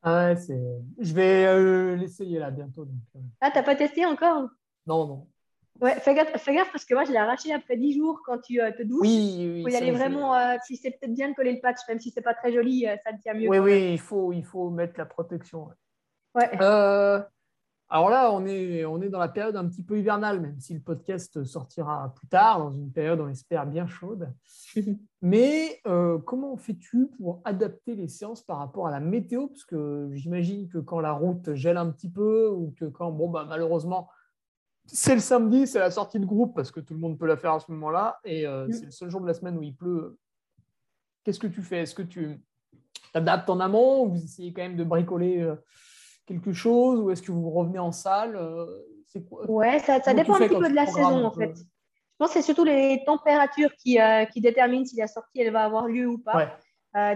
Ah 0.03 0.27
ouais, 0.27 0.35
c'est... 0.35 0.59
je 0.99 1.13
vais 1.13 1.97
l'essayer 1.97 2.39
là 2.39 2.51
bientôt. 2.51 2.85
Donc, 2.85 3.23
Ah, 3.41 3.51
t'as 3.51 3.63
pas 3.63 3.75
testé 3.75 4.05
encore? 4.05 4.49
Non, 4.85 5.07
non. 5.07 5.27
Ouais, 5.81 5.95
fais 5.99 6.13
gaffe, 6.13 6.31
parce 6.71 6.85
que 6.85 6.93
moi, 6.93 7.05
je 7.05 7.11
l'ai 7.11 7.17
arraché 7.17 7.51
après 7.51 7.75
10 7.75 7.97
jours 7.97 8.21
quand 8.23 8.37
tu 8.37 8.61
euh, 8.61 8.71
te 8.71 8.83
douches. 8.83 9.01
Oui, 9.01 9.35
oui. 9.39 9.53
Il 9.57 9.63
faut 9.63 9.69
y 9.69 9.75
aller 9.75 9.91
vraiment. 9.91 10.35
Euh, 10.35 10.55
si 10.63 10.77
c'est 10.77 10.91
peut-être 10.91 11.13
bien 11.13 11.29
de 11.29 11.33
coller 11.33 11.53
le 11.53 11.59
patch, 11.59 11.79
même 11.87 11.99
si 11.99 12.11
c'est 12.11 12.21
pas 12.21 12.35
très 12.35 12.53
joli, 12.53 12.87
euh, 12.87 12.95
ça 13.03 13.13
te 13.13 13.21
tient 13.21 13.33
mieux. 13.33 13.49
Oui, 13.49 13.57
oui, 13.57 13.93
il 13.93 13.99
faut, 13.99 14.31
il 14.31 14.45
faut 14.45 14.69
mettre 14.69 14.93
la 14.99 15.07
protection. 15.07 15.69
Ouais. 16.35 16.49
alors 17.89 18.09
là, 18.09 18.31
on 18.31 18.45
est, 18.45 18.85
on 18.85 19.01
est 19.01 19.09
dans 19.09 19.19
la 19.19 19.27
période 19.27 19.55
un 19.55 19.67
petit 19.67 19.83
peu 19.83 19.97
hivernale, 19.97 20.39
même 20.39 20.59
si 20.59 20.75
le 20.75 20.81
podcast 20.81 21.43
sortira 21.43 22.13
plus 22.15 22.27
tard, 22.27 22.59
dans 22.59 22.71
une 22.71 22.91
période, 22.91 23.19
on 23.19 23.27
espère, 23.27 23.65
bien 23.65 23.87
chaude. 23.87 24.31
Mais 25.23 25.81
comment 26.25 26.57
fais-tu 26.57 27.07
pour 27.17 27.41
adapter 27.43 27.95
les 27.95 28.07
séances 28.07 28.43
par 28.43 28.59
rapport 28.59 28.85
à 28.85 28.91
la 28.91 28.99
météo? 28.99 29.47
Parce 29.47 29.65
que 29.65 30.11
j'imagine 30.13 30.69
que 30.69 30.77
quand 30.77 30.99
la 30.99 31.11
route 31.11 31.55
gèle 31.55 31.77
un 31.77 31.89
petit 31.89 32.09
peu, 32.09 32.47
ou 32.49 32.71
que 32.79 32.85
quand, 32.85 33.11
bon, 33.11 33.29
bah, 33.29 33.45
malheureusement, 33.49 34.07
c'est 34.85 35.13
le 35.13 35.21
samedi, 35.21 35.67
c'est 35.67 35.79
la 35.79 35.91
sortie 35.91 36.19
de 36.19 36.25
groupe 36.25 36.55
parce 36.55 36.71
que 36.71 36.79
tout 36.79 36.93
le 36.93 36.99
monde 36.99 37.17
peut 37.17 37.27
la 37.27 37.37
faire 37.37 37.53
à 37.53 37.59
ce 37.59 37.71
moment-là. 37.71 38.19
Et 38.23 38.45
euh, 38.45 38.67
c'est 38.71 38.85
le 38.85 38.91
seul 38.91 39.09
jour 39.09 39.21
de 39.21 39.27
la 39.27 39.33
semaine 39.33 39.57
où 39.57 39.63
il 39.63 39.75
pleut. 39.75 40.17
Qu'est-ce 41.23 41.39
que 41.39 41.47
tu 41.47 41.61
fais? 41.61 41.79
Est-ce 41.81 41.95
que 41.95 42.01
tu 42.01 42.41
t'adaptes 43.13 43.49
en 43.49 43.59
amont 43.59 44.03
ou 44.03 44.09
vous 44.09 44.23
essayez 44.23 44.53
quand 44.53 44.61
même 44.61 44.75
de 44.75 44.83
bricoler 44.83 45.41
euh, 45.41 45.55
quelque 46.25 46.51
chose 46.51 46.99
ou 46.99 47.11
est-ce 47.11 47.21
que 47.21 47.31
vous 47.31 47.49
revenez 47.49 47.79
en 47.79 47.91
salle 47.91 48.35
euh, 48.35 48.65
C'est 49.07 49.23
quoi? 49.27 49.49
Ouais, 49.49 49.79
ça, 49.79 49.99
dépend 50.13 50.35
un 50.35 50.39
petit 50.39 50.57
peu 50.57 50.69
de 50.69 50.75
la 50.75 50.85
saison 50.85 51.25
en 51.25 51.31
fait. 51.31 51.55
Je 51.55 52.25
pense 52.25 52.33
que 52.33 52.39
c'est 52.39 52.45
surtout 52.45 52.65
les 52.65 53.01
températures 53.05 53.73
qui, 53.77 53.97
qui, 54.31 54.41
déterminent 54.41 54.85
si 54.85 54.95
la 54.95 55.07
sortie 55.07 55.41
elle 55.41 55.51
va 55.51 55.63
avoir 55.63 55.87
lieu 55.87 56.07
ou 56.07 56.19
pas. 56.19 56.59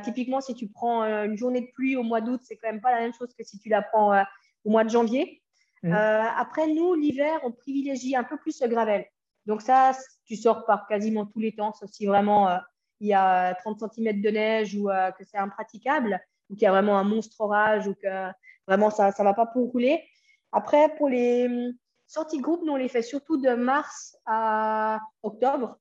typiquement, 0.01 0.41
si 0.41 0.55
tu 0.55 0.67
prends 0.67 1.03
une 1.03 1.37
journée 1.37 1.61
de 1.61 1.67
pluie 1.75 1.95
au 1.95 2.01
mois 2.01 2.21
d'août, 2.21 2.41
c'est 2.43 2.57
quand 2.57 2.71
même 2.71 2.81
pas 2.81 2.91
la 2.91 3.01
même 3.01 3.13
chose 3.13 3.31
que 3.37 3.43
si 3.43 3.59
tu 3.59 3.69
la 3.69 3.83
prends 3.83 4.19
au 4.63 4.71
mois 4.71 4.83
de 4.83 4.89
janvier. 4.89 5.43
Mm. 5.85 5.93
Euh, 5.93 6.23
après, 6.35 6.67
nous, 6.67 6.95
l'hiver, 6.95 7.39
on 7.43 7.51
privilégie 7.51 8.15
un 8.15 8.23
peu 8.23 8.37
plus 8.37 8.59
le 8.59 8.67
gravel. 8.67 9.05
Donc 9.45 9.61
ça, 9.61 9.91
tu 10.25 10.35
sors 10.35 10.65
par 10.65 10.87
quasiment 10.87 11.27
tous 11.27 11.39
les 11.39 11.55
temps, 11.55 11.73
sauf 11.73 11.91
si 11.91 12.07
vraiment 12.07 12.49
euh, 12.49 12.57
il 12.99 13.07
y 13.09 13.13
a 13.13 13.53
30 13.53 13.83
cm 13.93 14.19
de 14.19 14.29
neige 14.29 14.75
ou 14.75 14.89
euh, 14.89 15.11
que 15.11 15.23
c'est 15.23 15.37
impraticable, 15.37 16.19
ou 16.49 16.55
qu'il 16.55 16.63
y 16.63 16.65
a 16.65 16.71
vraiment 16.71 16.97
un 16.97 17.03
monstre 17.03 17.39
orage, 17.39 17.87
ou 17.87 17.93
que 17.93 18.31
vraiment 18.67 18.89
ça 18.89 19.09
ne 19.09 19.23
va 19.23 19.33
pas 19.35 19.45
pour 19.45 19.71
rouler. 19.71 20.03
Après, 20.51 20.89
pour 20.95 21.07
les 21.07 21.45
hum, 21.45 21.73
sorties 22.07 22.37
de 22.37 22.41
groupe, 22.41 22.61
nous, 22.65 22.73
on 22.73 22.77
les 22.77 22.87
fait 22.87 23.03
surtout 23.03 23.37
de 23.37 23.53
mars 23.53 24.17
à 24.25 24.99
octobre. 25.21 25.77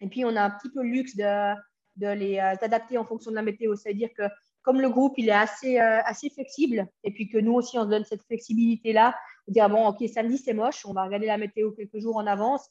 Et 0.00 0.08
puis, 0.08 0.24
on 0.24 0.34
a 0.36 0.42
un 0.42 0.50
petit 0.50 0.70
peu 0.70 0.82
le 0.82 0.88
luxe 0.88 1.16
de, 1.16 1.54
de 1.96 2.08
les 2.08 2.38
adapter 2.38 2.96
en 2.96 3.04
fonction 3.04 3.30
de 3.30 3.36
la 3.36 3.42
météo. 3.42 3.76
C'est-à-dire 3.76 4.08
que 4.16 4.22
comme 4.62 4.80
le 4.80 4.88
groupe, 4.88 5.14
il 5.18 5.28
est 5.28 5.32
assez, 5.32 5.78
assez 5.78 6.30
flexible, 6.30 6.88
et 7.02 7.12
puis 7.12 7.28
que 7.28 7.36
nous 7.36 7.52
aussi, 7.52 7.78
on 7.78 7.84
se 7.84 7.90
donne 7.90 8.04
cette 8.04 8.22
flexibilité-là, 8.22 9.14
dire 9.48 9.68
bon, 9.68 9.86
ok, 9.88 10.08
samedi 10.08 10.38
c'est 10.38 10.54
moche, 10.54 10.84
on 10.86 10.92
va 10.92 11.04
regarder 11.04 11.26
la 11.26 11.38
météo 11.38 11.72
quelques 11.72 11.98
jours 11.98 12.16
en 12.16 12.26
avance. 12.26 12.68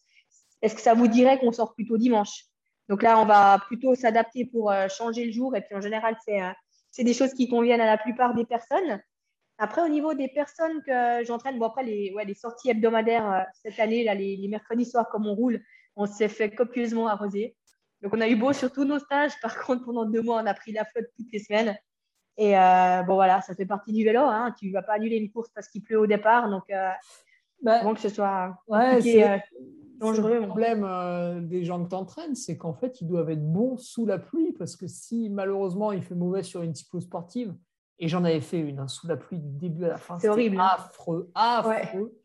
Est-ce 0.62 0.76
que 0.76 0.82
ça 0.82 0.94
vous 0.94 1.08
dirait 1.08 1.40
qu'on 1.40 1.52
sort 1.52 1.74
plutôt 1.76 1.98
dimanche? 1.98 2.46
Donc 2.90 3.04
là, 3.04 3.20
on 3.20 3.26
va 3.26 3.60
plutôt 3.68 3.96
s'adapter 3.96 4.46
pour 4.46 4.72
euh, 4.72 4.88
changer 4.88 5.26
le 5.26 5.32
jour. 5.32 5.56
Et 5.56 5.62
puis 5.62 5.76
en 5.76 5.82
général, 5.82 6.18
euh, 6.30 6.50
c'est 6.92 7.04
des 7.04 7.14
choses 7.14 7.34
qui 7.34 7.50
conviennent 7.50 7.82
à 7.82 7.86
la 7.86 7.98
plupart 7.98 8.34
des 8.34 8.46
personnes. 8.46 9.02
Après, 9.58 9.82
au 9.82 9.88
niveau 9.88 10.14
des 10.14 10.28
personnes 10.30 10.82
que 10.86 11.24
j'entraîne, 11.26 11.60
bon, 11.60 11.66
après 11.66 11.84
les, 11.84 12.34
sorties 12.34 12.70
hebdomadaires 12.70 13.32
euh, 13.32 13.42
cette 13.62 13.80
année, 13.80 14.04
là, 14.04 14.16
les, 14.16 14.36
les, 14.36 14.48
mercredis 14.48 14.86
soirs, 14.86 15.08
comme 15.10 15.28
on 15.28 15.36
roule, 15.36 15.62
on 15.96 16.06
s'est 16.06 16.28
fait 16.28 16.50
copieusement 16.50 17.08
arroser. 17.08 17.56
Donc 18.02 18.14
on 18.14 18.22
a 18.22 18.28
eu 18.28 18.36
beau 18.36 18.52
sur 18.52 18.72
tous 18.72 18.84
nos 18.84 19.00
stages. 19.00 19.34
Par 19.42 19.58
contre, 19.64 19.86
pendant 19.86 20.06
deux 20.06 20.22
mois, 20.22 20.42
on 20.42 20.46
a 20.46 20.54
pris 20.54 20.74
la 20.74 20.84
flotte 20.84 21.06
toutes 21.16 21.32
les 21.32 21.40
semaines. 21.40 21.78
Et 22.38 22.58
euh, 22.58 23.04
bon, 23.04 23.16
voilà, 23.16 23.42
ça 23.42 23.54
fait 23.54 23.66
partie 23.66 23.94
du 23.94 24.04
vélo. 24.04 24.22
Hein. 24.22 24.54
Tu 24.58 24.68
ne 24.68 24.74
vas 24.74 24.82
pas 24.82 24.94
annuler 24.94 25.18
une 25.18 25.32
course 25.32 25.50
parce 25.54 25.68
qu'il 25.68 25.84
pleut 25.84 26.00
au 26.00 26.08
départ. 26.08 26.50
Donc, 26.50 26.64
euh, 26.72 26.90
bah, 27.62 27.82
que 27.94 28.00
ce 28.00 28.10
soit 28.10 28.58
ouais, 28.68 29.24
euh, 29.24 29.38
dangereux. 30.00 30.40
Le 30.40 30.48
problème 30.48 30.84
euh, 30.84 31.40
des 31.42 31.64
gens 31.64 31.84
que 31.84 31.90
tu 31.90 31.96
entraînes, 31.96 32.36
c'est 32.36 32.58
qu'en 32.58 32.74
fait, 32.74 33.02
ils 33.02 33.08
doivent 33.08 33.30
être 33.30 33.46
bons 33.46 33.78
sous 33.78 34.06
la 34.06 34.18
pluie 34.18 34.54
parce 34.54 34.76
que 34.76 34.88
si 34.88 35.30
malheureusement 35.30 35.92
il 35.92 36.02
fait 36.02 36.16
mauvais 36.16 36.44
sur 36.44 36.62
une 36.62 36.74
cyclosportive, 36.74 37.56
et 38.00 38.08
j'en 38.08 38.24
avais 38.24 38.42
fait 38.42 38.60
une 38.60 38.80
hein, 38.80 38.88
sous 38.88 39.08
la 39.08 39.16
pluie 39.16 39.38
du 39.38 39.52
début 39.52 39.86
à 39.86 39.90
la 39.90 39.98
fin, 39.98 40.18
c'est 40.18 40.28
horrible. 40.28 40.60
Hein. 40.60 40.70
Affreux, 40.74 41.32
affreux. 41.36 42.20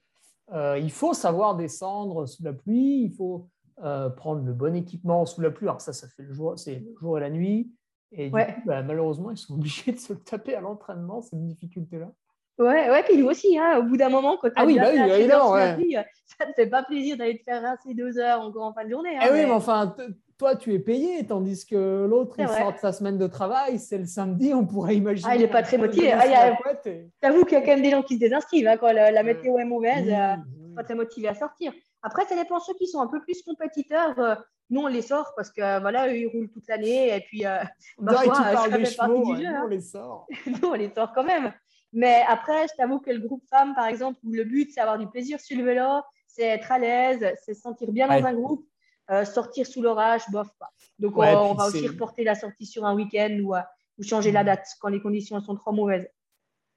il 0.78 0.90
faut 0.90 1.12
savoir 1.12 1.56
descendre 1.56 2.24
sous 2.26 2.42
la 2.42 2.54
pluie, 2.54 3.02
il 3.04 3.12
faut 3.12 3.50
prendre 3.76 4.42
le 4.42 4.54
bon 4.54 4.74
équipement 4.74 5.26
sous 5.26 5.42
la 5.42 5.50
pluie. 5.50 5.68
Alors 5.68 5.82
ça, 5.82 5.92
ça 5.92 6.08
fait 6.08 6.22
le 6.22 6.32
jour, 6.32 6.58
c'est 6.58 6.76
le 6.76 6.94
jour 6.98 7.18
et 7.18 7.20
la 7.20 7.30
nuit. 7.30 7.70
Et 8.12 8.30
bah, 8.30 8.82
malheureusement, 8.82 9.30
ils 9.30 9.36
sont 9.36 9.54
obligés 9.58 9.92
de 9.92 9.98
se 9.98 10.12
le 10.12 10.20
taper 10.20 10.54
à 10.54 10.60
l'entraînement, 10.60 11.20
cette 11.20 11.44
difficulté-là. 11.44 12.10
Ouais, 12.58 12.90
ouais, 12.90 13.04
puis 13.04 13.16
nous 13.16 13.26
aussi, 13.26 13.56
hein, 13.56 13.78
au 13.78 13.84
bout 13.84 13.96
d'un 13.96 14.08
moment, 14.08 14.36
quand 14.36 14.48
tu 14.48 14.54
ah 14.56 14.64
oui, 14.66 14.76
bah 14.76 14.88
oui, 14.90 14.96
ça 16.26 16.44
ne 16.44 16.50
te 16.50 16.54
fait 16.56 16.66
pas 16.66 16.82
plaisir 16.82 17.16
d'aller 17.16 17.38
te 17.38 17.44
faire 17.44 17.62
rincer 17.62 17.94
deux 17.94 18.18
heures 18.18 18.40
encore 18.40 18.64
en 18.64 18.72
fin 18.72 18.84
de 18.84 18.90
journée. 18.90 19.16
Hein, 19.16 19.26
eh 19.28 19.32
oui, 19.32 19.44
mais 19.44 19.52
enfin, 19.52 19.94
toi, 20.38 20.56
tu 20.56 20.74
es 20.74 20.80
payé, 20.80 21.24
tandis 21.24 21.64
que 21.64 22.06
l'autre, 22.10 22.34
il 22.38 22.48
sort 22.48 22.72
de 22.72 22.78
sa 22.78 22.92
semaine 22.92 23.16
de 23.16 23.28
travail, 23.28 23.78
c'est 23.78 23.98
le 23.98 24.06
samedi, 24.06 24.52
on 24.54 24.66
pourrait 24.66 24.96
imaginer. 24.96 25.28
Ah, 25.30 25.36
il 25.36 25.42
n'est 25.42 25.48
pas 25.48 25.62
très 25.62 25.78
motivé. 25.78 26.10
Ah, 26.10 26.22
qu'il 26.22 26.32
y 26.32 27.56
a 27.56 27.60
quand 27.60 27.66
même 27.66 27.82
des 27.82 27.90
gens 27.90 28.02
qui 28.02 28.14
se 28.14 28.20
désinscrivent 28.20 28.66
hein, 28.66 28.76
quand 28.76 28.90
la, 28.90 29.22
météo 29.22 29.58
est 29.58 29.64
mauvaise, 29.64 30.06
oui, 30.06 30.14
euh, 30.14 30.74
pas 30.74 30.82
très 30.82 30.96
motivé 30.96 31.28
à 31.28 31.34
sortir. 31.34 31.72
Après, 32.02 32.24
ça 32.24 32.34
dépend 32.34 32.58
ceux 32.58 32.74
qui 32.74 32.88
sont 32.88 33.00
un 33.00 33.06
peu 33.06 33.20
plus 33.20 33.40
compétiteurs. 33.42 34.18
Euh, 34.18 34.34
nous, 34.70 34.82
on 34.82 34.86
les 34.86 35.02
sort 35.02 35.32
parce 35.34 35.50
que 35.50 35.80
voilà, 35.80 36.08
eux, 36.08 36.16
ils 36.16 36.26
roulent 36.26 36.50
toute 36.50 36.66
l'année. 36.68 37.16
Et 37.16 37.20
puis, 37.20 37.46
euh, 37.46 37.58
bah, 37.98 38.20
tu 38.22 38.28
parles 38.28 38.72
des 38.72 38.84
chevaux, 38.84 39.34
nous, 39.34 39.44
on 39.64 39.66
les 39.66 39.80
sort. 39.80 40.26
nous, 40.46 40.68
on 40.68 40.74
les 40.74 40.90
sort 40.90 41.12
quand 41.14 41.24
même. 41.24 41.52
Mais 41.92 42.22
après, 42.28 42.66
je 42.68 42.74
t'avoue 42.76 43.00
que 43.00 43.10
le 43.10 43.20
groupe 43.20 43.44
femmes, 43.48 43.74
par 43.74 43.86
exemple, 43.86 44.18
où 44.24 44.32
le 44.32 44.44
but, 44.44 44.70
c'est 44.72 44.80
avoir 44.80 44.98
du 44.98 45.06
plaisir 45.08 45.40
sur 45.40 45.56
le 45.56 45.64
vélo, 45.64 46.02
c'est 46.26 46.44
être 46.44 46.70
à 46.70 46.78
l'aise, 46.78 47.26
c'est 47.44 47.54
se 47.54 47.60
sentir 47.60 47.90
bien 47.92 48.06
dans 48.06 48.26
un 48.26 48.34
groupe, 48.34 48.66
euh, 49.10 49.24
sortir 49.24 49.66
sous 49.66 49.80
l'orage, 49.80 50.22
bof 50.30 50.48
pas. 50.58 50.70
Donc, 50.98 51.16
on, 51.16 51.54
va 51.54 51.66
aussi 51.66 51.88
reporter 51.88 52.24
la 52.24 52.34
sortie 52.34 52.66
sur 52.66 52.84
un 52.84 52.94
week-end 52.94 53.38
ou, 53.42 53.54
euh, 53.54 53.60
ou 53.98 54.02
changer 54.02 54.32
la 54.32 54.44
date 54.44 54.66
quand 54.80 54.88
les 54.88 55.00
conditions 55.00 55.40
sont 55.40 55.56
trop 55.56 55.72
mauvaises. 55.72 56.08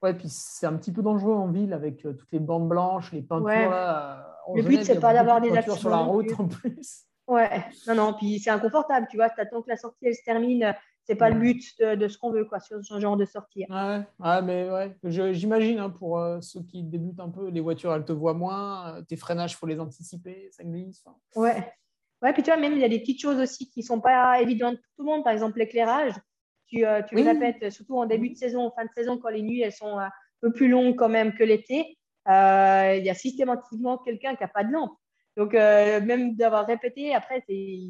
Ouais, 0.01 0.13
puis 0.13 0.29
c'est 0.29 0.65
un 0.65 0.77
petit 0.77 0.91
peu 0.91 1.01
dangereux 1.03 1.35
en 1.35 1.47
ville 1.51 1.73
avec 1.73 2.05
euh, 2.05 2.13
toutes 2.13 2.31
les 2.31 2.39
bandes 2.39 2.67
blanches, 2.67 3.11
les 3.11 3.21
peintures. 3.21 3.47
Là, 3.47 4.39
le 4.55 4.63
but, 4.63 4.83
c'est 4.83 4.99
pas 4.99 5.13
d'avoir 5.13 5.41
des 5.41 5.51
accidents. 5.51 5.75
sur 5.75 5.89
la 5.89 5.97
route 5.97 6.31
en 6.39 6.47
plus. 6.47 7.05
Ouais, 7.31 7.63
non, 7.87 7.95
non, 7.95 8.13
puis 8.13 8.39
c'est 8.39 8.49
inconfortable, 8.49 9.07
tu 9.09 9.15
vois, 9.15 9.29
tu 9.29 9.39
attends 9.39 9.61
que 9.61 9.69
la 9.69 9.77
sortie, 9.77 10.05
elle 10.05 10.15
se 10.15 10.23
termine, 10.25 10.75
c'est 11.05 11.15
pas 11.15 11.29
le 11.29 11.39
but 11.39 11.63
de, 11.79 12.09
ce 12.09 12.17
qu'on 12.17 12.29
veut, 12.29 12.43
quoi, 12.43 12.59
sur 12.59 12.83
ce 12.83 12.99
genre 12.99 13.15
de 13.15 13.23
sortie. 13.23 13.65
Ouais, 13.69 14.01
ouais 14.19 14.41
mais 14.41 14.69
ouais, 14.69 14.97
j'imagine, 15.05 15.79
hein, 15.79 15.89
pour 15.89 16.19
euh, 16.19 16.41
ceux 16.41 16.61
qui 16.63 16.83
débutent 16.83 17.21
un 17.21 17.29
peu, 17.29 17.47
les 17.47 17.61
voitures, 17.61 17.95
elles 17.95 18.03
te 18.03 18.11
voient 18.11 18.33
moins, 18.33 18.97
euh, 18.97 19.01
tes 19.03 19.15
freinages, 19.15 19.53
il 19.53 19.55
faut 19.55 19.65
les 19.65 19.79
anticiper, 19.79 20.49
ça 20.51 20.65
glisse. 20.65 21.05
Ouais. 21.37 21.71
Ouais, 22.21 22.33
puis 22.33 22.43
tu 22.43 22.51
vois, 22.51 22.59
même, 22.59 22.73
il 22.73 22.79
y 22.79 22.83
a 22.83 22.89
des 22.89 22.99
petites 22.99 23.21
choses 23.21 23.39
aussi 23.39 23.69
qui 23.69 23.81
sont 23.81 24.01
pas 24.01 24.41
évidentes 24.41 24.75
pour 24.75 24.89
tout 24.97 25.03
le 25.03 25.15
monde, 25.15 25.23
par 25.23 25.31
exemple 25.31 25.57
l'éclairage. 25.57 26.11
Tu, 26.67 26.85
euh, 26.85 27.01
tu 27.01 27.15
le 27.15 27.21
répètes, 27.21 27.71
surtout 27.71 27.97
en 27.97 28.07
début 28.07 28.31
de 28.31 28.35
saison, 28.35 28.65
en 28.65 28.71
fin 28.71 28.83
de 28.83 28.91
saison, 28.93 29.17
quand 29.17 29.29
les 29.29 29.41
nuits, 29.41 29.61
elles 29.61 29.71
sont 29.71 29.97
un 29.97 30.11
peu 30.41 30.51
plus 30.51 30.67
longues 30.67 30.97
quand 30.97 31.07
même 31.07 31.33
que 31.33 31.45
l'été. 31.45 31.97
Il 32.27 33.05
y 33.05 33.09
a 33.09 33.13
systématiquement 33.13 33.99
quelqu'un 33.99 34.35
qui 34.35 34.43
n'a 34.43 34.49
pas 34.49 34.65
de 34.65 34.73
lampe. 34.73 34.91
Donc, 35.37 35.55
euh, 35.55 36.01
même 36.01 36.35
d'avoir 36.35 36.65
répété, 36.65 37.13
après, 37.13 37.43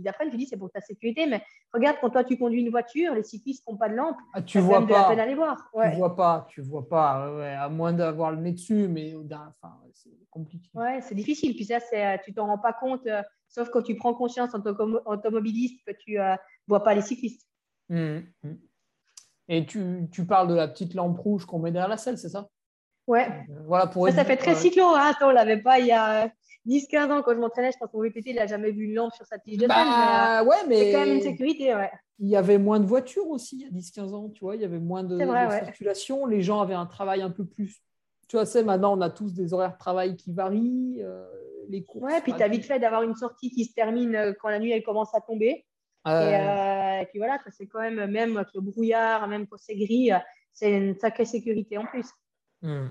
après, 0.07 0.29
tu 0.29 0.37
dis 0.37 0.45
c'est 0.45 0.57
pour 0.57 0.69
ta 0.69 0.79
sécurité, 0.79 1.25
mais 1.25 1.41
regarde, 1.73 1.97
quand 1.99 2.11
toi 2.11 2.23
tu 2.23 2.37
conduis 2.37 2.61
une 2.61 2.69
voiture, 2.69 3.15
les 3.15 3.23
cyclistes 3.23 3.67
n'ont 3.67 3.77
pas 3.77 3.89
de 3.89 3.95
lampe, 3.95 4.17
ah, 4.33 4.41
tu 4.43 4.59
vois 4.59 4.85
pas. 4.85 5.09
peine 5.09 5.19
aller 5.19 5.33
voir. 5.33 5.71
Tu 5.73 5.97
vois 5.97 6.15
pas, 6.15 6.47
tu 6.49 6.61
vois 6.61 6.87
pas, 6.87 7.63
à 7.63 7.69
moins 7.69 7.93
d'avoir 7.93 8.31
le 8.31 8.37
nez 8.37 8.51
dessus, 8.51 8.87
mais 8.87 9.15
enfin, 9.15 9.75
c'est 9.93 10.11
compliqué. 10.29 10.69
Ouais, 10.75 11.01
c'est 11.01 11.15
difficile. 11.15 11.55
Puis 11.55 11.65
ça, 11.65 11.79
euh, 11.93 12.17
tu 12.23 12.31
t'en 12.33 12.45
rends 12.45 12.59
pas 12.59 12.73
compte, 12.73 13.07
euh, 13.07 13.23
sauf 13.49 13.69
quand 13.69 13.81
tu 13.81 13.95
prends 13.95 14.13
conscience 14.13 14.53
en 14.53 14.61
tant 14.61 14.75
qu'automobiliste 14.75 15.83
que 15.85 15.93
tu 15.93 16.17
ne 16.17 16.35
vois 16.67 16.83
pas 16.83 16.93
les 16.93 17.01
cyclistes. 17.01 17.47
Mmh, 17.89 18.19
mmh. 18.43 18.51
Et 19.49 19.65
tu, 19.65 20.07
tu, 20.11 20.25
parles 20.25 20.47
de 20.47 20.53
la 20.53 20.67
petite 20.67 20.93
lampe 20.93 21.17
rouge 21.17 21.45
qu'on 21.45 21.59
met 21.59 21.71
derrière 21.71 21.89
la 21.89 21.97
selle, 21.97 22.19
c'est 22.19 22.29
ça? 22.29 22.47
Ouais. 23.07 23.27
voilà 23.65 23.87
pour 23.87 24.07
ça, 24.07 24.13
ça 24.13 24.25
fait 24.25 24.37
très 24.37 24.53
cyclo. 24.53 24.85
Hein. 24.85 25.11
Attends, 25.11 25.29
on 25.29 25.31
l'avait 25.31 25.61
pas 25.61 25.79
il 25.79 25.87
y 25.87 25.91
a 25.91 26.31
10-15 26.67 27.11
ans, 27.11 27.21
quand 27.23 27.33
je 27.33 27.39
m'entraînais, 27.39 27.71
je 27.71 27.77
pense 27.77 27.89
qu'on 27.89 28.01
VTT, 28.01 28.31
il 28.31 28.35
n'a 28.35 28.45
jamais 28.45 28.71
vu 28.71 28.85
une 28.85 28.93
lampe 28.93 29.13
sur 29.13 29.25
sa 29.25 29.39
tige 29.39 29.57
de 29.57 29.67
bah, 29.67 30.43
ouais, 30.43 30.67
mais 30.67 30.77
c'est 30.77 30.91
quand 30.91 31.05
même 31.05 31.15
une 31.15 31.21
sécurité. 31.21 31.73
Ouais. 31.73 31.91
Il 32.19 32.29
y 32.29 32.35
avait 32.35 32.59
moins 32.59 32.79
de 32.79 32.85
voitures 32.85 33.27
aussi 33.27 33.57
il 33.57 33.61
y 33.63 33.65
a 33.65 33.69
10-15 33.69 34.13
ans, 34.13 34.29
tu 34.29 34.41
vois, 34.41 34.55
il 34.55 34.61
y 34.61 34.65
avait 34.65 34.79
moins 34.79 35.03
de, 35.03 35.17
circulation. 35.17 36.25
Les 36.27 36.41
gens 36.41 36.61
avaient 36.61 36.75
un 36.75 36.85
travail 36.85 37.21
un 37.21 37.31
peu 37.31 37.45
plus. 37.45 37.81
Tu 38.27 38.37
vois, 38.37 38.45
c'est 38.45 38.63
maintenant, 38.63 38.97
on 38.97 39.01
a 39.01 39.09
tous 39.09 39.33
des 39.33 39.53
horaires 39.53 39.73
de 39.73 39.79
travail 39.79 40.15
qui 40.15 40.31
varient. 40.31 41.01
Euh, 41.01 41.25
les 41.69 41.83
courses, 41.83 42.03
ouais, 42.03 42.21
puis 42.21 42.33
tu 42.33 42.41
as 42.41 42.47
vite 42.47 42.65
fait 42.65 42.79
d'avoir 42.79 43.03
une 43.03 43.15
sortie 43.15 43.49
qui 43.49 43.65
se 43.65 43.73
termine 43.73 44.15
euh, 44.15 44.33
quand 44.39 44.49
la 44.49 44.59
nuit 44.59 44.71
elle 44.71 44.83
commence 44.83 45.13
à 45.15 45.21
tomber. 45.21 45.65
Euh, 46.07 46.99
et, 46.99 47.05
puis 47.05 47.19
voilà, 47.19 47.39
c'est 47.49 47.67
quand 47.67 47.79
même, 47.79 48.09
même 48.09 48.35
avec 48.35 48.49
le 48.53 48.61
brouillard, 48.61 49.27
même 49.27 49.47
quand 49.47 49.57
c'est 49.57 49.75
gris, 49.75 50.09
c'est 50.51 50.71
une 50.75 50.95
sacrée 50.95 51.25
sécurité 51.25 51.77
en 51.77 51.85
plus. 51.85 52.07
Hmm 52.61 52.87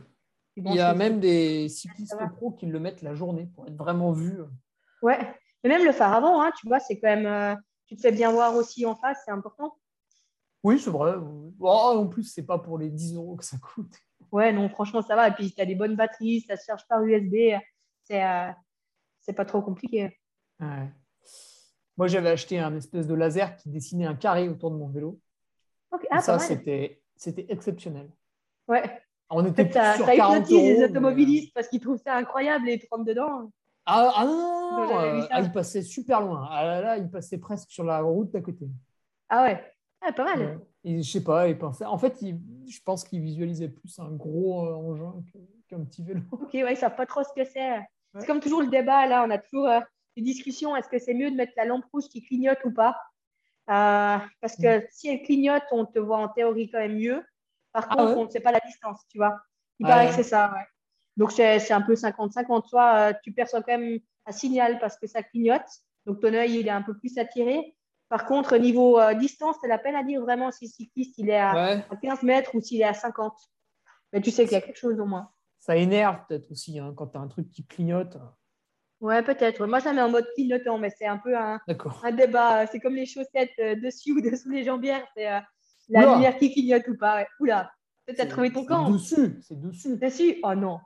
Il 0.65 0.75
y 0.75 0.81
a 0.81 0.95
même 0.95 1.21
des 1.21 1.69
cyclistes 1.69 2.17
pro 2.37 2.53
qui 2.53 2.67
le 2.67 2.81
mettent 2.81 3.03
la 3.03 3.15
journée 3.15 3.49
pour 3.55 3.67
être 3.67 3.77
vraiment 3.77 4.13
vu. 4.13 4.41
Ouais, 5.03 5.19
mais 5.63 5.71
même 5.71 5.85
le 5.85 5.93
phare 5.93 6.15
avant, 6.15 6.43
hein, 6.43 6.51
tu 6.59 6.69
vois, 6.69 6.81
c'est 6.81 6.99
quand 6.99 7.09
même. 7.09 7.27
Euh, 7.27 7.55
tu 7.87 7.97
te 7.97 8.03
fais 8.03 8.13
bien 8.13 8.31
voir 8.31 8.55
aussi 8.55 8.87
en 8.87 8.95
face, 8.95 9.19
c'est 9.25 9.31
important. 9.31 9.77
Oui, 10.63 10.79
c'est 10.79 10.91
vrai. 10.91 11.15
Oh, 11.59 11.95
en 11.97 12.07
plus, 12.07 12.25
c'est 12.25 12.45
pas 12.45 12.59
pour 12.59 12.79
les 12.79 12.91
10 12.91 13.15
euros 13.15 13.37
que 13.37 13.45
ça 13.45 13.57
coûte. 13.59 13.95
Ouais, 14.31 14.53
non, 14.53 14.69
franchement, 14.69 15.03
ça 15.03 15.17
va. 15.17 15.29
Et 15.29 15.33
puis, 15.33 15.53
tu 15.53 15.61
as 15.61 15.67
des 15.67 15.75
bonnes 15.75 15.97
batteries, 15.97 16.43
ça 16.43 16.57
se 16.57 16.65
charge 16.67 16.87
par 16.87 17.03
USB. 17.03 17.35
C'est 18.03 18.23
euh, 18.23 19.33
pas 19.35 19.45
trop 19.45 19.63
compliqué. 19.63 20.17
Moi, 21.97 22.07
j'avais 22.07 22.31
acheté 22.31 22.59
un 22.59 22.75
espèce 22.77 23.07
de 23.07 23.15
laser 23.15 23.57
qui 23.57 23.71
dessinait 23.71 24.07
un 24.07 24.15
carré 24.15 24.49
autour 24.49 24.71
de 24.71 24.77
mon 24.77 24.89
vélo. 24.89 25.21
Ah, 26.11 26.21
ça, 26.21 26.39
c'était 26.39 27.03
exceptionnel. 27.49 28.11
Ouais. 28.69 29.03
On 29.31 29.47
était 29.47 29.71
ça, 29.71 29.95
sur 29.95 30.07
ça 30.07 30.17
40 30.17 30.49
les 30.51 30.85
automobilistes 30.85 31.55
parce 31.55 31.69
qu'ils 31.69 31.81
trouvent 31.81 32.01
ça 32.05 32.17
incroyable 32.17 32.69
et 32.69 32.75
ils 32.75 32.81
te 32.81 33.05
dedans. 33.05 33.51
Ah, 33.87 34.13
ah 34.17 34.25
non, 34.25 35.01
euh, 35.01 35.27
ah, 35.31 35.41
il 35.41 35.53
passait 35.53 35.83
super 35.83 36.21
loin. 36.21 36.49
Ah 36.51 36.65
là 36.65 36.81
là, 36.81 36.99
il 36.99 37.09
passait 37.11 37.39
presque 37.39 37.71
sur 37.71 37.85
la 37.85 38.01
route 38.01 38.31
d'à 38.31 38.41
côté. 38.41 38.69
Ah 39.29 39.45
ouais, 39.45 39.65
ah, 40.01 40.13
pas 40.13 40.25
mal. 40.25 40.61
et 40.85 41.03
je 41.03 41.11
sais 41.11 41.25
pas, 41.25 41.49
il 41.49 41.57
pensait. 41.57 41.85
En 41.85 41.99
fait, 41.99 42.19
je 42.21 42.81
pense 42.85 43.05
qu'il 43.05 43.21
visualisait 43.21 43.69
plus 43.69 43.99
un 43.99 44.11
gros 44.11 44.67
euh, 44.67 44.75
engin 44.75 45.15
qu'un 45.69 45.85
petit 45.85 46.03
vélo. 46.03 46.21
Ok, 46.33 46.53
ouais, 46.53 46.73
ils 46.73 46.77
savent 46.77 46.97
pas 46.97 47.07
trop 47.07 47.23
ce 47.23 47.33
que 47.35 47.45
c'est. 47.45 47.81
C'est 48.19 48.27
comme 48.27 48.41
toujours 48.41 48.63
le 48.63 48.69
débat 48.69 49.07
là, 49.07 49.25
on 49.25 49.31
a 49.31 49.39
toujours 49.39 49.69
euh, 49.69 49.81
des 50.17 50.23
discussions. 50.23 50.75
Est-ce 50.75 50.89
que 50.89 50.99
c'est 50.99 51.15
mieux 51.15 51.31
de 51.31 51.37
mettre 51.37 51.53
la 51.57 51.65
lampe 51.65 51.85
rouge 51.93 52.09
qui 52.11 52.23
clignote 52.23 52.59
ou 52.65 52.73
pas? 52.73 52.97
Parce 53.67 54.57
que 54.57 54.79
mm. 54.79 54.83
si 54.91 55.09
elle 55.09 55.23
clignote, 55.23 55.63
on 55.71 55.87
te 55.87 56.01
voit 56.01 56.19
en 56.19 56.29
théorie 56.29 56.69
quand 56.71 56.81
même 56.81 56.97
mieux. 56.97 57.23
Par 57.73 57.87
ah 57.91 57.97
contre, 57.97 58.19
on 58.19 58.25
ne 58.25 58.31
sait 58.31 58.41
pas 58.41 58.53
la 58.53 58.61
distance, 58.61 59.01
tu 59.09 59.19
vois. 59.19 59.41
Il 59.79 59.87
paraît 59.87 60.09
que 60.09 60.15
c'est 60.15 60.23
ça, 60.23 60.53
ouais. 60.53 60.67
Donc, 61.17 61.33
c'est 61.33 61.73
un 61.73 61.83
peu 61.83 61.95
50-50. 61.95 62.69
Soit 62.69 62.95
euh, 62.95 63.13
tu 63.23 63.33
perçois 63.33 63.63
quand 63.63 63.79
même 63.79 63.99
un 64.27 64.33
signal 64.33 64.79
parce 64.79 64.99
que 64.99 65.07
ça 65.07 65.23
clignote. 65.23 65.67
Donc, 66.07 66.21
ton 66.21 66.33
œil, 66.33 66.59
il 66.61 66.67
est 66.67 66.71
un 66.71 66.83
peu 66.83 66.97
plus 66.97 67.19
attiré. 67.19 67.77
Par 68.09 68.27
contre, 68.27 68.57
niveau 68.57 68.99
euh, 68.99 69.15
distance, 69.15 69.57
c'est 69.61 69.69
la 69.69 69.79
peine 69.79 69.95
à 69.95 70.03
dire 70.03 70.21
vraiment 70.21 70.51
si 70.51 70.65
le 70.65 70.71
cycliste 70.71 71.17
il 71.19 71.31
est 71.31 71.39
à, 71.39 71.81
15 72.03 72.23
mètres 72.23 72.55
ou 72.55 72.61
s'il 72.61 72.81
est 72.81 72.85
à 72.85 72.95
50. 72.95 73.33
Mais 74.13 74.21
tu 74.21 74.31
sais 74.31 74.45
qu'il 74.45 74.53
y 74.53 74.57
a 74.57 74.61
quelque 74.61 74.79
chose 74.79 74.99
au 74.99 75.07
moins. 75.07 75.31
Ça 75.61 75.77
énerve 75.77 76.19
peut-être 76.29 76.51
aussi 76.51 76.79
hein, 76.79 76.93
quand 76.97 77.09
tu 77.09 77.19
as 77.19 77.21
un 77.21 77.29
truc 77.29 77.49
qui 77.51 77.65
clignote. 77.67 78.17
Ouais, 79.01 79.23
peut-être. 79.23 79.65
Moi, 79.67 79.81
ça 79.81 79.93
met 79.93 80.03
en 80.03 80.11
mode 80.11 80.27
clignotant, 80.35 80.79
mais 80.79 80.91
c'est 80.91 81.07
un 81.07 81.19
peu 81.19 81.37
un, 81.37 81.61
un 82.03 82.13
débat. 82.13 82.67
C'est 82.67 82.81
comme 82.81 82.97
les 82.97 83.07
chaussettes 83.07 83.53
euh, 83.59 83.77
dessus 83.77 84.13
ou 84.13 84.21
dessous 84.21 84.51
les 84.51 84.65
jambières. 84.65 85.07
C'est 85.17 85.29
la 85.91 86.15
lumière 86.15 86.39
qui 86.39 86.53
clignote 86.53 86.89
ou 86.89 86.97
pas. 86.97 87.27
Oula, 87.41 87.73
peut-être 88.07 88.31
trouvé 88.31 88.53
ton 88.53 88.65
camp. 88.65 88.87
C'est 88.87 88.93
dessus, 88.93 89.41
c'est 89.43 89.61
dessus. 89.61 89.97
Dessus 89.97 90.41
Oh 90.43 90.55
non. 90.55 90.81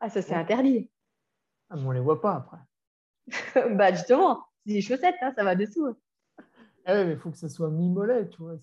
Ah, 0.00 0.10
ça, 0.10 0.22
c'est 0.22 0.34
interdit. 0.34 0.90
Ah, 1.70 1.76
mais 1.76 1.86
on 1.86 1.90
les 1.92 2.00
voit 2.00 2.20
pas 2.20 2.34
après. 2.34 2.58
bah, 3.76 3.92
justement, 3.92 4.44
c'est 4.66 4.74
des 4.74 4.82
chaussettes, 4.82 5.16
hein, 5.22 5.32
ça 5.36 5.44
va 5.44 5.54
dessous. 5.54 5.94
Ah 6.84 6.94
ouais, 6.94 7.04
mais 7.06 7.12
il 7.12 7.18
faut 7.18 7.30
que 7.30 7.38
ça 7.38 7.48
soit 7.48 7.70
mi-mollet, 7.70 8.28
tu 8.28 8.42
vois. 8.42 8.56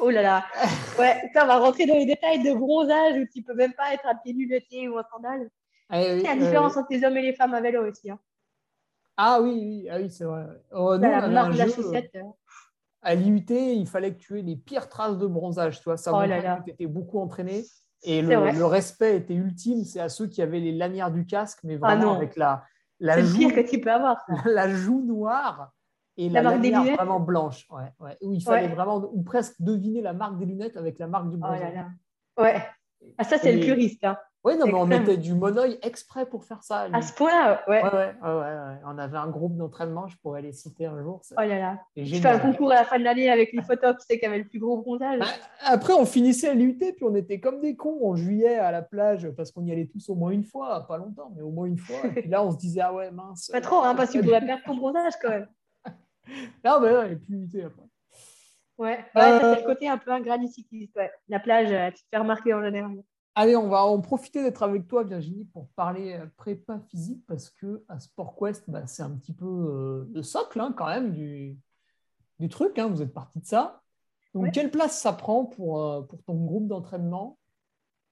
oh 0.00 0.10
là 0.10 0.22
là. 0.22 0.46
Ouais, 0.98 1.30
ça, 1.32 1.44
on 1.44 1.46
va 1.46 1.58
rentrer 1.58 1.86
dans 1.86 1.94
les 1.94 2.06
détails 2.06 2.42
de 2.42 2.52
bronzage 2.52 3.16
où 3.20 3.26
tu 3.32 3.42
peux 3.42 3.54
même 3.54 3.74
pas 3.74 3.94
être 3.94 4.06
à 4.06 4.14
pied 4.14 4.34
nu 4.34 4.46
l'été 4.46 4.88
ou 4.88 4.98
en 4.98 5.04
sandales. 5.10 5.48
Ah, 5.88 6.00
oui, 6.00 6.06
il 6.16 6.22
y 6.22 6.26
a 6.26 6.34
une 6.34 6.40
différence 6.40 6.76
entre 6.76 6.88
les 6.90 7.04
hommes 7.04 7.16
et 7.18 7.22
les 7.22 7.34
femmes 7.34 7.54
à 7.54 7.60
vélo 7.60 7.88
aussi. 7.88 8.10
Hein. 8.10 8.18
Ah 9.16 9.40
oui, 9.40 9.52
oui, 9.52 9.88
ah, 9.90 9.98
oui 10.00 10.10
c'est 10.10 10.24
vrai. 10.24 10.46
Oh, 10.72 10.96
la 10.96 11.28
marque 11.28 11.52
de 11.52 11.58
la 11.58 11.68
chaussette. 11.68 12.10
Euh, 12.16 12.22
à 13.02 13.14
l'IUT, 13.14 13.44
il 13.50 13.86
fallait 13.86 14.14
que 14.14 14.20
tu 14.20 14.38
aies 14.38 14.42
les 14.42 14.56
pires 14.56 14.88
traces 14.88 15.18
de 15.18 15.26
bronzage. 15.26 15.78
Tu 15.78 15.84
vois, 15.84 15.96
ça 15.96 16.12
oh 16.14 16.20
que 16.20 16.64
tu 16.64 16.70
étais 16.70 16.86
beaucoup 16.86 17.18
entraîné. 17.18 17.64
Et 18.04 18.22
le, 18.22 18.64
respect 18.64 19.16
était 19.16 19.34
ultime, 19.34 19.84
c'est 19.84 20.00
à 20.00 20.08
ceux 20.08 20.26
qui 20.26 20.42
avaient 20.42 20.60
les 20.60 20.72
lanières 20.72 21.12
du 21.12 21.24
casque, 21.24 21.60
mais 21.62 21.78
ah 21.82 21.94
vraiment 21.94 22.16
avec 22.16 22.36
la, 22.36 22.64
la 22.98 23.22
joue, 23.22 23.50
que 23.50 23.68
tu 23.68 23.80
peux 23.80 23.92
avoir. 23.92 24.24
La, 24.44 24.68
joue 24.68 25.02
noire 25.04 25.72
et 26.16 26.28
la, 26.28 26.42
lanière 26.42 26.96
vraiment 26.96 27.20
blanche. 27.20 27.66
Ouais, 27.70 27.92
ouais, 28.00 28.16
où 28.20 28.32
il 28.32 28.42
fallait 28.42 28.68
vraiment, 28.68 28.96
ou 29.12 29.22
presque 29.22 29.54
deviner 29.60 30.02
la 30.02 30.12
marque 30.12 30.38
des 30.38 30.46
lunettes 30.46 30.76
avec 30.76 30.98
la 30.98 31.06
marque 31.06 31.30
du 31.30 31.36
oh 31.36 31.40
bronzage. 31.40 31.86
ouais. 32.38 32.62
Ah, 33.18 33.24
ça, 33.24 33.38
c'est 33.38 33.52
le 33.52 33.60
puriste. 33.60 34.04
Hein. 34.04 34.16
Oui, 34.44 34.56
non, 34.56 34.66
mais 34.66 34.74
on 34.74 34.86
mettait 34.86 35.16
du 35.16 35.34
monoeil 35.34 35.78
exprès 35.82 36.26
pour 36.26 36.44
faire 36.44 36.64
ça. 36.64 36.88
À 36.92 37.00
ce 37.00 37.14
point-là, 37.14 37.62
ouais. 37.68 37.80
Ouais, 37.80 37.90
ouais, 37.90 38.18
ouais. 38.22 38.76
On 38.84 38.98
avait 38.98 39.18
un 39.18 39.28
groupe 39.28 39.56
d'entraînement, 39.56 40.08
je 40.08 40.16
pourrais 40.16 40.42
les 40.42 40.52
citer 40.52 40.86
un 40.86 41.00
jour. 41.00 41.22
Oh 41.30 41.40
là 41.40 41.58
là. 41.58 41.78
Je 41.96 42.16
fais 42.16 42.28
un 42.28 42.40
concours 42.40 42.72
à 42.72 42.76
la 42.76 42.84
fin 42.84 42.98
de 42.98 43.04
l'année 43.04 43.30
avec 43.30 43.52
les 43.52 43.62
photos, 43.62 43.94
sais, 44.00 44.18
qui 44.18 44.26
avaient 44.26 44.38
le 44.38 44.48
plus 44.48 44.58
gros 44.58 44.78
bronzage. 44.78 45.20
Bah, 45.20 45.26
après, 45.64 45.92
on 45.92 46.04
finissait 46.04 46.48
à 46.48 46.54
l'UT, 46.54 46.76
puis 46.76 47.04
on 47.04 47.14
était 47.14 47.38
comme 47.38 47.60
des 47.60 47.76
cons 47.76 48.00
en 48.04 48.16
juillet 48.16 48.58
à 48.58 48.72
la 48.72 48.82
plage, 48.82 49.30
parce 49.36 49.52
qu'on 49.52 49.64
y 49.64 49.70
allait 49.70 49.86
tous 49.86 50.08
au 50.08 50.16
moins 50.16 50.32
une 50.32 50.44
fois, 50.44 50.86
pas 50.88 50.98
longtemps, 50.98 51.32
mais 51.36 51.42
au 51.42 51.50
moins 51.50 51.66
une 51.66 51.78
fois. 51.78 52.04
Et 52.04 52.22
puis 52.22 52.30
là, 52.30 52.44
on 52.44 52.50
se 52.50 52.56
disait, 52.56 52.80
ah 52.80 52.92
ouais, 52.92 53.12
mince. 53.12 53.48
Pas 53.52 53.60
trop, 53.60 53.82
hein, 53.82 53.94
parce 53.94 54.10
que 54.10 54.18
tu 54.18 54.24
pourrais 54.24 54.44
perdre 54.44 54.64
ton 54.64 54.74
bronzage 54.74 55.12
quand 55.22 55.30
même. 55.30 55.48
non, 56.64 56.80
mais 56.80 56.92
non, 56.92 57.02
il 57.04 57.12
a 57.12 57.16
plus 57.16 57.36
l'UT 57.36 57.64
après. 57.64 57.82
Ouais, 58.78 58.98
ouais 59.14 59.38
ça 59.38 59.54
c'est 59.54 59.60
le 59.60 59.66
côté 59.66 59.88
un 59.88 59.98
peu 59.98 60.10
ingrat 60.10 60.38
du 60.38 60.48
cycliste. 60.48 60.96
Ouais. 60.96 61.12
La 61.28 61.38
plage, 61.38 61.68
tu 61.94 62.02
te 62.02 62.08
fais 62.10 62.18
remarquer 62.18 62.54
en 62.54 62.62
général. 62.64 62.96
Allez, 63.34 63.56
on 63.56 63.68
va 63.68 63.84
en 63.84 63.98
profiter 64.00 64.42
d'être 64.42 64.62
avec 64.62 64.86
toi, 64.86 65.04
Virginie, 65.04 65.46
pour 65.46 65.68
parler 65.68 66.14
euh, 66.14 66.26
prépa 66.36 66.78
physique, 66.80 67.24
parce 67.26 67.48
que 67.48 67.82
à 67.88 67.98
SportQuest, 67.98 68.68
bah, 68.68 68.86
c'est 68.86 69.02
un 69.02 69.10
petit 69.10 69.32
peu 69.32 69.46
euh, 69.46 70.10
le 70.12 70.22
socle 70.22 70.60
hein, 70.60 70.74
quand 70.76 70.86
même 70.86 71.12
du, 71.12 71.56
du 72.38 72.48
truc. 72.50 72.78
Hein, 72.78 72.88
vous 72.88 73.00
êtes 73.00 73.14
parti 73.14 73.40
de 73.40 73.46
ça. 73.46 73.80
Donc, 74.34 74.52
quelle 74.52 74.70
place 74.70 75.00
ça 75.00 75.12
prend 75.12 75.46
pour, 75.46 75.80
euh, 75.80 76.02
pour 76.02 76.22
ton 76.24 76.34
groupe 76.34 76.66
d'entraînement? 76.66 77.38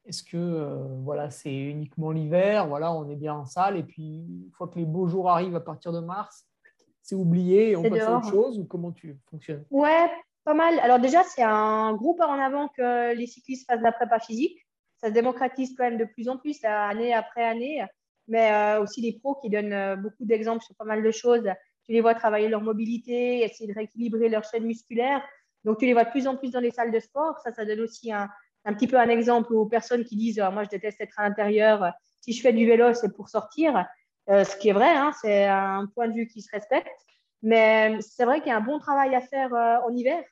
Est-ce 0.07 0.23
que 0.23 0.87
voilà, 1.03 1.31
c'est 1.31 1.55
uniquement 1.55 2.11
l'hiver? 2.11 2.67
Voilà, 2.67 2.93
on 2.93 3.09
est 3.11 3.17
bien 3.17 3.35
en 3.35 3.45
salle, 3.45 3.77
et 3.77 3.83
puis 3.83 4.25
une 4.27 4.51
fois 4.53 4.69
que 4.69 4.79
les 4.79 4.87
beaux 4.87 5.07
jours 5.07 5.31
arrivent 5.31 5.57
à 5.57 5.61
partir 5.61 5.93
de 5.93 6.01
mars, 6.01 6.47
c'est 7.03 7.15
oublié 7.15 7.71
et 7.71 7.77
on 7.77 7.83
passe 7.83 8.01
à 8.01 8.17
autre 8.17 8.31
chose 8.31 8.59
Ou 8.59 8.65
comment 8.65 8.93
tu 8.93 9.19
fonctionnes? 9.31 9.65
Ouais, 9.71 10.11
pas 10.45 10.55
mal. 10.55 10.81
Alors 10.81 10.99
déjà, 10.99 11.23
c'est 11.25 11.43
un 11.43 11.93
groupe 11.95 12.21
en 12.21 12.39
avant 12.39 12.69
que 12.69 13.15
les 13.15 13.27
cyclistes 13.27 13.67
fassent 13.67 13.81
de 13.81 13.85
la 13.85 13.93
prépa 13.93 14.19
physique 14.19 14.59
ça 15.03 15.09
se 15.09 15.15
démocratise 15.15 15.75
quand 15.77 15.85
même 15.85 15.99
de 15.99 16.05
plus 16.05 16.29
en 16.29 16.37
plus, 16.37 16.59
année 16.65 17.15
après 17.15 17.45
année. 17.45 17.85
Mais 18.29 18.53
euh, 18.53 18.83
aussi 18.83 19.01
les 19.01 19.19
pros 19.19 19.35
qui 19.37 19.51
donnent 19.51 19.73
euh, 19.73 19.97
beaucoup 19.97 20.25
d'exemples 20.25 20.63
sur 20.63 20.75
pas 20.77 20.85
mal 20.85 21.03
de 21.03 21.11
choses. 21.11 21.49
Tu 21.85 21.93
les 21.93 22.01
vois 22.01 22.15
travailler 22.15 22.49
leur 22.49 22.61
mobilité, 22.61 23.43
essayer 23.43 23.67
de 23.67 23.75
rééquilibrer 23.75 24.29
leur 24.29 24.45
chaîne 24.45 24.65
musculaire. 24.65 25.23
Donc, 25.65 25.79
tu 25.79 25.87
les 25.87 25.95
vois 25.95 26.05
de 26.05 26.11
plus 26.11 26.27
en 26.29 26.37
plus 26.37 26.53
dans 26.53 26.61
les 26.61 26.71
salles 26.71 26.93
de 26.93 27.01
sport. 27.01 27.39
Ça, 27.41 27.53
ça 27.53 27.65
donne 27.65 27.81
aussi 27.81 28.13
un, 28.13 28.29
petit 28.65 28.87
peu 28.87 28.99
un 28.99 29.09
exemple 29.09 29.53
aux 29.55 29.67
personnes 29.67 30.05
qui 30.05 30.17
disent 30.17 30.39
Moi, 30.53 30.65
je 30.65 30.69
déteste 30.69 31.01
être 31.01 31.19
à 31.19 31.29
l'intérieur. 31.29 31.93
Si 32.21 32.33
je 32.33 32.43
fais 32.43 32.53
du 32.53 32.67
vélo, 32.67 32.95
c'est 32.95 33.15
pour 33.15 33.29
sortir. 33.29 33.87
Euh, 34.29 34.45
ce 34.45 34.57
qui 34.57 34.69
est 34.69 34.73
vrai, 34.73 34.91
hein, 34.91 35.13
c'est 35.21 35.47
un 35.47 35.87
point 35.95 36.07
de 36.07 36.13
vue 36.13 36.27
qui 36.29 36.43
se 36.43 36.51
respecte. 36.53 36.91
Mais 37.43 37.97
c'est 38.01 38.27
vrai 38.27 38.41
qu'il 38.41 38.51
y 38.51 38.53
a 38.53 38.59
un 38.59 38.61
bon 38.61 38.79
travail 38.79 39.15
à 39.15 39.23
faire 39.23 39.53
en 39.53 39.91
hiver 39.97 40.23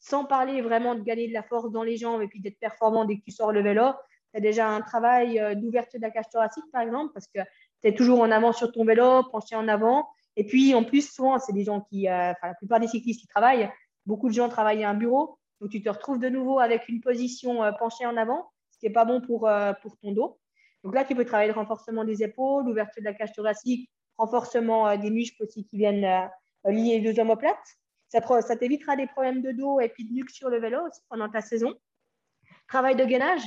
sans 0.00 0.24
parler 0.24 0.62
vraiment 0.62 0.94
de 0.94 1.02
gagner 1.02 1.28
de 1.28 1.32
la 1.32 1.42
force 1.42 1.70
dans 1.70 1.82
les 1.82 1.96
jambes 1.96 2.22
et 2.22 2.28
puis 2.28 2.40
d'être 2.40 2.58
performant 2.58 3.04
dès 3.04 3.16
que 3.16 3.24
tu 3.24 3.30
sors 3.30 3.52
le 3.52 3.62
vélo. 3.62 3.90
Tu 4.32 4.38
as 4.38 4.40
déjà 4.40 4.68
un 4.68 4.80
travail 4.80 5.40
euh, 5.40 5.54
d'ouverture 5.54 5.98
de 5.98 6.04
la 6.04 6.10
cage 6.10 6.28
thoracique, 6.30 6.64
par 6.72 6.82
exemple, 6.82 7.12
parce 7.12 7.26
que 7.26 7.40
tu 7.82 7.88
es 7.88 7.94
toujours 7.94 8.20
en 8.20 8.30
avant 8.30 8.52
sur 8.52 8.70
ton 8.72 8.84
vélo, 8.84 9.24
penché 9.30 9.56
en 9.56 9.68
avant. 9.68 10.08
Et 10.36 10.44
puis, 10.44 10.74
en 10.74 10.84
plus, 10.84 11.12
souvent, 11.12 11.38
c'est 11.38 11.52
des 11.52 11.64
gens 11.64 11.80
qui, 11.80 12.08
euh, 12.08 12.30
enfin, 12.32 12.48
la 12.48 12.54
plupart 12.54 12.80
des 12.80 12.86
cyclistes 12.86 13.20
qui 13.20 13.26
travaillent, 13.26 13.70
beaucoup 14.06 14.28
de 14.28 14.34
gens 14.34 14.48
travaillent 14.48 14.84
à 14.84 14.90
un 14.90 14.94
bureau. 14.94 15.38
Donc, 15.60 15.70
tu 15.70 15.82
te 15.82 15.88
retrouves 15.88 16.20
de 16.20 16.28
nouveau 16.28 16.60
avec 16.60 16.88
une 16.88 17.00
position 17.00 17.64
euh, 17.64 17.72
penchée 17.72 18.06
en 18.06 18.16
avant, 18.16 18.50
ce 18.70 18.78
qui 18.78 18.86
n'est 18.86 18.92
pas 18.92 19.04
bon 19.04 19.20
pour, 19.20 19.50
pour 19.82 19.96
ton 19.98 20.12
dos. 20.12 20.38
Donc 20.84 20.94
là, 20.94 21.04
tu 21.04 21.16
peux 21.16 21.24
travailler 21.24 21.50
le 21.50 21.58
renforcement 21.58 22.04
des 22.04 22.22
épaules, 22.22 22.64
l'ouverture 22.64 23.02
de 23.02 23.06
la 23.06 23.14
cage 23.14 23.32
thoracique, 23.32 23.90
renforcement 24.16 24.96
des 24.96 25.10
muscles 25.10 25.42
aussi 25.42 25.64
qui 25.64 25.76
viennent 25.76 26.30
lier 26.64 27.00
les 27.00 27.12
deux 27.12 27.20
omoplates. 27.20 27.56
Ça, 28.08 28.56
t'évitera 28.56 28.96
des 28.96 29.06
problèmes 29.06 29.42
de 29.42 29.52
dos 29.52 29.80
et 29.80 29.88
puis 29.88 30.04
de 30.04 30.12
nuque 30.12 30.30
sur 30.30 30.48
le 30.48 30.58
vélo 30.58 30.78
pendant 31.08 31.28
ta 31.28 31.40
saison. 31.40 31.74
Travail 32.66 32.96
de 32.96 33.04
gainage, 33.04 33.42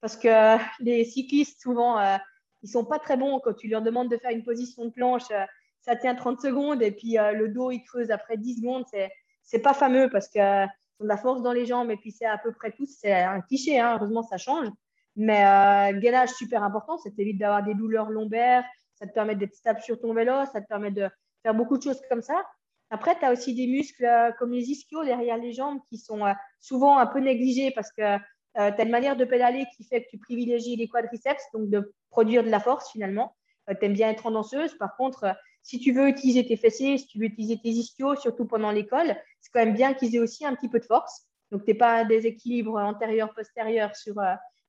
parce 0.00 0.16
que 0.16 0.28
euh, 0.28 0.58
les 0.80 1.04
cyclistes, 1.04 1.60
souvent, 1.60 1.98
euh, 1.98 2.16
ils 2.62 2.68
sont 2.68 2.84
pas 2.84 2.98
très 2.98 3.16
bons 3.16 3.40
quand 3.40 3.54
tu 3.54 3.68
leur 3.68 3.82
demandes 3.82 4.10
de 4.10 4.16
faire 4.16 4.30
une 4.30 4.44
position 4.44 4.84
de 4.84 4.90
planche. 4.90 5.30
Euh, 5.30 5.44
ça 5.80 5.96
tient 5.96 6.14
30 6.14 6.40
secondes 6.40 6.82
et 6.82 6.90
puis 6.90 7.16
le 7.16 7.48
dos, 7.48 7.70
il 7.70 7.80
creuse 7.84 8.10
après 8.10 8.36
10 8.36 8.56
secondes. 8.56 8.84
C'est 8.90 9.08
n'est 9.52 9.60
pas 9.60 9.72
fameux 9.72 10.10
parce 10.10 10.26
qu'ils 10.28 10.42
ont 10.42 11.04
de 11.04 11.08
la 11.08 11.16
force 11.16 11.42
dans 11.42 11.52
les 11.52 11.64
jambes 11.64 11.92
et 11.92 11.96
puis 11.96 12.10
c'est 12.10 12.26
à 12.26 12.38
peu 12.38 12.52
près 12.52 12.72
tout. 12.72 12.86
C'est 12.86 13.12
un 13.12 13.40
cliché, 13.40 13.78
hein. 13.78 13.94
heureusement, 13.94 14.24
ça 14.24 14.36
change. 14.36 14.66
Mais 15.14 15.92
gainage, 16.00 16.30
super 16.30 16.64
important. 16.64 16.98
Ça 16.98 17.10
t'évite 17.16 17.38
d'avoir 17.38 17.62
des 17.62 17.74
douleurs 17.74 18.10
lombaires. 18.10 18.64
Ça 18.96 19.06
te 19.06 19.12
permet 19.12 19.36
d'être 19.36 19.54
stable 19.54 19.80
sur 19.80 20.00
ton 20.00 20.12
vélo. 20.12 20.44
Ça 20.52 20.60
te 20.60 20.66
permet 20.66 20.90
de 20.90 21.08
faire 21.44 21.54
beaucoup 21.54 21.78
de 21.78 21.84
choses 21.84 22.00
comme 22.10 22.22
ça. 22.22 22.44
Après, 22.90 23.18
tu 23.18 23.24
as 23.24 23.32
aussi 23.32 23.54
des 23.54 23.66
muscles 23.66 24.04
euh, 24.04 24.30
comme 24.38 24.52
les 24.52 24.70
ischios 24.70 25.04
derrière 25.04 25.36
les 25.36 25.52
jambes 25.52 25.80
qui 25.88 25.98
sont 25.98 26.24
euh, 26.24 26.32
souvent 26.60 26.98
un 26.98 27.06
peu 27.06 27.18
négligés 27.18 27.72
parce 27.72 27.92
que 27.92 28.02
euh, 28.02 28.18
tu 28.54 28.60
as 28.60 28.82
une 28.82 28.90
manière 28.90 29.16
de 29.16 29.24
pédaler 29.24 29.66
qui 29.76 29.84
fait 29.84 30.04
que 30.04 30.10
tu 30.10 30.18
privilégies 30.18 30.76
les 30.76 30.88
quadriceps, 30.88 31.42
donc 31.52 31.68
de 31.68 31.92
produire 32.10 32.44
de 32.44 32.48
la 32.48 32.60
force 32.60 32.90
finalement. 32.92 33.34
tu 33.68 33.84
aimes 33.84 33.92
bien 33.92 34.10
être 34.10 34.26
en 34.26 34.30
danseuse. 34.30 34.74
Par 34.78 34.96
contre, 34.96 35.36
si 35.62 35.80
tu 35.80 35.92
veux 35.92 36.08
utiliser 36.08 36.46
tes 36.46 36.56
fessiers, 36.56 36.96
si 36.96 37.08
tu 37.08 37.18
veux 37.18 37.24
utiliser 37.24 37.58
tes 37.58 37.70
ischios, 37.70 38.14
surtout 38.16 38.46
pendant 38.46 38.70
l'école, 38.70 39.16
c'est 39.40 39.50
quand 39.52 39.64
même 39.64 39.74
bien 39.74 39.92
qu'ils 39.92 40.14
aient 40.14 40.20
aussi 40.20 40.46
un 40.46 40.54
petit 40.54 40.68
peu 40.68 40.78
de 40.78 40.84
force. 40.84 41.26
Donc, 41.50 41.64
tu 41.64 41.72
n'es 41.72 41.76
pas 41.76 42.00
un 42.00 42.04
déséquilibre 42.04 42.80
antérieur-postérieur 42.80 43.94
sur, 43.96 44.14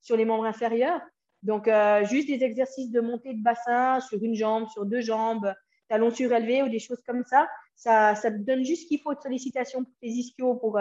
sur 0.02 0.18
les 0.18 0.26
membres 0.26 0.45
inférieurs. 0.45 0.99
Donc, 1.44 1.69
juste 2.10 2.27
des 2.27 2.44
exercices 2.44 2.91
de 2.91 2.99
montée 2.99 3.35
de 3.35 3.44
bassin 3.44 3.99
sur 4.02 4.22
une 4.22 4.35
jambe, 4.35 4.68
sur 4.69 4.85
deux 4.85 5.02
jambes, 5.02 5.53
talons 5.88 6.11
surélevés 6.11 6.64
ou 6.64 6.69
des 6.69 6.80
choses 6.80 7.02
comme 7.06 7.23
ça. 7.23 7.48
Ça, 7.77 8.15
ça 8.15 8.31
te 8.31 8.37
donne 8.37 8.65
juste 8.65 8.83
ce 8.83 8.87
qu'il 8.87 8.99
faut 8.99 9.13
de 9.13 9.21
sollicitation 9.21 9.83
pour 9.83 9.93
tes 10.01 10.07
ischios 10.07 10.55
pour 10.55 10.79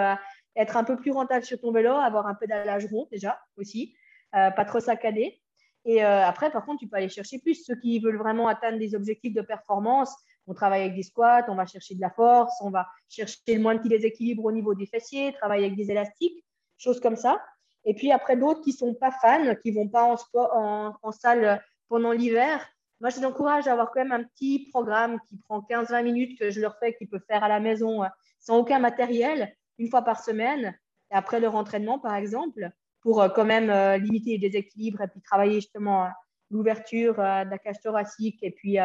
être 0.56 0.76
un 0.76 0.82
peu 0.82 0.96
plus 0.96 1.12
rentable 1.12 1.44
sur 1.44 1.60
ton 1.60 1.70
vélo, 1.70 1.92
avoir 1.92 2.26
un 2.26 2.34
peu 2.34 2.46
d'allage 2.46 2.86
rond 2.86 3.06
déjà 3.12 3.38
aussi, 3.56 3.94
pas 4.32 4.64
trop 4.64 4.80
saccadé. 4.80 5.40
Et 5.84 6.02
après, 6.02 6.50
par 6.50 6.64
contre, 6.64 6.80
tu 6.80 6.88
peux 6.88 6.96
aller 6.96 7.10
chercher 7.10 7.38
plus. 7.38 7.64
Ceux 7.64 7.76
qui 7.76 8.00
veulent 8.00 8.16
vraiment 8.16 8.48
atteindre 8.48 8.78
des 8.78 8.94
objectifs 8.94 9.34
de 9.34 9.42
performance, 9.42 10.10
on 10.46 10.54
travaille 10.54 10.82
avec 10.82 10.94
des 10.94 11.02
squats, 11.02 11.44
on 11.48 11.54
va 11.54 11.66
chercher 11.66 11.94
de 11.94 12.00
la 12.00 12.10
force, 12.10 12.54
on 12.60 12.70
va 12.70 12.88
chercher 13.08 13.38
le 13.48 13.60
moins 13.60 13.74
de 13.74 13.88
déséquilibre 13.88 14.44
au 14.44 14.52
niveau 14.52 14.74
des 14.74 14.86
fessiers, 14.86 15.32
travailler 15.32 15.66
avec 15.66 15.76
des 15.76 15.90
élastiques, 15.90 16.44
choses 16.76 17.00
comme 17.00 17.16
ça. 17.16 17.42
Et 17.84 17.94
puis 17.94 18.10
après, 18.10 18.36
d'autres 18.36 18.62
qui 18.62 18.70
ne 18.70 18.76
sont 18.76 18.94
pas 18.94 19.10
fans, 19.10 19.54
qui 19.62 19.70
ne 19.70 19.76
vont 19.76 19.88
pas 19.88 20.04
en, 20.34 20.94
en, 21.02 21.12
salle 21.12 21.62
pendant 21.88 22.12
l'hiver, 22.12 22.66
moi, 23.00 23.10
je 23.10 23.18
les 23.18 23.26
encourage 23.26 23.68
à 23.68 23.72
avoir 23.72 23.90
quand 23.90 24.02
même 24.02 24.12
un 24.12 24.24
petit 24.24 24.68
programme 24.70 25.18
qui 25.28 25.36
prend 25.38 25.60
15-20 25.60 26.02
minutes 26.02 26.38
que 26.38 26.50
je 26.50 26.60
leur 26.60 26.78
fais, 26.78 26.94
qu'ils 26.94 27.08
peuvent 27.08 27.24
faire 27.28 27.44
à 27.44 27.48
la 27.48 27.60
maison 27.60 28.02
euh, 28.02 28.08
sans 28.40 28.58
aucun 28.58 28.78
matériel, 28.78 29.54
une 29.78 29.90
fois 29.90 30.02
par 30.02 30.22
semaine, 30.22 30.74
et 31.10 31.14
après 31.14 31.40
leur 31.40 31.54
entraînement, 31.54 31.98
par 31.98 32.14
exemple, 32.14 32.70
pour 33.00 33.20
euh, 33.20 33.28
quand 33.28 33.44
même 33.44 33.70
euh, 33.70 33.98
limiter 33.98 34.30
les 34.30 34.38
déséquilibres 34.38 35.02
et 35.02 35.08
puis 35.08 35.20
travailler 35.20 35.60
justement 35.60 36.08
l'ouverture 36.50 37.14
de 37.14 37.50
la 37.50 37.58
cage 37.58 37.80
thoracique 37.82 38.38
et 38.42 38.52
puis 38.52 38.78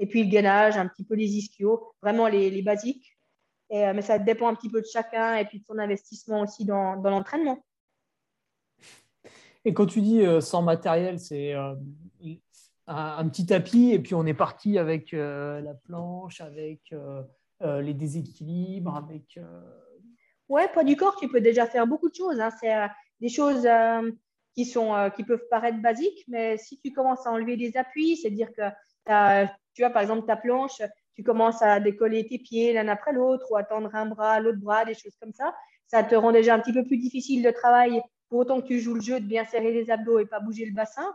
et 0.00 0.06
puis 0.06 0.24
le 0.24 0.28
gainage, 0.28 0.76
un 0.76 0.88
petit 0.88 1.04
peu 1.04 1.14
les 1.14 1.36
ischios, 1.36 1.94
vraiment 2.02 2.26
les, 2.26 2.62
basiques. 2.62 3.16
Et, 3.70 3.86
euh, 3.86 3.92
mais 3.94 4.02
ça 4.02 4.18
dépend 4.18 4.48
un 4.48 4.54
petit 4.56 4.68
peu 4.68 4.80
de 4.80 4.86
chacun 4.86 5.36
et 5.36 5.44
puis 5.44 5.60
de 5.60 5.64
son 5.64 5.78
investissement 5.78 6.40
aussi 6.40 6.64
dans, 6.64 6.96
l'entraînement. 6.96 7.64
Et 9.64 9.72
quand 9.72 9.86
tu 9.86 10.02
dis 10.02 10.24
sans 10.40 10.62
matériel, 10.62 11.18
c'est 11.20 11.54
euh, 12.88 12.92
un, 12.92 13.28
petit 13.28 13.46
tapis 13.46 13.92
et 13.92 13.98
puis 13.98 14.14
on 14.14 14.26
est 14.26 14.34
parti 14.34 14.78
avec 14.78 15.12
la 15.12 15.74
planche, 15.84 16.40
avec 16.40 16.94
les 17.60 17.94
déséquilibres, 17.94 18.96
avec. 18.96 19.38
Ouais, 20.48 20.68
poids 20.72 20.84
du 20.84 20.96
corps, 20.96 21.16
tu 21.16 21.28
peux 21.28 21.40
déjà 21.40 21.66
faire 21.66 21.86
beaucoup 21.86 22.08
de 22.08 22.14
choses. 22.14 22.40
Hein. 22.40 22.50
C'est 22.60 22.74
des 23.20 23.30
choses 23.30 23.66
qui, 24.54 24.66
sont, 24.66 25.10
qui 25.16 25.24
peuvent 25.24 25.48
paraître 25.50 25.80
basiques, 25.80 26.24
mais 26.28 26.58
si 26.58 26.78
tu 26.80 26.92
commences 26.92 27.26
à 27.26 27.30
enlever 27.30 27.56
des 27.56 27.76
appuis, 27.76 28.16
c'est-à-dire 28.16 28.50
que 28.52 29.46
tu 29.74 29.82
vois, 29.82 29.90
par 29.90 30.02
exemple, 30.02 30.26
ta 30.26 30.36
planche, 30.36 30.80
tu 31.14 31.22
commences 31.22 31.62
à 31.62 31.80
décoller 31.80 32.26
tes 32.26 32.38
pieds 32.38 32.72
l'un 32.72 32.88
après 32.88 33.12
l'autre 33.12 33.46
ou 33.50 33.56
à 33.56 33.64
tendre 33.64 33.94
un 33.94 34.06
bras, 34.06 34.40
l'autre 34.40 34.58
bras, 34.58 34.84
des 34.84 34.94
choses 34.94 35.16
comme 35.20 35.32
ça. 35.32 35.54
Ça 35.86 36.02
te 36.02 36.14
rend 36.14 36.32
déjà 36.32 36.54
un 36.54 36.60
petit 36.60 36.72
peu 36.72 36.84
plus 36.84 36.96
difficile 36.96 37.42
de 37.42 37.50
travail 37.50 38.00
pour 38.28 38.40
autant 38.40 38.60
que 38.60 38.66
tu 38.66 38.80
joues 38.80 38.94
le 38.94 39.00
jeu 39.00 39.20
de 39.20 39.26
bien 39.26 39.44
serrer 39.44 39.72
les 39.72 39.90
abdos 39.90 40.18
et 40.18 40.26
pas 40.26 40.40
bouger 40.40 40.64
le 40.66 40.72
bassin. 40.72 41.14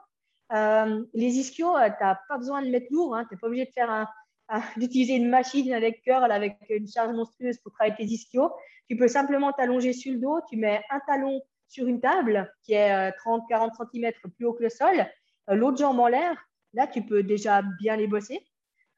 Euh, 0.51 1.05
les 1.13 1.37
ischios, 1.37 1.75
euh, 1.77 1.89
tu 1.89 2.03
n'as 2.03 2.17
pas 2.27 2.37
besoin 2.37 2.61
de 2.61 2.69
mettre 2.69 2.87
lourd. 2.91 3.15
Hein. 3.15 3.25
Tu 3.25 3.35
n'es 3.35 3.39
pas 3.39 3.47
obligé 3.47 3.65
de 3.65 3.71
faire 3.71 4.07
d'utiliser 4.77 5.15
une 5.15 5.29
machine 5.29 5.71
avec 5.73 6.07
avec 6.07 6.57
une 6.69 6.87
charge 6.87 7.13
monstrueuse 7.13 7.57
pour 7.59 7.71
travailler 7.73 7.95
tes 7.95 8.05
ischios. 8.05 8.51
Tu 8.89 8.97
peux 8.97 9.07
simplement 9.07 9.51
t'allonger 9.51 9.93
sur 9.93 10.13
le 10.13 10.19
dos. 10.19 10.39
Tu 10.49 10.57
mets 10.57 10.81
un 10.89 10.99
talon 11.07 11.41
sur 11.67 11.87
une 11.87 12.01
table 12.01 12.51
qui 12.63 12.73
est 12.73 13.11
30-40 13.11 13.69
euh, 13.81 13.85
cm 13.91 14.11
plus 14.35 14.45
haut 14.45 14.53
que 14.53 14.63
le 14.63 14.69
sol, 14.69 15.05
l'autre 15.47 15.77
jambe 15.77 15.99
en 15.99 16.07
l'air 16.07 16.35
Là, 16.73 16.85
tu 16.85 17.01
peux 17.03 17.23
déjà 17.23 17.63
bien 17.79 17.95
les 17.95 18.05
bosser. 18.05 18.45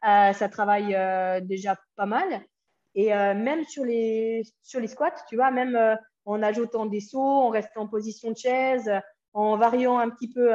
Ça 0.04 0.50
travaille 0.50 0.94
déjà 1.46 1.78
pas 1.96 2.06
mal. 2.06 2.42
Et 2.96 3.12
même 3.12 3.64
sur 3.64 3.86
les, 3.86 4.44
sur 4.62 4.82
les 4.82 4.88
squats, 4.88 5.24
tu 5.30 5.38
vois, 5.38 5.52
même 5.52 5.98
en 6.26 6.44
ajoutant 6.44 6.86
des 6.86 7.00
sauts, 7.00 7.22
en 7.22 7.48
restant 7.48 7.84
en 7.84 7.88
position 7.88 8.32
de 8.32 8.38
chaise, 8.38 8.92
en 9.32 9.56
variant 9.56 10.00
un 10.00 10.10
petit 10.10 10.30
peu 10.34 10.52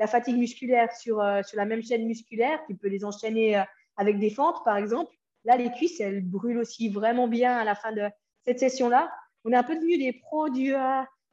la 0.00 0.08
fatigue 0.08 0.36
musculaire 0.36 0.92
sur, 0.96 1.22
sur 1.44 1.56
la 1.56 1.64
même 1.64 1.82
chaîne 1.82 2.06
musculaire, 2.06 2.58
tu 2.66 2.74
peux 2.74 2.88
les 2.88 3.04
enchaîner 3.04 3.62
avec 3.96 4.18
des 4.18 4.30
fentes, 4.30 4.64
par 4.64 4.76
exemple. 4.76 5.12
Là, 5.44 5.56
les 5.56 5.70
cuisses, 5.70 6.00
elles 6.00 6.22
brûlent 6.22 6.58
aussi 6.58 6.88
vraiment 6.88 7.28
bien 7.28 7.56
à 7.56 7.64
la 7.64 7.74
fin 7.74 7.92
de 7.92 8.08
cette 8.44 8.58
session-là. 8.58 9.10
On 9.44 9.52
est 9.52 9.56
un 9.56 9.62
peu 9.62 9.76
devenu 9.76 9.98
des 9.98 10.14
pros 10.14 10.48
du, 10.48 10.74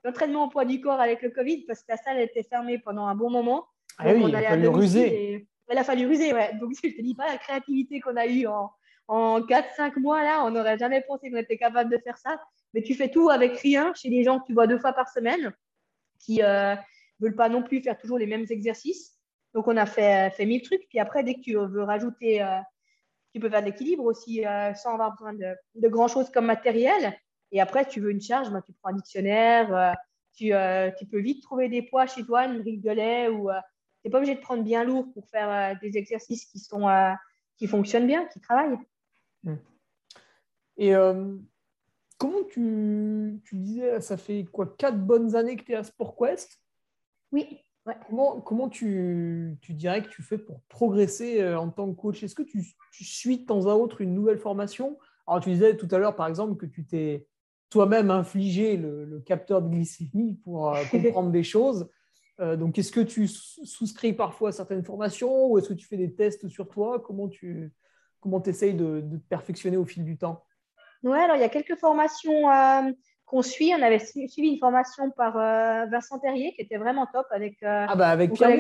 l'entraînement 0.04 0.46
au 0.46 0.50
poids 0.50 0.66
du 0.66 0.82
corps 0.82 1.00
avec 1.00 1.22
le 1.22 1.30
Covid 1.30 1.64
parce 1.66 1.82
que 1.82 1.88
la 1.90 1.98
salle 1.98 2.20
était 2.20 2.44
fermée 2.44 2.78
pendant 2.78 3.08
un 3.08 3.16
bon 3.16 3.30
moment. 3.30 3.66
Ah 3.98 4.14
oui, 4.14 4.26
il 4.28 4.36
a 4.36 4.42
fallu 4.42 4.68
ruser. 4.68 5.48
Il 5.70 5.78
a 5.78 5.84
fallu 5.84 6.06
ruser, 6.06 6.34
ouais. 6.34 6.54
Donc, 6.60 6.72
je 6.84 6.88
ne 6.88 6.94
te 6.94 7.02
dis 7.02 7.16
pas 7.16 7.28
la 7.28 7.38
créativité 7.38 8.00
qu'on 8.00 8.16
a 8.16 8.28
eue 8.28 8.48
en, 8.48 8.72
en 9.08 9.42
4-5 9.42 10.00
mois, 10.00 10.24
là, 10.24 10.44
on 10.46 10.52
n'aurait 10.52 10.78
jamais 10.78 11.02
pensé 11.02 11.30
qu'on 11.30 11.38
était 11.38 11.58
capable 11.58 11.90
de 11.90 11.98
faire 11.98 12.18
ça. 12.18 12.42
Mais 12.74 12.82
tu 12.82 12.94
fais 12.94 13.10
tout 13.10 13.30
avec 13.30 13.58
rien 13.60 13.94
chez 13.94 14.10
des 14.10 14.24
gens 14.24 14.40
que 14.40 14.46
tu 14.46 14.54
vois 14.54 14.68
deux 14.68 14.78
fois 14.78 14.94
par 14.94 15.10
semaine, 15.10 15.54
qui 16.20 16.42
euh, 16.44 16.76
veulent 17.20 17.36
pas 17.36 17.50
non 17.50 17.64
plus 17.64 17.82
faire 17.82 17.98
toujours 17.98 18.18
les 18.18 18.28
mêmes 18.28 18.46
exercices. 18.50 19.18
Donc, 19.54 19.68
on 19.68 19.78
a 19.78 19.86
fait, 19.86 20.32
fait 20.32 20.46
mille 20.46 20.62
trucs. 20.62 20.88
Puis 20.90 21.00
après, 21.00 21.24
dès 21.24 21.36
que 21.36 21.42
tu 21.42 21.54
veux 21.54 21.84
rajouter, 21.84 22.44
euh, 22.44 22.60
tu 23.34 23.40
peux 23.40 23.50
faire 23.50 23.62
de 23.62 23.68
l'équilibre 23.68 24.04
aussi 24.04 24.46
euh, 24.46 24.74
sans 24.74 24.94
avoir 24.94 25.12
besoin 25.12 25.34
de, 25.34 25.56
de 25.76 25.88
grand-chose 25.88 26.30
comme 26.30 26.46
matériel. 26.46 27.18
Et 27.52 27.62
après, 27.62 27.86
tu 27.86 28.00
veux 28.02 28.12
une 28.12 28.22
charge, 28.22 28.52
ben, 28.52 28.62
tu 28.66 28.74
prends 28.74 28.92
un 28.92 28.96
dictionnaire. 28.96 29.96
Tu, 30.36 30.52
tu, 31.00 31.06
peux 31.08 31.20
vite 31.20 31.42
trouver 31.42 31.68
des 31.68 31.82
poids 31.82 32.06
chez 32.06 32.24
toi, 32.24 32.46
une 32.46 32.62
brique 32.62 32.82
de 32.82 32.92
lait 32.92 33.28
ou 33.28 33.50
n'es 34.08 34.12
pas 34.12 34.18
obligé 34.18 34.36
de 34.36 34.42
prendre 34.42 34.64
bien 34.64 34.84
lourd 34.84 35.12
pour 35.14 35.28
faire 35.28 35.50
euh, 35.50 35.76
des 35.82 35.98
exercices 35.98 36.46
qui, 36.46 36.60
sont, 36.60 36.88
euh, 36.88 37.12
qui 37.58 37.68
fonctionnent 37.68 38.08
bien, 38.08 38.26
qui 38.28 38.40
travaillent. 38.40 38.78
Hmm. 39.44 39.56
Et 40.78 40.96
euh, 40.96 41.36
comment 42.18 42.44
tu, 42.50 43.42
tu, 43.46 43.58
disais, 43.58 44.00
ça 44.02 44.18
fait 44.18 44.46
quoi, 44.46 44.76
quatre 44.78 45.00
bonnes 45.00 45.36
années 45.36 45.58
que 45.58 45.64
tu 45.64 45.74
es 45.74 45.76
à 45.76 45.84
SportQuest 45.84 46.60
Oui. 47.32 47.60
Comment, 48.10 48.42
comment 48.42 48.68
tu, 48.68 49.58
tu, 49.62 49.74
dirais 49.74 50.04
que 50.04 50.10
tu 50.10 50.22
fais 50.22 50.38
pour 50.38 50.62
progresser 50.68 51.42
en 51.56 51.70
tant 51.70 51.90
que 51.90 51.96
coach? 51.96 52.22
Est-ce 52.22 52.36
que 52.36 52.44
tu, 52.44 52.62
tu, 52.92 53.06
suis 53.06 53.38
de 53.38 53.46
temps 53.46 53.66
à 53.68 53.76
autre 53.76 54.02
une 54.02 54.14
nouvelle 54.14 54.40
formation? 54.40 54.98
Alors, 55.26 55.42
tu 55.42 55.52
disais 55.52 55.78
tout 55.78 55.88
à 55.92 55.98
l'heure, 55.98 56.16
par 56.16 56.28
exemple, 56.28 56.58
que 56.58 56.66
tu 56.66 56.86
t'es 56.86 57.26
toi-même 57.70 58.12
infligé 58.12 58.76
le, 58.76 59.06
le, 59.06 59.22
capteur 59.22 59.62
de 59.62 59.70
glycémie 59.70 60.36
pour 60.44 60.76
comprendre 60.92 61.32
des 61.32 61.44
choses. 61.44 61.90
Euh, 62.40 62.56
donc, 62.56 62.78
est-ce 62.78 62.92
que 62.92 63.00
tu 63.00 63.28
souscris 63.28 64.14
parfois 64.14 64.50
à 64.50 64.52
certaines 64.52 64.84
formations 64.84 65.48
ou 65.48 65.58
est-ce 65.58 65.70
que 65.70 65.74
tu 65.74 65.88
fais 65.88 65.98
des 65.98 66.14
tests 66.14 66.48
sur 66.48 66.70
toi? 66.70 67.02
Comment 67.06 67.28
tu 67.28 67.72
comment 68.20 68.42
essayes 68.44 68.74
de, 68.74 69.02
de, 69.02 69.18
te 69.18 69.28
perfectionner 69.28 69.78
au 69.78 69.86
fil 69.86 70.04
du 70.04 70.18
temps? 70.18 70.44
Oui, 71.04 71.18
alors 71.18 71.36
il 71.36 71.42
y 71.42 71.46
a 71.46 71.50
quelques 71.50 71.78
formations 71.78 72.52
euh, 72.52 72.92
qu'on 73.28 73.44
suit. 73.44 73.72
On 73.78 73.82
avait 73.84 74.00
suivi 74.00 74.50
une 74.50 74.58
formation 74.58 75.12
par 75.12 75.38
euh, 75.38 75.86
Vincent 75.86 76.18
Terrier 76.18 76.54
qui 76.54 76.62
était 76.62 76.78
vraiment 76.78 77.06
top 77.06 77.28
avec, 77.30 77.58
ah 77.62 77.96
bah 77.96 78.10
avec 78.10 78.34
Pierre 78.34 78.58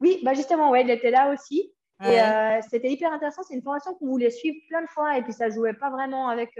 Oui, 0.00 0.20
bah 0.22 0.34
justement, 0.34 0.70
ouais, 0.70 0.82
il 0.82 0.90
était 0.90 1.10
là 1.10 1.32
aussi. 1.32 1.72
Et 2.04 2.18
c'était 2.68 2.90
hyper 2.90 3.12
intéressant. 3.12 3.42
C'est 3.44 3.54
une 3.54 3.62
formation 3.62 3.94
qu'on 3.94 4.08
voulait 4.08 4.30
suivre 4.30 4.56
plein 4.68 4.82
de 4.82 4.88
fois 4.88 5.16
et 5.16 5.22
puis 5.22 5.32
ça 5.32 5.48
ne 5.48 5.52
jouait 5.52 5.72
pas 5.72 5.88
vraiment 5.88 6.28
avec, 6.28 6.58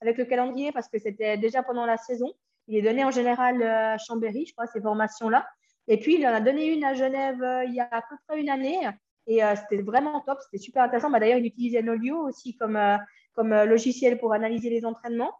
avec 0.00 0.16
le 0.16 0.24
calendrier 0.24 0.72
parce 0.72 0.88
que 0.88 0.98
c'était 0.98 1.36
déjà 1.36 1.62
pendant 1.62 1.84
la 1.84 1.98
saison. 1.98 2.32
Il 2.68 2.76
est 2.76 2.82
donné 2.82 3.04
en 3.04 3.10
général 3.10 3.62
à 3.62 3.98
Chambéry, 3.98 4.46
je 4.46 4.52
crois, 4.52 4.66
ces 4.66 4.80
formations-là. 4.80 5.46
Et 5.88 5.98
puis, 5.98 6.16
il 6.16 6.26
en 6.26 6.32
a 6.32 6.40
donné 6.40 6.66
une 6.66 6.84
à 6.84 6.94
Genève 6.94 7.42
euh, 7.42 7.64
il 7.64 7.74
y 7.74 7.80
a 7.80 7.88
à 7.90 8.02
peu 8.02 8.16
près 8.26 8.40
une 8.40 8.48
année. 8.48 8.88
Et 9.26 9.44
euh, 9.44 9.54
c'était 9.56 9.82
vraiment 9.82 10.20
top, 10.20 10.38
c'était 10.44 10.62
super 10.62 10.82
intéressant. 10.82 11.10
Bah, 11.10 11.20
D'ailleurs, 11.20 11.38
il 11.38 11.46
utilisait 11.46 11.82
Nolio 11.82 12.26
aussi 12.26 12.56
comme, 12.56 12.76
euh, 12.76 12.96
comme 13.34 13.54
logiciel 13.64 14.18
pour 14.18 14.32
analyser 14.32 14.70
les 14.70 14.84
entraînements. 14.84 15.34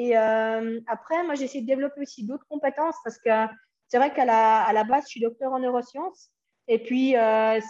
Et 0.00 0.14
après, 0.14 1.24
moi, 1.24 1.34
j'ai 1.34 1.44
essayé 1.44 1.62
de 1.62 1.66
développer 1.66 2.00
aussi 2.02 2.24
d'autres 2.24 2.46
compétences 2.48 2.94
parce 3.02 3.18
que 3.18 3.30
c'est 3.88 3.98
vrai 3.98 4.12
qu'à 4.12 4.24
la, 4.24 4.62
à 4.62 4.72
la 4.72 4.84
base, 4.84 5.04
je 5.04 5.08
suis 5.08 5.20
docteur 5.20 5.52
en 5.52 5.58
neurosciences 5.58 6.30
et 6.68 6.78
puis 6.78 7.14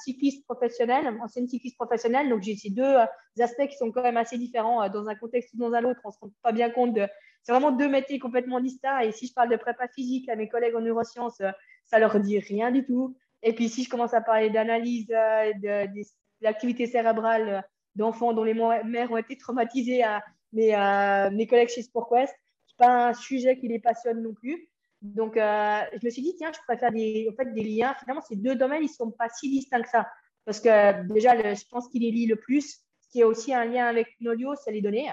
cycliste 0.05 0.45
professionnel, 0.45 1.17
ancienne 1.23 1.49
cycliste 1.49 1.77
professionnelle. 1.77 2.29
Donc, 2.29 2.43
j'ai 2.43 2.55
ces 2.55 2.69
deux 2.71 2.97
aspects 3.41 3.67
qui 3.69 3.77
sont 3.77 3.91
quand 3.91 4.03
même 4.03 4.19
assez 4.19 4.37
différents 4.37 4.87
dans 4.91 5.09
un 5.09 5.15
contexte 5.15 5.55
ou 5.55 5.59
dans 5.59 5.73
un 5.73 5.85
autre. 5.85 6.01
On 6.05 6.09
ne 6.09 6.13
se 6.13 6.19
rend 6.21 6.31
pas 6.43 6.53
bien 6.53 6.69
compte 6.69 6.93
de. 6.93 7.07
C'est 7.45 7.53
vraiment 7.53 7.71
deux 7.71 7.89
métiers 7.89 8.19
complètement 8.19 8.61
distincts. 8.61 9.01
Et 9.01 9.13
si 9.13 9.27
je 9.27 9.33
parle 9.33 9.49
de 9.49 9.57
prépa 9.57 9.89
physique 9.89 10.29
à 10.29 10.37
mes 10.37 10.49
collègues 10.49 10.75
en 10.75 10.83
neurosciences, 10.83 11.41
ça 11.87 11.99
leur 11.99 12.21
dit 12.21 12.39
rien 12.41 12.71
du 12.71 12.85
tout. 12.85 13.17
Et 13.43 13.55
puis, 13.55 13.69
si 13.69 13.85
je 13.85 13.89
commence 13.89 14.15
à 14.15 14.21
parler 14.21 14.51
d'analyse 14.51 15.11
euh, 15.11 15.53
de, 15.55 16.03
l'activité 16.41 16.87
cérébrale 16.87 17.49
euh, 17.49 17.61
d'enfants 17.95 18.33
dont 18.33 18.45
les 18.45 18.55
mères 18.55 19.11
ont 19.11 19.17
été 19.17 19.37
traumatisées 19.37 20.03
à 20.03 20.23
mes, 20.53 21.31
mes 21.33 21.47
collègues 21.47 21.69
chez 21.69 21.83
SportQuest, 21.83 22.33
ce 22.67 22.73
n'est 22.73 22.87
pas 22.87 23.09
un 23.09 23.15
sujet 23.15 23.59
qui 23.59 23.69
les 23.69 23.79
passionne 23.79 24.23
non 24.23 24.35
plus. 24.35 24.69
Donc, 25.01 25.37
euh, 25.37 25.81
je 25.93 26.05
me 26.05 26.11
suis 26.11 26.23
dit, 26.23 26.35
tiens, 26.37 26.51
je 26.53 26.59
pourrais 26.61 26.79
faire 26.79 26.93
des, 26.93 27.29
en 27.31 27.37
fait, 27.37 27.53
des 27.53 27.63
liens. 27.63 27.95
Finalement, 28.01 28.23
ces 28.23 28.37
deux 28.37 28.57
domaines, 28.57 28.83
ils 28.83 28.89
ne 28.89 28.93
sont 28.93 29.11
pas 29.11 29.29
si 29.29 29.49
distincts 29.49 29.83
que 29.83 29.89
ça. 29.89 30.09
Parce 30.45 30.61
que 30.61 31.07
déjà, 31.13 31.37
je 31.55 31.65
pense 31.71 31.89
qu'il 31.89 32.03
les 32.03 32.11
lit 32.11 32.27
le 32.27 32.37
plus. 32.37 32.81
Ce 33.01 33.09
qui 33.11 33.21
est 33.21 33.25
aussi 33.25 33.55
un 33.55 33.65
lien 33.65 33.87
avec 33.87 34.09
Nolio, 34.21 34.55
c'est 34.57 34.73
les 34.73 34.83
données. 34.83 35.11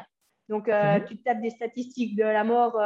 Donc, 0.49 0.67
mhm. 0.67 1.05
tu 1.07 1.17
tapes 1.17 1.41
des 1.41 1.49
statistiques 1.49 2.15
de 2.15 2.23
la 2.23 2.43
mort 2.43 2.81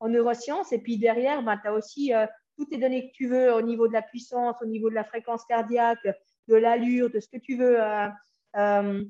en 0.00 0.08
neurosciences. 0.08 0.72
Et 0.72 0.78
puis 0.78 0.98
derrière, 0.98 1.42
ben, 1.42 1.58
tu 1.58 1.68
as 1.68 1.72
aussi 1.72 2.12
toutes 2.58 2.72
les 2.72 2.78
données 2.78 3.08
que 3.08 3.14
tu 3.14 3.28
veux 3.28 3.52
au 3.54 3.62
niveau 3.62 3.88
de 3.88 3.92
la 3.92 4.02
puissance, 4.02 4.56
au 4.62 4.66
niveau 4.66 4.90
de 4.90 4.94
la 4.94 5.04
fréquence 5.04 5.44
cardiaque, 5.44 6.06
de 6.48 6.54
l'allure, 6.56 7.10
de 7.10 7.20
ce 7.20 7.28
que 7.28 7.38
tu 7.38 7.56
veux 7.56 7.80
euh, 7.80 8.08
euh, 8.56 9.04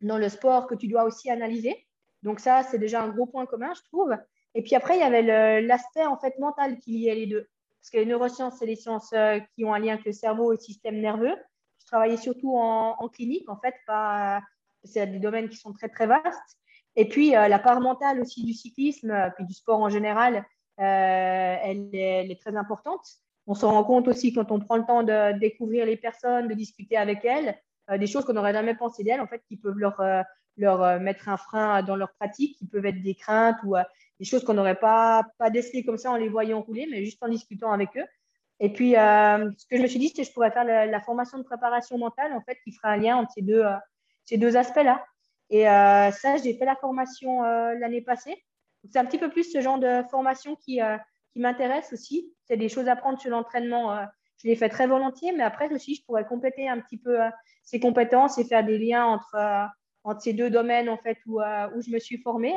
dans 0.00 0.18
le 0.18 0.28
sport 0.28 0.66
que 0.66 0.74
tu 0.74 0.88
dois 0.88 1.04
aussi 1.04 1.30
analyser. 1.30 1.86
Donc 2.24 2.40
ça, 2.40 2.62
c'est 2.62 2.78
déjà 2.78 3.02
un 3.02 3.08
gros 3.08 3.26
point 3.26 3.46
commun, 3.46 3.72
je 3.74 3.82
trouve. 3.82 4.16
Et 4.54 4.62
puis 4.62 4.74
après, 4.74 4.96
il 4.96 5.00
y 5.00 5.04
avait 5.04 5.60
l'aspect 5.62 6.06
en 6.06 6.18
fait 6.18 6.38
mental 6.38 6.78
qui 6.78 6.98
liait 6.98 7.14
les 7.14 7.26
deux. 7.26 7.48
parce 7.80 7.90
que 7.90 7.98
les 7.98 8.06
neurosciences, 8.06 8.54
c'est 8.58 8.66
les 8.66 8.76
sciences 8.76 9.12
euh, 9.12 9.38
qui 9.54 9.64
ont 9.64 9.74
un 9.74 9.78
lien 9.78 9.94
avec 9.94 10.04
le 10.04 10.12
cerveau 10.12 10.52
et 10.52 10.56
le 10.56 10.60
système 10.60 11.00
nerveux. 11.00 11.36
Je 11.80 11.86
travaillais 11.86 12.16
surtout 12.16 12.56
en, 12.56 13.08
clinique, 13.08 13.48
en 13.48 13.58
fait, 13.60 13.74
c'est 14.84 15.06
des 15.06 15.18
domaines 15.18 15.50
qui 15.50 15.56
sont 15.56 15.72
très, 15.74 15.88
très 15.88 16.06
vastes. 16.06 16.58
Et 16.96 17.06
puis, 17.08 17.32
la 17.32 17.58
part 17.58 17.80
mentale 17.80 18.20
aussi 18.20 18.42
du 18.42 18.54
cyclisme, 18.54 19.14
puis 19.36 19.44
du 19.44 19.52
sport 19.52 19.80
en 19.80 19.90
général, 19.90 20.46
elle 20.78 21.90
est, 21.92 22.40
très 22.40 22.56
importante. 22.56 23.04
On 23.46 23.54
se 23.54 23.66
rend 23.66 23.84
compte 23.84 24.08
aussi 24.08 24.32
quand 24.32 24.50
on 24.50 24.60
prend 24.60 24.76
le 24.76 24.86
temps 24.86 25.02
de 25.02 25.38
découvrir 25.38 25.84
les 25.84 25.98
personnes, 25.98 26.48
de 26.48 26.54
discuter 26.54 26.96
avec 26.96 27.24
elles, 27.24 27.54
euh, 27.90 27.98
des 27.98 28.06
choses 28.06 28.24
qu'on 28.24 28.32
n'aurait 28.32 28.54
jamais 28.54 28.74
pensé 28.74 29.04
d'elles, 29.04 29.20
en 29.20 29.26
fait, 29.26 29.42
qui 29.46 29.56
peuvent 29.56 29.78
leur, 29.78 30.00
euh, 30.00 30.22
leur 30.56 30.82
euh, 30.82 30.98
mettre 30.98 31.28
un 31.28 31.36
frein 31.36 31.82
dans 31.82 31.96
leur 31.96 32.12
pratique, 32.14 32.58
qui 32.58 32.66
peuvent 32.66 32.86
être 32.86 33.02
des 33.02 33.14
craintes 33.14 33.56
ou 33.64 33.74
des 34.18 34.24
choses 34.24 34.44
qu'on 34.44 34.54
n'aurait 34.54 34.78
pas, 34.78 35.24
pas 35.38 35.50
décelées 35.50 35.84
comme 35.84 35.98
ça 35.98 36.10
en 36.10 36.16
les 36.16 36.28
voyant 36.28 36.60
rouler, 36.62 36.86
mais 36.90 37.04
juste 37.04 37.22
en 37.22 37.28
discutant 37.28 37.72
avec 37.72 37.96
eux. 37.96 38.06
Et 38.60 38.72
puis, 38.72 38.92
ce 38.92 39.66
que 39.68 39.76
je 39.76 39.82
me 39.82 39.88
suis 39.88 39.98
dit, 39.98 40.08
c'est 40.08 40.22
que 40.22 40.28
je 40.28 40.32
pourrais 40.32 40.52
faire 40.52 40.64
la, 40.64 41.00
formation 41.00 41.38
de 41.38 41.42
préparation 41.42 41.98
mentale, 41.98 42.32
en 42.32 42.40
fait, 42.40 42.56
qui 42.62 42.70
fera 42.70 42.90
un 42.90 42.96
lien 42.98 43.16
entre 43.16 43.32
ces 43.32 43.42
deux, 43.42 43.64
deux 44.30 44.56
aspects-là. 44.56 45.04
Et 45.50 45.64
ça, 45.64 46.36
j'ai 46.36 46.56
fait 46.56 46.64
la 46.64 46.76
formation 46.76 47.42
l'année 47.42 48.00
passée. 48.00 48.44
C'est 48.88 48.98
un 48.98 49.04
petit 49.04 49.18
peu 49.18 49.28
plus 49.28 49.50
ce 49.50 49.60
genre 49.60 49.80
de 49.80 50.02
formation 50.08 50.54
qui, 50.54 50.80
qui 51.34 51.40
m'intéresse 51.40 51.92
aussi. 51.92 52.32
C'est 52.46 52.56
des 52.56 52.70
choses 52.70 52.88
à 52.88 52.96
prendre 52.96 53.20
sur 53.20 53.30
l'entraînement. 53.30 53.92
Euh, 53.92 54.04
je 54.42 54.48
l'ai 54.48 54.56
fait 54.56 54.68
très 54.68 54.86
volontiers, 54.86 55.32
mais 55.32 55.42
après 55.42 55.72
aussi, 55.72 55.96
je 55.96 56.04
pourrais 56.04 56.24
compléter 56.24 56.68
un 56.68 56.80
petit 56.80 56.96
peu 56.96 57.20
euh, 57.20 57.28
ces 57.64 57.80
compétences 57.80 58.38
et 58.38 58.44
faire 58.44 58.64
des 58.64 58.78
liens 58.78 59.04
entre, 59.04 59.34
euh, 59.34 59.64
entre 60.04 60.20
ces 60.22 60.32
deux 60.32 60.50
domaines 60.50 60.88
en 60.88 60.98
fait 60.98 61.18
où, 61.26 61.40
où 61.40 61.82
je 61.82 61.90
me 61.90 61.98
suis 61.98 62.18
formée. 62.18 62.54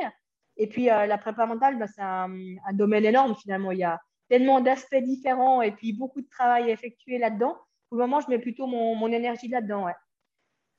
Et 0.56 0.66
puis, 0.66 0.86
la 0.86 1.18
prépa 1.18 1.46
mentale, 1.46 1.78
bah, 1.78 1.86
c'est 1.86 2.02
un, 2.02 2.30
domaine 2.72 3.04
énorme 3.04 3.34
finalement. 3.34 3.72
Il 3.72 3.78
y 3.78 3.84
a 3.84 4.00
tellement 4.28 4.60
d'aspects 4.60 4.96
différents 4.96 5.62
et 5.62 5.72
puis 5.72 5.92
beaucoup 5.92 6.20
de 6.20 6.28
travail 6.28 6.64
à 6.64 6.72
effectuer 6.72 7.18
là-dedans. 7.18 7.56
Pour 7.88 7.98
le 7.98 8.04
moment, 8.04 8.20
je 8.20 8.28
mets 8.28 8.38
plutôt 8.38 8.66
mon, 8.66 8.94
mon 8.94 9.10
énergie 9.10 9.48
là-dedans. 9.48 9.86
Ouais. 9.86 9.94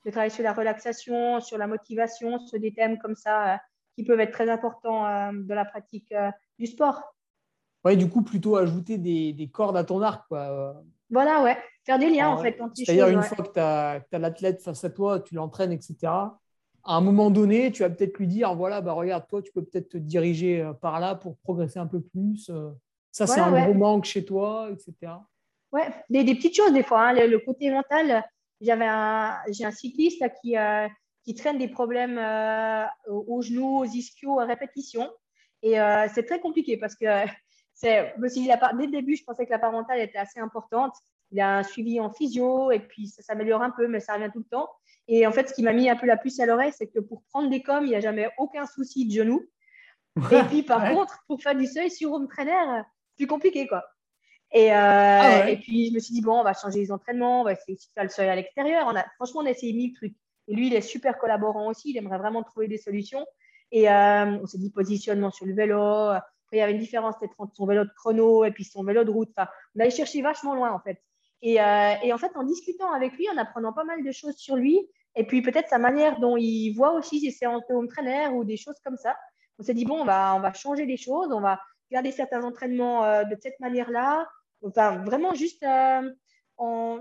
Je 0.06 0.12
travaille 0.12 0.32
sur 0.32 0.44
la 0.44 0.54
relaxation, 0.54 1.40
sur 1.42 1.58
la 1.58 1.68
motivation, 1.68 2.40
sur 2.40 2.60
des 2.60 2.74
thèmes 2.74 3.00
comme 3.00 3.16
ça 3.16 3.60
qui 3.96 4.04
peuvent 4.06 4.20
être 4.20 4.32
très 4.32 4.50
importants 4.50 5.32
dans 5.34 5.56
la 5.56 5.66
pratique 5.66 6.14
du 6.58 6.68
sport. 6.68 7.16
Ouais, 7.84 7.96
du 7.96 8.10
coup, 8.10 8.22
plutôt 8.22 8.56
ajouter 8.56 8.98
des, 8.98 9.50
cordes 9.52 9.78
à 9.78 9.84
ton 9.84 10.02
arc. 10.02 10.28
Quoi. 10.28 10.82
Voilà, 11.10 11.44
ouais. 11.44 11.58
Faire 11.86 12.00
des 12.00 12.10
liens, 12.10 12.30
en 12.30 12.38
fait. 12.38 12.58
C'est-à-dire, 12.76 13.10
une 13.10 13.22
fois 13.22 13.44
que 13.46 13.52
tu 13.52 13.60
as, 13.60 14.20
l'athlète 14.20 14.62
face 14.62 14.84
à 14.84 14.90
toi, 14.90 15.20
tu 15.20 15.36
l'entraînes, 15.36 15.72
etc., 15.72 15.98
à 16.84 16.96
un 16.96 17.02
moment 17.02 17.30
donné, 17.30 17.72
tu 17.72 17.84
vas 17.84 17.90
peut-être 17.90 18.18
lui 18.18 18.28
dire 18.28 18.56
voilà, 18.56 18.82
bah, 18.82 18.94
regarde, 18.94 19.28
toi, 19.28 19.42
tu 19.42 19.52
peux 19.52 19.64
peut-être 19.64 19.90
te 19.90 19.98
diriger 19.98 20.62
euh, 20.62 20.74
par 20.74 21.00
là 21.00 21.16
pour 21.16 21.38
progresser 21.38 21.80
un 21.80 21.88
peu 21.88 22.02
plus. 22.02 22.50
Euh. 22.50 22.70
Ça, 23.12 23.28
c'est 23.28 23.40
un 23.40 23.66
gros 23.66 23.74
manque 23.74 24.06
chez 24.06 24.24
toi, 24.24 24.70
etc. 24.72 25.14
Ouais, 25.72 25.88
des, 26.10 26.24
petites 26.24 26.56
choses, 26.56 26.74
des 26.74 26.84
fois. 26.84 27.10
Hein. 27.10 27.14
Le, 27.14 27.40
côté 27.40 27.70
mental, 27.72 28.24
j'avais 28.62 28.88
un, 28.88 29.38
j'ai 29.52 29.66
un 29.66 29.72
cycliste 29.72 30.24
qui, 30.42 30.58
euh, 30.58 30.88
qui 31.24 31.34
traîne 31.34 31.58
des 31.58 31.68
problèmes 31.68 32.20
aux, 33.08 33.42
genoux, 33.42 33.80
aux 33.80 33.86
ischios 33.86 34.40
à 34.40 34.46
répétition. 34.46 35.10
Et 35.64 35.76
c'est 36.14 36.24
très 36.24 36.40
compliqué 36.40 36.78
parce 36.78 36.96
que 36.96 37.06
c'est, 37.74 38.14
dès 38.18 38.86
le 38.86 38.92
début, 38.92 39.16
je 39.16 39.24
pensais 39.24 39.46
que 39.46 39.52
la 39.52 39.60
parentale 39.60 40.00
était 40.00 40.20
assez 40.20 40.40
importante. 40.40 40.94
Il 41.32 41.40
a 41.42 41.58
un 41.58 41.64
suivi 41.64 42.00
en 42.00 42.12
physio 42.12 42.72
et 42.72 42.80
puis 42.80 43.08
ça 43.08 43.22
s'améliore 43.22 43.62
un 43.62 43.72
peu, 43.72 43.88
mais 43.88 44.00
ça 44.00 44.14
revient 44.14 44.30
tout 44.32 44.40
le 44.40 44.46
temps. 44.46 44.70
Et 45.12 45.26
en 45.26 45.32
fait, 45.32 45.50
ce 45.50 45.54
qui 45.56 45.64
m'a 45.64 45.74
mis 45.74 45.90
un 45.90 45.96
peu 45.96 46.06
la 46.06 46.18
puce 46.18 46.40
à 46.40 46.46
l'oreille, 46.46 46.72
c'est 46.72 46.88
que 46.88 47.00
pour 47.00 47.24
prendre 47.24 47.50
des 47.50 47.64
coms, 47.64 47.84
il 47.84 47.90
n'y 47.90 47.96
a 47.96 48.00
jamais 48.00 48.30
aucun 48.38 48.66
souci 48.68 49.08
de 49.08 49.12
genou. 49.12 49.44
Et 50.32 50.44
puis, 50.44 50.64
par 50.64 50.92
contre, 50.92 51.24
pour 51.28 51.42
faire 51.42 51.56
du 51.56 51.66
seuil 51.66 51.90
sur 51.90 52.14
home 52.14 52.28
trainer, 52.28 52.84
plus 53.18 53.26
compliqué, 53.26 53.68
quoi. 53.68 53.84
Et, 54.52 54.72
euh, 54.72 54.76
ah 54.76 55.50
et, 55.50 55.58
puis, 55.58 55.90
je 55.90 55.94
me 55.94 56.00
suis 56.00 56.14
dit, 56.14 56.22
bon, 56.22 56.40
on 56.40 56.44
va 56.44 56.54
changer 56.54 56.80
les 56.80 56.92
entraînements, 56.92 57.42
on 57.42 57.44
va 57.44 57.54
essayer 57.54 57.76
de 57.76 57.82
faire 57.94 58.04
le 58.04 58.10
seuil 58.10 58.30
à 58.30 58.36
l'extérieur. 58.36 58.88
On 58.88 58.96
a, 58.96 59.04
franchement, 59.16 59.42
on 59.42 59.46
a 59.46 59.52
essayé 59.52 59.74
mille 59.74 59.94
trucs. 59.94 60.16
Et 60.48 60.56
lui, 60.56 60.68
il 60.68 60.76
est 60.76 60.82
super 60.82 61.18
collaborant 61.18 61.70
aussi. 61.70 61.90
Il 61.90 61.98
aimerait 61.98 62.20
vraiment 62.20 62.44
trouver 62.44 62.68
des 62.68 62.78
solutions. 62.78 63.26
Et 63.72 63.90
euh, 63.90 64.38
on 64.42 64.46
s'est 64.46 64.58
dit 64.58 64.72
positionnement 64.72 65.32
sur 65.32 65.46
le 65.46 65.54
vélo, 65.54 66.14
il 66.52 66.58
y 66.58 66.62
avait 66.62 66.72
une 66.72 66.80
différence 66.80 67.16
peut-être 67.20 67.36
entre 67.38 67.56
son 67.56 67.66
vélo 67.66 67.84
de 67.84 67.92
chrono 67.96 68.44
et 68.46 68.52
puis 68.52 68.64
son 68.64 68.84
vélo 68.84 69.04
de 69.04 69.12
route. 69.12 69.30
Enfin, 69.36 69.50
on 69.76 69.80
allait 69.80 69.92
chercher 69.92 70.22
vachement 70.22 70.56
loin 70.56 70.72
en 70.72 70.80
fait. 70.80 71.02
Et, 71.42 71.62
euh, 71.62 71.94
et, 72.04 72.12
en 72.12 72.18
fait, 72.18 72.32
en 72.36 72.44
discutant 72.44 72.92
avec 72.92 73.14
lui, 73.14 73.30
en 73.30 73.38
apprenant 73.38 73.72
pas 73.72 73.86
mal 73.86 74.04
de 74.04 74.12
choses 74.12 74.36
sur 74.36 74.56
lui, 74.56 74.90
et 75.16 75.26
puis 75.26 75.42
peut-être 75.42 75.70
sa 75.70 75.78
manière 75.78 76.20
dont 76.20 76.38
il 76.38 76.72
voit 76.72 76.94
aussi 76.94 77.20
ses 77.20 77.32
séances 77.32 77.64
home 77.70 77.88
trainer 77.88 78.28
ou 78.28 78.44
des 78.44 78.58
choses 78.58 78.78
comme 78.84 78.98
ça, 78.98 79.16
on 79.58 79.64
s'est 79.64 79.74
dit, 79.74 79.86
bon, 79.86 80.02
on 80.02 80.06
va, 80.06 80.36
on 80.36 80.40
va 80.40 80.54
changer 80.54 80.86
les 80.86 80.98
choses, 80.98 81.32
on 81.32 81.42
va 81.42 81.60
garder 81.92 82.12
certains 82.12 82.44
entraînements 82.44 83.04
euh, 83.04 83.24
de 83.24 83.36
cette 83.42 83.60
manière-là. 83.60 84.28
Enfin, 84.64 85.04
vraiment 85.04 85.34
juste, 85.34 85.64
euh, 85.64 86.10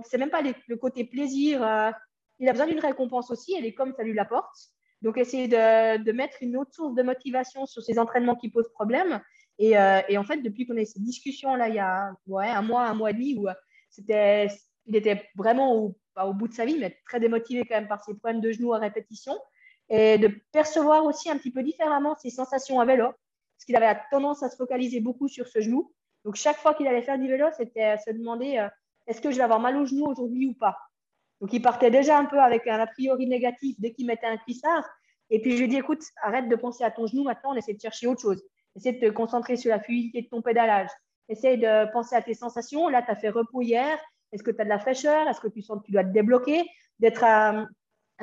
c'est 0.05 0.18
même 0.18 0.30
pas 0.30 0.43
le 0.43 0.76
côté 0.76 1.05
plaisir. 1.05 1.62
Euh, 1.62 1.90
il 2.39 2.48
a 2.48 2.52
besoin 2.52 2.66
d'une 2.66 2.80
récompense 2.80 3.30
aussi, 3.30 3.55
elle 3.56 3.66
est 3.66 3.74
comme 3.74 3.93
ça 3.94 4.02
lui 4.02 4.14
l'apporte. 4.14 4.56
Donc, 5.02 5.16
essayer 5.16 5.47
de, 5.47 6.02
de, 6.02 6.12
mettre 6.12 6.39
une 6.40 6.56
autre 6.56 6.74
source 6.74 6.94
de 6.94 7.02
motivation 7.02 7.66
sur 7.66 7.82
ces 7.82 7.98
entraînements 8.01 8.35
qui 8.35 8.51
posent 8.51 8.70
problème 8.72 9.20
euh, 9.60 10.01
et, 10.09 10.18
en 10.18 10.24
fait, 10.24 10.39
depuis 10.39 10.66
qu'on 10.66 10.76
a 10.76 10.80
eu 10.80 10.86
cette 10.86 11.02
discussion-là, 11.02 11.68
il 11.68 11.74
y 11.74 11.78
a 11.78 12.09
un 12.09 12.16
mois, 12.26 12.44
un 12.44 12.94
mois 12.94 13.10
et 13.10 13.14
demi, 13.14 13.36
où 13.36 13.48
c'était, 13.90 14.48
il 14.86 14.97
était 14.97 15.28
vraiment 15.36 15.74
au, 15.74 15.97
au 16.26 16.32
bout 16.32 16.48
de 16.48 16.54
sa 16.54 16.64
vie, 16.64 16.78
mais 16.78 16.98
très 17.06 17.20
démotivé 17.20 17.64
quand 17.64 17.76
même 17.76 17.88
par 17.88 18.02
ses 18.02 18.14
problèmes 18.14 18.40
de 18.40 18.52
genoux 18.52 18.74
à 18.74 18.78
répétition, 18.78 19.34
et 19.90 20.18
de 20.18 20.28
percevoir 20.52 21.04
aussi 21.04 21.30
un 21.30 21.38
petit 21.38 21.50
peu 21.50 21.62
différemment 21.62 22.14
ses 22.16 22.30
sensations 22.30 22.80
à 22.80 22.84
vélo, 22.84 23.06
parce 23.06 23.64
qu'il 23.64 23.76
avait 23.76 23.98
tendance 24.10 24.42
à 24.42 24.50
se 24.50 24.56
focaliser 24.56 25.00
beaucoup 25.00 25.28
sur 25.28 25.48
ce 25.48 25.60
genou. 25.60 25.92
Donc, 26.24 26.36
chaque 26.36 26.58
fois 26.58 26.74
qu'il 26.74 26.86
allait 26.86 27.02
faire 27.02 27.18
du 27.18 27.28
vélo, 27.28 27.46
c'était 27.56 27.96
se 27.98 28.10
demander 28.10 28.58
euh, 28.58 28.68
est-ce 29.06 29.20
que 29.20 29.30
je 29.30 29.36
vais 29.36 29.42
avoir 29.42 29.60
mal 29.60 29.76
au 29.76 29.86
genou 29.86 30.06
aujourd'hui 30.06 30.46
ou 30.46 30.54
pas? 30.54 30.76
Donc, 31.40 31.52
il 31.52 31.62
partait 31.62 31.90
déjà 31.90 32.18
un 32.18 32.26
peu 32.26 32.38
avec 32.40 32.66
un 32.66 32.78
a 32.78 32.86
priori 32.86 33.26
négatif 33.26 33.76
dès 33.80 33.92
qu'il 33.92 34.06
mettait 34.06 34.26
un 34.26 34.36
cuissard. 34.36 34.84
Et 35.30 35.40
puis, 35.40 35.56
je 35.56 35.62
lui 35.62 35.68
dit 35.68 35.76
écoute, 35.76 36.02
arrête 36.22 36.48
de 36.48 36.56
penser 36.56 36.84
à 36.84 36.90
ton 36.90 37.06
genou 37.06 37.24
maintenant, 37.24 37.52
on 37.52 37.56
essaie 37.56 37.74
de 37.74 37.80
chercher 37.80 38.06
autre 38.06 38.20
chose. 38.20 38.42
Essaye 38.76 39.00
de 39.00 39.08
te 39.08 39.12
concentrer 39.12 39.56
sur 39.56 39.70
la 39.70 39.80
fluidité 39.80 40.22
de 40.22 40.28
ton 40.28 40.42
pédalage. 40.42 40.90
Essaye 41.28 41.58
de 41.58 41.90
penser 41.92 42.14
à 42.14 42.22
tes 42.22 42.34
sensations. 42.34 42.88
Là, 42.88 43.02
tu 43.02 43.10
as 43.10 43.16
fait 43.16 43.30
repos 43.30 43.62
hier. 43.62 43.98
Est-ce 44.32 44.42
que 44.42 44.50
tu 44.50 44.60
as 44.60 44.64
de 44.64 44.68
la 44.68 44.78
fraîcheur? 44.78 45.28
Est-ce 45.28 45.40
que 45.40 45.48
tu 45.48 45.62
sens 45.62 45.80
que 45.80 45.86
tu 45.86 45.92
dois 45.92 46.05
te 46.05 46.10
débloquer? 46.10 46.64
D'être 46.98 47.24
un 47.24 47.66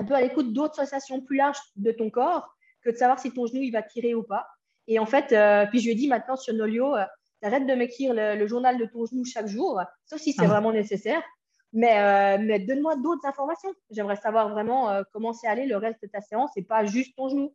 peu 0.08 0.14
à 0.14 0.22
l'écoute 0.22 0.54
d'autres 0.54 0.76
sensations 0.76 1.22
plus 1.22 1.38
larges 1.38 1.60
de 1.76 1.92
ton 1.92 2.10
corps 2.10 2.56
que 2.84 2.90
de 2.90 2.96
savoir 2.96 3.20
si 3.20 3.32
ton 3.32 3.48
genou 3.48 3.62
il 3.62 3.72
va 3.72 3.82
tirer 3.82 4.14
ou 4.14 4.24
pas. 4.24 4.48
Et 4.88 5.00
en 5.00 5.06
fait, 5.06 5.32
euh, 5.32 5.66
puis 5.68 5.80
je 5.80 5.86
lui 5.86 5.92
ai 5.94 5.96
dit 5.96 6.08
maintenant 6.08 6.36
sur 6.36 6.54
Nolio, 6.54 6.96
euh, 6.96 7.06
arrête 7.42 7.66
de 7.66 7.74
m'écrire 7.74 8.14
le, 8.14 8.46
journal 8.48 8.78
de 8.78 8.86
ton 8.86 9.06
genou 9.06 9.24
chaque 9.24 9.48
jour, 9.48 9.80
sauf 10.06 10.20
si 10.20 10.34
c'est 10.34 10.46
ah. 10.46 10.48
vraiment 10.48 10.72
nécessaire. 10.72 11.22
Mais, 11.74 12.00
euh, 12.00 12.38
mais 12.42 12.60
donne-moi 12.60 12.96
d'autres 12.98 13.26
informations. 13.26 13.74
J'aimerais 13.92 14.16
savoir 14.16 14.50
vraiment 14.50 15.02
comment 15.12 15.34
c'est 15.34 15.48
allé 15.48 15.66
le 15.66 15.78
reste 15.78 16.02
de 16.02 16.08
ta 16.08 16.22
séance 16.22 16.52
et 16.56 16.64
pas 16.64 16.86
juste 16.86 17.16
ton 17.16 17.30
genou. 17.30 17.54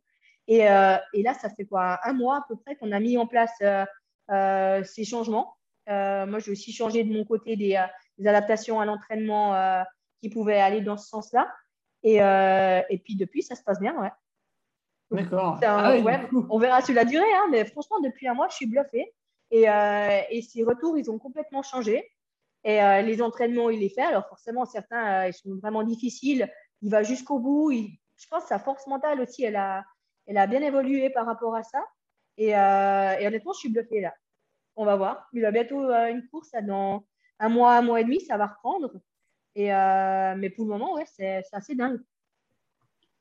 Euh, 0.49 0.97
et, 1.13 1.23
là, 1.23 1.33
ça 1.33 1.49
fait 1.49 1.65
quoi? 1.65 1.99
Un 2.03 2.13
mois 2.13 2.37
à 2.37 2.45
peu 2.47 2.55
près 2.55 2.75
qu'on 2.75 2.91
a 2.91 2.99
mis 2.99 3.17
en 3.17 3.27
place 3.27 3.53
euh, 3.61 3.85
euh, 4.31 4.83
ces 4.83 5.05
changements. 5.05 5.55
moi, 5.87 6.39
j'ai 6.39 6.51
aussi 6.51 6.71
changé 6.71 7.03
de 7.03 7.13
mon 7.13 7.25
côté 7.25 7.55
des, 7.55 7.81
adaptations 8.27 8.79
à 8.79 8.85
l'entraînement 8.85 9.83
qui 10.21 10.29
pouvaient 10.29 10.59
aller 10.59 10.81
dans 10.81 10.97
ce 10.97 11.07
sens-là. 11.07 11.51
Et, 12.03 12.15
et, 12.15 12.97
puis 12.99 13.15
depuis, 13.15 13.43
ça 13.43 13.55
se 13.55 13.63
passe 13.63 13.79
bien, 13.79 13.99
ouais. 14.01 14.11
D'accord. 15.11 15.59
Ah 15.63 15.93
on 16.49 16.57
verra 16.57 16.81
sur 16.81 16.95
la 16.95 17.03
durée, 17.03 17.33
hein, 17.35 17.47
mais 17.51 17.65
franchement, 17.65 17.99
depuis 17.99 18.27
un 18.27 18.33
mois, 18.33 18.47
je 18.49 18.55
suis 18.55 18.65
bluffée. 18.65 19.13
Et, 19.51 19.63
et 19.63 20.41
ces 20.41 20.63
retours, 20.63 20.97
ils 20.97 21.11
ont 21.11 21.19
complètement 21.19 21.63
changé. 21.63 22.09
Et 22.63 22.79
les 23.03 23.21
entraînements, 23.21 23.69
il 23.69 23.79
les 23.79 23.89
fait. 23.89 24.01
Alors 24.01 24.27
forcément, 24.27 24.65
certains, 24.65 25.27
ils 25.27 25.33
sont 25.33 25.55
vraiment 25.61 25.83
difficiles. 25.83 26.49
Il 26.81 26.91
va 26.91 27.03
jusqu'au 27.03 27.39
bout. 27.39 27.71
je 27.71 28.27
pense 28.29 28.43
que 28.43 28.49
sa 28.49 28.59
force 28.59 28.87
mentale 28.87 29.21
aussi, 29.21 29.43
elle 29.43 29.55
a, 29.55 29.83
elle 30.27 30.37
a 30.37 30.47
bien 30.47 30.61
évolué 30.61 31.09
par 31.09 31.25
rapport 31.25 31.55
à 31.55 31.63
ça. 31.63 31.83
Et, 32.37 32.55
euh, 32.55 33.27
honnêtement, 33.27 33.53
je 33.53 33.59
suis 33.59 33.69
bluffée 33.69 34.01
là. 34.01 34.13
On 34.75 34.85
va 34.85 34.95
voir. 34.95 35.27
Il 35.33 35.45
a 35.45 35.51
bientôt 35.51 35.83
euh, 35.83 36.07
une 36.07 36.27
course 36.29 36.51
dans 36.63 37.05
un 37.41 37.49
mois, 37.49 37.77
un 37.77 37.81
mois 37.81 37.99
et 37.99 38.03
demi, 38.03 38.21
ça 38.21 38.37
va 38.37 38.47
reprendre. 38.47 38.91
Et, 39.55 39.73
euh, 39.73 40.35
mais 40.37 40.49
pour 40.49 40.65
le 40.65 40.71
moment, 40.71 40.93
ouais, 40.93 41.05
c'est 41.05 41.43
assez 41.51 41.75
dingue. 41.75 41.99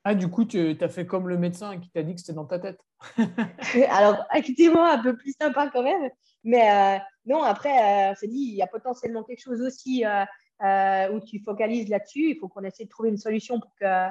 Ah, 0.04 0.14
du 0.14 0.28
coup, 0.28 0.44
tu 0.44 0.76
as 0.80 0.88
fait 0.88 1.06
comme 1.06 1.28
le 1.28 1.36
médecin 1.36 1.78
qui 1.78 1.90
t'a 1.90 2.02
dit 2.02 2.14
que 2.14 2.20
c'était 2.20 2.32
dans 2.32 2.46
ta 2.46 2.58
tête. 2.58 2.80
Alors, 3.90 4.24
effectivement, 4.34 4.86
un 4.86 5.02
peu 5.02 5.16
plus 5.16 5.34
sympa 5.38 5.68
quand 5.72 5.82
même. 5.82 6.10
Mais 6.44 7.00
non, 7.26 7.42
après, 7.42 8.14
c'est 8.16 8.28
dit, 8.28 8.48
il 8.52 8.54
y 8.54 8.62
a 8.62 8.66
potentiellement 8.66 9.24
quelque 9.24 9.42
chose 9.42 9.60
aussi 9.60 10.04
où 10.62 11.20
tu 11.20 11.40
focalises 11.40 11.90
là-dessus. 11.90 12.30
Il 12.30 12.38
faut 12.38 12.48
qu'on 12.48 12.64
essaie 12.64 12.84
de 12.84 12.88
trouver 12.88 13.10
une 13.10 13.18
solution 13.18 13.60
pour 13.60 13.74
que 13.74 14.10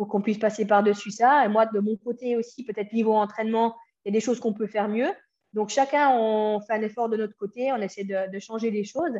pour 0.00 0.08
qu'on 0.08 0.22
puisse 0.22 0.38
passer 0.38 0.66
par-dessus 0.66 1.10
ça. 1.10 1.44
Et 1.44 1.48
moi, 1.48 1.66
de 1.66 1.78
mon 1.78 1.94
côté 1.94 2.34
aussi, 2.34 2.64
peut-être 2.64 2.90
niveau 2.94 3.12
entraînement, 3.12 3.76
il 4.02 4.08
y 4.08 4.16
a 4.16 4.18
des 4.18 4.24
choses 4.24 4.40
qu'on 4.40 4.54
peut 4.54 4.66
faire 4.66 4.88
mieux. 4.88 5.10
Donc, 5.52 5.68
chacun, 5.68 6.16
on 6.16 6.58
fait 6.62 6.72
un 6.72 6.80
effort 6.80 7.10
de 7.10 7.18
notre 7.18 7.36
côté, 7.36 7.70
on 7.70 7.76
essaie 7.82 8.04
de, 8.04 8.38
changer 8.38 8.70
les 8.70 8.84
choses. 8.84 9.12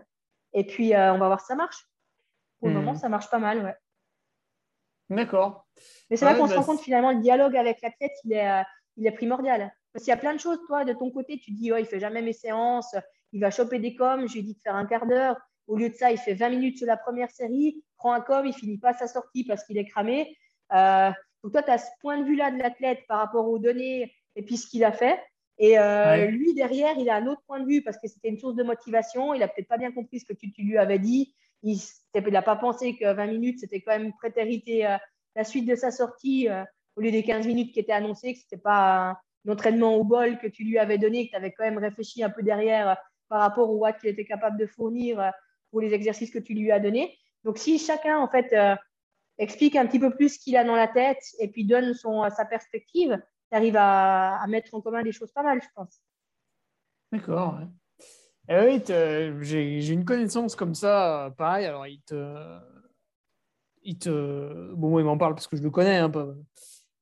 Et 0.52 0.64
puis, 0.64 0.94
euh, 0.94 1.14
on 1.14 1.18
va 1.18 1.26
voir 1.26 1.40
si 1.40 1.46
ça 1.46 1.54
marche. 1.54 1.86
Pour 2.58 2.68
le 2.68 2.74
hmm. 2.74 2.78
moment, 2.78 2.94
ça 2.94 3.08
marche 3.08 3.30
pas 3.30 3.38
mal, 3.38 3.64
ouais. 3.64 3.74
D'accord. 5.08 5.66
Mais 6.08 6.16
c'est 6.16 6.24
vrai 6.24 6.36
qu'on 6.36 6.46
se 6.46 6.54
rend 6.54 6.62
compte 6.62 6.80
finalement, 6.80 7.10
le 7.10 7.20
dialogue 7.20 7.56
avec 7.56 7.80
l'athlète, 7.82 8.12
il 8.24 8.32
est, 8.32 8.48
euh, 8.48 8.62
il 8.96 9.06
est 9.06 9.12
primordial. 9.12 9.72
Parce 9.92 10.04
qu'il 10.04 10.12
y 10.12 10.14
a 10.14 10.18
plein 10.18 10.34
de 10.34 10.40
choses, 10.40 10.58
toi, 10.66 10.84
de 10.84 10.92
ton 10.92 11.10
côté, 11.10 11.38
tu 11.38 11.50
dis, 11.50 11.72
oh, 11.72 11.76
il 11.76 11.86
fait 11.86 11.98
jamais 11.98 12.22
mes 12.22 12.32
séances, 12.32 12.94
il 13.32 13.40
va 13.40 13.50
choper 13.50 13.80
des 13.80 13.96
coms, 13.96 14.26
je 14.28 14.34
lui 14.34 14.42
dis 14.44 14.54
de 14.54 14.60
faire 14.60 14.76
un 14.76 14.86
quart 14.86 15.06
d'heure. 15.06 15.36
Au 15.66 15.76
lieu 15.76 15.88
de 15.88 15.94
ça, 15.94 16.12
il 16.12 16.18
fait 16.18 16.34
20 16.34 16.50
minutes 16.50 16.78
sur 16.78 16.86
la 16.86 16.96
première 16.96 17.30
série, 17.30 17.84
prend 17.96 18.12
un 18.12 18.20
com, 18.20 18.46
il 18.46 18.52
finit 18.52 18.78
pas 18.78 18.92
sa 18.92 19.08
sortie 19.08 19.44
parce 19.44 19.64
qu'il 19.64 19.78
est 19.78 19.84
cramé. 19.84 20.36
Euh, 20.72 21.10
donc 21.42 21.52
toi, 21.52 21.62
tu 21.62 21.70
as 21.70 21.78
ce 21.78 21.90
point 22.00 22.18
de 22.18 22.24
vue-là 22.24 22.50
de 22.50 22.58
l'athlète 22.58 23.00
par 23.08 23.18
rapport 23.18 23.48
aux 23.48 23.58
données 23.58 24.14
et 24.36 24.42
puis 24.42 24.56
ce 24.56 24.66
qu'il 24.66 24.84
a 24.84 24.92
fait. 24.92 25.20
Et 25.62 25.78
euh, 25.78 26.24
lui, 26.26 26.54
derrière, 26.54 26.96
il 26.98 27.10
a 27.10 27.16
un 27.16 27.26
autre 27.26 27.42
point 27.46 27.60
de 27.60 27.66
vue 27.66 27.82
parce 27.82 27.98
que 27.98 28.08
c'était 28.08 28.30
une 28.30 28.38
source 28.38 28.56
de 28.56 28.62
motivation. 28.62 29.34
Il 29.34 29.40
n'a 29.40 29.48
peut-être 29.48 29.68
pas 29.68 29.76
bien 29.76 29.92
compris 29.92 30.18
ce 30.18 30.24
que 30.24 30.32
tu, 30.32 30.50
lui 30.56 30.78
avais 30.78 30.98
dit. 30.98 31.34
Il 31.62 31.78
n'a 32.14 32.40
pas 32.40 32.56
pensé 32.56 32.96
que 32.96 33.12
20 33.12 33.26
minutes, 33.26 33.60
c'était 33.60 33.82
quand 33.82 33.92
même 33.92 34.14
prétérité 34.14 34.86
euh, 34.86 34.96
la 35.36 35.44
suite 35.44 35.68
de 35.68 35.74
sa 35.74 35.90
sortie 35.90 36.48
au 36.96 37.02
lieu 37.02 37.10
des 37.10 37.22
15 37.22 37.46
minutes 37.46 37.72
qui 37.72 37.80
étaient 37.80 37.92
annoncées, 37.92 38.32
que 38.32 38.38
ce 38.38 38.44
n'était 38.46 38.62
pas 38.62 39.10
un, 39.10 39.52
entraînement 39.52 39.94
au 39.96 40.02
bol 40.02 40.38
que 40.38 40.46
tu 40.46 40.64
lui 40.64 40.78
avais 40.78 40.96
donné, 40.96 41.26
que 41.26 41.32
tu 41.32 41.36
avais 41.36 41.52
quand 41.52 41.64
même 41.64 41.78
réfléchi 41.78 42.22
un 42.22 42.30
peu 42.30 42.42
derrière 42.42 42.96
par 43.28 43.40
rapport 43.40 43.70
au 43.70 43.76
watt 43.76 43.98
qu'il 44.00 44.08
était 44.08 44.24
capable 44.24 44.58
de 44.58 44.66
fournir 44.66 45.30
pour 45.70 45.82
les 45.82 45.92
exercices 45.92 46.30
que 46.30 46.38
tu 46.38 46.54
lui 46.54 46.72
as 46.72 46.80
donnés. 46.80 47.16
Donc, 47.44 47.58
si 47.58 47.78
chacun, 47.78 48.18
en 48.18 48.28
fait, 48.28 48.54
explique 49.38 49.76
un 49.76 49.86
petit 49.86 50.00
peu 50.00 50.10
plus 50.10 50.34
ce 50.34 50.38
qu'il 50.38 50.56
a 50.56 50.64
dans 50.64 50.74
la 50.74 50.88
tête 50.88 51.22
et 51.38 51.48
puis 51.48 51.64
donne 51.64 51.94
son, 51.94 52.28
sa 52.30 52.44
perspective, 52.44 53.20
tu 53.50 53.56
arrives 53.56 53.76
à, 53.76 54.44
mettre 54.48 54.74
en 54.74 54.80
commun 54.80 55.02
des 55.02 55.12
choses 55.12 55.32
pas 55.32 55.42
mal, 55.42 55.60
je 55.62 55.68
pense. 55.74 56.00
D'accord. 57.12 57.58
Eh 58.48 58.58
oui, 58.58 58.82
j'ai 59.42 59.92
une 59.92 60.04
connaissance 60.04 60.56
comme 60.56 60.74
ça, 60.74 61.32
pareil. 61.36 61.66
Alors, 61.66 61.86
il 61.86 62.00
te. 62.02 62.58
Il 63.82 63.98
te 63.98 64.74
bon, 64.74 64.98
il 64.98 65.04
m'en 65.06 65.16
parle 65.16 65.34
parce 65.34 65.46
que 65.46 65.56
je 65.56 65.62
le 65.62 65.70
connais 65.70 65.96
un 65.96 66.10
peu. 66.10 66.36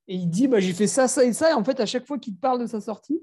Et 0.07 0.15
il 0.15 0.29
dit 0.29 0.47
bah, 0.47 0.59
J'ai 0.59 0.73
fait 0.73 0.87
ça, 0.87 1.07
ça 1.07 1.25
et 1.25 1.33
ça. 1.33 1.51
Et 1.51 1.53
en 1.53 1.63
fait, 1.63 1.79
à 1.79 1.85
chaque 1.85 2.05
fois 2.05 2.17
qu'il 2.17 2.35
te 2.35 2.39
parle 2.39 2.61
de 2.61 2.67
sa 2.67 2.79
sortie, 2.79 3.21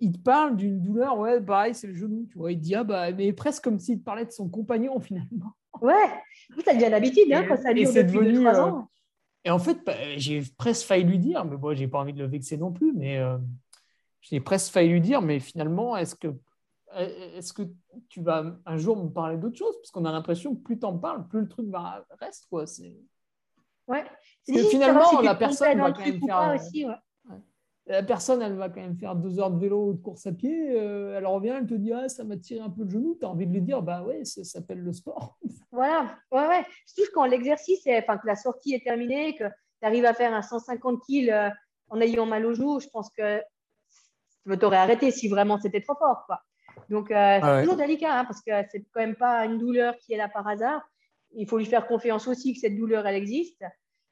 il 0.00 0.12
te 0.12 0.18
parle 0.18 0.56
d'une 0.56 0.82
douleur, 0.82 1.18
ouais, 1.18 1.40
pareil, 1.40 1.74
c'est 1.74 1.86
le 1.86 1.94
genou. 1.94 2.26
Tu 2.30 2.36
vois, 2.36 2.50
il 2.50 2.58
te 2.58 2.64
dit 2.64 2.74
Ah, 2.74 2.82
bah, 2.82 3.12
mais 3.12 3.32
presque 3.32 3.62
comme 3.62 3.78
s'il 3.78 4.00
te 4.00 4.04
parlait 4.04 4.24
de 4.24 4.32
son 4.32 4.48
compagnon 4.48 4.98
finalement. 5.00 5.52
Ouais, 5.80 6.10
avez 6.66 6.78
bien 6.78 6.88
l'habitude 6.88 7.32
hein, 7.32 7.44
quand 7.48 7.56
ça 7.56 7.74
dure 7.74 7.92
depuis 7.92 8.18
devenu, 8.18 8.44
2 8.44 8.46
ans. 8.46 8.88
Euh, 9.44 9.48
et 9.48 9.50
en 9.50 9.58
fait, 9.58 9.78
bah, 9.84 9.94
j'ai 10.16 10.42
presque 10.56 10.86
failli 10.86 11.04
lui 11.04 11.18
dire, 11.18 11.44
mais 11.44 11.56
bon, 11.56 11.74
j'ai 11.74 11.88
pas 11.88 11.98
envie 11.98 12.12
de 12.12 12.18
le 12.18 12.26
vexer 12.26 12.56
non 12.56 12.72
plus, 12.72 12.92
mais 12.92 13.18
euh, 13.18 13.38
j'ai 14.20 14.40
presque 14.40 14.72
failli 14.72 14.90
lui 14.90 15.00
dire, 15.00 15.22
mais 15.22 15.40
finalement, 15.40 15.96
est-ce 15.96 16.14
que, 16.14 16.28
est 16.96 17.52
que 17.54 17.62
tu 18.08 18.20
vas 18.20 18.56
un 18.66 18.76
jour 18.76 19.02
me 19.02 19.10
parler 19.10 19.36
d'autre 19.36 19.56
chose? 19.56 19.74
Parce 19.80 19.90
qu'on 19.90 20.04
a 20.04 20.12
l'impression 20.12 20.54
que 20.54 20.62
plus 20.62 20.78
tu 20.78 20.86
en 20.86 20.98
parles, 20.98 21.26
plus 21.28 21.40
le 21.40 21.48
truc 21.48 21.68
va 21.68 22.06
reste. 22.20 22.46
Quoi. 22.48 22.64
Ouais. 23.86 24.04
Parce 24.46 24.62
que 24.62 24.68
finalement, 24.68 25.20
la 25.20 25.34
personne 25.34 25.78
va 25.78 25.92
quand 25.92 26.04
même 26.04 26.20
faire. 26.20 26.54
Aussi, 26.54 26.86
ouais 26.86 26.94
la 27.86 28.02
personne, 28.02 28.40
elle 28.40 28.54
va 28.54 28.68
quand 28.68 28.80
même 28.80 28.96
faire 28.96 29.14
deux 29.14 29.38
heures 29.38 29.50
de 29.50 29.60
vélo 29.60 29.88
ou 29.88 29.92
de 29.92 30.00
course 30.00 30.26
à 30.26 30.32
pied. 30.32 30.70
Euh, 30.70 31.16
elle 31.16 31.26
revient, 31.26 31.54
elle 31.58 31.66
te 31.66 31.74
dit 31.74 31.92
ah, 31.92 32.08
ça 32.08 32.24
m'a 32.24 32.36
tiré 32.36 32.60
un 32.60 32.70
peu 32.70 32.84
le 32.84 32.90
genou. 32.90 33.16
Tu 33.18 33.26
as 33.26 33.28
envie 33.28 33.46
de 33.46 33.52
lui 33.52 33.60
dire 33.60 33.82
bah 33.82 34.02
ouais, 34.02 34.24
ça 34.24 34.42
s'appelle 34.44 34.80
le 34.80 34.92
sport. 34.92 35.38
Voilà, 35.72 36.16
ouais, 36.30 36.46
ouais. 36.46 36.64
Surtout 36.86 37.10
quand 37.12 37.26
l'exercice, 37.26 37.84
est, 37.88 37.98
enfin, 37.98 38.16
que 38.16 38.28
la 38.28 38.36
sortie 38.36 38.74
est 38.74 38.84
terminée, 38.84 39.34
que 39.34 39.42
tu 39.42 39.86
arrives 39.86 40.04
à 40.04 40.14
faire 40.14 40.32
un 40.32 40.40
150 40.40 41.00
kg 41.04 41.30
euh, 41.30 41.50
en 41.88 42.00
ayant 42.00 42.26
mal 42.26 42.46
au 42.46 42.54
genou, 42.54 42.78
je 42.78 42.86
pense 42.90 43.10
que 43.10 43.40
tu 44.46 44.64
aurais 44.64 44.76
arrêté 44.76 45.10
si 45.10 45.26
vraiment 45.26 45.58
c'était 45.58 45.80
trop 45.80 45.96
fort. 45.96 46.22
Quoi. 46.26 46.40
Donc, 46.90 47.10
euh, 47.10 47.40
c'est 47.42 47.62
toujours 47.62 47.76
délicat 47.76 48.20
hein, 48.20 48.24
parce 48.24 48.40
que 48.40 48.52
c'est 48.70 48.84
quand 48.92 49.00
même 49.00 49.16
pas 49.16 49.44
une 49.46 49.58
douleur 49.58 49.96
qui 49.98 50.12
est 50.12 50.16
là 50.16 50.28
par 50.28 50.46
hasard. 50.46 50.80
Il 51.32 51.48
faut 51.48 51.58
lui 51.58 51.66
faire 51.66 51.88
confiance 51.88 52.28
aussi 52.28 52.54
que 52.54 52.60
cette 52.60 52.76
douleur, 52.76 53.04
elle 53.08 53.16
existe 53.16 53.64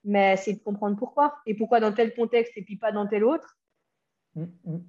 mais 0.05 0.37
c'est 0.37 0.55
de 0.55 0.59
comprendre 0.59 0.97
pourquoi 0.97 1.37
et 1.47 1.55
pourquoi 1.55 1.81
dans 1.81 1.93
tel 1.93 2.15
contexte 2.15 2.53
et 2.57 2.63
puis 2.63 2.77
pas 2.77 2.93
dans 2.93 3.07
tel 3.07 3.25
autre. 3.25 3.57
Mm, 4.35 4.45
mm. 4.65 4.81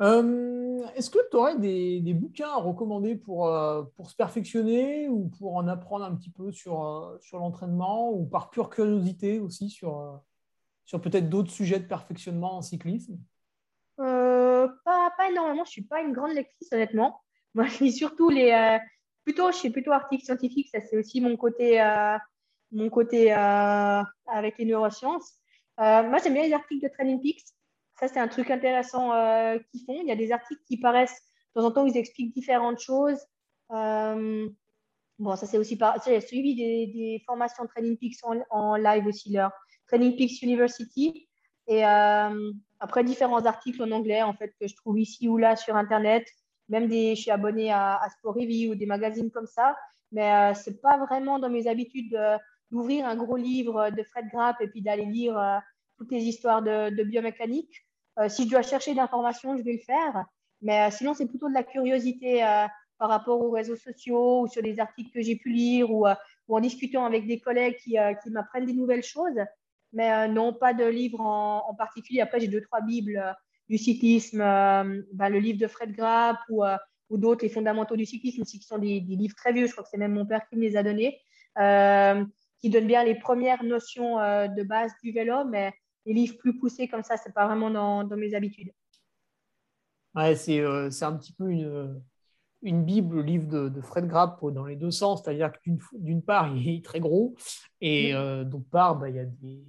Euh, 0.00 0.84
est-ce 0.96 1.10
que 1.10 1.18
tu 1.30 1.36
aurais 1.36 1.56
des, 1.58 2.14
bouquins 2.14 2.48
à 2.48 2.56
recommander 2.56 3.14
pour, 3.14 3.46
euh, 3.46 3.84
pour 3.94 4.10
se 4.10 4.16
perfectionner 4.16 5.08
ou 5.08 5.28
pour 5.38 5.54
en 5.56 5.68
apprendre 5.68 6.04
un 6.04 6.16
petit 6.16 6.30
peu 6.30 6.50
sur, 6.50 6.84
euh, 6.84 7.18
sur 7.20 7.38
l'entraînement 7.38 8.10
ou 8.10 8.26
par 8.26 8.50
pure 8.50 8.68
curiosité 8.68 9.38
aussi 9.38 9.70
sur, 9.70 10.20
sur 10.84 11.00
peut-être 11.00 11.28
d'autres 11.28 11.52
sujets 11.52 11.78
de 11.78 11.86
perfectionnement 11.86 12.56
en 12.56 12.62
cyclisme? 12.62 13.16
Pas, 13.96 15.12
pas, 15.16 15.30
énormément, 15.30 15.64
je 15.64 15.70
ne 15.70 15.72
suis 15.72 15.84
pas 15.84 16.00
une 16.00 16.12
grande 16.12 16.32
lectrice 16.32 16.72
honnêtement. 16.72 17.20
Moi, 17.54 17.66
je 17.66 17.84
lis 17.84 17.92
surtout 17.92 18.28
les... 18.28 18.78
plutôt, 19.22 19.52
je 19.52 19.56
suis 19.56 19.70
plutôt 19.70 19.92
articles 19.92 20.24
scientifiques, 20.24 20.68
ça 20.68 20.80
c'est 20.80 20.96
aussi 20.96 21.20
mon 21.20 21.36
côté, 21.36 21.80
mon 22.72 22.88
côté 22.88 23.32
avec 23.32 24.58
les 24.58 24.64
neurosciences. 24.64 25.34
moi, 25.78 26.18
j'aime 26.24 26.34
bien 26.34 26.46
les 26.46 26.54
articles 26.54 26.82
de 26.82 26.92
Training 26.92 27.20
Peaks 27.20 27.52
ça, 28.02 28.08
c'est 28.08 28.18
un 28.18 28.26
truc 28.26 28.50
intéressant 28.50 29.12
euh, 29.12 29.58
qu'ils 29.70 29.84
font. 29.84 30.00
Il 30.02 30.08
y 30.08 30.12
a 30.12 30.16
des 30.16 30.32
articles 30.32 30.60
qui 30.66 30.76
paraissent, 30.76 31.22
de 31.54 31.60
temps 31.60 31.66
en 31.68 31.70
temps, 31.70 31.86
ils 31.86 31.96
expliquent 31.96 32.34
différentes 32.34 32.80
choses. 32.80 33.18
Euh, 33.70 34.48
bon, 35.20 35.36
ça, 35.36 35.46
c'est 35.46 35.56
aussi 35.56 35.78
par... 35.78 36.02
suivi 36.02 36.56
des, 36.56 37.22
formations 37.24 37.64
Training 37.66 37.96
Peaks 37.96 38.16
en, 38.50 38.74
live 38.74 39.06
aussi, 39.06 39.32
leur 39.32 39.52
Training 39.86 40.16
Peaks 40.16 40.42
University. 40.42 41.28
Et 41.68 41.86
euh, 41.86 42.52
après, 42.80 43.04
différents 43.04 43.46
articles 43.46 43.80
en 43.80 43.92
anglais, 43.92 44.22
en 44.22 44.34
fait, 44.34 44.52
que 44.60 44.66
je 44.66 44.74
trouve 44.74 44.98
ici 44.98 45.28
ou 45.28 45.38
là 45.38 45.54
sur 45.54 45.76
Internet. 45.76 46.26
Même 46.68 46.88
des, 46.88 47.14
je 47.14 47.20
suis 47.20 47.30
abonnée 47.30 47.70
à, 47.70 48.00
Sport 48.18 48.34
Review 48.34 48.72
ou 48.72 48.74
des 48.74 48.86
magazines 48.86 49.30
comme 49.30 49.46
ça. 49.46 49.76
Mais 50.10 50.54
ce 50.54 50.70
n'est 50.70 50.76
pas 50.76 50.98
vraiment 50.98 51.38
dans 51.38 51.50
mes 51.50 51.68
habitudes 51.68 52.18
d'ouvrir 52.72 53.06
un 53.06 53.14
gros 53.14 53.36
livre 53.36 53.90
de 53.90 54.02
Fred 54.02 54.26
Grapp 54.32 54.60
et 54.60 54.66
puis 54.66 54.82
d'aller 54.82 55.04
lire 55.04 55.62
toutes 55.96 56.10
les 56.10 56.24
histoires 56.24 56.62
de 56.62 57.02
biomécanique. 57.04 57.86
Euh, 58.18 58.28
si 58.28 58.44
je 58.44 58.50
dois 58.50 58.62
chercher 58.62 58.94
d'informations, 58.94 59.56
je 59.56 59.62
vais 59.62 59.72
le 59.72 59.78
faire. 59.78 60.24
Mais 60.60 60.82
euh, 60.82 60.90
sinon, 60.90 61.14
c'est 61.14 61.26
plutôt 61.26 61.48
de 61.48 61.54
la 61.54 61.62
curiosité 61.62 62.44
euh, 62.44 62.66
par 62.98 63.08
rapport 63.08 63.40
aux 63.40 63.50
réseaux 63.50 63.76
sociaux 63.76 64.42
ou 64.42 64.48
sur 64.48 64.62
des 64.62 64.78
articles 64.80 65.10
que 65.12 65.22
j'ai 65.22 65.36
pu 65.36 65.50
lire 65.50 65.90
ou, 65.90 66.06
en 66.48 66.60
discutant 66.60 67.04
avec 67.04 67.26
des 67.26 67.40
collègues 67.40 67.76
qui, 67.76 67.96
m'apprennent 68.30 68.66
des 68.66 68.74
nouvelles 68.74 69.02
choses. 69.02 69.40
Mais 69.92 70.28
non, 70.28 70.52
pas 70.52 70.74
de 70.74 70.84
livre 70.84 71.20
en, 71.20 71.74
particulier. 71.74 72.20
Après, 72.20 72.40
j'ai 72.40 72.48
deux, 72.48 72.60
trois 72.60 72.80
bibles 72.82 73.34
du 73.68 73.78
cyclisme, 73.78 74.38
ben, 74.38 75.28
le 75.30 75.38
livre 75.38 75.58
de 75.58 75.66
Fred 75.66 75.92
Grapp 75.92 76.38
ou, 76.50 76.62
d'autres, 77.16 77.42
les 77.42 77.48
fondamentaux 77.48 77.96
du 77.96 78.04
cyclisme, 78.04 78.44
qui 78.44 78.60
sont 78.60 78.78
des, 78.78 79.00
livres 79.00 79.34
très 79.34 79.52
vieux. 79.52 79.66
Je 79.66 79.72
crois 79.72 79.82
que 79.82 79.90
c'est 79.90 79.98
même 79.98 80.12
mon 80.12 80.26
père 80.26 80.46
qui 80.48 80.56
me 80.56 80.62
les 80.62 80.76
a 80.76 80.82
donnés, 80.82 81.18
qui 82.60 82.70
donnent 82.70 82.86
bien 82.86 83.02
les 83.02 83.14
premières 83.14 83.64
notions 83.64 84.16
de 84.16 84.62
base 84.62 84.92
du 85.02 85.12
vélo, 85.12 85.44
mais 85.44 85.72
les 86.06 86.14
livres 86.14 86.36
plus 86.38 86.58
poussés 86.58 86.88
comme 86.88 87.02
ça, 87.02 87.16
c'est 87.16 87.32
pas 87.32 87.46
vraiment 87.46 87.70
dans, 87.70 88.04
dans, 88.04 88.16
mes 88.16 88.34
habitudes. 88.34 88.72
Ouais, 90.14 90.34
c'est 90.34 90.60
euh, 90.60 90.90
un 91.02 91.16
petit 91.16 91.32
peu 91.32 91.50
une, 91.50 92.02
une 92.62 92.84
Bible, 92.84 93.16
le 93.16 93.22
livre 93.22 93.48
de, 93.48 93.68
de 93.68 93.80
Fred 93.80 94.06
Grapp 94.06 94.44
dans 94.44 94.66
les 94.66 94.76
deux 94.76 94.90
sens, 94.90 95.22
c'est-à-dire 95.22 95.52
que 95.52 95.70
d'une 95.92 96.22
part, 96.22 96.48
il 96.56 96.68
est 96.68 96.84
très 96.84 97.00
gros, 97.00 97.34
et 97.80 98.14
euh, 98.14 98.44
d'autre 98.44 98.68
part, 98.70 98.96
bah, 98.96 99.08
il 99.08 99.16
y 99.16 99.20
a 99.20 99.24
des, 99.24 99.64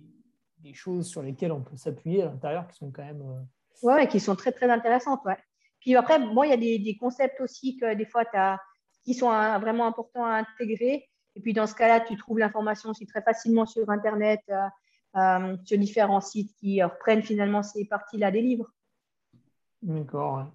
des, 0.60 0.74
choses 0.74 1.08
sur 1.08 1.22
lesquelles 1.22 1.52
on 1.52 1.62
peut 1.62 1.78
s'appuyer 1.78 2.24
à 2.24 2.26
l'intérieur 2.26 2.68
qui 2.68 2.78
sont 2.78 2.92
quand 2.92 3.04
même. 3.04 3.22
Euh... 3.22 3.88
Ouais, 3.88 4.08
qui 4.08 4.20
sont 4.20 4.36
très, 4.36 4.52
très 4.52 4.70
intéressantes. 4.70 5.22
Ouais. 5.26 5.38
Puis 5.80 5.96
après, 5.96 6.20
bon, 6.20 6.44
il 6.44 6.50
y 6.50 6.54
a 6.54 6.58
des, 6.58 6.80
des 6.80 6.96
concepts 6.96 7.42
aussi 7.42 7.78
que 7.78 7.94
des 7.96 8.06
fois, 8.06 8.24
as, 8.34 8.60
qui 9.04 9.14
sont 9.14 9.28
vraiment 9.60 9.86
importants 9.88 10.26
à 10.26 10.36
intégrer. 10.36 11.10
Et 11.36 11.42
puis 11.42 11.54
dans 11.54 11.68
ce 11.68 11.76
cas-là, 11.76 12.00
tu 12.00 12.16
trouves 12.16 12.40
l'information 12.40 12.92
aussi 12.92 13.06
très 13.06 13.22
facilement 13.22 13.66
sur 13.66 13.90
Internet. 13.90 14.40
Euh, 15.16 15.58
sur 15.64 15.78
différents 15.78 16.22
sites 16.22 16.56
qui 16.56 16.82
reprennent 16.82 17.22
finalement 17.22 17.62
ces 17.62 17.86
parties-là 17.86 18.32
des 18.32 18.42
livres. 18.42 18.72
D'accord. 19.84 20.48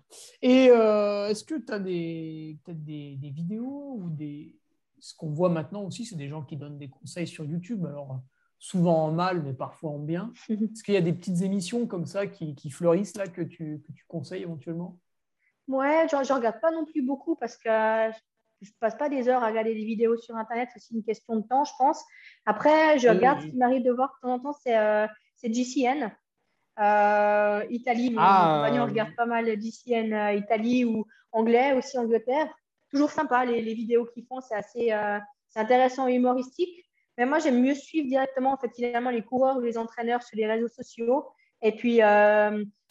Et 0.42 0.70
euh, 0.70 1.28
est-ce 1.28 1.44
que 1.44 1.54
tu 1.54 1.72
as 1.72 1.78
des, 1.78 2.58
peut-être 2.64 2.82
des, 2.82 3.16
vidéos 3.22 3.98
ou 4.00 4.10
des. 4.10 4.58
Ce 4.98 5.14
qu'on 5.14 5.30
voit 5.30 5.48
maintenant 5.48 5.82
aussi, 5.84 6.04
c'est 6.04 6.16
des 6.16 6.28
gens 6.28 6.42
qui 6.42 6.56
donnent 6.56 6.78
des 6.78 6.88
conseils 6.88 7.28
sur 7.28 7.44
YouTube. 7.44 7.86
Alors, 7.86 8.20
souvent 8.58 9.04
en 9.04 9.12
mal, 9.12 9.42
mais 9.44 9.54
parfois 9.54 9.90
en 9.90 10.00
bien. 10.00 10.32
Est-ce 10.48 10.82
qu'il 10.82 10.94
y 10.94 10.96
a 10.96 11.02
des 11.02 11.12
petites 11.12 11.42
émissions 11.42 11.86
comme 11.86 12.06
ça 12.06 12.26
qui, 12.26 12.56
qui 12.56 12.70
fleurissent 12.70 13.16
là 13.16 13.28
que 13.28 13.42
tu, 13.42 13.80
que 13.86 13.92
tu 13.92 14.04
conseilles 14.08 14.42
éventuellement? 14.42 14.98
Ouais, 15.68 16.08
je 16.10 16.16
ne 16.16 16.36
regarde 16.36 16.60
pas 16.60 16.72
non 16.72 16.84
plus 16.84 17.02
beaucoup 17.02 17.36
parce 17.36 17.56
que 17.56 18.10
je 18.62 18.70
passe 18.80 18.96
pas 18.96 19.08
des 19.08 19.28
heures 19.28 19.42
à 19.42 19.48
regarder 19.48 19.74
des 19.74 19.84
vidéos 19.84 20.16
sur 20.16 20.36
Internet, 20.36 20.68
c'est 20.72 20.78
aussi 20.78 20.94
une 20.94 21.04
question 21.04 21.36
de 21.36 21.46
temps, 21.46 21.64
je 21.64 21.72
pense. 21.78 22.04
Après, 22.46 22.98
je 22.98 23.08
regarde, 23.08 23.40
ce 23.40 23.46
qui 23.46 23.56
m'arrive 23.56 23.84
de 23.84 23.92
voir 23.92 24.14
de 24.16 24.28
temps 24.28 24.34
en 24.34 24.38
temps, 24.40 24.58
c'est 24.62 24.76
euh, 24.76 25.06
GCN. 25.42 26.10
Euh, 26.80 27.64
Italie, 27.70 28.10
mon 28.10 28.20
ah. 28.20 28.62
compagnon 28.62 28.86
regarde 28.86 29.14
pas 29.16 29.26
mal 29.26 29.46
GCN 29.46 30.12
euh, 30.12 30.32
Italie 30.34 30.84
ou 30.84 31.06
anglais, 31.32 31.72
aussi 31.72 31.98
Angleterre. 31.98 32.48
Toujours 32.90 33.10
sympa, 33.10 33.44
les, 33.44 33.62
les 33.62 33.74
vidéos 33.74 34.06
qu'ils 34.06 34.26
font, 34.26 34.40
c'est 34.40 34.54
assez 34.54 34.92
c'est 35.48 35.60
intéressant 35.60 36.08
et 36.08 36.14
humoristique. 36.14 36.84
Mais 37.16 37.26
moi, 37.26 37.38
j'aime 37.38 37.60
mieux 37.60 37.74
suivre 37.74 38.06
directement, 38.06 38.52
en 38.52 38.56
fait, 38.56 38.70
finalement, 38.74 39.10
les 39.10 39.22
coureurs 39.22 39.56
ou 39.56 39.60
les 39.60 39.76
entraîneurs 39.76 40.22
sur 40.22 40.36
les 40.36 40.46
réseaux 40.46 40.68
sociaux. 40.68 41.26
Et 41.62 41.72
puis, 41.72 42.00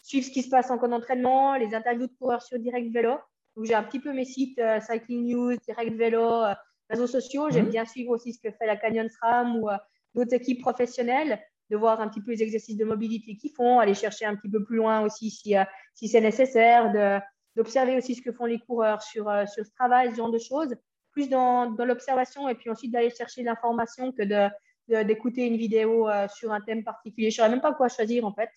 suivre 0.02 0.26
ce 0.26 0.30
qui 0.30 0.42
se 0.42 0.50
passe 0.50 0.70
en 0.70 0.78
camp 0.78 0.88
d'entraînement, 0.88 1.56
les 1.56 1.74
interviews 1.74 2.06
de 2.06 2.14
coureurs 2.18 2.42
sur 2.42 2.58
Direct 2.58 2.92
Vélo 2.92 3.18
où 3.58 3.64
j'ai 3.64 3.74
un 3.74 3.82
petit 3.82 3.98
peu 3.98 4.12
mes 4.12 4.24
sites 4.24 4.58
euh, 4.60 4.80
Cycling 4.80 5.26
News, 5.26 5.56
Direct 5.66 5.96
Vélo, 5.96 6.44
euh, 6.44 6.54
réseaux 6.88 7.08
sociaux. 7.08 7.50
J'aime 7.50 7.66
mhm. 7.66 7.72
bien 7.72 7.84
suivre 7.84 8.10
aussi 8.10 8.32
ce 8.32 8.40
que 8.40 8.50
fait 8.52 8.66
la 8.66 8.76
Canyon 8.76 9.08
SRAM 9.08 9.56
ou 9.56 9.68
euh, 9.68 9.76
d'autres 10.14 10.32
équipes 10.32 10.60
professionnelles, 10.60 11.40
de 11.70 11.76
voir 11.76 12.00
un 12.00 12.08
petit 12.08 12.22
peu 12.22 12.30
les 12.30 12.42
exercices 12.42 12.76
de 12.76 12.84
mobilité 12.84 13.36
qu'ils 13.36 13.52
font, 13.52 13.80
aller 13.80 13.94
chercher 13.94 14.24
un 14.24 14.36
petit 14.36 14.48
peu 14.48 14.64
plus 14.64 14.76
loin 14.76 15.00
aussi 15.00 15.30
si, 15.30 15.54
si 15.94 16.08
c'est 16.08 16.20
nécessaire, 16.20 16.92
de, 16.92 17.20
d'observer 17.56 17.96
aussi 17.96 18.14
ce 18.14 18.22
que 18.22 18.32
font 18.32 18.46
les 18.46 18.58
coureurs 18.60 19.02
sur, 19.02 19.24
sur 19.46 19.66
ce 19.66 19.70
travail, 19.74 20.10
ce 20.12 20.16
genre 20.16 20.30
de 20.30 20.38
choses, 20.38 20.74
plus 21.10 21.28
dans, 21.28 21.70
dans 21.70 21.84
l'observation 21.84 22.48
et 22.48 22.54
puis 22.54 22.70
ensuite 22.70 22.92
d'aller 22.92 23.10
chercher 23.10 23.42
l'information 23.42 24.12
que 24.12 24.22
de, 24.22 25.02
d'écouter 25.04 25.46
une 25.46 25.58
vidéo 25.58 26.08
sur 26.34 26.52
un 26.52 26.62
thème 26.62 26.84
particulier. 26.84 27.30
Je 27.30 27.34
ne 27.34 27.36
saurais 27.36 27.50
même 27.50 27.60
pas 27.60 27.74
quoi 27.74 27.88
choisir 27.88 28.24
en 28.24 28.32
fait. 28.32 28.48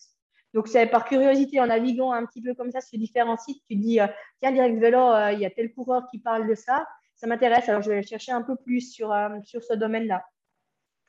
Donc, 0.54 0.68
c'est 0.68 0.86
par 0.88 1.06
curiosité, 1.06 1.60
en 1.60 1.68
naviguant 1.68 2.12
un 2.12 2.26
petit 2.26 2.42
peu 2.42 2.54
comme 2.54 2.72
ça 2.72 2.82
sur 2.82 3.00
différents 3.00 3.38
sites, 3.38 3.64
tu 3.70 3.78
te 3.78 3.82
dis, 3.82 4.00
tiens, 4.40 4.52
Direct 4.52 4.80
Vélo, 4.80 5.14
il 5.34 5.40
y 5.40 5.46
a 5.46 5.50
tel 5.50 5.74
coureur 5.74 6.08
qui 6.12 6.20
parle 6.20 6.48
de 6.48 6.56
ça, 6.56 6.86
ça 7.16 7.28
m'intéresse, 7.28 7.70
alors 7.70 7.82
je 7.82 7.92
vais 7.92 8.04
chercher 8.04 8.32
un 8.32 8.42
peu 8.42 8.56
plus 8.56 8.92
sur, 8.92 9.16
sur 9.44 9.64
ce 9.64 9.74
domaine-là 9.74 10.24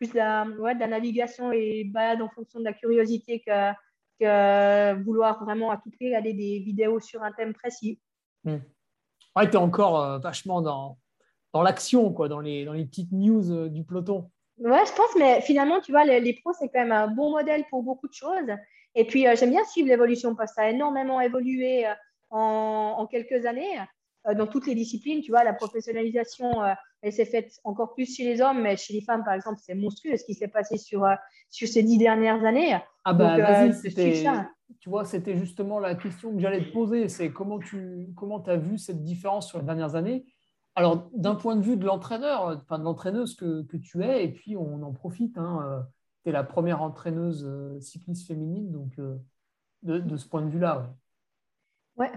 plus 0.03 0.15
la, 0.15 0.47
ouais, 0.59 0.75
de 0.75 0.81
la 0.81 0.89
navigation 0.89 1.53
et 1.53 1.85
balade 1.85 2.23
en 2.23 2.29
fonction 2.29 2.59
de 2.59 2.65
la 2.65 2.73
curiosité 2.73 3.41
que, 3.47 3.73
que 4.19 5.03
vouloir 5.05 5.45
vraiment 5.45 5.71
à 5.71 5.77
tout 5.77 5.91
prix 5.91 6.09
regarder 6.09 6.33
des 6.33 6.59
vidéos 6.59 7.01
sur 7.01 7.23
un 7.23 7.33
thème 7.33 7.55
précis. 7.55 8.01
Hmm. 8.45 8.59
Ouais, 9.37 9.49
tu 9.49 9.53
es 9.53 9.57
encore 9.57 10.01
euh, 10.01 10.19
vachement 10.19 10.61
dans, 10.61 10.99
dans 11.53 11.63
l'action, 11.63 12.13
quoi, 12.13 12.29
dans 12.29 12.41
les, 12.41 12.65
dans 12.65 12.73
les 12.73 12.85
petites 12.85 13.13
news 13.13 13.51
euh, 13.51 13.69
du 13.69 13.85
peloton. 13.85 14.31
Ouais, 14.59 14.85
je 14.87 14.93
pense, 14.93 15.17
mais 15.19 15.41
finalement, 15.41 15.81
tu 15.81 15.93
vois, 15.93 16.05
les, 16.05 16.21
les 16.21 16.35
pros, 16.35 16.53
c'est 16.53 16.69
quand 16.69 16.81
même 16.81 16.93
un 16.93 17.09
bon 17.09 17.31
modèle 17.31 17.65
pour 17.71 17.83
beaucoup 17.83 18.09
de 18.09 18.13
choses. 18.13 18.51
Et 18.95 19.07
puis, 19.07 19.27
euh, 19.27 19.35
j'aime 19.37 19.51
bien 19.51 19.65
suivre 19.65 19.89
l'évolution 19.89 20.35
parce 20.35 20.53
que 20.53 20.57
ça 20.57 20.63
a 20.63 20.71
énormément 20.71 21.21
évolué 21.21 21.87
en, 22.31 22.95
en, 22.99 23.07
quelques 23.07 23.47
années 23.47 23.79
dans 24.37 24.47
toutes 24.47 24.67
les 24.67 24.75
disciplines. 24.75 25.23
Tu 25.23 25.31
vois, 25.31 25.45
la 25.45 25.55
professionnalisation 25.55 26.51
elle 27.03 27.13
s'est 27.13 27.25
faite 27.25 27.61
encore 27.65 27.95
plus 27.95 28.15
chez 28.17 28.25
les 28.25 28.41
hommes, 28.41 28.63
mais 28.63 28.77
chez 28.77 28.95
les 28.95 29.01
femmes, 29.01 29.25
par 29.25 29.35
exemple, 29.35 29.59
c'est 29.61 29.75
monstrueux 29.75 30.17
ce 30.17 30.25
qui 30.25 30.35
s'est 30.35 30.49
passé 30.49 30.79
sur, 30.79 31.05
euh, 31.05 31.15
sur 31.51 31.67
ces 31.67 31.83
dix 31.83 31.99
dernières 31.99 32.45
années. 32.45 32.79
Ah 33.05 33.13
bah 33.13 33.37
vas-y, 33.37 33.71
euh, 33.99 34.43
tu 34.79 34.89
vois, 34.89 35.05
c'était 35.05 35.37
justement 35.37 35.81
la 35.81 35.97
question 35.97 36.33
que 36.33 36.41
j'allais 36.41 36.65
te 36.65 36.73
poser, 36.73 37.09
c'est 37.09 37.33
comment 37.33 37.59
tu 37.59 38.09
comment 38.17 38.43
as 38.45 38.57
vu 38.57 38.79
cette 38.79 39.03
différence 39.03 39.49
sur 39.49 39.59
les 39.59 39.65
dernières 39.65 39.97
années? 39.97 40.25
Alors, 40.77 41.11
d'un 41.13 41.35
point 41.35 41.57
de 41.57 41.63
vue 41.63 41.77
de 41.77 41.85
l'entraîneur, 41.85 42.61
enfin 42.63 42.79
de 42.79 42.85
l'entraîneuse 42.85 43.35
que, 43.35 43.63
que, 43.63 43.77
tu 43.77 44.03
es, 44.03 44.25
et 44.25 44.33
puis 44.33 44.57
on 44.57 44.83
en 44.83 44.93
profite, 44.93 45.37
hein, 45.37 45.61
euh, 45.67 45.81
tu 46.23 46.29
es 46.29 46.33
la 46.33 46.45
première 46.45 46.83
entraîneuse 46.83 47.49
cycliste 47.81 48.27
féminine, 48.27 48.71
donc 48.71 48.97
de, 49.83 49.99
de, 49.99 50.17
ce 50.17 50.27
point 50.27 50.43
de 50.43 50.51
vue-là. 50.51 50.95
Ouais. 51.97 52.11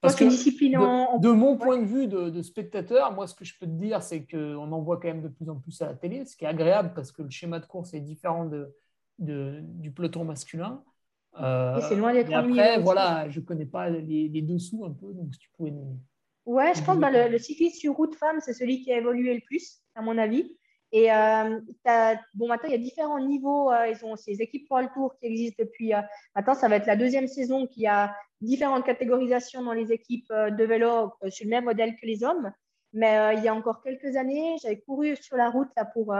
Parce 0.00 0.14
que 0.14 0.24
discipline 0.24 0.72
de, 0.72 1.30
mon 1.30 1.58
point 1.58 1.78
de 1.78 1.84
vue 1.84 2.06
de, 2.06 2.42
spectateur, 2.42 3.12
moi, 3.12 3.26
ce 3.26 3.34
que 3.34 3.44
je 3.44 3.54
peux 3.58 3.66
te 3.66 3.72
dire, 3.72 4.02
c'est 4.02 4.24
qu'on 4.26 4.72
en 4.72 4.80
voit 4.80 4.96
quand 4.96 5.08
même 5.08 5.22
de 5.22 5.28
plus 5.28 5.48
en 5.50 5.56
plus 5.56 5.80
à 5.82 5.86
la 5.86 5.94
télé, 5.94 6.24
ce 6.24 6.36
qui 6.36 6.44
est 6.44 6.48
agréable 6.48 6.92
parce 6.94 7.12
que 7.12 7.22
le 7.22 7.30
schéma 7.30 7.60
de 7.60 7.66
course 7.66 7.92
est 7.92 8.00
différent 8.00 8.46
de, 8.46 8.74
du 9.18 9.90
peloton 9.90 10.24
masculin. 10.24 10.82
Euh, 11.40 11.80
c'est 11.88 11.96
loin 11.96 12.12
d'être 12.12 12.32
Après, 12.32 12.80
voilà, 12.80 13.28
je 13.28 13.40
ne 13.40 13.44
connais 13.44 13.66
pas 13.66 13.90
les, 13.90 14.42
dessous 14.42 14.84
un 14.84 14.90
peu, 14.90 15.12
donc 15.12 15.34
si 15.34 15.40
tu 15.40 15.50
pouvais 15.50 15.70
nous. 15.70 15.98
Ouais, 16.46 16.72
je 16.74 16.82
pense 16.82 16.96
que 16.96 17.00
bah, 17.00 17.10
le, 17.10 17.30
le, 17.30 17.38
cyclisme 17.38 17.78
sur 17.78 17.94
route 17.94 18.14
femme, 18.16 18.40
c'est 18.40 18.54
celui 18.54 18.82
qui 18.82 18.92
a 18.92 18.96
évolué 18.96 19.34
le 19.34 19.40
plus, 19.40 19.82
à 19.94 20.02
mon 20.02 20.16
avis. 20.16 20.56
Et 20.92 21.12
euh, 21.12 21.60
bon, 22.34 22.48
maintenant, 22.48 22.68
il 22.68 22.72
y 22.72 22.74
a 22.74 22.78
différents 22.78 23.20
niveaux. 23.20 23.70
Euh, 23.70 23.88
ils 23.88 24.04
ont 24.04 24.16
ces 24.16 24.42
équipes 24.42 24.66
pour 24.66 24.80
le 24.80 24.88
tour 24.92 25.14
qui 25.18 25.26
existent 25.26 25.62
depuis. 25.62 25.94
Euh, 25.94 26.00
maintenant, 26.34 26.54
ça 26.54 26.68
va 26.68 26.76
être 26.76 26.86
la 26.86 26.96
deuxième 26.96 27.28
saison 27.28 27.66
qui 27.66 27.86
a 27.86 28.14
différentes 28.40 28.84
catégorisations 28.84 29.62
dans 29.62 29.72
les 29.72 29.92
équipes 29.92 30.32
de 30.32 30.64
vélo 30.64 31.12
sur 31.28 31.44
le 31.44 31.50
même 31.50 31.64
modèle 31.64 31.94
que 31.94 32.06
les 32.06 32.24
hommes. 32.24 32.50
Mais 32.92 33.34
il 33.36 33.44
y 33.44 33.48
a 33.48 33.54
encore 33.54 33.82
quelques 33.82 34.16
années, 34.16 34.56
j'avais 34.60 34.80
couru 34.80 35.14
sur 35.14 35.36
la 35.36 35.50
route 35.50 35.68
là, 35.76 35.84
pour 35.84 36.12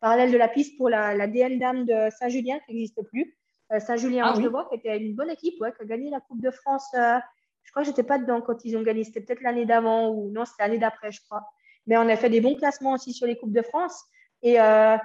parallèle 0.00 0.30
de 0.30 0.36
la 0.36 0.48
piste 0.48 0.76
pour 0.76 0.90
la, 0.90 1.14
la 1.14 1.26
DN 1.26 1.58
Dame 1.58 1.84
de 1.86 2.10
Saint-Julien 2.18 2.58
qui 2.66 2.74
n'existe 2.74 3.00
plus. 3.04 3.34
Saint-Julien 3.78 4.24
ah, 4.26 4.34
oui. 4.36 4.46
qui 4.68 4.74
était 4.76 4.98
une 4.98 5.14
bonne 5.14 5.30
équipe, 5.30 5.58
ouais, 5.60 5.72
qui 5.72 5.82
a 5.82 5.86
gagné 5.86 6.10
la 6.10 6.20
Coupe 6.20 6.42
de 6.42 6.50
France. 6.50 6.88
je 6.92 7.70
crois 7.70 7.82
que 7.82 7.88
j'étais 7.88 8.02
pas 8.02 8.18
dedans 8.18 8.42
quand 8.42 8.64
ils 8.64 8.76
ont 8.76 8.82
gagné. 8.82 9.04
C'était 9.04 9.20
peut-être 9.20 9.40
l'année 9.40 9.64
d'avant 9.64 10.10
ou 10.10 10.30
non, 10.32 10.44
c'était 10.44 10.64
l'année 10.64 10.78
d'après, 10.78 11.12
je 11.12 11.20
crois. 11.22 11.48
Mais 11.86 11.96
on 11.96 12.08
a 12.08 12.16
fait 12.16 12.28
des 12.28 12.40
bons 12.40 12.56
classements 12.56 12.92
aussi 12.92 13.14
sur 13.14 13.26
les 13.26 13.38
Coupes 13.38 13.52
de 13.52 13.62
France. 13.62 14.04
Et 14.42 14.60
euh, 14.60 14.96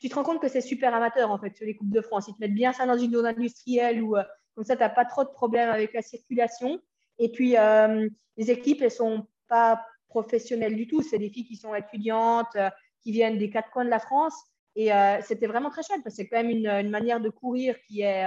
tu 0.00 0.08
te 0.08 0.14
rends 0.14 0.22
compte 0.22 0.40
que 0.40 0.48
c'est 0.48 0.60
super 0.60 0.94
amateur, 0.94 1.30
en 1.30 1.38
fait, 1.38 1.56
sur 1.56 1.66
les 1.66 1.76
Coupes 1.76 1.90
de 1.90 2.00
France. 2.00 2.26
Ils 2.28 2.34
te 2.34 2.40
mettent 2.40 2.54
bien 2.54 2.72
ça 2.72 2.86
dans 2.86 2.98
une 2.98 3.12
zone 3.12 3.26
industrielle 3.26 4.02
où, 4.02 4.16
euh, 4.16 4.22
comme 4.54 4.64
ça, 4.64 4.76
tu 4.76 4.82
n'as 4.82 4.88
pas 4.88 5.04
trop 5.04 5.24
de 5.24 5.30
problèmes 5.30 5.70
avec 5.70 5.92
la 5.92 6.02
circulation. 6.02 6.80
Et 7.18 7.30
puis, 7.30 7.56
euh, 7.56 8.08
les 8.36 8.50
équipes, 8.50 8.82
elles 8.82 8.90
sont 8.90 9.26
pas 9.48 9.84
professionnelles 10.08 10.76
du 10.76 10.86
tout. 10.86 11.02
C'est 11.02 11.18
des 11.18 11.30
filles 11.30 11.46
qui 11.46 11.56
sont 11.56 11.74
étudiantes, 11.74 12.56
qui 13.02 13.12
viennent 13.12 13.38
des 13.38 13.50
quatre 13.50 13.70
coins 13.70 13.84
de 13.84 13.90
la 13.90 13.98
France. 13.98 14.34
Et 14.74 14.90
c'était 15.22 15.46
vraiment 15.46 15.68
très 15.68 15.82
chouette 15.82 16.00
parce 16.02 16.16
que 16.16 16.22
c'est 16.22 16.28
quand 16.28 16.38
même 16.38 16.48
une, 16.48 16.66
une, 16.66 16.88
manière 16.88 17.20
de 17.20 17.28
courir 17.28 17.76
qui 17.86 18.00
est, 18.00 18.24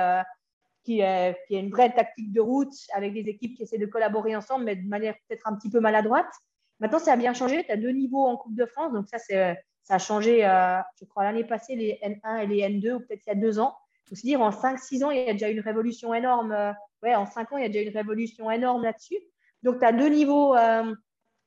qui, 0.83 0.99
est, 0.99 1.35
qui 1.47 1.55
est 1.55 1.59
une 1.59 1.71
vraie 1.71 1.91
tactique 1.91 2.31
de 2.31 2.41
route 2.41 2.73
avec 2.93 3.13
des 3.13 3.21
équipes 3.21 3.55
qui 3.55 3.63
essaient 3.63 3.79
de 3.79 3.85
collaborer 3.87 4.35
ensemble, 4.35 4.65
mais 4.65 4.75
de 4.75 4.87
manière 4.87 5.15
peut-être 5.27 5.47
un 5.47 5.55
petit 5.55 5.71
peu 5.71 5.79
maladroite. 5.79 6.31
Maintenant, 6.79 6.99
ça 6.99 7.13
a 7.13 7.17
bien 7.17 7.33
changé. 7.33 7.63
Tu 7.63 7.71
as 7.71 7.77
deux 7.77 7.89
niveaux 7.89 8.25
en 8.25 8.37
Coupe 8.37 8.55
de 8.55 8.65
France. 8.65 8.93
Donc, 8.93 9.07
ça, 9.07 9.17
c'est 9.17 9.57
ça 9.85 9.95
a 9.95 9.99
changé, 9.99 10.45
euh, 10.45 10.79
je 10.99 11.05
crois, 11.05 11.23
l'année 11.23 11.43
passée, 11.43 11.75
les 11.75 11.99
N1 12.01 12.43
et 12.43 12.47
les 12.47 12.61
N2, 12.61 12.93
ou 12.93 12.99
peut-être 12.99 13.21
il 13.27 13.29
y 13.29 13.31
a 13.31 13.35
deux 13.35 13.59
ans. 13.59 13.77
Il 14.05 14.09
faut 14.09 14.15
se 14.15 14.21
dire, 14.21 14.41
en 14.41 14.49
5-6 14.49 15.03
ans, 15.03 15.11
il 15.11 15.23
y 15.23 15.29
a 15.29 15.33
déjà 15.33 15.47
une 15.47 15.59
révolution 15.59 16.13
énorme. 16.13 16.51
Euh, 16.51 16.73
ouais, 17.03 17.15
en 17.15 17.27
5 17.27 17.51
ans, 17.53 17.57
il 17.57 17.61
y 17.61 17.65
a 17.65 17.69
déjà 17.69 17.87
une 17.87 17.95
révolution 17.95 18.49
énorme 18.49 18.83
là-dessus. 18.83 19.19
Donc, 19.61 19.79
tu 19.79 19.85
as 19.85 19.91
deux 19.91 20.09
niveaux 20.09 20.55
euh, 20.55 20.95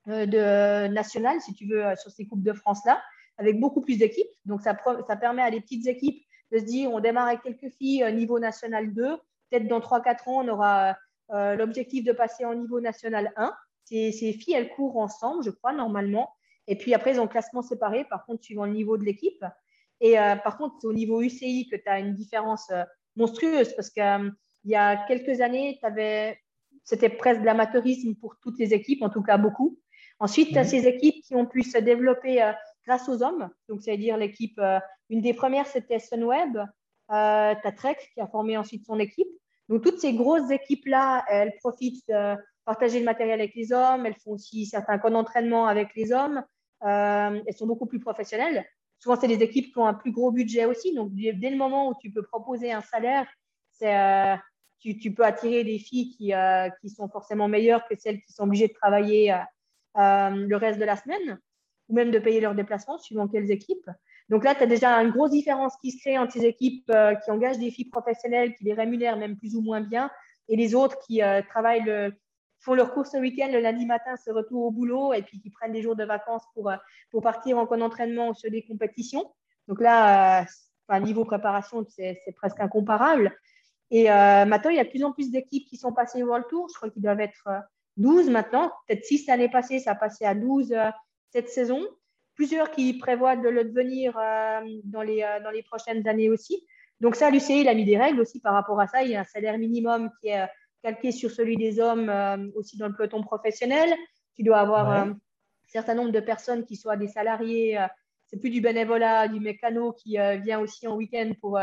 de 0.07 0.87
national, 0.87 1.41
si 1.41 1.53
tu 1.53 1.67
veux, 1.67 1.85
sur 1.97 2.13
ces 2.13 2.27
Coupes 2.27 2.43
de 2.45 2.53
France-là, 2.53 3.03
avec 3.39 3.59
beaucoup 3.59 3.81
plus 3.81 3.99
d'équipes. 3.99 4.31
Donc, 4.45 4.63
ça, 4.63 4.75
permet 4.75 5.43
à 5.43 5.51
des 5.51 5.61
petites 5.61 5.89
équipes 5.89 6.25
de 6.53 6.59
se 6.59 6.65
dire, 6.65 6.93
on 6.93 7.01
démarre 7.01 7.27
avec 7.27 7.43
quelques 7.43 7.75
filles, 7.75 8.05
niveau 8.15 8.39
national 8.39 8.95
2. 8.95 9.17
Peut-être 9.51 9.67
dans 9.67 9.81
3-4 9.81 10.29
ans, 10.31 10.45
on 10.45 10.49
aura 10.49 10.97
l'objectif 11.57 12.05
de 12.05 12.13
passer 12.13 12.45
en 12.45 12.55
niveau 12.55 12.81
national 12.81 13.33
1. 13.37 13.53
Ces, 13.85 14.13
ces 14.13 14.33
filles, 14.33 14.55
elles 14.55 14.71
courent 14.71 14.99
ensemble, 14.99 15.43
je 15.43 15.51
crois, 15.51 15.73
normalement. 15.73 16.31
Et 16.69 16.77
puis 16.77 16.95
après, 16.95 17.13
ils 17.13 17.21
ont 17.21 17.27
classement 17.27 17.63
séparé, 17.63 18.05
par 18.05 18.25
contre, 18.27 18.45
suivant 18.45 18.67
le 18.67 18.73
niveau 18.73 18.99
de 18.99 19.05
l'équipe. 19.05 19.43
Et 20.01 20.19
euh, 20.19 20.37
par 20.37 20.59
contre, 20.59 20.77
c'est 20.81 20.87
au 20.87 20.93
niveau 20.93 21.23
UCI 21.23 21.69
que 21.69 21.77
tu 21.77 21.89
as 21.89 21.99
une 21.99 22.15
différence 22.15 22.71
euh, 22.71 22.85
monstrueuse 23.17 23.75
parce 23.75 23.91
qu'il 23.91 24.03
euh, 24.03 24.31
y 24.65 24.77
a 24.77 25.05
quelques 25.07 25.41
années, 25.41 25.81
c'était 26.85 27.09
presque 27.09 27.41
de 27.41 27.47
l'amateurisme 27.47 28.15
pour 28.15 28.37
toutes 28.41 28.59
les 28.59 28.75
équipes, 28.75 29.03
en 29.03 29.09
tout 29.09 29.23
cas 29.23 29.39
beaucoup. 29.39 29.79
Ensuite, 30.21 30.51
tu 30.51 30.59
as 30.59 30.65
mhm. 30.65 30.69
ces 30.69 30.87
équipes 30.87 31.25
qui 31.25 31.35
ont 31.35 31.47
pu 31.47 31.63
se 31.63 31.79
développer 31.79 32.53
grâce 32.87 33.09
aux 33.09 33.23
hommes. 33.23 33.49
Donc, 33.69 33.83
c'est-à-dire 33.83 34.17
l'équipe, 34.17 34.61
une 35.09 35.21
des 35.21 35.33
premières, 35.33 35.67
c'était 35.67 35.99
Sunweb. 35.99 36.55
tu 37.09 37.15
as 37.15 37.73
Trek 37.77 37.97
qui 38.15 38.21
a 38.21 38.27
formé 38.27 38.57
ensuite 38.57 38.85
son 38.85 38.99
équipe. 38.99 39.29
Donc, 39.69 39.83
toutes 39.83 40.01
ces 40.01 40.15
grosses 40.15 40.51
équipes-là, 40.51 41.25
elles 41.29 41.55
profitent 41.61 42.05
de 42.09 42.37
partager 42.65 42.99
le 42.99 43.05
matériel 43.05 43.41
avec 43.41 43.55
les 43.55 43.73
hommes. 43.73 44.07
Elles 44.07 44.17
font 44.17 44.33
aussi 44.33 44.67
certains 44.67 44.99
camps 44.99 45.11
d'entraînement 45.11 45.67
avec 45.67 45.95
les 45.95 46.13
hommes. 46.13 46.43
Euh, 46.85 47.41
elles 47.47 47.57
sont 47.57 47.67
beaucoup 47.67 47.87
plus 47.87 48.01
professionnelles. 48.01 48.65
Souvent, 48.99 49.17
c'est 49.17 49.29
des 49.29 49.43
équipes 49.43 49.73
qui 49.73 49.79
ont 49.79 49.87
un 49.87 49.95
plus 49.95 50.13
gros 50.13 50.31
budget 50.31 50.65
aussi. 50.65 50.95
Donc, 50.95 51.13
dès 51.15 51.51
le 51.51 51.57
moment 51.57 51.89
où 51.89 51.95
tu 52.01 52.11
peux 52.11 52.23
proposer 52.23 52.73
un 52.73 52.83
salaire, 52.83 53.27
euh, 53.83 54.37
tu, 54.81 55.13
peux 55.13 55.25
attirer 55.25 55.65
des 55.65 55.79
filles 55.79 56.11
qui, 56.11 56.35
euh, 56.35 56.69
qui, 56.81 56.89
sont 56.89 57.09
forcément 57.09 57.49
meilleures 57.49 57.87
que 57.87 57.95
celles 57.97 58.21
qui 58.21 58.33
sont 58.33 58.45
obligées 58.45 58.69
de 58.69 58.73
travailler 58.73 59.37
le 59.95 60.55
reste 60.55 60.79
de 60.79 60.85
la 60.85 60.97
semaine 60.97 61.39
ou 61.89 61.95
même 61.95 62.11
de 62.11 62.19
payer 62.19 62.41
leurs 62.41 62.55
déplacements 62.55 62.99
suivant 62.99 63.29
quelles 63.29 63.51
équipes. 63.51 63.91
Donc 64.29 64.45
là, 64.45 64.55
tu 64.55 64.63
as 64.63 64.67
déjà 64.67 64.97
une 64.99 65.11
grosse 65.11 65.31
différence 65.31 65.75
qui 65.81 65.93
se 65.93 65.99
crée 66.01 66.19
entre 66.19 66.33
ces 66.33 66.45
équipes 66.45 66.93
qui 67.25 67.31
engagent 67.31 67.59
des 67.59 67.71
filles 67.71 67.89
professionnelles, 67.89 68.55
qui 68.55 68.65
les 68.65 68.75
rémunèrent 68.75 69.17
même 69.17 69.37
plus 69.37 69.57
ou 69.57 69.63
moins 69.63 69.81
bien, 69.81 70.11
et 70.49 70.57
les 70.57 70.75
autres 70.75 70.99
qui 71.07 71.21
travaillent 71.49 71.85
le, 71.85 72.13
font 72.69 72.75
leur 72.75 72.93
course 72.93 73.15
le 73.15 73.21
week-end, 73.21 73.49
le 73.51 73.61
lundi 73.61 73.87
matin, 73.87 74.17
se 74.17 74.31
retournent 74.31 74.65
au 74.65 74.71
boulot 74.71 75.15
et 75.15 75.23
puis 75.23 75.41
qui 75.41 75.49
prennent 75.49 75.73
des 75.73 75.81
jours 75.81 75.97
de 75.97 76.05
vacances 76.05 76.45
pour, 76.55 76.69
euh, 76.69 76.77
pour 77.11 77.23
partir 77.23 77.57
en 77.57 77.67
camp 77.67 77.79
d'entraînement 77.79 78.29
ou 78.29 78.35
sur 78.35 78.51
des 78.51 78.63
compétitions. 78.63 79.25
Donc 79.69 79.81
là, 79.81 80.43
euh, 80.43 81.01
niveau 81.01 81.25
préparation, 81.25 81.85
c'est 81.89 82.21
presque 82.37 82.61
incomparable. 82.61 83.35
Et 83.91 84.11
euh, 84.11 84.45
maintenant, 84.45 84.71
il 84.71 84.77
y 84.77 84.81
a 84.81 84.85
de 84.85 84.91
plus 84.91 85.03
en 85.03 85.13
plus 85.13 85.31
d'équipes 85.31 85.67
qui 85.67 85.79
sont 85.79 85.93
passées 85.93 86.23
World 86.23 86.45
Tour. 86.51 86.69
Je 86.69 86.75
crois 86.75 86.91
qu'ils 86.91 87.03
doivent 87.03 87.21
être 87.21 87.49
12 87.97 88.29
maintenant. 88.29 88.71
Peut-être 88.87 89.05
6 89.05 89.27
l'année 89.29 89.49
passée, 89.49 89.79
ça 89.79 89.93
a 89.93 89.95
passé 89.95 90.27
à 90.27 90.35
12 90.35 90.75
cette 91.31 91.49
saison. 91.49 91.81
Plusieurs 92.35 92.71
qui 92.71 92.99
prévoient 92.99 93.37
de 93.37 93.49
le 93.49 93.65
devenir 93.65 94.13
dans, 94.85 95.03
les, 95.03 95.27
dans 95.43 95.51
les 95.51 95.63
prochaines 95.63 96.07
années 96.07 96.29
aussi. 96.29 96.67
Donc 97.01 97.17
ça, 97.17 97.31
l'UCI, 97.31 97.63
il 97.63 97.69
a 97.69 97.75
mis 97.75 97.87
des 97.87 97.97
règles 97.97 98.21
aussi 98.21 98.41
par 98.41 98.53
rapport 98.53 98.79
à 98.79 98.87
ça. 98.87 99.03
Il 99.03 99.11
y 99.11 99.17
a 99.17 99.21
un 99.21 99.25
salaire 99.25 99.57
minimum 99.57 100.11
qui 100.21 100.29
est 100.29 100.47
calqué 100.83 101.13
sur 101.13 101.31
celui 101.31 101.57
des 101.57 101.81
hommes 101.81 102.09
euh, 102.09 102.37
aussi 102.55 102.77
dans 102.77 102.89
le 102.89 102.95
peloton 102.95 103.23
professionnel. 103.23 103.95
Tu 104.35 104.43
dois 104.43 104.59
avoir 104.59 104.91
un 104.91 105.17
certain 105.67 105.95
nombre 105.95 106.13
de 106.13 106.21
personnes 106.21 106.65
qui 106.65 106.77
soient 106.77 106.97
des 106.97 107.09
salariés. 107.09 107.79
Euh, 107.79 107.87
c'est 108.27 108.39
plus 108.39 108.51
du 108.51 108.61
bénévolat, 108.61 109.29
du 109.29 109.41
mécano 109.41 109.93
qui 109.93 110.19
euh, 110.19 110.37
vient 110.37 110.61
aussi 110.61 110.87
en 110.87 110.97
week-end 110.97 111.33
pour 111.41 111.59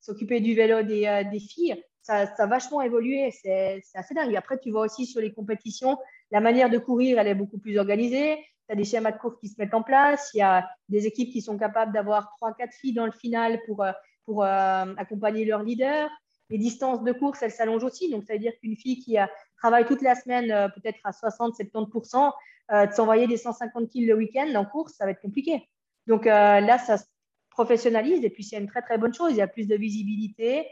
s'occuper 0.00 0.40
du 0.40 0.54
vélo 0.54 0.82
des, 0.82 1.24
des 1.30 1.40
filles. 1.40 1.82
Ça, 2.02 2.26
ça, 2.34 2.44
a 2.44 2.46
vachement 2.46 2.82
évolué. 2.82 3.30
C'est 3.30 3.82
assez 3.94 4.14
dingue. 4.14 4.36
Après, 4.36 4.58
tu 4.58 4.70
vois 4.70 4.82
aussi 4.82 5.06
sur 5.06 5.20
les 5.20 5.32
compétitions, 5.32 5.96
la 6.30 6.40
manière 6.40 6.68
de 6.68 6.78
courir, 6.78 7.18
elle 7.18 7.28
est 7.28 7.34
beaucoup 7.34 7.58
plus 7.58 7.78
organisée. 7.78 8.36
Tu 8.66 8.72
as 8.72 8.76
des 8.76 8.84
schémas 8.84 9.12
de 9.12 9.18
course 9.18 9.36
qui 9.40 9.48
se 9.48 9.54
mettent 9.58 9.74
en 9.74 9.82
place. 9.82 10.30
Il 10.34 10.38
y 10.38 10.42
a 10.42 10.68
des 10.88 11.06
équipes 11.06 11.32
qui 11.32 11.40
sont 11.40 11.56
capables 11.56 11.92
d'avoir 11.92 12.34
3-4 12.40 12.70
filles 12.72 12.94
dans 12.94 13.06
le 13.06 13.12
final 13.12 13.58
pour, 13.66 13.84
pour 14.26 14.44
accompagner 14.44 15.46
leur 15.46 15.62
leader. 15.62 16.10
Les 16.50 16.58
distances 16.58 17.02
de 17.02 17.12
course, 17.12 17.42
elles 17.42 17.50
s'allongent 17.50 17.84
aussi. 17.84 18.10
Donc, 18.10 18.24
ça 18.24 18.34
veut 18.34 18.38
dire 18.38 18.52
qu'une 18.60 18.76
fille 18.76 18.98
qui 18.98 19.16
travaille 19.56 19.86
toute 19.86 20.02
la 20.02 20.14
semaine, 20.14 20.70
peut-être 20.74 20.98
à 21.04 21.12
60-70%, 21.12 22.32
de 22.70 22.92
s'envoyer 22.92 23.26
des 23.26 23.36
150 23.36 23.90
kg 23.90 24.06
le 24.06 24.14
week-end 24.14 24.52
en 24.54 24.64
course, 24.64 24.94
ça 24.94 25.04
va 25.04 25.12
être 25.12 25.20
compliqué. 25.20 25.68
Donc 26.06 26.24
là, 26.24 26.78
ça 26.78 26.98
se 26.98 27.04
professionnalise 27.50 28.24
et 28.24 28.30
puis 28.30 28.44
c'est 28.44 28.58
une 28.58 28.68
très, 28.68 28.82
très 28.82 28.98
bonne 28.98 29.14
chose. 29.14 29.32
Il 29.32 29.36
y 29.36 29.42
a 29.42 29.48
plus 29.48 29.66
de 29.66 29.76
visibilité, 29.76 30.66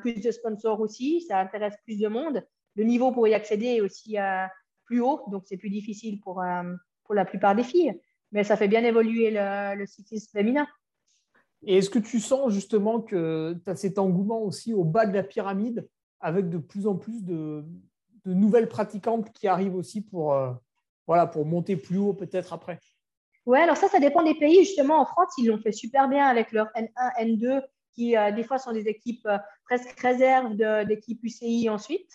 plus 0.00 0.20
de 0.20 0.30
sponsors 0.30 0.80
aussi, 0.80 1.22
ça 1.22 1.38
intéresse 1.38 1.74
plus 1.84 1.98
de 1.98 2.08
monde. 2.08 2.44
Le 2.76 2.84
niveau 2.84 3.12
pour 3.12 3.26
y 3.28 3.34
accéder 3.34 3.66
est 3.66 3.80
aussi 3.80 4.16
plus 4.84 5.00
haut, 5.00 5.22
donc 5.30 5.44
c'est 5.46 5.56
plus 5.56 5.70
difficile 5.70 6.20
pour, 6.20 6.42
pour 7.04 7.14
la 7.14 7.24
plupart 7.24 7.54
des 7.54 7.64
filles. 7.64 8.00
Mais 8.32 8.44
ça 8.44 8.56
fait 8.56 8.68
bien 8.68 8.84
évoluer 8.84 9.30
le, 9.32 9.84
cyclisme 9.86 10.30
féminin. 10.32 10.66
Et 11.66 11.78
est-ce 11.78 11.90
que 11.90 11.98
tu 11.98 12.20
sens 12.20 12.52
justement 12.52 13.00
que 13.00 13.58
tu 13.64 13.70
as 13.70 13.76
cet 13.76 13.98
engouement 13.98 14.40
aussi 14.40 14.72
au 14.72 14.84
bas 14.84 15.06
de 15.06 15.12
la 15.12 15.22
pyramide 15.22 15.86
avec 16.20 16.48
de 16.48 16.58
plus 16.58 16.86
en 16.86 16.96
plus 16.96 17.22
de, 17.24 17.64
nouvelles 18.26 18.68
pratiquantes 18.68 19.32
qui 19.32 19.48
arrivent 19.48 19.74
aussi 19.74 20.02
pour, 20.02 20.34
euh, 20.34 20.52
voilà, 21.06 21.26
pour 21.26 21.46
monter 21.46 21.76
plus 21.76 21.98
haut 21.98 22.12
peut-être 22.12 22.52
après? 22.52 22.78
Oui, 23.46 23.58
alors 23.58 23.76
ça, 23.76 23.88
ça 23.88 23.98
dépend 23.98 24.22
des 24.22 24.34
pays. 24.34 24.60
Justement, 24.64 25.00
en 25.00 25.06
France, 25.06 25.32
ils 25.38 25.46
l'ont 25.46 25.58
fait 25.58 25.72
super 25.72 26.08
bien 26.08 26.26
avec 26.26 26.52
leur 26.52 26.68
N1, 26.76 27.38
N2, 27.38 27.62
qui 27.94 28.16
euh, 28.16 28.30
des 28.30 28.44
fois 28.44 28.58
sont 28.58 28.72
des 28.72 28.86
équipes 28.88 29.26
euh, 29.26 29.38
presque 29.64 29.98
réserves 29.98 30.54
d'équipes 30.86 31.24
UCI 31.24 31.68
ensuite. 31.70 32.10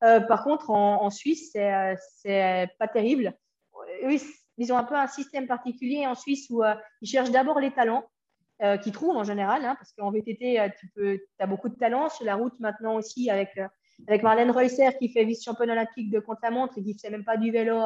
par 0.00 0.44
contre, 0.44 0.70
en, 0.70 1.10
Suisse, 1.10 1.52
c'est 1.52 2.68
pas 2.78 2.88
terrible. 2.88 3.34
Oui, 4.04 4.22
ils 4.56 4.72
ont 4.72 4.78
un 4.78 4.84
peu 4.84 4.94
un 4.94 5.06
système 5.06 5.46
particulier 5.46 6.06
en 6.06 6.14
Suisse 6.14 6.48
où 6.48 6.62
ils 7.02 7.08
cherchent 7.08 7.30
d'abord 7.30 7.60
les 7.60 7.72
talents 7.72 8.04
euh, 8.62 8.76
qui 8.76 8.92
trouvent 8.92 9.16
en 9.16 9.24
général, 9.24 9.64
hein, 9.64 9.74
parce 9.78 9.94
qu'en 9.94 10.10
VTT, 10.10 10.60
euh, 10.60 10.68
tu 10.94 11.18
as 11.38 11.46
beaucoup 11.46 11.70
de 11.70 11.76
talent. 11.76 12.10
Sur 12.10 12.26
la 12.26 12.34
route 12.34 12.52
maintenant 12.60 12.96
aussi, 12.96 13.30
avec, 13.30 13.56
euh, 13.56 13.66
avec 14.06 14.22
Marlène 14.22 14.50
Reusser 14.50 14.90
qui 14.98 15.08
fait 15.08 15.24
vice-championne 15.24 15.70
olympique 15.70 16.10
de 16.10 16.20
contre-la-montre 16.20 16.76
et 16.76 16.82
qui 16.82 16.90
ne 16.90 16.92
faisait 16.92 17.08
même 17.08 17.24
pas 17.24 17.38
du 17.38 17.50
vélo 17.50 17.80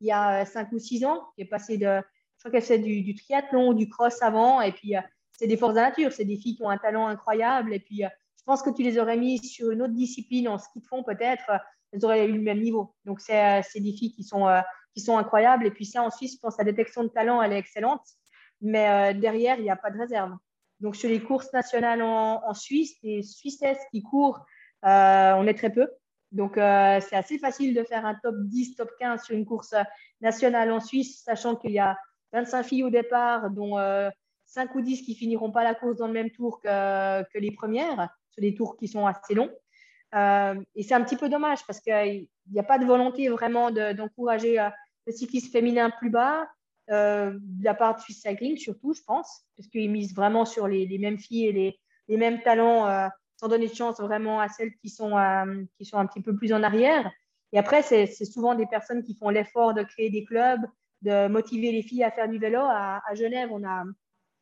il 0.00 0.06
y 0.06 0.12
a 0.12 0.46
5 0.46 0.72
ou 0.72 0.78
6 0.78 1.04
ans, 1.04 1.24
qui 1.34 1.42
est 1.42 1.46
passé 1.46 1.76
de, 1.76 2.00
je 2.38 2.38
crois 2.38 2.50
qu'elle 2.50 2.62
fait 2.62 2.78
du, 2.78 3.02
du, 3.02 3.14
triathlon, 3.14 3.74
du 3.74 3.86
cross 3.86 4.22
avant, 4.22 4.62
et 4.62 4.72
puis 4.72 4.94
c'est 5.38 5.46
des 5.46 5.58
forces 5.58 5.74
de 5.74 5.80
la 5.80 5.88
nature, 5.88 6.10
c'est 6.10 6.24
des 6.24 6.38
filles 6.38 6.56
qui 6.56 6.62
ont 6.62 6.70
un 6.70 6.78
talent 6.78 7.06
incroyable, 7.06 7.74
et 7.74 7.80
puis 7.80 7.98
je 7.98 8.44
pense 8.46 8.62
que 8.62 8.70
tu 8.70 8.82
les 8.82 8.98
aurais 8.98 9.18
mis 9.18 9.38
sur 9.44 9.70
une 9.72 9.82
autre 9.82 9.92
discipline 9.92 10.48
en 10.48 10.56
ski 10.56 10.80
de 10.80 10.86
fond 10.86 11.02
peut-être, 11.02 11.50
elles 11.92 12.04
auraient 12.04 12.26
eu 12.26 12.32
le 12.32 12.40
même 12.40 12.60
niveau. 12.60 12.94
Donc 13.04 13.20
c'est 13.20 13.62
des 13.74 13.92
filles 13.92 14.12
qui 14.12 14.24
sont, 14.24 14.46
qui 14.94 15.02
sont 15.02 15.18
incroyables, 15.18 15.66
et 15.66 15.70
puis 15.70 15.84
ça 15.84 16.02
en 16.02 16.10
Suisse, 16.10 16.34
je 16.34 16.38
pense 16.38 16.56
que 16.56 16.62
la 16.62 16.72
détection 16.72 17.04
de 17.04 17.08
talent, 17.08 17.42
elle 17.42 17.52
est 17.52 17.58
excellente 17.58 18.02
mais 18.64 18.88
euh, 18.88 19.18
derrière, 19.18 19.58
il 19.58 19.62
n'y 19.62 19.70
a 19.70 19.76
pas 19.76 19.90
de 19.90 19.98
réserve. 19.98 20.32
Donc, 20.80 20.96
sur 20.96 21.08
les 21.08 21.20
courses 21.20 21.52
nationales 21.52 22.02
en, 22.02 22.54
Suisse, 22.54 22.96
les 23.02 23.22
Suissesses 23.22 23.84
qui 23.92 24.02
courent, 24.02 24.44
euh, 24.84 25.34
on 25.34 25.46
est 25.46 25.54
très 25.54 25.70
peu. 25.70 25.88
Donc, 26.32 26.58
euh, 26.58 26.98
c'est 27.00 27.14
assez 27.14 27.38
facile 27.38 27.74
de 27.74 27.84
faire 27.84 28.04
un 28.06 28.14
top 28.14 28.34
10, 28.38 28.74
top 28.76 28.90
15 28.98 29.22
sur 29.22 29.36
une 29.36 29.44
course 29.44 29.74
nationale 30.20 30.72
en 30.72 30.80
Suisse, 30.80 31.22
sachant 31.22 31.56
qu'il 31.56 31.72
y 31.72 31.78
a 31.78 31.96
25 32.32 32.62
filles 32.64 32.84
au 32.84 32.90
départ, 32.90 33.50
dont 33.50 33.76
5 34.46 34.74
ou 34.74 34.80
10 34.80 35.02
qui 35.02 35.14
finiront 35.14 35.52
pas 35.52 35.62
la 35.62 35.74
course 35.74 35.96
dans 35.96 36.08
le 36.08 36.12
même 36.12 36.30
tour 36.30 36.60
que, 36.60 37.38
les 37.38 37.52
premières, 37.52 38.08
sur 38.30 38.40
des 38.40 38.54
tours 38.54 38.76
qui 38.76 38.88
sont 38.88 39.06
assez 39.06 39.34
longs. 39.34 39.52
et 40.74 40.82
c'est 40.82 40.94
un 40.94 41.04
petit 41.04 41.16
peu 41.16 41.28
dommage 41.28 41.64
parce 41.66 41.80
qu'il 41.80 42.26
n'y 42.50 42.58
a 42.58 42.64
pas 42.64 42.78
de 42.78 42.84
volonté 42.84 43.28
vraiment 43.28 43.70
d'encourager 43.70 44.56
le 45.06 45.12
cyclisme 45.12 45.52
féminin 45.52 45.90
plus 45.90 46.10
bas 46.10 46.48
de 46.88 47.64
la 47.64 47.74
part 47.74 47.96
de 47.96 48.00
Swiss 48.00 48.20
Cycling, 48.20 48.56
surtout, 48.56 48.94
je 48.94 49.02
pense, 49.02 49.46
parce 49.56 49.68
qu'ils 49.68 49.90
misent 49.90 50.14
vraiment 50.14 50.44
sur 50.44 50.68
les, 50.68 50.98
mêmes 50.98 51.18
filles 51.18 51.46
et 51.46 51.78
les, 52.08 52.16
mêmes 52.16 52.42
talents, 52.42 52.86
euh, 52.88 53.08
sans 53.36 53.48
donner 53.48 53.68
de 53.68 53.74
chance 53.74 54.00
vraiment 54.00 54.40
à 54.40 54.48
celles 54.48 54.74
qui 54.76 54.88
sont, 54.88 55.16
euh, 55.16 55.64
qui 55.78 55.84
sont 55.84 55.98
un 55.98 56.06
petit 56.06 56.20
peu 56.20 56.36
plus 56.36 56.52
en 56.52 56.62
arrière. 56.62 57.10
Et 57.52 57.58
après, 57.58 57.82
c'est 57.82 58.06
souvent 58.24 58.54
des 58.54 58.66
personnes 58.66 59.02
qui 59.02 59.14
font 59.14 59.30
l'effort 59.30 59.74
de 59.74 59.82
créer 59.82 60.10
des 60.10 60.24
clubs, 60.24 60.60
de 61.02 61.28
motiver 61.28 61.70
les 61.70 61.82
filles 61.82 62.02
à 62.02 62.10
faire 62.10 62.28
du 62.28 62.38
vélo. 62.38 62.60
À, 62.60 63.00
Genève, 63.14 63.48
on 63.52 63.64
a, 63.64 63.84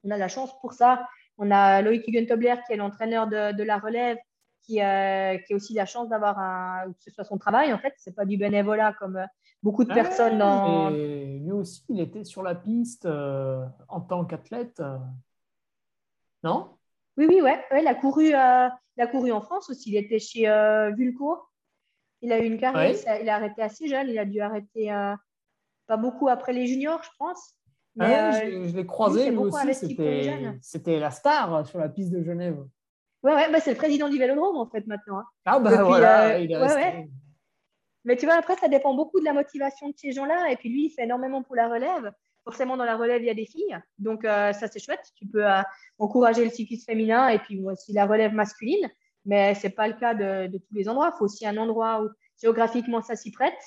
on 0.04 0.10
a 0.10 0.16
la 0.16 0.28
chance 0.28 0.58
pour 0.60 0.72
ça. 0.72 1.06
On 1.36 1.50
a 1.50 1.82
Loïc 1.82 2.08
Hugentobler, 2.08 2.54
qui 2.66 2.72
est 2.72 2.76
l'entraîneur 2.76 3.26
de, 3.26 3.52
de, 3.52 3.62
la 3.64 3.78
relève, 3.78 4.16
qui, 4.62 4.74
qui 4.74 4.80
a 4.80 5.36
aussi 5.50 5.74
la 5.74 5.84
chance 5.84 6.08
d'avoir 6.08 6.38
un, 6.38 6.90
que 6.92 7.02
ce 7.02 7.10
soit 7.10 7.24
son 7.24 7.36
travail, 7.36 7.74
en 7.74 7.78
fait. 7.78 7.92
C'est 7.98 8.14
pas 8.14 8.24
du 8.24 8.38
bénévolat 8.38 8.94
comme 8.98 9.22
beaucoup 9.62 9.84
de 9.84 9.92
personnes 9.92 10.38
dans. 10.38 10.90
Et 10.90 11.38
lui 11.40 11.52
aussi, 11.52 11.84
il 11.88 12.00
était 12.00 12.24
sur 12.24 12.42
la 12.42 12.54
piste 12.54 13.06
euh, 13.06 13.64
en 13.88 14.00
tant 14.00 14.24
qu'athlète. 14.24 14.80
Euh. 14.80 14.98
Non? 16.42 16.76
Oui, 17.16 17.26
oui, 17.28 17.40
ouais. 17.40 17.64
ouais 17.70 17.82
il, 17.82 17.86
a 17.86 17.94
couru, 17.94 18.34
euh, 18.34 18.68
il 18.96 19.02
a 19.02 19.06
couru 19.06 19.32
en 19.32 19.40
France 19.40 19.70
aussi. 19.70 19.90
Il 19.90 19.96
était 19.96 20.18
chez 20.18 20.46
Vulco. 20.96 21.38
Il 22.20 22.32
a 22.32 22.38
eu 22.38 22.46
une 22.46 22.58
carrière. 22.58 22.96
Il 23.20 23.28
a 23.28 23.36
arrêté 23.36 23.62
assez 23.62 23.88
jeune. 23.88 24.08
Il 24.08 24.18
a 24.18 24.24
dû 24.24 24.40
arrêter 24.40 24.90
pas 25.86 25.96
beaucoup 25.96 26.28
après 26.28 26.52
les 26.52 26.66
juniors, 26.66 27.02
je 27.02 27.10
pense. 27.18 27.56
Mais, 27.94 28.68
je, 28.68 28.74
l'ai 28.74 28.86
croisé, 28.86 29.30
lui 29.30 29.36
aussi. 29.36 29.96
C'était 30.62 30.98
la 30.98 31.10
star 31.10 31.66
sur 31.66 31.78
la 31.78 31.88
piste 31.88 32.10
de 32.10 32.22
Genève. 32.22 32.64
Ouais, 33.22 33.34
ouais, 33.34 33.52
bah, 33.52 33.60
c'est 33.60 33.70
le 33.70 33.76
président 33.76 34.08
du 34.08 34.18
Vélodrome 34.18 34.56
en 34.56 34.66
fait 34.66 34.86
maintenant. 34.86 35.18
Hein. 35.18 35.24
Ah 35.44 35.60
bah 35.60 35.84
voilà, 35.84 36.38
il 36.38 36.50
est 36.50 36.56
resté. 36.56 37.08
Mais 38.04 38.16
tu 38.16 38.26
vois, 38.26 38.34
après, 38.34 38.56
ça 38.56 38.68
dépend 38.68 38.94
beaucoup 38.94 39.20
de 39.20 39.24
la 39.24 39.32
motivation 39.32 39.88
de 39.88 39.94
ces 39.96 40.12
gens-là. 40.12 40.50
Et 40.50 40.56
puis 40.56 40.68
lui, 40.68 40.86
il 40.86 40.90
fait 40.90 41.04
énormément 41.04 41.42
pour 41.42 41.54
la 41.54 41.68
relève. 41.68 42.12
Forcément, 42.44 42.76
dans 42.76 42.84
la 42.84 42.96
relève, 42.96 43.22
il 43.22 43.26
y 43.26 43.30
a 43.30 43.34
des 43.34 43.46
filles. 43.46 43.78
Donc, 43.98 44.24
euh, 44.24 44.52
ça, 44.52 44.66
c'est 44.66 44.80
chouette. 44.80 45.12
Tu 45.16 45.26
peux 45.26 45.48
euh, 45.48 45.62
encourager 45.98 46.44
le 46.44 46.50
cyclisme 46.50 46.84
féminin 46.86 47.28
et 47.28 47.38
puis 47.38 47.62
aussi 47.64 47.92
la 47.92 48.06
relève 48.06 48.32
masculine. 48.32 48.90
Mais 49.24 49.54
ce 49.54 49.66
n'est 49.66 49.72
pas 49.72 49.86
le 49.86 49.94
cas 49.94 50.14
de, 50.14 50.58
tous 50.58 50.74
les 50.74 50.88
endroits. 50.88 51.12
Il 51.14 51.18
faut 51.18 51.26
aussi 51.26 51.46
un 51.46 51.56
endroit 51.56 52.02
où 52.02 52.08
géographiquement 52.40 53.02
ça 53.02 53.14
s'y 53.14 53.30
prête. 53.30 53.58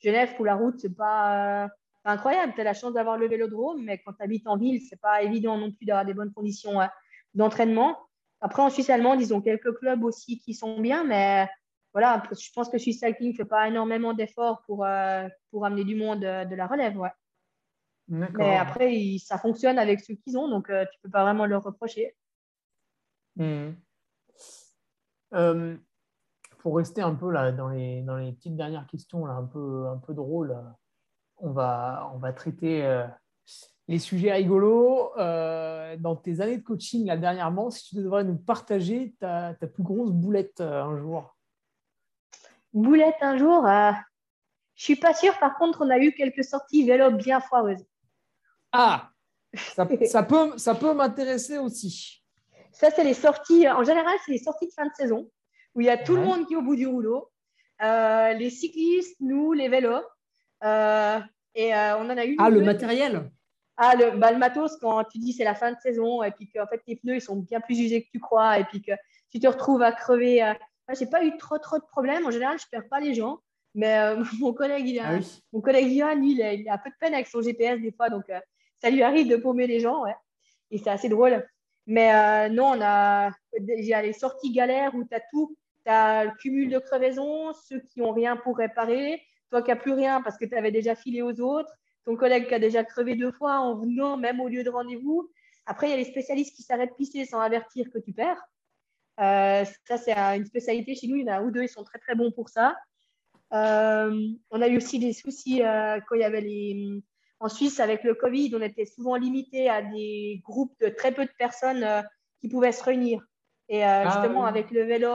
Genève, 0.00 0.34
pour 0.36 0.46
la 0.46 0.54
route, 0.54 0.80
ce 0.80 0.88
n'est 0.88 0.94
pas, 0.94 1.68
incroyable. 2.04 2.52
Tu 2.54 2.60
as 2.60 2.64
la 2.64 2.74
chance 2.74 2.92
d'avoir 2.92 3.16
le 3.16 3.28
vélodrome, 3.28 3.82
mais 3.82 3.98
quand 3.98 4.12
tu 4.12 4.22
habites 4.22 4.46
en 4.46 4.56
ville, 4.56 4.80
ce 4.80 4.94
n'est 4.94 4.98
pas 4.98 5.22
évident 5.22 5.56
non 5.56 5.70
plus 5.70 5.84
d'avoir 5.86 6.04
des 6.04 6.14
bonnes 6.14 6.32
conditions 6.32 6.80
euh, 6.80 6.86
d'entraînement. 7.34 7.96
Après, 8.40 8.62
en 8.62 8.70
Suisse 8.70 8.90
allemande, 8.90 9.20
ils 9.20 9.32
ont 9.32 9.40
quelques 9.40 9.72
clubs 9.78 10.02
aussi 10.02 10.38
qui 10.40 10.54
sont 10.54 10.80
bien, 10.80 11.04
mais 11.04 11.48
voilà, 11.92 12.22
je 12.30 12.50
pense 12.54 12.68
que 12.70 12.78
Swiss 12.78 13.00
Cycling 13.00 13.32
ne 13.32 13.36
fait 13.36 13.44
pas 13.44 13.68
énormément 13.68 14.14
d'efforts 14.14 14.62
pour, 14.66 14.84
euh, 14.84 15.28
pour 15.50 15.66
amener 15.66 15.84
du 15.84 15.94
monde 15.94 16.24
euh, 16.24 16.44
de 16.44 16.54
la 16.54 16.66
relève. 16.66 16.96
Ouais. 16.98 17.12
Mais 18.08 18.56
après, 18.56 19.16
ça 19.18 19.38
fonctionne 19.38 19.78
avec 19.78 20.00
ceux 20.00 20.14
qu'ils 20.14 20.36
ont, 20.36 20.48
donc 20.48 20.70
euh, 20.70 20.84
tu 20.84 20.98
ne 20.98 21.02
peux 21.02 21.10
pas 21.10 21.22
vraiment 21.22 21.46
leur 21.46 21.62
reprocher. 21.62 22.16
Hmm. 23.36 23.70
pour 26.58 26.76
rester 26.76 27.00
un 27.00 27.14
peu 27.14 27.30
là 27.30 27.50
dans 27.50 27.68
les, 27.68 28.02
dans 28.02 28.16
les 28.16 28.32
petites 28.32 28.56
dernières 28.56 28.86
questions, 28.86 29.24
là, 29.24 29.32
un, 29.32 29.46
peu, 29.46 29.86
un 29.86 29.96
peu 29.96 30.12
drôles, 30.12 30.54
on 31.38 31.50
va, 31.50 32.10
on 32.14 32.18
va 32.18 32.34
traiter 32.34 33.06
les 33.88 33.98
sujets 33.98 34.32
rigolos. 34.32 35.12
dans 35.16 36.16
tes 36.22 36.42
années 36.42 36.58
de 36.58 36.62
coaching, 36.62 37.06
là, 37.06 37.16
dernièrement, 37.16 37.70
si 37.70 37.88
tu 37.88 37.96
devrais 37.96 38.24
nous 38.24 38.36
partager 38.36 39.14
ta, 39.18 39.54
ta 39.54 39.66
plus 39.66 39.82
grosse 39.82 40.12
boulette 40.12 40.60
un 40.60 40.98
jour 40.98 41.34
Boulette 42.72 43.16
un 43.20 43.36
jour, 43.36 43.66
euh, 43.66 43.92
je 44.74 44.84
suis 44.84 44.96
pas 44.96 45.14
sûre. 45.14 45.38
Par 45.38 45.56
contre, 45.58 45.84
on 45.84 45.90
a 45.90 45.98
eu 45.98 46.12
quelques 46.12 46.44
sorties 46.44 46.86
vélo 46.86 47.10
bien 47.10 47.40
foireuses. 47.40 47.84
Ah, 48.72 49.10
ça, 49.54 49.84
peut, 49.84 50.56
ça 50.56 50.74
peut 50.74 50.94
m'intéresser 50.94 51.58
aussi. 51.58 52.22
Ça, 52.72 52.90
c'est 52.90 53.04
les 53.04 53.14
sorties. 53.14 53.68
En 53.68 53.84
général, 53.84 54.14
c'est 54.24 54.32
les 54.32 54.38
sorties 54.38 54.66
de 54.66 54.72
fin 54.72 54.86
de 54.86 54.92
saison 54.94 55.30
où 55.74 55.80
il 55.80 55.86
y 55.86 55.90
a 55.90 55.98
tout 55.98 56.16
le 56.16 56.22
monde 56.22 56.46
qui 56.46 56.54
est 56.54 56.56
au 56.56 56.62
bout 56.62 56.76
du 56.76 56.86
rouleau. 56.86 57.30
Euh, 57.82 58.32
les 58.34 58.50
cyclistes, 58.50 59.16
nous, 59.20 59.52
les 59.52 59.68
vélos. 59.68 60.02
Euh, 60.64 61.20
et 61.54 61.74
on 61.74 62.08
en 62.08 62.16
a 62.16 62.24
eu. 62.24 62.36
Ah, 62.38 62.48
le 62.48 62.62
matériel? 62.62 63.30
Ah, 63.76 63.94
le, 63.96 64.18
bah, 64.18 64.32
le, 64.32 64.38
matos, 64.38 64.76
quand 64.80 65.04
tu 65.04 65.18
dis 65.18 65.32
c'est 65.32 65.44
la 65.44 65.54
fin 65.54 65.72
de 65.72 65.78
saison 65.80 66.22
et 66.22 66.30
puis 66.30 66.48
que 66.48 66.58
en 66.60 66.66
fait, 66.66 66.78
tes 66.86 66.96
pneus 66.96 67.16
ils 67.16 67.22
sont 67.22 67.36
bien 67.36 67.60
plus 67.60 67.78
usés 67.78 68.04
que 68.04 68.10
tu 68.10 68.20
crois 68.20 68.58
et 68.58 68.64
puis 68.64 68.80
que 68.80 68.92
tu 69.30 69.40
te 69.40 69.46
retrouves 69.46 69.82
à 69.82 69.92
crever 69.92 70.54
j'ai 70.98 71.06
pas 71.06 71.24
eu 71.24 71.36
trop, 71.36 71.58
trop 71.58 71.78
de 71.78 71.84
problèmes. 71.84 72.26
En 72.26 72.30
général, 72.30 72.58
je 72.58 72.66
perds 72.70 72.88
pas 72.88 73.00
les 73.00 73.14
gens. 73.14 73.40
Mais 73.74 73.98
euh, 73.98 74.22
mon 74.40 74.52
collègue, 74.52 74.88
il 74.88 74.98
a, 74.98 75.16
ah 75.16 75.20
mon 75.52 75.60
collègue 75.60 75.96
Johan, 75.96 76.14
lui, 76.14 76.32
il 76.32 76.68
a, 76.68 76.74
un 76.74 76.78
peu 76.78 76.90
de 76.90 76.94
peine 77.00 77.14
avec 77.14 77.26
son 77.26 77.42
GPS 77.42 77.80
des 77.80 77.92
fois. 77.92 78.10
Donc, 78.10 78.28
euh, 78.30 78.40
ça 78.80 78.90
lui 78.90 79.02
arrive 79.02 79.28
de 79.28 79.36
paumer 79.36 79.66
les 79.66 79.80
gens. 79.80 80.02
Ouais. 80.02 80.14
Et 80.70 80.78
c'est 80.78 80.90
assez 80.90 81.08
drôle. 81.08 81.46
Mais 81.86 82.14
euh, 82.14 82.48
non, 82.48 82.72
on 82.76 82.80
a, 82.80 83.30
il 83.58 83.84
y 83.84 83.94
a 83.94 84.02
les 84.02 84.12
sorties 84.12 84.52
galères 84.52 84.94
où 84.94 85.04
tu 85.04 85.14
as 85.14 85.22
tout. 85.30 85.56
Tu 85.84 85.90
as 85.90 86.24
le 86.24 86.30
cumul 86.38 86.70
de 86.70 86.78
crevaisons, 86.78 87.52
ceux 87.52 87.80
qui 87.80 88.00
n'ont 88.00 88.12
rien 88.12 88.36
pour 88.36 88.56
réparer, 88.56 89.20
toi 89.50 89.62
qui 89.62 89.70
n'as 89.70 89.76
plus 89.76 89.92
rien 89.92 90.22
parce 90.22 90.38
que 90.38 90.44
tu 90.44 90.54
avais 90.56 90.70
déjà 90.70 90.94
filé 90.94 91.22
aux 91.22 91.40
autres, 91.40 91.72
ton 92.04 92.16
collègue 92.16 92.46
qui 92.46 92.54
a 92.54 92.60
déjà 92.60 92.84
crevé 92.84 93.16
deux 93.16 93.32
fois 93.32 93.58
en 93.58 93.74
venant 93.74 94.16
même 94.16 94.40
au 94.40 94.48
lieu 94.48 94.62
de 94.62 94.70
rendez-vous. 94.70 95.28
Après, 95.66 95.88
il 95.88 95.90
y 95.90 95.94
a 95.94 95.96
les 95.96 96.04
spécialistes 96.04 96.54
qui 96.54 96.62
s'arrêtent 96.62 96.96
pisser 96.96 97.24
sans 97.24 97.40
avertir 97.40 97.90
que 97.92 97.98
tu 97.98 98.12
perds. 98.12 98.40
Euh, 99.20 99.64
ça, 99.84 99.98
c'est 99.98 100.12
une 100.12 100.46
spécialité 100.46 100.94
chez 100.94 101.06
nous. 101.06 101.16
Il 101.16 101.26
y 101.26 101.30
en 101.30 101.32
a 101.32 101.36
un 101.38 101.44
ou 101.44 101.50
deux, 101.50 101.62
ils 101.62 101.68
sont 101.68 101.84
très, 101.84 101.98
très 101.98 102.14
bons 102.14 102.30
pour 102.30 102.48
ça. 102.48 102.76
Euh, 103.52 104.28
on 104.50 104.62
a 104.62 104.68
eu 104.68 104.78
aussi 104.78 104.98
des 104.98 105.12
soucis 105.12 105.62
euh, 105.62 106.00
quand 106.06 106.14
il 106.14 106.20
y 106.20 106.24
avait 106.24 106.40
les. 106.40 107.02
En 107.40 107.48
Suisse, 107.48 107.80
avec 107.80 108.04
le 108.04 108.14
Covid, 108.14 108.52
on 108.54 108.62
était 108.62 108.86
souvent 108.86 109.16
limité 109.16 109.68
à 109.68 109.82
des 109.82 110.40
groupes 110.44 110.74
de 110.80 110.88
très 110.88 111.10
peu 111.10 111.24
de 111.24 111.32
personnes 111.36 111.84
qui 112.40 112.48
pouvaient 112.48 112.70
se 112.70 112.84
réunir. 112.84 113.20
Et 113.68 113.82
ah 113.82 114.04
justement, 114.04 114.44
avec 114.44 114.70
le 114.70 114.84
vélo, 114.84 115.10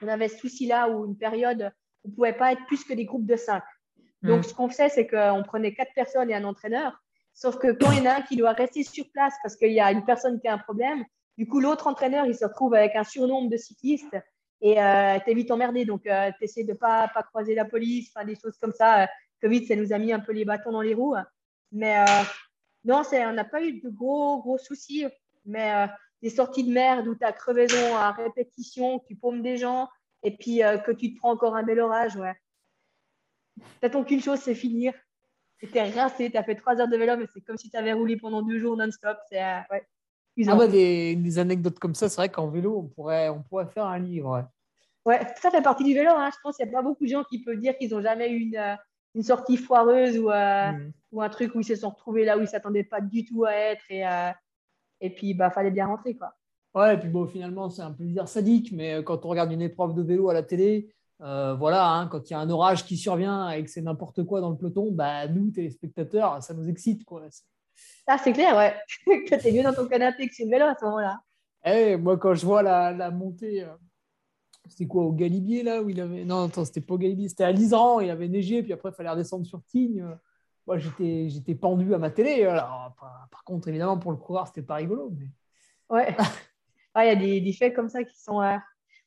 on 0.00 0.08
avait 0.08 0.28
ce 0.28 0.38
souci-là 0.38 0.88
où 0.88 1.04
une 1.04 1.18
période, 1.18 1.70
on 2.04 2.08
ne 2.08 2.14
pouvait 2.14 2.32
pas 2.32 2.52
être 2.52 2.64
plus 2.68 2.84
que 2.84 2.94
des 2.94 3.04
groupes 3.04 3.26
de 3.26 3.36
cinq. 3.36 3.62
Donc, 4.22 4.40
hmm. 4.40 4.42
ce 4.44 4.54
qu'on 4.54 4.68
faisait, 4.70 4.88
c'est 4.88 5.06
qu'on 5.06 5.42
prenait 5.46 5.74
quatre 5.74 5.92
personnes 5.94 6.30
et 6.30 6.34
un 6.34 6.44
entraîneur. 6.44 7.02
Sauf 7.34 7.58
que 7.58 7.72
quand 7.72 7.92
il 7.92 7.98
y 7.98 8.00
en 8.00 8.06
a 8.06 8.14
un 8.14 8.22
qui 8.22 8.36
doit 8.36 8.52
rester 8.52 8.82
sur 8.82 9.04
place 9.12 9.34
parce 9.42 9.56
qu'il 9.56 9.72
y 9.72 9.80
a 9.80 9.92
une 9.92 10.04
personne 10.06 10.40
qui 10.40 10.48
a 10.48 10.54
un 10.54 10.58
problème, 10.58 11.04
du 11.38 11.46
coup, 11.46 11.60
l'autre 11.60 11.86
entraîneur, 11.86 12.26
il 12.26 12.34
se 12.34 12.44
retrouve 12.44 12.74
avec 12.74 12.96
un 12.96 13.04
surnombre 13.04 13.50
de 13.50 13.56
cyclistes 13.56 14.16
et 14.62 14.80
euh, 14.80 15.18
t'es 15.24 15.34
vite 15.34 15.50
emmerdé. 15.50 15.84
Donc, 15.84 16.06
euh, 16.06 16.30
tu 16.38 16.44
essaies 16.44 16.64
de 16.64 16.72
ne 16.72 16.76
pas, 16.76 17.08
pas 17.08 17.22
croiser 17.22 17.54
la 17.54 17.66
police, 17.66 18.10
enfin, 18.14 18.24
des 18.24 18.36
choses 18.36 18.56
comme 18.58 18.72
ça. 18.72 19.02
Euh, 19.02 19.06
Covid, 19.42 19.66
ça 19.66 19.76
nous 19.76 19.92
a 19.92 19.98
mis 19.98 20.12
un 20.12 20.20
peu 20.20 20.32
les 20.32 20.46
bâtons 20.46 20.72
dans 20.72 20.80
les 20.80 20.94
roues. 20.94 21.14
Mais 21.72 21.98
euh, 21.98 22.22
non, 22.84 23.02
on 23.12 23.32
n'a 23.32 23.44
pas 23.44 23.62
eu 23.62 23.80
de 23.80 23.88
gros, 23.90 24.40
gros 24.40 24.56
soucis. 24.56 25.04
Mais 25.44 25.74
euh, 25.74 25.86
des 26.22 26.30
sorties 26.30 26.64
de 26.64 26.72
merde 26.72 27.06
où 27.06 27.14
tu 27.14 27.24
as 27.24 27.32
crevaison 27.32 27.96
à 27.96 28.12
répétition, 28.12 29.00
tu 29.00 29.14
paumes 29.14 29.42
des 29.42 29.58
gens 29.58 29.88
et 30.22 30.34
puis 30.36 30.60
que 30.84 30.90
tu 30.90 31.14
te 31.14 31.18
prends 31.18 31.30
encore 31.30 31.54
un 31.54 31.62
bel 31.62 31.78
orage, 31.78 32.16
ouais. 32.16 32.34
T'attends 33.80 34.02
qu'une 34.02 34.22
chose, 34.22 34.40
c'est 34.40 34.54
finir. 34.54 34.92
Es 35.62 35.90
rincé, 35.90 36.30
tu 36.30 36.36
as 36.36 36.42
fait 36.42 36.56
trois 36.56 36.80
heures 36.80 36.88
de 36.88 36.96
vélo, 36.96 37.16
mais 37.16 37.26
c'est 37.32 37.42
comme 37.42 37.56
si 37.56 37.70
tu 37.70 37.76
avais 37.76 37.92
roulé 37.92 38.16
pendant 38.16 38.42
deux 38.42 38.58
jours 38.58 38.76
non-stop. 38.76 39.18
C'est 39.28 39.40
ouais. 39.70 39.86
Ah 40.46 40.66
des, 40.66 41.38
anecdotes 41.38 41.78
comme 41.78 41.94
ça, 41.94 42.08
c'est 42.08 42.16
vrai 42.16 42.28
qu'en 42.28 42.48
vélo, 42.48 42.78
on 42.78 42.88
pourrait, 42.88 43.28
on 43.30 43.42
pourrait 43.42 43.66
faire 43.66 43.86
un 43.86 43.98
livre. 43.98 44.44
Ouais. 45.06 45.20
ça 45.40 45.50
fait 45.50 45.62
partie 45.62 45.84
du 45.84 45.94
vélo. 45.94 46.10
Hein. 46.10 46.30
Je 46.32 46.36
pense 46.42 46.56
qu'il 46.56 46.66
n'y 46.66 46.72
a 46.72 46.76
pas 46.76 46.82
beaucoup 46.82 47.04
de 47.04 47.10
gens 47.10 47.24
qui 47.24 47.42
peuvent 47.42 47.58
dire 47.58 47.76
qu'ils 47.78 47.90
n'ont 47.90 48.02
jamais 48.02 48.30
eu 48.30 48.40
une, 48.40 48.56
euh, 48.56 48.74
une, 49.14 49.22
sortie 49.22 49.56
foireuse 49.56 50.18
ou, 50.18 50.30
euh, 50.30 50.72
mm. 50.72 50.92
ou, 51.12 51.22
un 51.22 51.28
truc 51.30 51.54
où 51.54 51.60
ils 51.60 51.64
se 51.64 51.76
sont 51.76 51.90
retrouvés 51.90 52.24
là 52.24 52.36
où 52.36 52.40
ils 52.40 52.44
ne 52.44 52.48
s'attendaient 52.48 52.84
pas 52.84 53.00
du 53.00 53.24
tout 53.24 53.44
à 53.44 53.52
être. 53.52 53.84
Et, 53.88 54.06
euh, 54.06 54.30
et 55.00 55.10
puis, 55.10 55.28
il 55.28 55.34
bah, 55.34 55.50
fallait 55.50 55.70
bien 55.70 55.86
rentrer. 55.86 56.14
Quoi. 56.16 56.34
Ouais, 56.74 56.94
et 56.94 56.98
puis 56.98 57.08
bon, 57.08 57.26
finalement, 57.26 57.70
c'est 57.70 57.82
un 57.82 57.92
plaisir 57.92 58.28
sadique, 58.28 58.72
mais 58.72 59.02
quand 59.04 59.24
on 59.24 59.28
regarde 59.30 59.50
une 59.52 59.62
épreuve 59.62 59.94
de 59.94 60.02
vélo 60.02 60.28
à 60.28 60.34
la 60.34 60.42
télé, 60.42 60.92
voilà, 61.18 61.90
hein, 61.92 62.08
quand 62.08 62.28
il 62.28 62.34
y 62.34 62.36
a 62.36 62.40
un 62.40 62.50
orage 62.50 62.84
qui 62.84 62.98
survient 62.98 63.48
et 63.48 63.64
que 63.64 63.70
c'est 63.70 63.80
n'importe 63.80 64.22
quoi 64.24 64.42
dans 64.42 64.50
le 64.50 64.56
peloton, 64.58 64.92
bah, 64.92 65.26
nous, 65.28 65.50
téléspectateurs, 65.50 66.42
ça 66.42 66.52
nous 66.52 66.68
excite. 66.68 67.06
Quoi. 67.06 67.22
Ah, 68.06 68.18
c'est 68.18 68.32
clair, 68.32 68.56
ouais. 68.56 68.74
que 69.24 69.40
tu 69.40 69.48
es 69.48 69.52
mieux 69.52 69.62
dans 69.62 69.74
ton 69.74 69.86
canapé 69.86 70.28
que 70.28 70.34
sur 70.34 70.46
le 70.46 70.50
vélo 70.50 70.66
à 70.66 70.74
ce 70.78 70.84
moment-là. 70.84 71.20
Eh, 71.64 71.96
moi, 71.96 72.16
quand 72.16 72.34
je 72.34 72.46
vois 72.46 72.62
la, 72.62 72.92
la 72.92 73.10
montée, 73.10 73.64
euh, 73.64 73.74
c'était 74.68 74.86
quoi, 74.86 75.04
au 75.04 75.12
Galibier, 75.12 75.62
là 75.62 75.82
où 75.82 75.90
il 75.90 76.00
avait. 76.00 76.24
Non, 76.24 76.44
attends, 76.44 76.64
c'était 76.64 76.80
pas 76.80 76.94
au 76.94 76.98
Galibier, 76.98 77.28
c'était 77.28 77.44
à 77.44 77.52
Liseran, 77.52 78.00
il 78.00 78.10
avait 78.10 78.28
neigé, 78.28 78.62
puis 78.62 78.72
après, 78.72 78.90
il 78.90 78.94
fallait 78.94 79.10
redescendre 79.10 79.46
sur 79.46 79.62
Tignes. 79.64 80.06
Moi, 80.66 80.78
j'étais, 80.78 81.28
j'étais 81.28 81.54
pendu 81.54 81.94
à 81.94 81.98
ma 81.98 82.10
télé. 82.10 82.44
Alors, 82.44 82.94
par, 83.30 83.44
contre, 83.44 83.68
évidemment, 83.68 83.98
pour 83.98 84.10
le 84.10 84.16
coureur, 84.16 84.46
c'était 84.46 84.62
pas 84.62 84.76
rigolo. 84.76 85.12
Mais... 85.18 85.26
Ouais. 85.90 86.16
Ah, 86.98 87.04
il 87.04 87.08
y 87.08 87.10
a 87.10 87.14
des, 87.16 87.42
des, 87.42 87.52
faits 87.52 87.74
comme 87.74 87.90
ça 87.90 88.02
qui 88.04 88.18
sont. 88.18 88.40
Euh... 88.40 88.56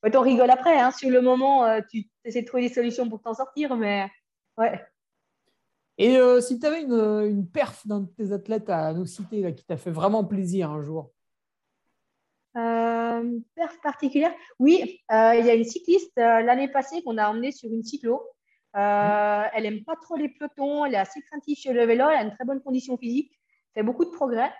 Ouais, 0.03 0.15
on 0.15 0.21
rigole 0.21 0.51
après. 0.51 0.79
Hein. 0.79 0.91
Sur 0.91 1.09
le 1.09 1.21
moment, 1.21 1.65
euh, 1.65 1.81
tu 1.89 2.07
essaies 2.23 2.43
de 2.43 2.45
trouver 2.45 2.67
des 2.67 2.73
solutions 2.73 3.09
pour 3.09 3.19
t'en 3.19 3.33
sortir, 3.33 3.75
mais 3.75 4.07
ouais. 4.59 4.79
Et 6.01 6.15
euh, 6.15 6.39
si 6.39 6.57
tu 6.57 6.65
avais 6.65 6.81
une, 6.81 6.93
une, 6.93 7.45
perf 7.45 7.85
d'un 7.85 7.99
de 7.99 8.07
tes 8.07 8.31
athlètes 8.31 8.69
à 8.69 8.93
nous 8.93 9.05
citer 9.05 9.53
qui 9.53 9.65
t'a 9.65 9.75
fait 9.75 9.91
vraiment 9.91 10.23
plaisir 10.23 10.71
un 10.71 10.81
jour? 10.81 11.11
Euh, 12.55 13.39
Perf 13.53 13.81
particulière? 13.81 14.33
Oui, 14.59 15.01
euh, 15.11 15.35
il 15.35 15.45
y 15.45 15.49
a 15.49 15.55
une 15.55 15.65
cycliste 15.65 16.15
l'année 16.15 16.69
passée 16.69 17.03
qu'on 17.03 17.17
a 17.17 17.29
emmenée 17.29 17.51
sur 17.51 17.69
une 17.69 17.83
cyclo. 17.83 18.25
Elle 18.73 19.63
n'aime 19.63 19.83
pas 19.83 19.97
trop 19.97 20.15
les 20.15 20.29
pelotons, 20.29 20.85
elle 20.85 20.93
est 20.93 20.97
assez 20.97 21.21
craintive 21.23 21.57
sur 21.57 21.73
le 21.73 21.85
vélo, 21.85 22.05
elle 22.09 22.17
a 22.17 22.23
une 22.23 22.33
très 22.33 22.45
bonne 22.45 22.61
condition 22.61 22.97
physique, 22.97 23.37
fait 23.73 23.83
beaucoup 23.83 24.05
de 24.05 24.11
progrès. 24.11 24.53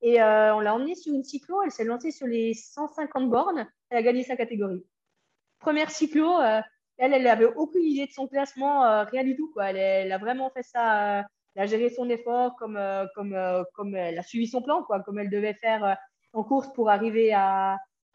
Et 0.00 0.22
on 0.22 0.60
l'a 0.60 0.74
emmenée 0.74 0.94
sur 0.94 1.12
une 1.12 1.24
cyclo, 1.24 1.60
elle 1.62 1.72
s'est 1.72 1.84
lancée 1.84 2.10
sur 2.10 2.26
les 2.26 2.54
150 2.54 3.28
bornes, 3.28 3.68
elle 3.90 3.98
a 3.98 4.02
gagné 4.02 4.22
sa 4.22 4.34
catégorie. 4.34 4.82
Première 5.58 5.90
cyclo, 5.90 6.38
elle, 6.98 7.12
elle 7.12 7.24
n'avait 7.24 7.46
aucune 7.46 7.84
idée 7.84 8.06
de 8.06 8.12
son 8.12 8.26
classement, 8.26 8.84
euh, 8.84 9.04
rien 9.04 9.24
du 9.24 9.36
tout. 9.36 9.50
Quoi. 9.52 9.70
Elle, 9.70 10.12
a 10.12 10.18
vraiment 10.18 10.50
fait 10.50 10.62
ça, 10.62 11.18
euh, 11.18 11.22
elle 11.54 11.62
a 11.62 11.66
géré 11.66 11.90
son 11.90 12.08
effort 12.08 12.56
comme, 12.56 12.76
euh, 12.76 13.06
comme, 13.14 13.36
comme 13.74 13.94
elle 13.94 14.18
a 14.18 14.22
suivi 14.22 14.46
son 14.46 14.62
plan, 14.62 14.82
quoi, 14.82 15.00
comme 15.00 15.18
elle 15.18 15.30
devait 15.30 15.54
faire 15.54 15.96
en 16.32 16.42
course 16.42 16.72
pour 16.74 16.90
arriver 16.90 17.34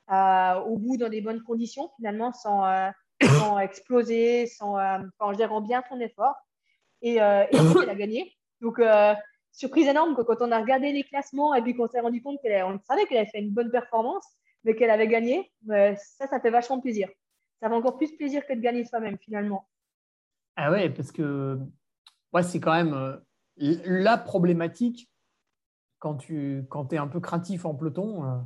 au 0.10 0.78
bout 0.78 0.98
dans 0.98 1.10
des 1.10 1.22
bonnes 1.22 1.44
conditions, 1.44 1.90
finalement, 1.98 2.34
sans, 2.34 2.92
sans 3.40 3.60
exploser, 3.60 4.48
sans, 4.48 4.78
en 5.20 5.34
gérant 5.34 5.62
bien 5.62 5.84
son 5.90 6.00
effort. 6.00 6.36
Et, 7.02 7.16
elle 7.16 7.90
a 7.90 7.96
gagné. 7.96 8.36
Donc, 8.62 8.80
surprise 9.52 9.88
énorme 9.88 10.16
quand 10.16 10.42
on 10.42 10.52
a 10.52 10.60
regardé 10.60 10.92
les 10.92 11.04
classements 11.04 11.54
et 11.54 11.62
puis 11.62 11.76
qu'on 11.76 11.88
s'est 11.88 12.00
rendu 12.00 12.22
compte 12.22 12.40
qu'on 12.42 12.80
savait 12.88 13.06
qu'elle 13.06 13.20
avait 13.20 13.30
fait 13.30 13.40
une 13.40 13.52
bonne 13.52 13.72
performance, 13.72 14.26
mais 14.64 14.76
qu'elle 14.76 14.92
avait 14.92 15.08
gagné. 15.08 15.52
ça, 15.68 16.28
ça 16.28 16.40
fait 16.40 16.52
vachement 16.52 16.80
plaisir 16.80 17.10
ça 17.62 17.70
fait 17.70 17.76
encore 17.76 17.98
plus 17.98 18.12
plaisir 18.12 18.46
que 18.46 18.54
de 18.54 18.60
gagner 18.60 18.84
soi-même 18.86 19.18
finalement. 19.20 19.68
Ah 20.56 20.72
ouais, 20.72 20.90
parce 20.90 21.12
que 21.12 21.60
ouais, 22.34 22.44
c'est 22.44 22.60
quand 22.60 22.74
même 22.74 22.94
euh, 22.94 23.18
la 23.58 24.18
problématique 24.18 25.10
quand 26.00 26.16
tu 26.16 26.66
quand 26.70 26.92
es 26.92 26.98
un 26.98 27.08
peu 27.08 27.20
craintif 27.20 27.66
en 27.66 27.76
peloton. 27.76 28.26
Euh. 28.26 28.38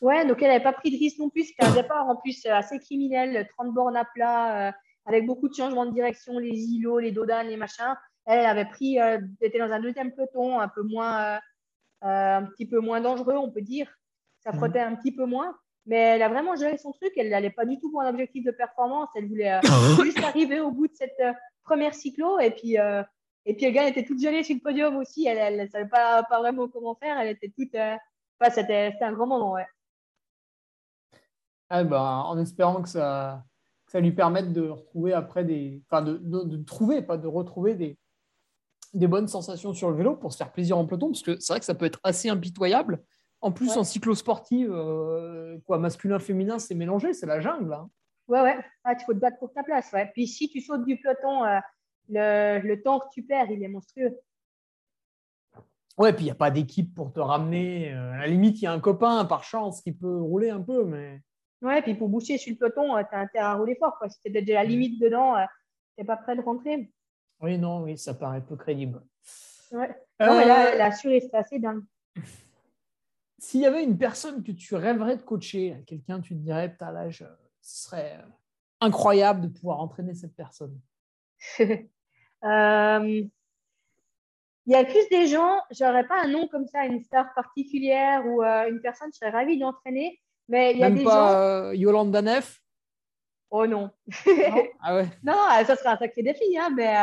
Ouais, 0.00 0.26
donc 0.26 0.42
elle 0.42 0.48
n'avait 0.48 0.62
pas 0.62 0.72
pris 0.72 0.90
de 0.90 0.98
risque 0.98 1.18
non 1.18 1.30
plus. 1.30 1.44
C'était 1.44 1.64
un 1.64 1.74
départ 1.74 2.08
en 2.08 2.16
plus 2.16 2.44
euh, 2.46 2.54
assez 2.54 2.78
criminel, 2.80 3.46
30 3.56 3.72
bornes 3.72 3.96
à 3.96 4.04
plat, 4.04 4.74
avec 5.06 5.26
beaucoup 5.26 5.48
de 5.48 5.54
changements 5.54 5.86
de 5.86 5.92
direction, 5.92 6.38
les 6.38 6.58
îlots, 6.58 6.98
les 6.98 7.12
dodanes, 7.12 7.48
les 7.48 7.56
machins. 7.56 7.94
Elle 8.26 8.46
avait 8.46 8.66
pris, 8.66 8.98
était 9.40 9.58
dans 9.58 9.72
un 9.72 9.80
deuxième 9.80 10.12
peloton, 10.12 10.60
un 10.60 10.68
peu 10.68 10.82
moins, 10.82 11.40
un 12.02 12.44
petit 12.44 12.66
peu 12.66 12.78
moins 12.78 13.00
dangereux, 13.00 13.34
on 13.34 13.50
peut 13.50 13.62
dire. 13.62 13.88
Ça 14.40 14.52
mhm. 14.52 14.58
frottait 14.58 14.80
un 14.80 14.94
petit 14.94 15.12
peu 15.12 15.24
moins. 15.24 15.56
Mais 15.90 15.96
elle 15.96 16.22
a 16.22 16.28
vraiment 16.28 16.54
géré 16.54 16.78
son 16.78 16.92
truc. 16.92 17.12
Elle 17.16 17.30
n'allait 17.30 17.50
pas 17.50 17.64
du 17.64 17.76
tout 17.80 17.90
pour 17.90 18.00
un 18.00 18.08
objectif 18.08 18.44
de 18.44 18.52
performance. 18.52 19.08
Elle 19.16 19.26
voulait 19.26 19.54
euh, 19.54 19.60
ah 19.64 20.02
juste 20.04 20.22
arriver 20.22 20.60
au 20.60 20.70
bout 20.70 20.86
de 20.86 20.94
cette 20.94 21.18
euh, 21.18 21.32
première 21.64 21.94
cyclo. 21.94 22.38
Et 22.38 22.52
puis, 22.52 22.78
euh, 22.78 23.02
et 23.44 23.56
puis, 23.56 23.66
elle 23.66 23.88
était 23.88 24.04
toute 24.04 24.22
gelée 24.22 24.44
sur 24.44 24.54
le 24.54 24.60
podium 24.60 24.98
aussi. 24.98 25.26
Elle 25.26 25.60
ne 25.60 25.66
savait 25.66 25.88
pas, 25.88 26.22
pas 26.22 26.38
vraiment 26.38 26.68
comment 26.68 26.94
faire. 26.94 27.18
Elle 27.18 27.30
était 27.30 27.48
toute. 27.48 27.74
Enfin, 27.74 28.52
c'était 28.52 28.94
un 29.00 29.12
grand 29.12 29.26
moment, 29.26 29.54
ouais. 29.54 29.66
Ah, 31.70 31.82
bah, 31.82 32.22
en 32.24 32.38
espérant 32.38 32.82
que 32.82 32.88
ça, 32.88 33.42
ça 33.88 33.98
lui 33.98 34.12
permette 34.12 34.52
de 34.52 34.68
retrouver 34.68 35.12
après 35.12 35.42
des. 35.42 35.82
Enfin, 35.90 36.02
de, 36.02 36.18
de, 36.22 36.56
trouver, 36.62 37.02
pas 37.02 37.16
de 37.16 37.26
retrouver 37.26 37.74
des, 37.74 37.98
des 38.94 39.08
bonnes 39.08 39.26
sensations 39.26 39.74
sur 39.74 39.90
le 39.90 39.96
vélo 39.96 40.14
pour 40.14 40.32
se 40.32 40.36
faire 40.36 40.52
plaisir 40.52 40.78
en 40.78 40.86
peloton. 40.86 41.08
Parce 41.08 41.22
que 41.22 41.40
c'est 41.40 41.52
vrai 41.52 41.58
que 41.58 41.66
ça 41.66 41.74
peut 41.74 41.86
être 41.86 41.98
assez 42.04 42.28
impitoyable. 42.28 43.02
En 43.42 43.52
plus, 43.52 43.76
en 43.76 43.84
cyclosportive, 43.84 44.70
euh, 44.70 45.58
quoi, 45.66 45.78
masculin, 45.78 46.18
féminin, 46.18 46.58
c'est 46.58 46.74
mélangé, 46.74 47.14
c'est 47.14 47.26
la 47.26 47.40
jungle. 47.40 47.72
Hein. 47.72 47.88
Ouais, 48.28 48.42
ouais. 48.42 48.58
Ah, 48.84 48.94
tu 48.94 49.04
faut 49.06 49.14
te 49.14 49.18
battre 49.18 49.38
pour 49.38 49.52
ta 49.52 49.62
place. 49.62 49.90
Ouais. 49.92 50.10
Puis 50.12 50.26
si 50.26 50.50
tu 50.50 50.60
sautes 50.60 50.84
du 50.84 50.98
peloton, 50.98 51.44
euh, 51.44 51.58
le, 52.08 52.74
temps 52.82 53.00
que 53.00 53.08
tu 53.12 53.22
perds, 53.22 53.50
il 53.50 53.62
est 53.62 53.68
monstrueux. 53.68 54.18
Ouais, 55.96 56.12
puis 56.12 56.24
il 56.24 56.26
n'y 56.26 56.30
a 56.32 56.36
pas 56.36 56.50
d'équipe 56.50 56.94
pour 56.94 57.12
te 57.12 57.20
ramener. 57.20 57.92
Euh, 57.94 58.12
à 58.12 58.18
la 58.18 58.26
limite, 58.26 58.60
il 58.60 58.64
y 58.64 58.66
a 58.66 58.72
un 58.72 58.80
copain 58.80 59.24
par 59.24 59.42
chance 59.42 59.80
qui 59.80 59.92
peut 59.92 60.18
rouler 60.18 60.50
un 60.50 60.60
peu, 60.60 60.84
mais. 60.84 61.22
Ouais, 61.62 61.82
puis 61.82 61.94
pour 61.94 62.08
boucher 62.08 62.38
sur 62.38 62.52
le 62.52 62.58
peloton, 62.58 62.96
tu 62.98 63.14
as 63.14 63.20
intérêt 63.20 63.44
à 63.44 63.54
rouler 63.54 63.76
fort. 63.76 63.96
Quoi. 63.98 64.08
Si 64.10 64.20
tu 64.20 64.28
es 64.28 64.42
déjà 64.42 64.60
à 64.60 64.62
la 64.64 64.68
mm. 64.68 64.72
limite 64.72 65.00
dedans, 65.00 65.34
tu 65.96 66.02
n'es 66.02 66.04
pas 66.06 66.16
prêt 66.16 66.36
de 66.36 66.42
rentrer. 66.42 66.90
Oui, 67.40 67.58
non, 67.58 67.82
oui, 67.82 67.96
ça 67.96 68.12
paraît 68.12 68.42
peu 68.42 68.56
crédible. 68.56 69.02
Ouais. 69.72 69.88
Non, 70.20 70.38
mais 70.38 70.46
là, 70.46 70.76
la 70.76 70.92
surée, 70.92 71.20
c'est 71.20 71.34
assez 71.34 71.58
dingue. 71.58 71.82
S'il 73.40 73.62
y 73.62 73.66
avait 73.66 73.82
une 73.82 73.96
personne 73.96 74.42
que 74.42 74.52
tu 74.52 74.74
rêverais 74.74 75.16
de 75.16 75.22
coacher, 75.22 75.82
quelqu'un, 75.86 76.20
tu 76.20 76.34
te 76.34 76.40
dirais, 76.40 76.76
là, 76.78 77.10
ce 77.10 77.24
serait 77.62 78.18
euh, 78.18 78.28
incroyable 78.80 79.40
de 79.40 79.48
pouvoir 79.48 79.80
entraîner 79.80 80.14
cette 80.14 80.36
personne. 80.36 80.78
Euh, 82.42 83.22
il 84.64 84.72
y 84.72 84.74
a 84.74 84.82
plus 84.82 85.06
des 85.10 85.26
gens, 85.26 85.60
j'aurais 85.70 86.06
pas 86.06 86.22
un 86.22 86.28
nom 86.28 86.48
comme 86.48 86.66
ça, 86.66 86.86
une 86.86 87.04
star 87.04 87.34
particulière 87.34 88.24
ou 88.24 88.42
euh, 88.42 88.66
une 88.70 88.80
personne 88.80 89.10
je 89.12 89.18
serais 89.18 89.30
ravie 89.30 89.58
d'entraîner, 89.58 90.18
mais 90.48 90.72
il 90.72 90.78
y 90.78 90.82
a 90.82 90.90
des 90.90 91.04
pas, 91.04 91.64
gens. 91.64 91.72
Yolande 91.72 92.12
Danef 92.12 92.62
Oh 93.50 93.66
non. 93.66 93.90
non? 94.26 94.64
Ah 94.80 94.94
ouais. 94.94 95.08
non, 95.22 95.36
ça 95.66 95.76
serait 95.76 95.90
un 95.90 95.98
sacré 95.98 96.22
défi, 96.22 96.56
hein, 96.56 96.70
mais 96.74 96.94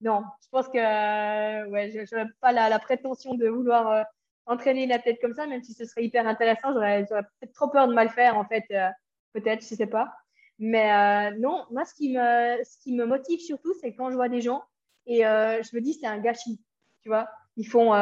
non, 0.00 0.24
je 0.42 0.48
pense 0.50 0.66
que 0.66 1.68
ouais, 1.70 1.92
je 1.92 2.16
n'aurais 2.16 2.28
pas 2.40 2.50
la, 2.50 2.78
prétention 2.80 3.34
de 3.34 3.46
vouloir 3.46 4.04
entraîner 4.46 4.86
la 4.86 4.98
tête 4.98 5.20
comme 5.20 5.34
ça, 5.34 5.46
même 5.46 5.62
si 5.62 5.72
ce 5.72 5.84
serait 5.84 6.04
hyper 6.04 6.26
intéressant, 6.26 6.72
j'aurais 6.72 7.04
peut-être 7.06 7.52
trop 7.54 7.68
peur 7.68 7.88
de 7.88 7.94
mal 7.94 8.10
faire, 8.10 8.36
en 8.36 8.44
fait, 8.44 8.64
euh, 8.70 8.88
peut-être, 9.32 9.62
je 9.62 9.74
sais 9.74 9.86
pas. 9.86 10.12
Mais 10.58 10.92
euh, 10.92 11.36
non, 11.38 11.64
moi, 11.70 11.84
ce 11.84 11.94
qui, 11.94 12.10
me, 12.10 12.62
ce 12.62 12.78
qui 12.82 12.94
me 12.94 13.06
motive 13.06 13.40
surtout, 13.40 13.74
c'est 13.80 13.94
quand 13.94 14.10
je 14.10 14.16
vois 14.16 14.28
des 14.28 14.40
gens 14.40 14.62
et 15.06 15.26
euh, 15.26 15.62
je 15.62 15.74
me 15.74 15.80
dis, 15.80 15.94
c'est 15.94 16.06
un 16.06 16.18
gâchis, 16.18 16.60
tu 17.02 17.08
vois. 17.08 17.28
Ils 17.56 17.66
font 17.66 17.92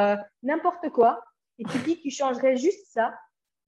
n'importe 0.43 0.89
quoi 0.91 1.23
et 1.59 1.65
tu 1.65 1.79
dis, 1.79 2.01
tu 2.01 2.11
changerais 2.11 2.57
juste 2.57 2.87
ça 2.93 3.15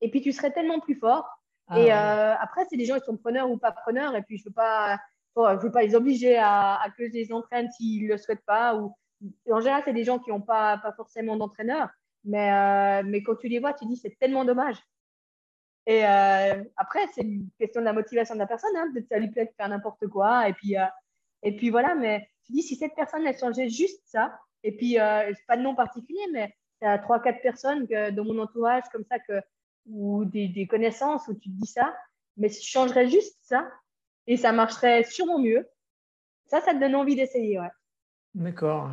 et 0.01 0.11
puis 0.11 0.23
tu 0.23 0.33
serais 0.33 0.51
tellement 0.51 0.81
plus 0.81 0.95
fort. 0.95 1.29
Ah 1.69 1.79
et 1.79 1.91
après, 1.91 2.65
c'est 2.69 2.77
des 2.77 2.87
gens 2.87 2.99
qui 2.99 3.05
sont 3.05 3.17
preneurs 3.17 3.51
ou 3.51 3.59
pas 3.59 3.73
preneurs 3.73 4.17
et 4.17 4.23
puis 4.23 4.39
je 4.39 4.45
ne 4.45 4.49
veux, 4.49 4.55
pas, 4.55 4.99
je 5.37 5.63
veux 5.63 5.71
pas 5.71 5.83
les 5.83 5.95
obliger 5.95 6.39
à, 6.39 6.81
à 6.81 6.91
que 6.91 7.07
je 7.07 7.13
les 7.13 7.33
entraîne 7.33 7.71
s'ils 7.73 8.05
ne 8.05 8.13
le 8.13 8.19
souhaitent 8.19 8.45
pas. 8.47 8.77
Ou, 8.77 8.95
en 9.51 9.61
général, 9.61 9.83
c'est 9.85 9.93
des 9.93 10.05
gens 10.05 10.19
qui 10.19 10.31
n'ont 10.31 10.41
pas, 10.41 10.79
pas 10.79 10.93
forcément 10.93 11.37
d'entraîneur. 11.37 11.91
Mais, 12.25 12.53
euh, 12.53 13.03
mais 13.05 13.23
quand 13.23 13.37
tu 13.37 13.49
les 13.49 13.59
vois, 13.59 13.75
tu 13.75 13.87
dis 13.87 13.97
c'est 13.97 14.19
tellement 14.19 14.45
dommage. 14.45 14.77
Et 15.87 16.05
euh, 16.07 16.65
après, 16.77 17.07
c'est 17.15 17.21
une 17.21 17.49
question 17.59 17.83
de 17.83 17.87
la 17.87 17.93
motivation 17.93 18.35
de 18.35 18.41
la 18.41 18.47
personne. 18.47 18.75
Hein. 18.77 18.91
Peut-être 18.93 19.09
ça 19.09 19.19
lui 19.19 19.31
plaît 19.31 19.45
de 19.45 19.53
faire 19.57 19.69
n'importe 19.69 20.07
quoi. 20.09 20.49
Et 20.49 20.55
puis, 20.55 20.79
euh, 20.79 20.87
et 21.43 21.55
puis 21.55 21.69
voilà, 21.69 21.95
mais 21.95 22.27
tu 22.47 22.53
dis, 22.53 22.63
si 22.63 22.77
cette 22.77 22.95
personne, 22.95 23.27
elle 23.27 23.37
changeait 23.37 23.69
juste 23.69 24.01
ça, 24.07 24.39
et 24.63 24.75
puis, 24.75 24.97
pas 24.97 25.57
de 25.59 25.61
nom 25.61 25.75
particulier, 25.75 26.27
mais 26.33 26.57
tu 26.81 26.87
as 26.87 26.99
trois, 26.99 27.21
quatre 27.21 27.43
personnes 27.43 27.87
que, 27.87 28.11
dans 28.11 28.25
mon 28.25 28.39
entourage 28.39 28.85
comme 28.91 29.05
ça, 29.05 29.19
que, 29.19 29.43
ou 29.87 30.25
des, 30.25 30.67
connaissances 30.67 31.29
où 31.29 31.35
tu 31.35 31.51
te 31.51 31.55
dis 31.55 31.67
ça, 31.67 31.95
mais 32.39 32.49
je 32.49 32.63
changerais 32.63 33.09
juste 33.09 33.37
ça, 33.43 33.71
et 34.27 34.39
ça 34.39 34.53
marcherait 34.53 35.05
sûrement 35.05 35.39
mieux. 35.39 35.69
Ça, 36.47 36.63
ça 36.63 36.73
te 36.73 36.81
donne 36.81 36.95
envie 36.95 37.15
d'essayer, 37.15 37.61
ouais. 37.61 37.71
D'accord. 38.35 38.93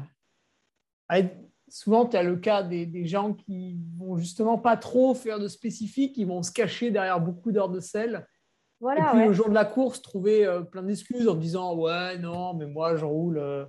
Souvent, 1.72 2.06
tu 2.06 2.18
as 2.18 2.23
le 2.23 2.35
cas 2.35 2.64
des, 2.64 2.85
des, 2.85 3.06
gens 3.06 3.34
qui 3.34 3.77
vont 3.98 4.18
justement 4.18 4.57
pas 4.57 4.76
trop 4.76 5.15
faire 5.15 5.39
de 5.39 5.48
spécifique, 5.48 6.18
ils 6.18 6.27
vont 6.27 6.43
se 6.43 6.52
cacher 6.52 6.91
derrière 6.91 7.22
beaucoup 7.22 7.53
d'heures 7.53 7.69
de 7.69 7.80
sel. 7.80 8.27
Voilà, 8.81 9.14
et 9.14 9.18
puis, 9.18 9.30
au 9.30 9.34
jour 9.34 9.48
de 9.48 9.53
la 9.53 9.64
course, 9.64 10.02
trouver 10.02 10.45
euh, 10.45 10.61
plein 10.61 10.81
d'excuses 10.81 11.30
en 11.30 11.35
disant 11.35 11.76
Ouais, 11.76 12.18
non, 12.18 12.56
mais 12.56 12.65
moi, 12.65 12.95
je 12.95 13.06
roule 13.06 13.38
euh, 13.38 13.64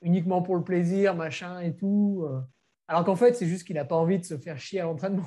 uniquement 0.00 0.40
pour 0.40 0.56
le 0.56 0.62
plaisir, 0.62 1.16
machin 1.16 1.60
et 1.60 1.74
tout. 1.74 2.24
Euh. 2.24 2.40
Alors 2.86 3.04
qu'en 3.04 3.16
fait, 3.16 3.34
c'est 3.34 3.46
juste 3.46 3.66
qu'il 3.66 3.74
n'a 3.76 3.84
pas 3.84 3.96
envie 3.96 4.20
de 4.20 4.24
se 4.24 4.38
faire 4.38 4.58
chier 4.58 4.80
à 4.80 4.84
l'entraînement. 4.84 5.26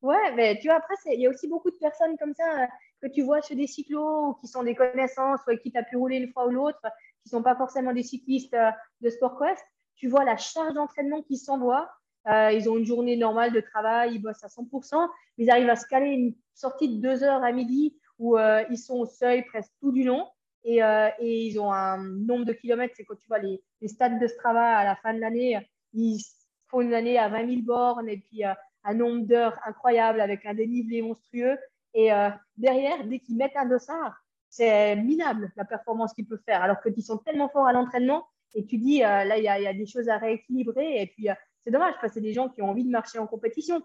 Ouais, 0.00 0.34
mais 0.34 0.58
tu 0.58 0.68
vois, 0.68 0.78
après, 0.78 0.94
il 1.12 1.20
y 1.20 1.26
a 1.26 1.30
aussi 1.30 1.46
beaucoup 1.46 1.70
de 1.70 1.76
personnes 1.76 2.16
comme 2.18 2.34
ça 2.34 2.66
que 3.02 3.08
tu 3.08 3.22
vois 3.22 3.42
sur 3.42 3.54
des 3.54 3.66
cyclos 3.66 4.30
ou 4.30 4.34
qui 4.34 4.48
sont 4.48 4.62
des 4.62 4.74
connaissances 4.74 5.40
ou 5.46 5.50
avec 5.50 5.62
qui 5.62 5.70
tu 5.70 5.78
as 5.78 5.82
pu 5.82 5.96
rouler 5.96 6.16
une 6.16 6.32
fois 6.32 6.46
ou 6.46 6.50
l'autre, 6.50 6.80
qui 7.22 7.28
ne 7.28 7.38
sont 7.38 7.42
pas 7.42 7.56
forcément 7.56 7.92
des 7.92 8.02
cyclistes 8.02 8.56
de 9.00 9.10
Sport 9.10 9.38
Quest. 9.38 9.64
Tu 9.96 10.08
vois 10.08 10.24
la 10.24 10.36
charge 10.36 10.74
d'entraînement 10.74 11.22
qui 11.22 11.36
s'envoie. 11.36 11.90
ils 12.26 12.68
ont 12.68 12.76
une 12.76 12.86
journée 12.86 13.16
normale 13.16 13.52
de 13.52 13.60
travail, 13.60 14.14
ils 14.14 14.22
bossent 14.22 14.44
à 14.44 14.48
100%, 14.48 15.08
mais 15.38 15.44
ils 15.44 15.50
arrivent 15.50 15.70
à 15.70 15.76
se 15.76 15.86
caler 15.86 16.10
une 16.10 16.34
sortie 16.54 16.88
de 16.88 17.00
deux 17.00 17.22
heures 17.22 17.44
à 17.44 17.52
midi 17.52 17.96
où 18.18 18.38
euh, 18.38 18.64
ils 18.70 18.78
sont 18.78 18.94
au 18.94 19.06
seuil 19.06 19.44
presque 19.44 19.72
tout 19.80 19.92
du 19.92 20.04
long. 20.04 20.26
Et, 20.64 20.82
euh, 20.82 21.08
et, 21.18 21.46
ils 21.46 21.60
ont 21.60 21.72
un 21.72 21.98
nombre 21.98 22.46
de 22.46 22.54
kilomètres, 22.54 22.94
c'est 22.96 23.04
quand 23.04 23.16
tu 23.16 23.26
vois 23.28 23.38
les, 23.38 23.62
les 23.82 23.88
stades 23.88 24.18
de 24.18 24.26
Strava 24.26 24.78
à 24.78 24.84
la 24.84 24.96
fin 24.96 25.12
de 25.12 25.20
l'année, 25.20 25.58
ils 25.92 26.20
font 26.68 26.80
une 26.80 26.94
année 26.94 27.18
à 27.18 27.28
20 27.28 27.48
000 27.48 27.62
bornes 27.62 28.08
et 28.08 28.16
puis 28.16 28.44
euh, 28.44 28.54
un 28.84 28.94
nombre 28.94 29.26
d'heures 29.26 29.58
incroyable 29.66 30.20
avec 30.20 30.46
un 30.46 30.54
dénivelé 30.54 31.02
monstrueux. 31.02 31.58
Et 31.96 32.10
derrière, 32.56 33.06
dès 33.06 33.20
qu'ils 33.20 33.36
mettent 33.36 33.56
un 33.56 33.66
dossard, 33.66 34.16
c'est 34.48 34.96
minable 34.96 35.52
la 35.54 35.64
performance 35.64 36.12
qu'ils 36.12 36.26
peuvent 36.26 36.42
faire. 36.44 36.60
Alors 36.60 36.82
qu'ils 36.82 37.04
sont 37.04 37.18
tellement 37.18 37.48
forts 37.48 37.68
à 37.68 37.72
l'entraînement 37.72 38.26
et 38.54 38.64
tu 38.64 38.78
dis, 38.78 39.00
là, 39.00 39.36
il 39.36 39.42
y, 39.42 39.44
y, 39.44 39.66
a 39.66 39.74
des 39.74 39.86
choses 39.86 40.08
à 40.08 40.18
rééquilibrer. 40.18 41.02
Et 41.02 41.06
puis, 41.06 41.28
c'est 41.64 41.70
dommage 41.70 41.94
parce 42.00 42.08
que 42.08 42.14
c'est 42.14 42.20
des 42.20 42.32
gens 42.32 42.48
qui 42.48 42.62
ont 42.62 42.70
envie 42.70 42.84
de 42.84 42.90
marcher 42.90 43.18
en 43.18 43.26
compétition, 43.26 43.82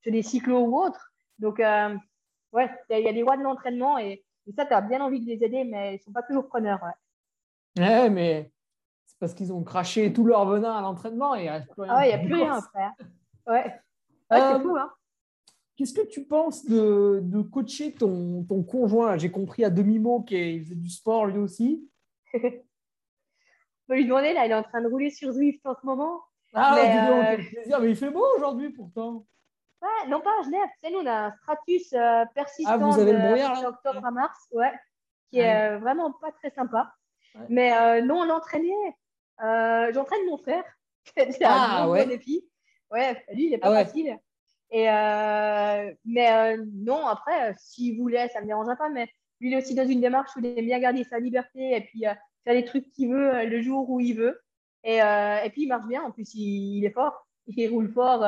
sur 0.00 0.12
des 0.12 0.22
cyclos 0.22 0.64
ou 0.64 0.78
autres. 0.78 1.12
Donc, 1.38 1.58
ouais, 1.58 2.70
il 2.90 3.00
y, 3.00 3.08
a 3.08 3.12
des 3.12 3.22
rois 3.22 3.36
de 3.36 3.42
l'entraînement 3.42 3.98
et, 3.98 4.24
ça, 4.54 4.64
tu 4.64 4.72
as 4.72 4.80
bien 4.80 5.00
envie 5.00 5.20
de 5.20 5.26
les 5.26 5.42
aider, 5.44 5.64
mais 5.64 5.94
ils 5.94 5.98
ne 5.98 6.02
sont 6.02 6.12
pas 6.12 6.22
toujours 6.22 6.46
preneurs. 6.46 6.80
Ouais, 7.76 8.08
mais 8.08 8.52
c'est 9.04 9.18
parce 9.18 9.34
qu'ils 9.34 9.52
ont 9.52 9.64
craché 9.64 10.12
tout 10.12 10.24
leur 10.24 10.46
venin 10.46 10.72
à 10.72 10.80
l'entraînement 10.80 11.34
et 11.34 11.46
il 11.46 11.50
n'y 11.50 11.88
Ah, 11.88 12.06
il 12.06 12.08
n'y 12.08 12.14
a 12.14 12.18
plus 12.18 12.34
rien 12.34 12.54
après. 12.54 12.82
Hein. 12.82 12.94
Ouais, 13.46 13.80
c'est 14.30 14.40
euh, 14.40 14.60
fou, 14.60 14.76
hein. 14.76 14.90
Qu'est-ce 15.76 15.92
que 15.92 16.06
tu 16.06 16.24
penses 16.24 16.64
de, 16.64 17.20
de 17.22 17.42
coacher 17.42 17.92
ton, 17.92 18.44
ton 18.44 18.62
conjoint? 18.62 19.18
J'ai 19.18 19.30
compris 19.30 19.62
à 19.62 19.70
demi-mot 19.70 20.22
qu'il 20.22 20.64
faisait 20.64 20.74
du 20.74 20.88
sport 20.88 21.26
lui 21.26 21.38
aussi. 21.38 21.88
On 23.88 23.92
peut 23.92 23.96
lui 23.96 24.04
demander, 24.04 24.32
là, 24.32 24.46
il 24.46 24.50
est 24.50 24.54
en 24.54 24.62
train 24.62 24.82
de 24.82 24.88
rouler 24.88 25.10
sur 25.10 25.32
Zwift 25.32 25.64
en 25.64 25.74
ce 25.74 25.86
moment. 25.86 26.22
Ah, 26.54 26.74
mais, 26.74 26.98
euh... 26.98 27.36
quel 27.36 27.46
plaisir, 27.48 27.80
mais 27.80 27.90
il 27.90 27.96
fait 27.96 28.10
beau 28.10 28.24
aujourd'hui 28.36 28.70
pourtant 28.70 29.26
non 30.08 30.20
pas 30.20 30.30
à 30.40 30.42
Genève. 30.42 30.68
Tu 30.82 30.88
sais, 30.88 30.92
nous, 30.92 31.00
on 31.00 31.06
a 31.06 31.26
un 31.26 31.32
stratus 31.42 31.92
euh, 31.92 32.24
persistant 32.34 32.72
ah, 32.72 32.78
vous 32.78 33.00
avez 33.00 33.12
de, 33.12 33.66
octobre 33.66 34.04
à 34.04 34.10
mars, 34.10 34.48
ouais, 34.52 34.72
qui 35.30 35.38
est 35.38 35.72
euh, 35.72 35.78
vraiment 35.78 36.12
pas 36.12 36.32
très 36.32 36.50
sympa. 36.50 36.92
Mais 37.48 37.76
euh, 37.76 38.02
non, 38.02 38.20
on 38.20 38.30
entraînait. 38.30 38.72
J'entraîne 39.38 40.26
mon 40.26 40.38
frère. 40.38 40.64
C'est 41.16 41.44
ah, 41.44 41.82
un 41.82 41.88
ouais. 41.88 42.06
défi. 42.06 42.44
Ouais, 42.90 43.24
lui, 43.32 43.46
il 43.46 43.50
n'est 43.50 43.58
pas 43.58 43.76
ah 43.76 43.84
facile. 43.84 44.18
Et, 44.70 44.84
mais 46.04 46.56
non, 46.74 47.06
après, 47.06 47.54
s'il 47.58 47.98
voulait, 47.98 48.28
ça 48.28 48.38
ne 48.38 48.44
me 48.44 48.48
dérangerait 48.48 48.76
pas. 48.76 48.88
Mais 48.88 49.06
lui, 49.40 49.48
il 49.48 49.54
est 49.54 49.58
aussi 49.58 49.74
dans 49.74 49.86
une 49.86 50.00
démarche 50.00 50.30
où 50.36 50.40
il 50.40 50.58
aime 50.58 50.64
bien 50.64 50.80
garder 50.80 51.04
sa 51.04 51.18
liberté 51.18 51.76
et 51.76 51.80
puis 51.82 52.04
faire 52.46 52.54
les 52.54 52.64
trucs 52.64 52.90
qu'il 52.92 53.10
veut 53.10 53.44
le 53.44 53.60
jour 53.60 53.90
où 53.90 54.00
il 54.00 54.14
veut. 54.14 54.40
Et, 54.84 54.96
et 54.96 55.50
puis, 55.50 55.64
il 55.64 55.68
marche 55.68 55.86
bien. 55.86 56.02
En 56.02 56.12
plus, 56.12 56.32
il, 56.34 56.78
il 56.78 56.84
est 56.84 56.92
fort. 56.92 57.26
Il 57.48 57.68
roule 57.68 57.92
fort 57.92 58.24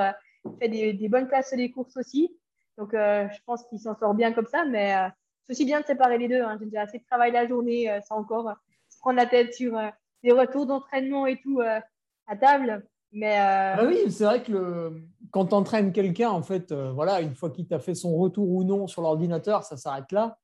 fait 0.60 0.68
des, 0.68 1.08
bonnes 1.08 1.28
places 1.28 1.48
sur 1.48 1.58
les 1.58 1.70
courses 1.70 1.96
aussi. 1.96 2.30
Donc, 2.76 2.94
euh, 2.94 3.28
je 3.30 3.38
pense 3.44 3.64
qu'il 3.64 3.78
s'en 3.78 3.96
sort 3.96 4.14
bien 4.14 4.32
comme 4.32 4.46
ça. 4.46 4.64
Mais 4.64 4.94
euh, 4.94 5.08
c'est 5.42 5.52
aussi 5.52 5.64
bien 5.64 5.80
de 5.80 5.86
séparer 5.86 6.18
les 6.18 6.28
deux. 6.28 6.42
Hein. 6.42 6.56
J'ai 6.58 6.66
déjà 6.66 6.82
assez 6.82 6.98
de 6.98 7.04
travail 7.04 7.32
la 7.32 7.46
journée 7.46 7.90
euh, 7.90 8.00
sans 8.02 8.16
encore 8.16 8.52
se 8.88 8.98
prendre 8.98 9.16
la 9.16 9.26
tête 9.26 9.54
sur 9.54 9.78
des 10.22 10.32
retours 10.32 10.66
d'entraînement 10.66 11.26
et 11.26 11.38
tout 11.40 11.60
à 11.60 12.36
table. 12.36 12.86
Mais 13.12 13.38
ah 13.38 13.84
oui, 13.86 14.10
c'est 14.10 14.24
vrai 14.24 14.42
que 14.42 14.92
quand 15.30 15.46
tu 15.46 15.54
entraînes 15.54 15.92
quelqu'un, 15.92 16.30
en 16.30 16.42
fait, 16.42 16.72
voilà, 16.72 17.20
une 17.20 17.34
fois 17.34 17.50
qu'il 17.50 17.66
t'a 17.66 17.78
fait 17.78 17.94
son 17.94 18.16
retour 18.16 18.48
ou 18.48 18.64
non 18.64 18.86
sur 18.86 19.02
l'ordinateur, 19.02 19.62
ça 19.64 19.76
s'arrête 19.76 20.10
là. 20.10 20.38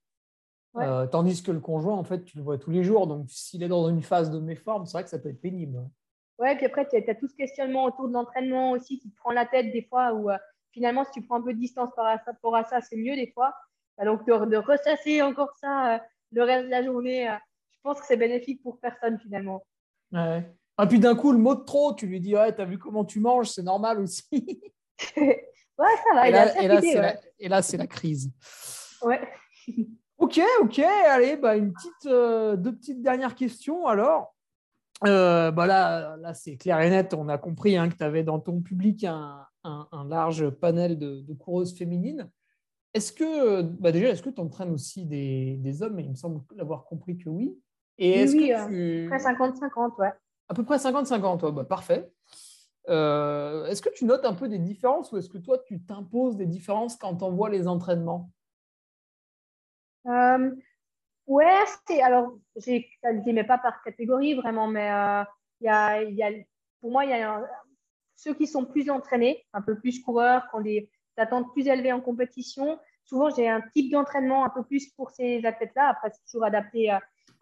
Tandis 1.11 1.43
que 1.43 1.53
le 1.53 1.61
conjoint, 1.61 1.95
en 1.95 2.05
fait, 2.05 2.25
tu 2.25 2.37
le 2.37 2.43
vois 2.43 2.59
tous 2.59 2.71
les 2.71 2.85
jours. 2.85 3.07
Donc, 3.07 3.27
s'il 3.29 3.63
est 3.63 3.69
dans 3.69 3.89
une 3.89 4.03
phase 4.03 4.31
de 4.31 4.39
méforme, 4.39 4.87
c'est 4.87 4.93
vrai 4.93 5.05
que 5.05 5.11
ça 5.11 5.19
peut 5.19 5.29
être 5.29 5.41
pénible. 5.41 5.79
Ouais, 6.39 6.57
puis 6.57 6.67
après, 6.67 6.89
tu 6.89 6.97
as, 6.97 7.15
tout 7.15 7.29
ce 7.29 7.35
questionnement 7.35 7.85
autour 7.85 8.09
de 8.09 8.13
l'entraînement 8.13 8.73
aussi 8.73 8.99
qui 8.99 9.11
te 9.11 9.17
prend 9.17 9.31
la 9.31 9.47
tête 9.47 9.73
des 9.73 9.83
fois, 9.83 10.13
où 10.15 10.31
euh, 10.31 10.37
finalement, 10.73 11.05
si 11.05 11.13
tu 11.13 11.23
prends 11.23 11.37
un 11.37 11.43
peu 11.43 11.55
de 11.55 11.59
distance 11.59 11.91
par 11.95 12.19
rapport 12.27 12.57
à 12.57 12.65
ça, 12.65 12.81
c'est 12.81 12.97
mieux 12.97 13.15
des 13.15 13.31
fois. 13.33 13.55
Donc, 14.05 14.27
de, 14.27 14.57
ressasser 14.57 15.23
encore 15.23 15.55
ça 15.61 15.95
euh, 15.95 15.99
le 16.33 16.43
reste 16.43 16.67
de 16.67 16.71
la 16.71 16.83
journée, 16.83 17.29
euh, 17.29 17.37
je 17.71 17.79
pense 17.83 18.01
que 18.01 18.07
c'est 18.07 18.17
bénéfique 18.17 18.63
pour 18.63 18.81
personne 18.81 19.19
finalement. 19.21 19.65
Ouais. 20.13 20.39
Et 20.41 20.43
ah, 20.79 20.87
puis 20.89 20.99
d'un 20.99 21.15
coup, 21.15 21.31
le 21.31 21.39
mot 21.39 21.55
de 21.55 21.63
trop, 21.63 21.95
tu 21.95 22.09
lui 22.09 22.19
dis, 22.19 22.35
ouais, 22.35 22.53
t'as 22.53 22.65
vu 22.65 22.79
comment 22.79 23.05
tu 23.05 23.21
manges, 23.21 23.51
c'est 23.51 23.63
normal 23.63 24.01
aussi. 24.01 24.25
ouais, 25.17 25.47
ça 25.79 26.15
va. 26.15 26.29
Et 26.29 26.33
là, 26.33 26.47
là, 26.47 26.81
la, 26.81 27.15
et 27.39 27.49
là, 27.49 27.63
c'est 27.63 27.77
la 27.77 27.87
crise. 27.87 28.33
Ouais. 29.03 29.21
ok, 30.25 30.41
ok. 30.63 30.79
Allez, 30.79 31.37
bah, 31.37 31.57
une 31.57 31.73
petite, 31.73 32.09
deux 32.09 32.75
petites 32.75 33.03
dernières 33.03 33.35
questions 33.35 33.87
alors. 33.87 34.35
Euh, 35.07 35.51
bah 35.51 35.67
là, 35.67 36.17
là 36.17 36.35
c'est 36.35 36.57
clair 36.57 36.81
et 36.81 36.91
net. 36.91 37.15
On 37.15 37.29
a 37.29 37.39
compris 37.39 37.77
hein, 37.77 37.89
que 37.89 37.97
tu 37.97 38.03
avais 38.03 38.23
dans 38.23 38.39
ton 38.41 38.61
public 38.61 39.05
un, 39.05 39.47
large 40.09 40.51
panel 40.51 40.99
de, 40.99 41.35
coureuses 41.35 41.77
féminines. 41.77 42.31
Est-ce 42.95 43.13
que, 43.13 43.63
bah 43.63 43.91
déjà, 43.93 44.09
est-ce 44.09 44.23
que 44.23 44.31
tu 44.31 44.41
entraînes 44.41 44.71
aussi 44.71 45.05
des, 45.05 45.57
des, 45.57 45.83
hommes? 45.83 45.99
Il 45.99 46.11
me 46.11 46.15
semble 46.15 46.43
l'avoir 46.55 46.85
compris 46.85 47.19
que 47.19 47.29
oui. 47.29 47.59
Et 47.99 48.21
est-ce 48.21 48.37
oui, 48.37 48.49
que 48.49 48.69
tu... 48.69 49.09
50-50, 49.11 49.97
ouais. 49.99 50.13
À 50.49 50.55
peu 50.55 50.65
près 50.65 50.77
50-50, 50.77 51.45
ouais, 51.45 51.53
bah, 51.53 51.65
parfait. 51.65 52.11
Euh, 52.89 53.67
est-ce 53.67 53.83
que 53.83 53.89
tu 53.95 54.05
notes 54.05 54.25
un 54.25 54.35
peu 54.35 54.49
des 54.49 54.59
différences 54.59 55.11
ou 55.11 55.17
est-ce 55.17 55.29
que 55.29 55.39
toi, 55.39 55.59
tu 55.59 55.83
t'imposes 55.83 56.37
des 56.37 56.47
différences 56.47 56.97
quand 56.97 57.17
tu 57.17 57.25
envoies 57.25 57.51
les 57.51 57.67
entraînements? 57.67 58.31
Euh, 60.07 60.51
Ouais, 61.27 61.65
c'est 61.87 62.03
alors, 62.03 62.39
ne 62.57 63.25
les 63.25 63.33
mets 63.33 63.45
pas 63.45 63.57
par 63.57 63.83
catégorie 63.83 64.35
vraiment, 64.35 64.69
mais 64.69 64.91
euh, 64.91 65.25
y, 65.63 65.69
a, 65.69 66.03
y, 66.03 66.23
a, 66.23 66.31
pour 66.81 66.91
moi, 66.91 67.05
il 67.07 67.11
y 67.11 67.15
a 67.15 67.43
ceux 68.15 68.35
qui 68.35 68.47
sont 68.47 68.67
plus 68.67 68.91
entraînés, 68.91 69.47
un 69.55 69.63
peu 69.63 69.79
plus 69.79 70.03
coureurs, 70.03 70.47
qui 70.51 70.57
ont 70.57 70.61
des 70.61 70.91
attentes 71.17 71.51
plus 71.53 71.67
élevées 71.67 71.93
en 71.93 72.03
compétition. 72.03 72.79
Souvent, 73.05 73.31
j'ai 73.31 73.49
un 73.49 73.63
type 73.75 73.91
d'entraînement 73.91 74.45
un 74.45 74.51
peu 74.51 74.65
plus 74.65 74.91
pour 74.91 75.11
ces 75.13 75.45
athlètes-là. 75.45 75.89
Après, 75.89 76.11
c'est 76.11 76.25
toujours 76.27 76.45
adapté 76.45 76.91
à, 76.91 77.01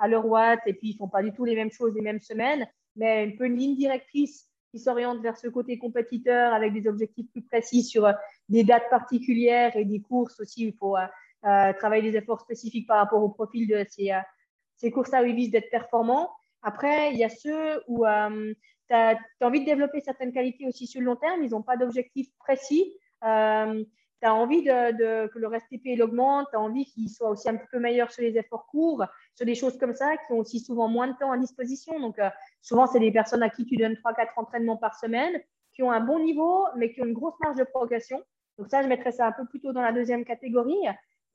leur 0.09 0.27
watt 0.27 0.61
et 0.67 0.75
puis 0.75 0.91
ils 0.91 0.93
ne 0.95 0.99
font 0.99 1.09
pas 1.09 1.23
du 1.23 1.33
tout 1.33 1.45
les 1.45 1.55
mêmes 1.55 1.71
choses 1.71 1.95
les 1.95 2.01
mêmes 2.01 2.21
semaines, 2.21 2.67
mais 2.97 3.25
un 3.25 3.37
peu 3.37 3.47
une 3.47 3.57
ligne 3.57 3.77
directrice 3.77 4.49
qui 4.73 4.81
s'oriente 4.81 5.21
vers 5.21 5.37
ce 5.37 5.47
côté 5.47 5.79
compétiteur 5.79 6.53
avec 6.53 6.73
des 6.73 6.89
objectifs 6.89 7.31
plus 7.31 7.43
précis 7.43 7.85
sur 7.85 8.07
euh, 8.07 8.13
des 8.49 8.65
dates 8.65 8.91
particulières 8.91 9.77
et 9.77 9.85
des 9.85 10.01
courses 10.01 10.41
aussi. 10.41 10.67
Il 10.67 10.75
faut 10.75 10.97
euh, 10.97 11.07
travailler 11.43 12.11
des 12.11 12.17
efforts 12.17 12.41
spécifiques 12.41 12.87
par 12.87 12.99
rapport 12.99 13.23
au 13.23 13.29
profil 13.29 13.67
de 13.69 13.85
ces, 13.89 14.13
euh, 14.13 14.21
ces 14.77 14.91
courses-là 14.91 15.23
où 15.23 15.27
ils 15.27 15.35
visent 15.35 15.51
d'être 15.51 15.71
performants. 15.71 16.31
Après, 16.63 17.13
il 17.13 17.19
y 17.19 17.25
a 17.25 17.29
ceux 17.29 17.83
où 17.89 18.07
euh, 18.07 18.55
tu 18.89 18.95
as, 18.95 19.19
envie 19.41 19.61
de 19.61 19.67
développer 19.67 20.01
certaines 20.01 20.33
qualités 20.33 20.67
aussi 20.67 20.87
sur 20.87 21.01
le 21.01 21.07
long 21.07 21.17
terme, 21.17 21.43
ils 21.43 21.51
n'ont 21.51 21.63
pas 21.63 21.77
d'objectif 21.77 22.29
précis. 22.39 22.95
tu 23.21 23.27
as 23.27 24.35
envie 24.35 24.63
que 24.63 25.39
le 25.39 25.49
RSTP 25.49 26.01
augmente, 26.01 26.47
tu 26.51 26.57
as 26.57 26.61
envie 26.61 26.85
qu'il 26.85 27.11
soit 27.11 27.31
aussi 27.31 27.49
un 27.49 27.57
petit 27.57 27.69
peu 27.73 27.81
meilleur 27.81 28.13
sur 28.13 28.23
les 28.23 28.39
efforts 28.39 28.67
courts, 28.67 29.05
sur 29.35 29.45
des 29.45 29.57
choses 29.57 29.77
comme 29.79 29.97
ça 29.97 30.17
qui 30.17 30.33
ont 30.33 30.39
aussi 30.39 30.61
souvent 30.61 30.87
moins 30.87 31.09
de 31.09 31.17
temps 31.19 31.33
à 31.33 31.39
disposition. 31.39 31.99
Donc, 31.99 32.21
souvent, 32.61 32.87
c'est 32.87 33.01
des 33.01 33.11
personnes 33.11 33.43
à 33.43 33.51
qui 33.51 33.67
tu 33.67 33.77
donnes 33.77 33.95
3-4 33.95 34.29
entraînements 34.37 34.77
par 34.77 34.95
semaine, 34.95 35.41
qui 35.75 35.83
ont 35.83 35.91
un 35.91 36.01
bon 36.01 36.21
niveau, 36.21 36.67
mais 36.77 36.93
qui 36.93 37.03
ont 37.03 37.07
une 37.07 37.15
grosse 37.15 37.39
marge 37.41 37.57
de 37.57 37.65
progression. 37.65 38.23
Donc, 38.59 38.69
ça, 38.69 38.83
je 38.83 38.87
mettrais 38.87 39.11
ça 39.11 39.27
un 39.27 39.33
peu 39.33 39.45
plutôt 39.47 39.73
dans 39.73 39.83
la 39.83 39.91
deuxième 39.91 40.25
catégorie. 40.25 40.79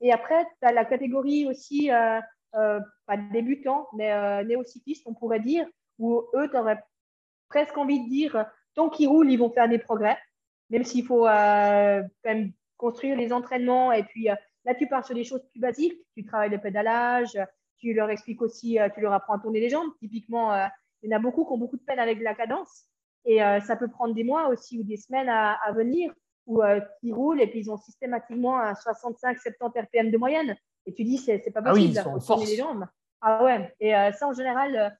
Et 0.00 0.12
après, 0.12 0.44
tu 0.44 0.68
as 0.68 0.72
la 0.72 0.84
catégorie 0.84 1.46
aussi, 1.46 1.90
euh, 1.90 2.20
euh, 2.54 2.80
pas 3.06 3.16
débutant, 3.16 3.88
mais 3.94 4.12
euh, 4.12 4.44
néo-cycliste, 4.44 5.06
on 5.06 5.14
pourrait 5.14 5.40
dire, 5.40 5.66
où 5.98 6.22
eux, 6.34 6.48
tu 6.50 6.56
aurais 6.56 6.82
presque 7.48 7.76
envie 7.76 8.04
de 8.04 8.08
dire, 8.08 8.46
tant 8.74 8.88
qu'ils 8.88 9.08
roulent, 9.08 9.30
ils 9.30 9.38
vont 9.38 9.50
faire 9.50 9.68
des 9.68 9.78
progrès, 9.78 10.18
même 10.70 10.84
s'il 10.84 11.04
faut 11.04 11.24
quand 11.24 12.08
même 12.24 12.52
construire 12.76 13.16
les 13.16 13.32
entraînements 13.32 13.92
et 13.92 14.04
puis 14.04 14.28
Là, 14.64 14.74
tu 14.74 14.86
pars 14.86 15.02
sur 15.02 15.14
des 15.14 15.24
choses 15.24 15.42
plus 15.50 15.60
basiques. 15.60 15.98
Tu 16.14 16.26
travailles 16.26 16.50
le 16.50 16.60
pédalage, 16.60 17.38
tu 17.78 17.94
leur 17.94 18.10
expliques 18.10 18.42
aussi, 18.42 18.76
tu 18.94 19.00
leur 19.00 19.14
apprends 19.14 19.32
à 19.32 19.38
tourner 19.38 19.60
les 19.60 19.70
jambes. 19.70 19.90
Typiquement, 19.98 20.54
il 21.02 21.10
y 21.10 21.14
en 21.14 21.16
a 21.16 21.20
beaucoup 21.20 21.46
qui 21.46 21.52
ont 21.52 21.56
beaucoup 21.56 21.78
de 21.78 21.82
peine 21.82 21.98
avec 21.98 22.20
la 22.20 22.34
cadence. 22.34 22.84
Et 23.24 23.38
ça 23.38 23.76
peut 23.76 23.88
prendre 23.88 24.14
des 24.14 24.24
mois 24.24 24.48
aussi 24.48 24.78
ou 24.78 24.82
des 24.82 24.98
semaines 24.98 25.30
à 25.30 25.72
venir 25.74 26.12
où 26.48 26.62
ils 27.02 27.14
roulent 27.14 27.40
et 27.40 27.46
puis 27.46 27.60
ils 27.60 27.70
ont 27.70 27.76
systématiquement 27.76 28.58
un 28.58 28.72
65-70 28.72 29.82
RPM 29.84 30.10
de 30.10 30.18
moyenne. 30.18 30.56
Et 30.86 30.94
tu 30.94 31.04
dis, 31.04 31.18
c'est 31.18 31.38
pas 31.52 31.62
possible, 31.62 31.98
ah 31.98 32.08
oui, 32.08 32.24
tourner 32.26 32.46
les 32.46 32.56
jambes. 32.56 32.86
Ah 33.20 33.44
ouais, 33.44 33.74
et 33.80 33.92
ça 34.12 34.26
en 34.28 34.32
général, 34.32 34.98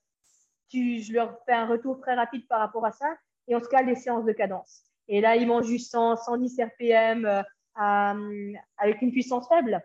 tu, 0.68 1.00
je 1.00 1.12
leur 1.12 1.38
fais 1.46 1.54
un 1.54 1.66
retour 1.66 2.00
très 2.00 2.14
rapide 2.14 2.46
par 2.46 2.60
rapport 2.60 2.84
à 2.84 2.92
ça 2.92 3.16
et 3.48 3.56
on 3.56 3.60
se 3.60 3.68
cale 3.68 3.86
des 3.86 3.94
séances 3.94 4.24
de 4.24 4.32
cadence. 4.32 4.82
Et 5.08 5.20
là, 5.20 5.36
ils 5.36 5.46
mangent 5.46 5.66
juste 5.66 5.90
100, 5.90 6.16
110 6.16 6.60
RPM 6.60 7.44
avec 7.74 9.02
une 9.02 9.10
puissance 9.10 9.48
faible, 9.48 9.82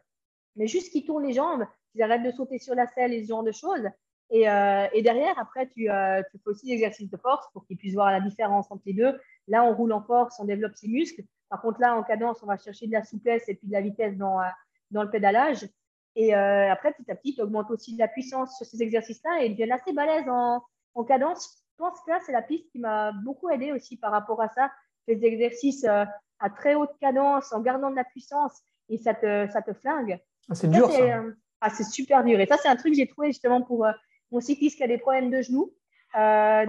mais 0.55 0.67
juste 0.67 0.91
qu'ils 0.91 1.05
tournent 1.05 1.25
les 1.25 1.33
jambes, 1.33 1.65
qu'ils 1.91 2.03
arrêtent 2.03 2.23
de 2.23 2.31
sauter 2.31 2.59
sur 2.59 2.75
la 2.75 2.87
selle 2.87 3.13
et 3.13 3.23
ce 3.23 3.29
genre 3.29 3.43
de 3.43 3.51
choses. 3.51 3.87
Et, 4.29 4.49
euh, 4.49 4.87
et 4.93 5.01
derrière, 5.01 5.37
après, 5.37 5.67
tu, 5.67 5.89
euh, 5.89 6.21
tu, 6.31 6.39
fais 6.39 6.49
aussi 6.49 6.65
des 6.65 6.73
exercices 6.73 7.09
de 7.09 7.17
force 7.17 7.45
pour 7.53 7.65
qu'ils 7.65 7.77
puissent 7.77 7.93
voir 7.93 8.11
la 8.11 8.19
différence 8.19 8.71
entre 8.71 8.81
les 8.85 8.93
deux. 8.93 9.19
Là, 9.47 9.63
on 9.63 9.75
roule 9.75 9.93
en 9.93 10.01
force, 10.01 10.39
on 10.39 10.45
développe 10.45 10.75
ses 10.75 10.87
muscles. 10.87 11.23
Par 11.53 11.61
contre, 11.61 11.79
là, 11.81 11.95
en 11.95 12.01
cadence, 12.01 12.41
on 12.41 12.47
va 12.47 12.57
chercher 12.57 12.87
de 12.87 12.93
la 12.93 13.03
souplesse 13.03 13.47
et 13.47 13.53
puis 13.53 13.67
de 13.67 13.73
la 13.73 13.81
vitesse 13.81 14.17
dans, 14.17 14.41
euh, 14.41 14.45
dans 14.89 15.03
le 15.03 15.11
pédalage. 15.11 15.69
Et 16.15 16.33
après, 16.33 16.93
petit 16.93 17.09
à 17.09 17.15
petit, 17.15 17.33
tu 17.33 17.41
augmentes 17.41 17.71
aussi 17.71 17.95
la 17.97 18.07
puissance 18.07 18.55
sur 18.57 18.67
ces 18.67 18.83
exercices-là 18.83 19.41
et 19.41 19.47
ils 19.47 19.51
deviennent 19.53 19.71
assez 19.71 19.93
balèzes 19.93 20.29
en, 20.29 20.63
en 20.93 21.03
cadence 21.03 21.63
je 21.73 21.83
pense 21.83 21.99
que 22.01 22.11
là, 22.11 22.19
c'est 22.25 22.31
la 22.31 22.41
piste 22.41 22.69
qui 22.71 22.79
m'a 22.79 23.11
beaucoup 23.11 23.49
aidé 23.49 23.71
aussi 23.71 23.97
par 23.97 24.11
rapport 24.11 24.41
à 24.41 24.49
ça. 24.49 24.71
Des 25.07 25.25
exercices 25.25 25.83
euh, 25.85 26.05
à 26.39 26.49
très 26.49 26.75
haute 26.75 26.91
cadence 27.01 27.51
en 27.51 27.61
gardant 27.61 27.89
de 27.89 27.95
la 27.95 28.03
puissance 28.03 28.61
et 28.89 28.97
ça 28.97 29.13
te, 29.13 29.47
ça 29.51 29.61
te 29.61 29.73
flingue. 29.73 30.19
Ah, 30.49 30.55
c'est 30.55 30.69
dur, 30.69 30.89
ça. 30.89 31.01
Euh, 31.01 31.31
ah, 31.61 31.69
c'est 31.69 31.83
super 31.83 32.23
dur. 32.23 32.39
Et 32.39 32.45
ça, 32.45 32.57
c'est 32.57 32.67
un 32.67 32.75
truc 32.75 32.93
que 32.93 32.97
j'ai 32.97 33.07
trouvé 33.07 33.27
justement 33.27 33.61
pour 33.61 33.85
euh, 33.85 33.91
mon 34.31 34.39
cycliste 34.39 34.77
qui 34.77 34.83
a 34.83 34.87
des 34.87 34.97
problèmes 34.97 35.31
de 35.31 35.41
genoux. 35.41 35.73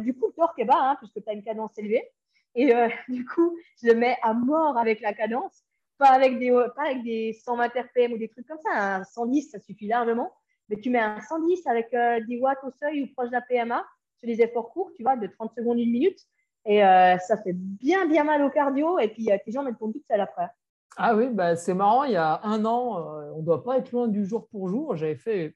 du 0.02 0.14
coup, 0.14 0.28
le 0.28 0.32
torque 0.34 0.58
est 0.58 0.64
bas, 0.64 0.78
hein, 0.78 0.96
puisque 0.98 1.22
tu 1.22 1.30
as 1.30 1.32
une 1.32 1.44
cadence 1.44 1.76
élevée. 1.76 2.10
Et 2.54 2.72
du 3.08 3.24
coup, 3.24 3.56
je 3.82 3.88
le 3.88 3.94
mets 3.94 4.16
à 4.22 4.32
mort 4.32 4.78
avec 4.78 5.00
la 5.00 5.12
cadence, 5.12 5.64
pas 5.98 6.08
avec 6.08 6.38
des, 6.38 6.50
pas 6.50 6.86
avec 6.86 7.02
des 7.02 7.32
120 7.32 7.66
RPM 7.66 8.12
ou 8.12 8.18
des 8.18 8.28
trucs 8.28 8.46
comme 8.46 8.58
ça. 8.64 8.96
Un 8.96 9.04
110, 9.04 9.50
ça 9.50 9.58
suffit 9.58 9.86
largement. 9.86 10.32
Mais 10.68 10.76
tu 10.76 10.90
mets 10.90 11.00
un 11.00 11.20
110 11.20 11.66
avec 11.66 11.94
10 12.26 12.40
watts 12.40 12.64
au 12.64 12.70
seuil 12.70 13.02
ou 13.02 13.06
proche 13.14 13.28
de 13.28 13.32
la 13.32 13.42
PMA 13.42 13.84
des 14.24 14.40
efforts 14.40 14.70
courts, 14.70 14.90
tu 14.96 15.02
vois, 15.02 15.16
de 15.16 15.26
30 15.26 15.52
secondes, 15.56 15.78
une 15.78 15.90
minute. 15.90 16.18
Et 16.66 16.84
euh, 16.84 17.18
ça 17.18 17.36
fait 17.42 17.52
bien, 17.52 18.06
bien 18.06 18.24
mal 18.24 18.42
au 18.42 18.50
cardio. 18.50 18.98
Et 18.98 19.08
puis, 19.08 19.30
euh, 19.30 19.36
tes 19.44 19.52
jambes, 19.52 19.66
elles 19.68 19.76
tombent 19.76 19.92
toutes 19.92 20.06
seules 20.10 20.20
après. 20.20 20.48
Ah 20.96 21.14
oui, 21.14 21.28
bah, 21.30 21.56
c'est 21.56 21.74
marrant. 21.74 22.04
Il 22.04 22.12
y 22.12 22.16
a 22.16 22.40
un 22.42 22.64
an, 22.64 22.98
euh, 22.98 23.32
on 23.34 23.40
ne 23.40 23.44
doit 23.44 23.62
pas 23.62 23.78
être 23.78 23.92
loin 23.92 24.08
du 24.08 24.24
jour 24.24 24.48
pour 24.48 24.68
jour. 24.68 24.96
J'avais 24.96 25.16
fait. 25.16 25.54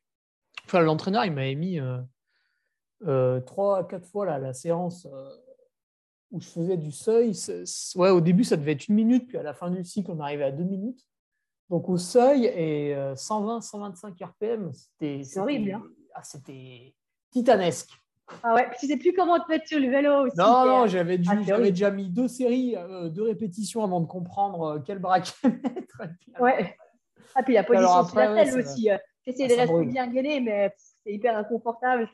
Enfin, 0.66 0.80
l'entraîneur, 0.80 1.24
il 1.24 1.32
m'avait 1.32 1.54
mis 1.54 1.80
trois 3.46 3.78
à 3.78 3.84
quatre 3.84 4.06
fois 4.06 4.26
là, 4.26 4.38
la 4.38 4.52
séance 4.52 5.06
où 6.30 6.40
je 6.40 6.48
faisais 6.48 6.76
du 6.76 6.92
seuil. 6.92 7.32
Ouais, 7.96 8.10
au 8.10 8.20
début, 8.20 8.44
ça 8.44 8.56
devait 8.56 8.72
être 8.72 8.88
une 8.88 8.94
minute. 8.94 9.28
Puis 9.28 9.38
à 9.38 9.42
la 9.42 9.54
fin 9.54 9.70
du 9.70 9.84
cycle, 9.84 10.10
on 10.10 10.20
arrivait 10.20 10.44
à 10.44 10.52
deux 10.52 10.64
minutes. 10.64 11.06
Donc 11.70 11.88
au 11.88 11.98
seuil 11.98 12.46
et 12.46 12.96
120, 13.14 13.60
125 13.60 14.14
RPM, 14.20 14.72
c'était 14.72 15.22
horrible. 15.38 15.72
Hein. 15.72 15.82
Ah, 16.14 16.22
c'était 16.22 16.94
titanesque. 17.30 17.90
Ah 18.42 18.54
ouais, 18.54 18.68
tu 18.78 18.86
sais 18.86 18.96
plus 18.96 19.12
comment 19.12 19.38
te 19.38 19.50
mettre 19.50 19.66
sur 19.66 19.78
le 19.78 19.88
vélo 19.88 20.26
aussi. 20.26 20.36
Non, 20.36 20.66
non, 20.66 20.86
j'avais 20.86 21.18
ah, 21.28 21.36
déjà 21.36 21.90
mis 21.90 22.08
deux 22.08 22.28
séries, 22.28 22.76
euh, 22.76 23.08
deux 23.08 23.22
répétitions 23.22 23.82
avant 23.82 24.00
de 24.00 24.06
comprendre 24.06 24.62
euh, 24.62 24.78
quel 24.84 24.98
braquet 24.98 25.32
mettre. 25.44 26.02
Ouais. 26.40 26.76
Ah, 27.34 27.42
puis 27.42 27.54
la 27.54 27.64
position 27.64 28.04
sur 28.04 28.18
la 28.18 28.44
selle 28.44 28.60
aussi. 28.60 28.90
Euh, 28.90 28.98
J'essaie 29.26 29.48
de 29.48 29.54
rester 29.54 29.86
bien 29.86 30.06
gainé, 30.08 30.40
mais 30.40 30.74
c'est 31.04 31.12
hyper 31.12 31.36
inconfortable. 31.36 32.08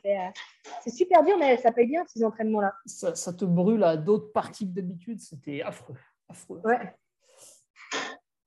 C'est 0.83 0.89
super 0.89 1.23
dur, 1.23 1.37
mais 1.37 1.57
ça 1.57 1.71
paye 1.71 1.87
bien 1.87 2.03
ces 2.07 2.23
entraînements-là. 2.23 2.73
Ça, 2.85 3.15
ça, 3.15 3.33
te 3.33 3.45
brûle 3.45 3.83
à 3.83 3.97
d'autres 3.97 4.31
parties 4.31 4.67
que 4.67 4.75
d'habitude. 4.75 5.19
C'était 5.19 5.61
affreux. 5.61 5.95
affreux. 6.29 6.61
Ouais. 6.63 6.93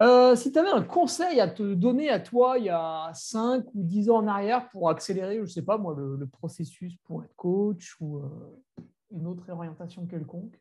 Euh, 0.01 0.37
si 0.37 0.53
tu 0.53 0.59
avais 0.59 0.71
un 0.71 0.83
conseil 0.83 1.41
à 1.41 1.49
te 1.49 1.75
donner 1.75 2.09
à 2.09 2.21
toi 2.21 2.57
il 2.57 2.67
y 2.67 2.71
a 2.71 3.11
5 3.13 3.65
ou 3.75 3.83
10 3.83 4.11
ans 4.11 4.19
en 4.19 4.29
arrière 4.29 4.69
pour 4.69 4.89
accélérer, 4.91 5.37
je 5.37 5.41
ne 5.41 5.47
sais 5.47 5.65
pas 5.65 5.77
moi, 5.77 5.95
le, 5.97 6.25
processus 6.27 6.97
pour 6.99 7.25
être 7.25 7.35
coach 7.35 7.97
ou 8.01 8.19
euh, 8.19 8.85
une 9.11 9.27
autre 9.27 9.51
orientation 9.51 10.07
quelconque? 10.07 10.57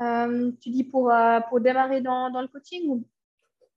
Euh, 0.00 0.52
Tu 0.60 0.70
dis 0.70 0.84
pour, 0.84 1.12
pour 1.50 1.60
démarrer 1.60 2.00
dans, 2.00 2.30
dans 2.30 2.40
le 2.40 2.48
coaching 2.48 2.88
ou... 2.88 3.04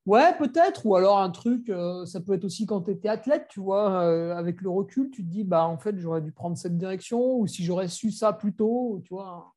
Ouais, 0.05 0.35
peut-être. 0.37 0.85
Ou 0.85 0.95
alors 0.95 1.19
un 1.19 1.29
truc, 1.29 1.71
ça 2.05 2.19
peut 2.21 2.33
être 2.33 2.45
aussi 2.45 2.65
quand 2.65 2.81
tu 2.81 2.91
étais 2.91 3.09
athlète, 3.09 3.47
tu 3.49 3.59
vois, 3.59 4.01
avec 4.35 4.61
le 4.61 4.69
recul, 4.69 5.11
tu 5.11 5.23
te 5.23 5.29
dis, 5.29 5.43
bah 5.43 5.65
en 5.65 5.77
fait, 5.77 5.97
j'aurais 5.97 6.21
dû 6.21 6.31
prendre 6.31 6.57
cette 6.57 6.77
direction 6.77 7.35
ou 7.37 7.47
si 7.47 7.63
j'aurais 7.63 7.87
su 7.87 8.11
ça 8.11 8.33
plus 8.33 8.53
tôt, 8.53 9.01
tu 9.03 9.13
vois. 9.13 9.53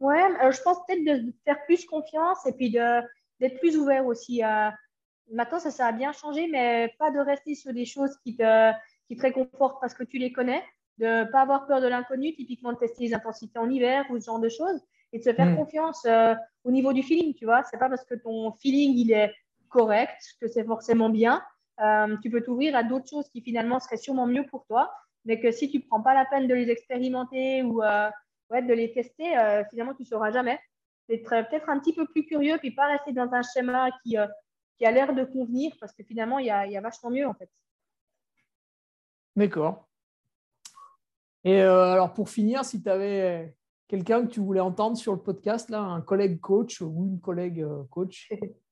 Ouais, 0.00 0.22
je 0.50 0.62
pense 0.62 0.78
peut-être 0.86 1.04
de 1.04 1.32
faire 1.44 1.62
plus 1.64 1.84
confiance 1.84 2.46
et 2.46 2.52
puis 2.52 2.70
d'être 2.70 3.58
plus 3.58 3.76
ouvert 3.76 4.06
aussi. 4.06 4.42
À... 4.42 4.74
Maintenant, 5.32 5.58
ça, 5.58 5.70
ça 5.70 5.86
a 5.86 5.92
bien 5.92 6.12
changé, 6.12 6.48
mais 6.48 6.94
pas 6.98 7.10
de 7.10 7.18
rester 7.18 7.54
sur 7.54 7.72
des 7.72 7.84
choses 7.84 8.16
qui 8.24 8.36
te, 8.36 8.72
qui 9.08 9.16
te 9.16 9.22
réconfortent 9.22 9.80
parce 9.80 9.94
que 9.94 10.04
tu 10.04 10.18
les 10.18 10.32
connais, 10.32 10.62
de 10.98 11.24
ne 11.24 11.24
pas 11.24 11.42
avoir 11.42 11.66
peur 11.66 11.80
de 11.80 11.86
l'inconnu, 11.86 12.34
typiquement 12.34 12.72
de 12.72 12.78
tester 12.78 13.04
les 13.04 13.14
intensités 13.14 13.58
en 13.58 13.68
hiver 13.68 14.04
ou 14.10 14.18
ce 14.18 14.26
genre 14.26 14.40
de 14.40 14.48
choses, 14.48 14.80
et 15.12 15.18
de 15.18 15.24
se 15.24 15.32
faire 15.32 15.46
hmm. 15.46 15.56
confiance 15.56 16.04
euh, 16.06 16.34
au 16.64 16.70
niveau 16.70 16.92
du 16.92 17.02
feeling, 17.02 17.34
tu 17.34 17.44
vois. 17.44 17.62
C'est 17.64 17.78
pas 17.78 17.88
parce 17.88 18.04
que 18.04 18.14
ton 18.14 18.52
feeling, 18.52 18.96
il 18.96 19.12
est 19.12 19.32
correct 19.70 20.20
que 20.40 20.48
c'est 20.48 20.64
forcément 20.64 21.08
bien. 21.08 21.42
Euh, 21.80 22.16
tu 22.22 22.30
peux 22.30 22.42
t'ouvrir 22.42 22.76
à 22.76 22.82
d'autres 22.82 23.08
choses 23.08 23.28
qui 23.30 23.40
finalement 23.40 23.80
seraient 23.80 23.96
sûrement 23.96 24.26
mieux 24.26 24.44
pour 24.46 24.66
toi, 24.66 24.92
mais 25.24 25.40
que 25.40 25.50
si 25.50 25.70
tu 25.70 25.78
ne 25.78 25.82
prends 25.84 26.02
pas 26.02 26.12
la 26.14 26.26
peine 26.26 26.46
de 26.46 26.54
les 26.54 26.68
expérimenter 26.70 27.62
ou 27.62 27.82
euh, 27.82 28.10
ouais, 28.50 28.62
de 28.62 28.74
les 28.74 28.92
tester, 28.92 29.32
finalement, 29.70 29.94
tu 29.94 30.02
ne 30.02 30.06
sauras 30.08 30.30
jamais 30.30 30.58
d'être 31.10 31.48
peut-être 31.48 31.68
un 31.68 31.78
petit 31.80 31.92
peu 31.92 32.06
plus 32.06 32.24
curieux, 32.24 32.56
puis 32.58 32.70
pas 32.70 32.86
rester 32.86 33.12
dans 33.12 33.32
un 33.32 33.42
schéma 33.42 33.90
qui, 34.02 34.16
euh, 34.16 34.26
qui 34.78 34.86
a 34.86 34.90
l'air 34.92 35.12
de 35.14 35.24
convenir, 35.24 35.72
parce 35.80 35.92
que 35.92 36.04
finalement, 36.04 36.38
il 36.38 36.46
y 36.46 36.50
a, 36.50 36.66
y 36.66 36.76
a 36.76 36.80
vachement 36.80 37.10
mieux 37.10 37.26
en 37.26 37.34
fait. 37.34 37.50
D'accord. 39.36 39.88
Et 41.44 41.62
euh, 41.62 41.92
alors 41.92 42.12
pour 42.12 42.28
finir, 42.28 42.64
si 42.64 42.82
tu 42.82 42.88
avais 42.88 43.56
quelqu'un 43.88 44.22
que 44.22 44.30
tu 44.30 44.40
voulais 44.40 44.60
entendre 44.60 44.96
sur 44.96 45.12
le 45.12 45.20
podcast, 45.20 45.68
là, 45.68 45.80
un 45.80 46.00
collègue 46.00 46.40
coach 46.40 46.80
ou 46.80 47.06
une 47.06 47.20
collègue 47.20 47.66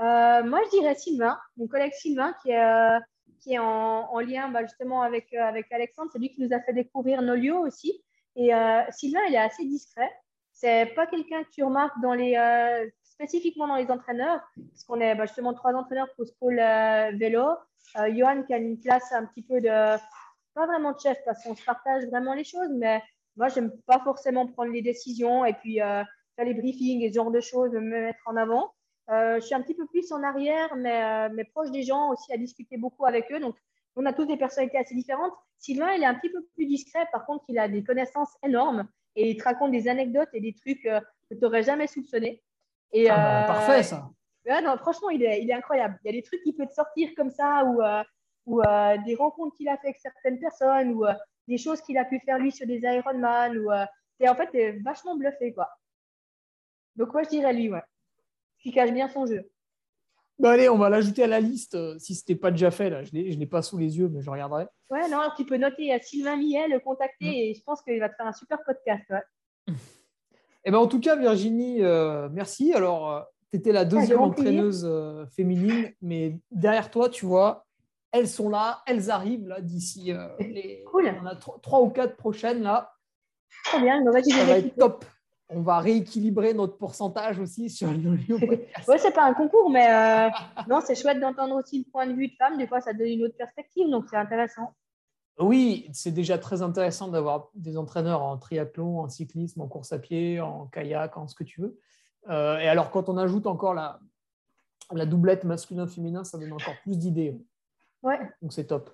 euh, 0.00 0.42
Moi, 0.42 0.60
je 0.64 0.78
dirais 0.78 0.94
Sylvain, 0.94 1.38
mon 1.56 1.66
collègue 1.66 1.92
Sylvain 1.92 2.34
qui 2.42 2.50
est, 2.50 2.98
qui 3.40 3.54
est 3.54 3.58
en, 3.58 4.10
en 4.10 4.20
lien 4.20 4.48
bah, 4.50 4.62
justement 4.62 5.02
avec, 5.02 5.32
avec 5.34 5.70
Alexandre. 5.72 6.10
C'est 6.12 6.18
lui 6.18 6.30
qui 6.30 6.42
nous 6.42 6.54
a 6.54 6.60
fait 6.60 6.72
découvrir 6.72 7.22
Nolio 7.22 7.58
aussi. 7.58 8.02
Et 8.36 8.50
Sylvain, 8.90 9.20
il 9.28 9.34
est 9.34 9.38
assez 9.38 9.64
discret. 9.64 10.10
C'est 10.60 10.86
pas 10.96 11.06
quelqu'un 11.06 11.44
que 11.44 11.50
tu 11.50 11.62
remarques 11.62 12.00
dans 12.02 12.14
les, 12.14 12.34
euh, 12.34 12.84
spécifiquement 13.04 13.68
dans 13.68 13.76
les 13.76 13.88
entraîneurs, 13.92 14.40
parce 14.56 14.82
qu'on 14.84 15.00
est 15.00 15.14
bah, 15.14 15.24
justement 15.26 15.54
trois 15.54 15.72
entraîneurs 15.72 16.08
pour 16.16 16.26
ce 16.26 16.32
pôle 16.40 16.58
euh, 16.58 17.12
vélo. 17.14 17.46
Euh, 17.96 18.12
Johan 18.12 18.42
qui 18.42 18.54
a 18.54 18.58
une 18.58 18.78
place 18.80 19.12
un 19.12 19.26
petit 19.26 19.42
peu 19.42 19.60
de, 19.60 19.68
pas 19.68 20.66
vraiment 20.66 20.90
de 20.92 20.98
chef, 20.98 21.16
parce 21.24 21.44
qu'on 21.44 21.54
se 21.54 21.64
partage 21.64 22.06
vraiment 22.06 22.34
les 22.34 22.42
choses, 22.42 22.70
mais 22.76 23.00
moi, 23.36 23.46
j'aime 23.46 23.70
pas 23.86 24.00
forcément 24.00 24.48
prendre 24.48 24.72
les 24.72 24.82
décisions 24.82 25.44
et 25.44 25.52
puis 25.52 25.76
faire 25.76 26.44
les 26.44 26.54
briefings 26.54 27.02
et 27.02 27.10
ce 27.10 27.14
genre 27.14 27.30
de 27.30 27.40
choses, 27.40 27.70
me 27.70 27.80
mettre 27.80 28.22
en 28.26 28.34
avant. 28.34 28.74
Je 29.08 29.40
suis 29.40 29.54
un 29.54 29.62
petit 29.62 29.74
peu 29.74 29.86
plus 29.86 30.12
en 30.12 30.22
arrière, 30.22 30.74
mais, 30.76 31.28
mais 31.30 31.44
proche 31.44 31.70
des 31.70 31.82
gens 31.82 32.10
aussi, 32.10 32.32
à 32.32 32.36
discuter 32.36 32.76
beaucoup 32.76 33.06
avec 33.06 33.32
eux. 33.32 33.40
Donc, 33.40 33.56
on 33.96 34.06
a 34.06 34.12
tous 34.12 34.26
des 34.26 34.36
personnalités 34.36 34.78
assez 34.78 34.94
différentes. 34.94 35.32
Sylvain, 35.58 35.92
il 35.92 36.02
est 36.02 36.06
un 36.06 36.14
petit 36.14 36.30
peu 36.30 36.44
plus 36.54 36.66
discret, 36.66 37.06
par 37.12 37.26
contre, 37.26 37.44
il 37.48 37.58
a 37.58 37.68
des 37.68 37.82
connaissances 37.82 38.36
énormes 38.44 38.88
et 39.16 39.30
il 39.30 39.36
te 39.36 39.42
raconte 39.42 39.72
des 39.72 39.88
anecdotes 39.88 40.28
et 40.32 40.40
des 40.40 40.54
trucs 40.54 40.86
euh, 40.86 41.00
que 41.28 41.34
tu 41.34 41.40
n'aurais 41.40 41.64
jamais 41.64 41.88
soupçonné. 41.88 42.42
Et, 42.92 43.10
ah 43.10 43.16
bah, 43.16 43.42
euh, 43.42 43.46
parfait, 43.46 43.82
ça. 43.82 44.08
non, 44.46 44.76
franchement, 44.78 45.10
il 45.10 45.24
est, 45.24 45.42
il 45.42 45.50
est, 45.50 45.54
incroyable. 45.54 45.98
Il 46.04 46.06
y 46.06 46.10
a 46.10 46.12
des 46.12 46.22
trucs 46.22 46.42
qui 46.42 46.52
peuvent 46.52 46.68
te 46.68 46.74
sortir 46.74 47.10
comme 47.16 47.30
ça, 47.30 47.64
ou, 47.64 47.82
euh, 47.82 48.02
ou 48.46 48.62
des 49.04 49.16
rencontres 49.16 49.56
qu'il 49.56 49.68
a 49.68 49.76
fait 49.78 49.88
avec 49.88 49.98
certaines 49.98 50.38
personnes, 50.38 50.92
ou 50.92 51.04
des 51.48 51.58
choses 51.58 51.80
qu'il 51.82 51.98
a 51.98 52.04
pu 52.04 52.20
faire 52.20 52.38
lui 52.38 52.52
sur 52.52 52.66
des 52.66 52.80
Ironman. 52.82 53.58
Ou, 53.58 53.70
en 53.72 54.34
fait, 54.36 54.50
tu 54.52 54.58
es 54.58 54.72
vachement 54.78 55.16
bluffé. 55.16 55.52
Quoi. 55.52 55.68
Donc, 56.96 57.12
moi, 57.12 57.24
je 57.24 57.30
dirais 57.30 57.52
lui, 57.52 57.68
ouais. 57.68 57.82
Qui 58.62 58.72
cache 58.72 58.92
bien 58.92 59.08
son 59.08 59.26
jeu. 59.26 59.48
Bah 60.38 60.52
allez, 60.52 60.68
on 60.68 60.78
va 60.78 60.88
l'ajouter 60.88 61.24
à 61.24 61.26
la 61.26 61.40
liste 61.40 61.74
euh, 61.74 61.98
si 61.98 62.14
ce 62.14 62.22
n'était 62.22 62.36
pas 62.36 62.52
déjà 62.52 62.70
fait. 62.70 62.90
Là. 62.90 63.02
Je 63.02 63.10
ne 63.12 63.22
l'ai 63.22 63.46
pas 63.46 63.60
sous 63.60 63.76
les 63.76 63.98
yeux, 63.98 64.08
mais 64.08 64.22
je 64.22 64.30
regarderai. 64.30 64.66
Ouais, 64.88 65.08
non, 65.08 65.22
tu 65.36 65.44
peux 65.44 65.56
noter 65.56 65.92
à 65.92 66.00
Sylvain 66.00 66.36
Millet, 66.36 66.68
le 66.68 66.78
contacter 66.78 67.26
mm. 67.26 67.34
et 67.34 67.54
je 67.54 67.62
pense 67.64 67.82
qu'il 67.82 67.98
va 67.98 68.08
te 68.08 68.14
faire 68.14 68.26
un 68.26 68.32
super 68.32 68.58
podcast. 68.64 69.04
Ouais. 69.10 69.74
Eh 70.64 70.70
ben, 70.70 70.78
en 70.78 70.88
tout 70.88 71.00
cas, 71.00 71.16
Virginie, 71.16 71.82
euh, 71.82 72.28
merci. 72.30 72.74
Alors, 72.74 73.10
euh, 73.10 73.22
tu 73.50 73.58
étais 73.58 73.72
la 73.72 73.86
deuxième 73.86 74.20
entraîneuse 74.20 74.86
féminine, 75.30 75.90
mais 76.02 76.36
derrière 76.50 76.90
toi, 76.90 77.08
tu 77.08 77.24
vois, 77.24 77.64
elles 78.12 78.28
sont 78.28 78.50
là, 78.50 78.82
elles 78.86 79.10
arrivent 79.10 79.46
là 79.46 79.62
d'ici. 79.62 80.12
cool. 80.90 81.14
On 81.22 81.26
a 81.26 81.36
trois 81.36 81.80
ou 81.80 81.88
quatre 81.88 82.16
prochaines 82.16 82.60
là. 82.62 82.92
Très 83.64 83.80
bien, 83.80 84.02
ça 84.04 84.44
va 84.44 84.58
être 84.58 84.76
top. 84.76 85.06
On 85.50 85.62
va 85.62 85.78
rééquilibrer 85.80 86.52
notre 86.52 86.76
pourcentage 86.76 87.38
aussi 87.38 87.70
sur 87.70 87.90
le 87.90 88.10
ouais, 88.88 88.98
c'est 88.98 89.14
pas 89.14 89.24
un 89.24 89.34
concours, 89.34 89.70
mais 89.70 89.88
euh, 89.90 90.28
non, 90.68 90.80
c'est 90.84 90.94
chouette 90.94 91.20
d'entendre 91.20 91.56
aussi 91.56 91.78
le 91.78 91.90
point 91.90 92.06
de 92.06 92.12
vue 92.12 92.28
de 92.28 92.34
femme. 92.36 92.58
Des 92.58 92.66
fois, 92.66 92.80
ça 92.80 92.92
donne 92.92 93.08
une 93.08 93.24
autre 93.24 93.36
perspective, 93.36 93.88
donc 93.88 94.06
c'est 94.10 94.16
intéressant. 94.16 94.74
Oui, 95.38 95.88
c'est 95.92 96.10
déjà 96.10 96.36
très 96.36 96.62
intéressant 96.62 97.08
d'avoir 97.08 97.48
des 97.54 97.78
entraîneurs 97.78 98.22
en 98.22 98.36
triathlon, 98.36 99.00
en 99.00 99.08
cyclisme, 99.08 99.60
en 99.60 99.68
course 99.68 99.92
à 99.92 99.98
pied, 99.98 100.40
en 100.40 100.66
kayak, 100.66 101.16
en 101.16 101.28
ce 101.28 101.34
que 101.34 101.44
tu 101.44 101.60
veux. 101.60 101.78
Euh, 102.28 102.58
et 102.58 102.68
alors, 102.68 102.90
quand 102.90 103.08
on 103.08 103.16
ajoute 103.16 103.46
encore 103.46 103.72
la, 103.72 104.00
la 104.92 105.06
doublette 105.06 105.44
masculin-féminin, 105.44 106.24
ça 106.24 106.38
donne 106.38 106.52
encore 106.52 106.74
plus 106.82 106.98
d'idées. 106.98 107.40
Ouais. 108.02 108.18
Donc, 108.42 108.52
c'est 108.52 108.66
top. 108.66 108.90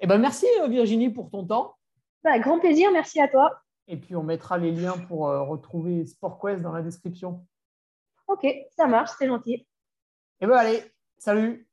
Eh 0.00 0.06
ben, 0.06 0.18
merci 0.18 0.46
euh, 0.62 0.68
Virginie 0.68 1.10
pour 1.10 1.30
ton 1.30 1.44
temps. 1.44 1.74
Bah, 2.22 2.38
grand 2.38 2.60
plaisir, 2.60 2.90
merci 2.92 3.20
à 3.20 3.28
toi. 3.28 3.60
Et 3.88 3.96
puis, 3.96 4.16
on 4.16 4.22
mettra 4.22 4.58
les 4.58 4.72
liens 4.72 4.96
pour 5.08 5.28
euh, 5.28 5.42
retrouver 5.42 6.06
SportQuest 6.06 6.62
dans 6.62 6.72
la 6.72 6.82
description. 6.82 7.46
Ok, 8.28 8.46
ça 8.76 8.86
marche, 8.86 9.10
c'est 9.18 9.26
gentil. 9.26 9.66
Eh 10.40 10.46
bien, 10.46 10.56
allez, 10.56 10.82
salut. 11.18 11.68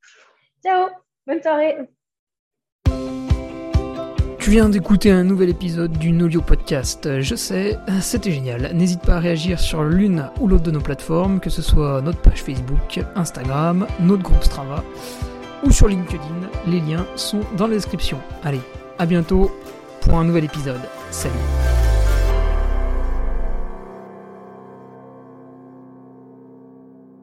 Ciao, 0.64 0.90
bonne 1.26 1.42
soirée. 1.42 1.78
Tu 4.40 4.52
viens 4.52 4.70
d'écouter 4.70 5.12
un 5.12 5.24
nouvel 5.24 5.50
épisode 5.50 5.92
du 5.98 6.12
Nolio 6.12 6.42
Podcast. 6.42 7.20
Je 7.22 7.36
sais, 7.36 7.78
c'était 8.02 8.32
génial. 8.32 8.74
N'hésite 8.74 9.02
pas 9.02 9.18
à 9.18 9.20
réagir 9.20 9.60
sur 9.60 9.84
l'une 9.84 10.30
ou 10.40 10.48
l'autre 10.48 10.64
de 10.64 10.72
nos 10.72 10.82
plateformes, 10.82 11.40
que 11.40 11.50
ce 11.50 11.62
soit 11.62 12.02
notre 12.02 12.22
page 12.22 12.42
Facebook, 12.42 13.00
Instagram, 13.16 13.86
notre 14.00 14.24
groupe 14.24 14.44
Strava 14.44 14.84
ou 15.64 15.72
sur 15.72 15.88
LinkedIn. 15.88 16.50
Les 16.68 16.80
liens 16.80 17.06
sont 17.16 17.42
dans 17.58 17.68
la 17.68 17.76
description. 17.76 18.20
Allez, 18.44 18.62
à 18.98 19.06
bientôt 19.06 19.52
pour 20.02 20.16
un 20.16 20.24
nouvel 20.24 20.46
épisode. 20.46 20.82
Salut 21.12 21.89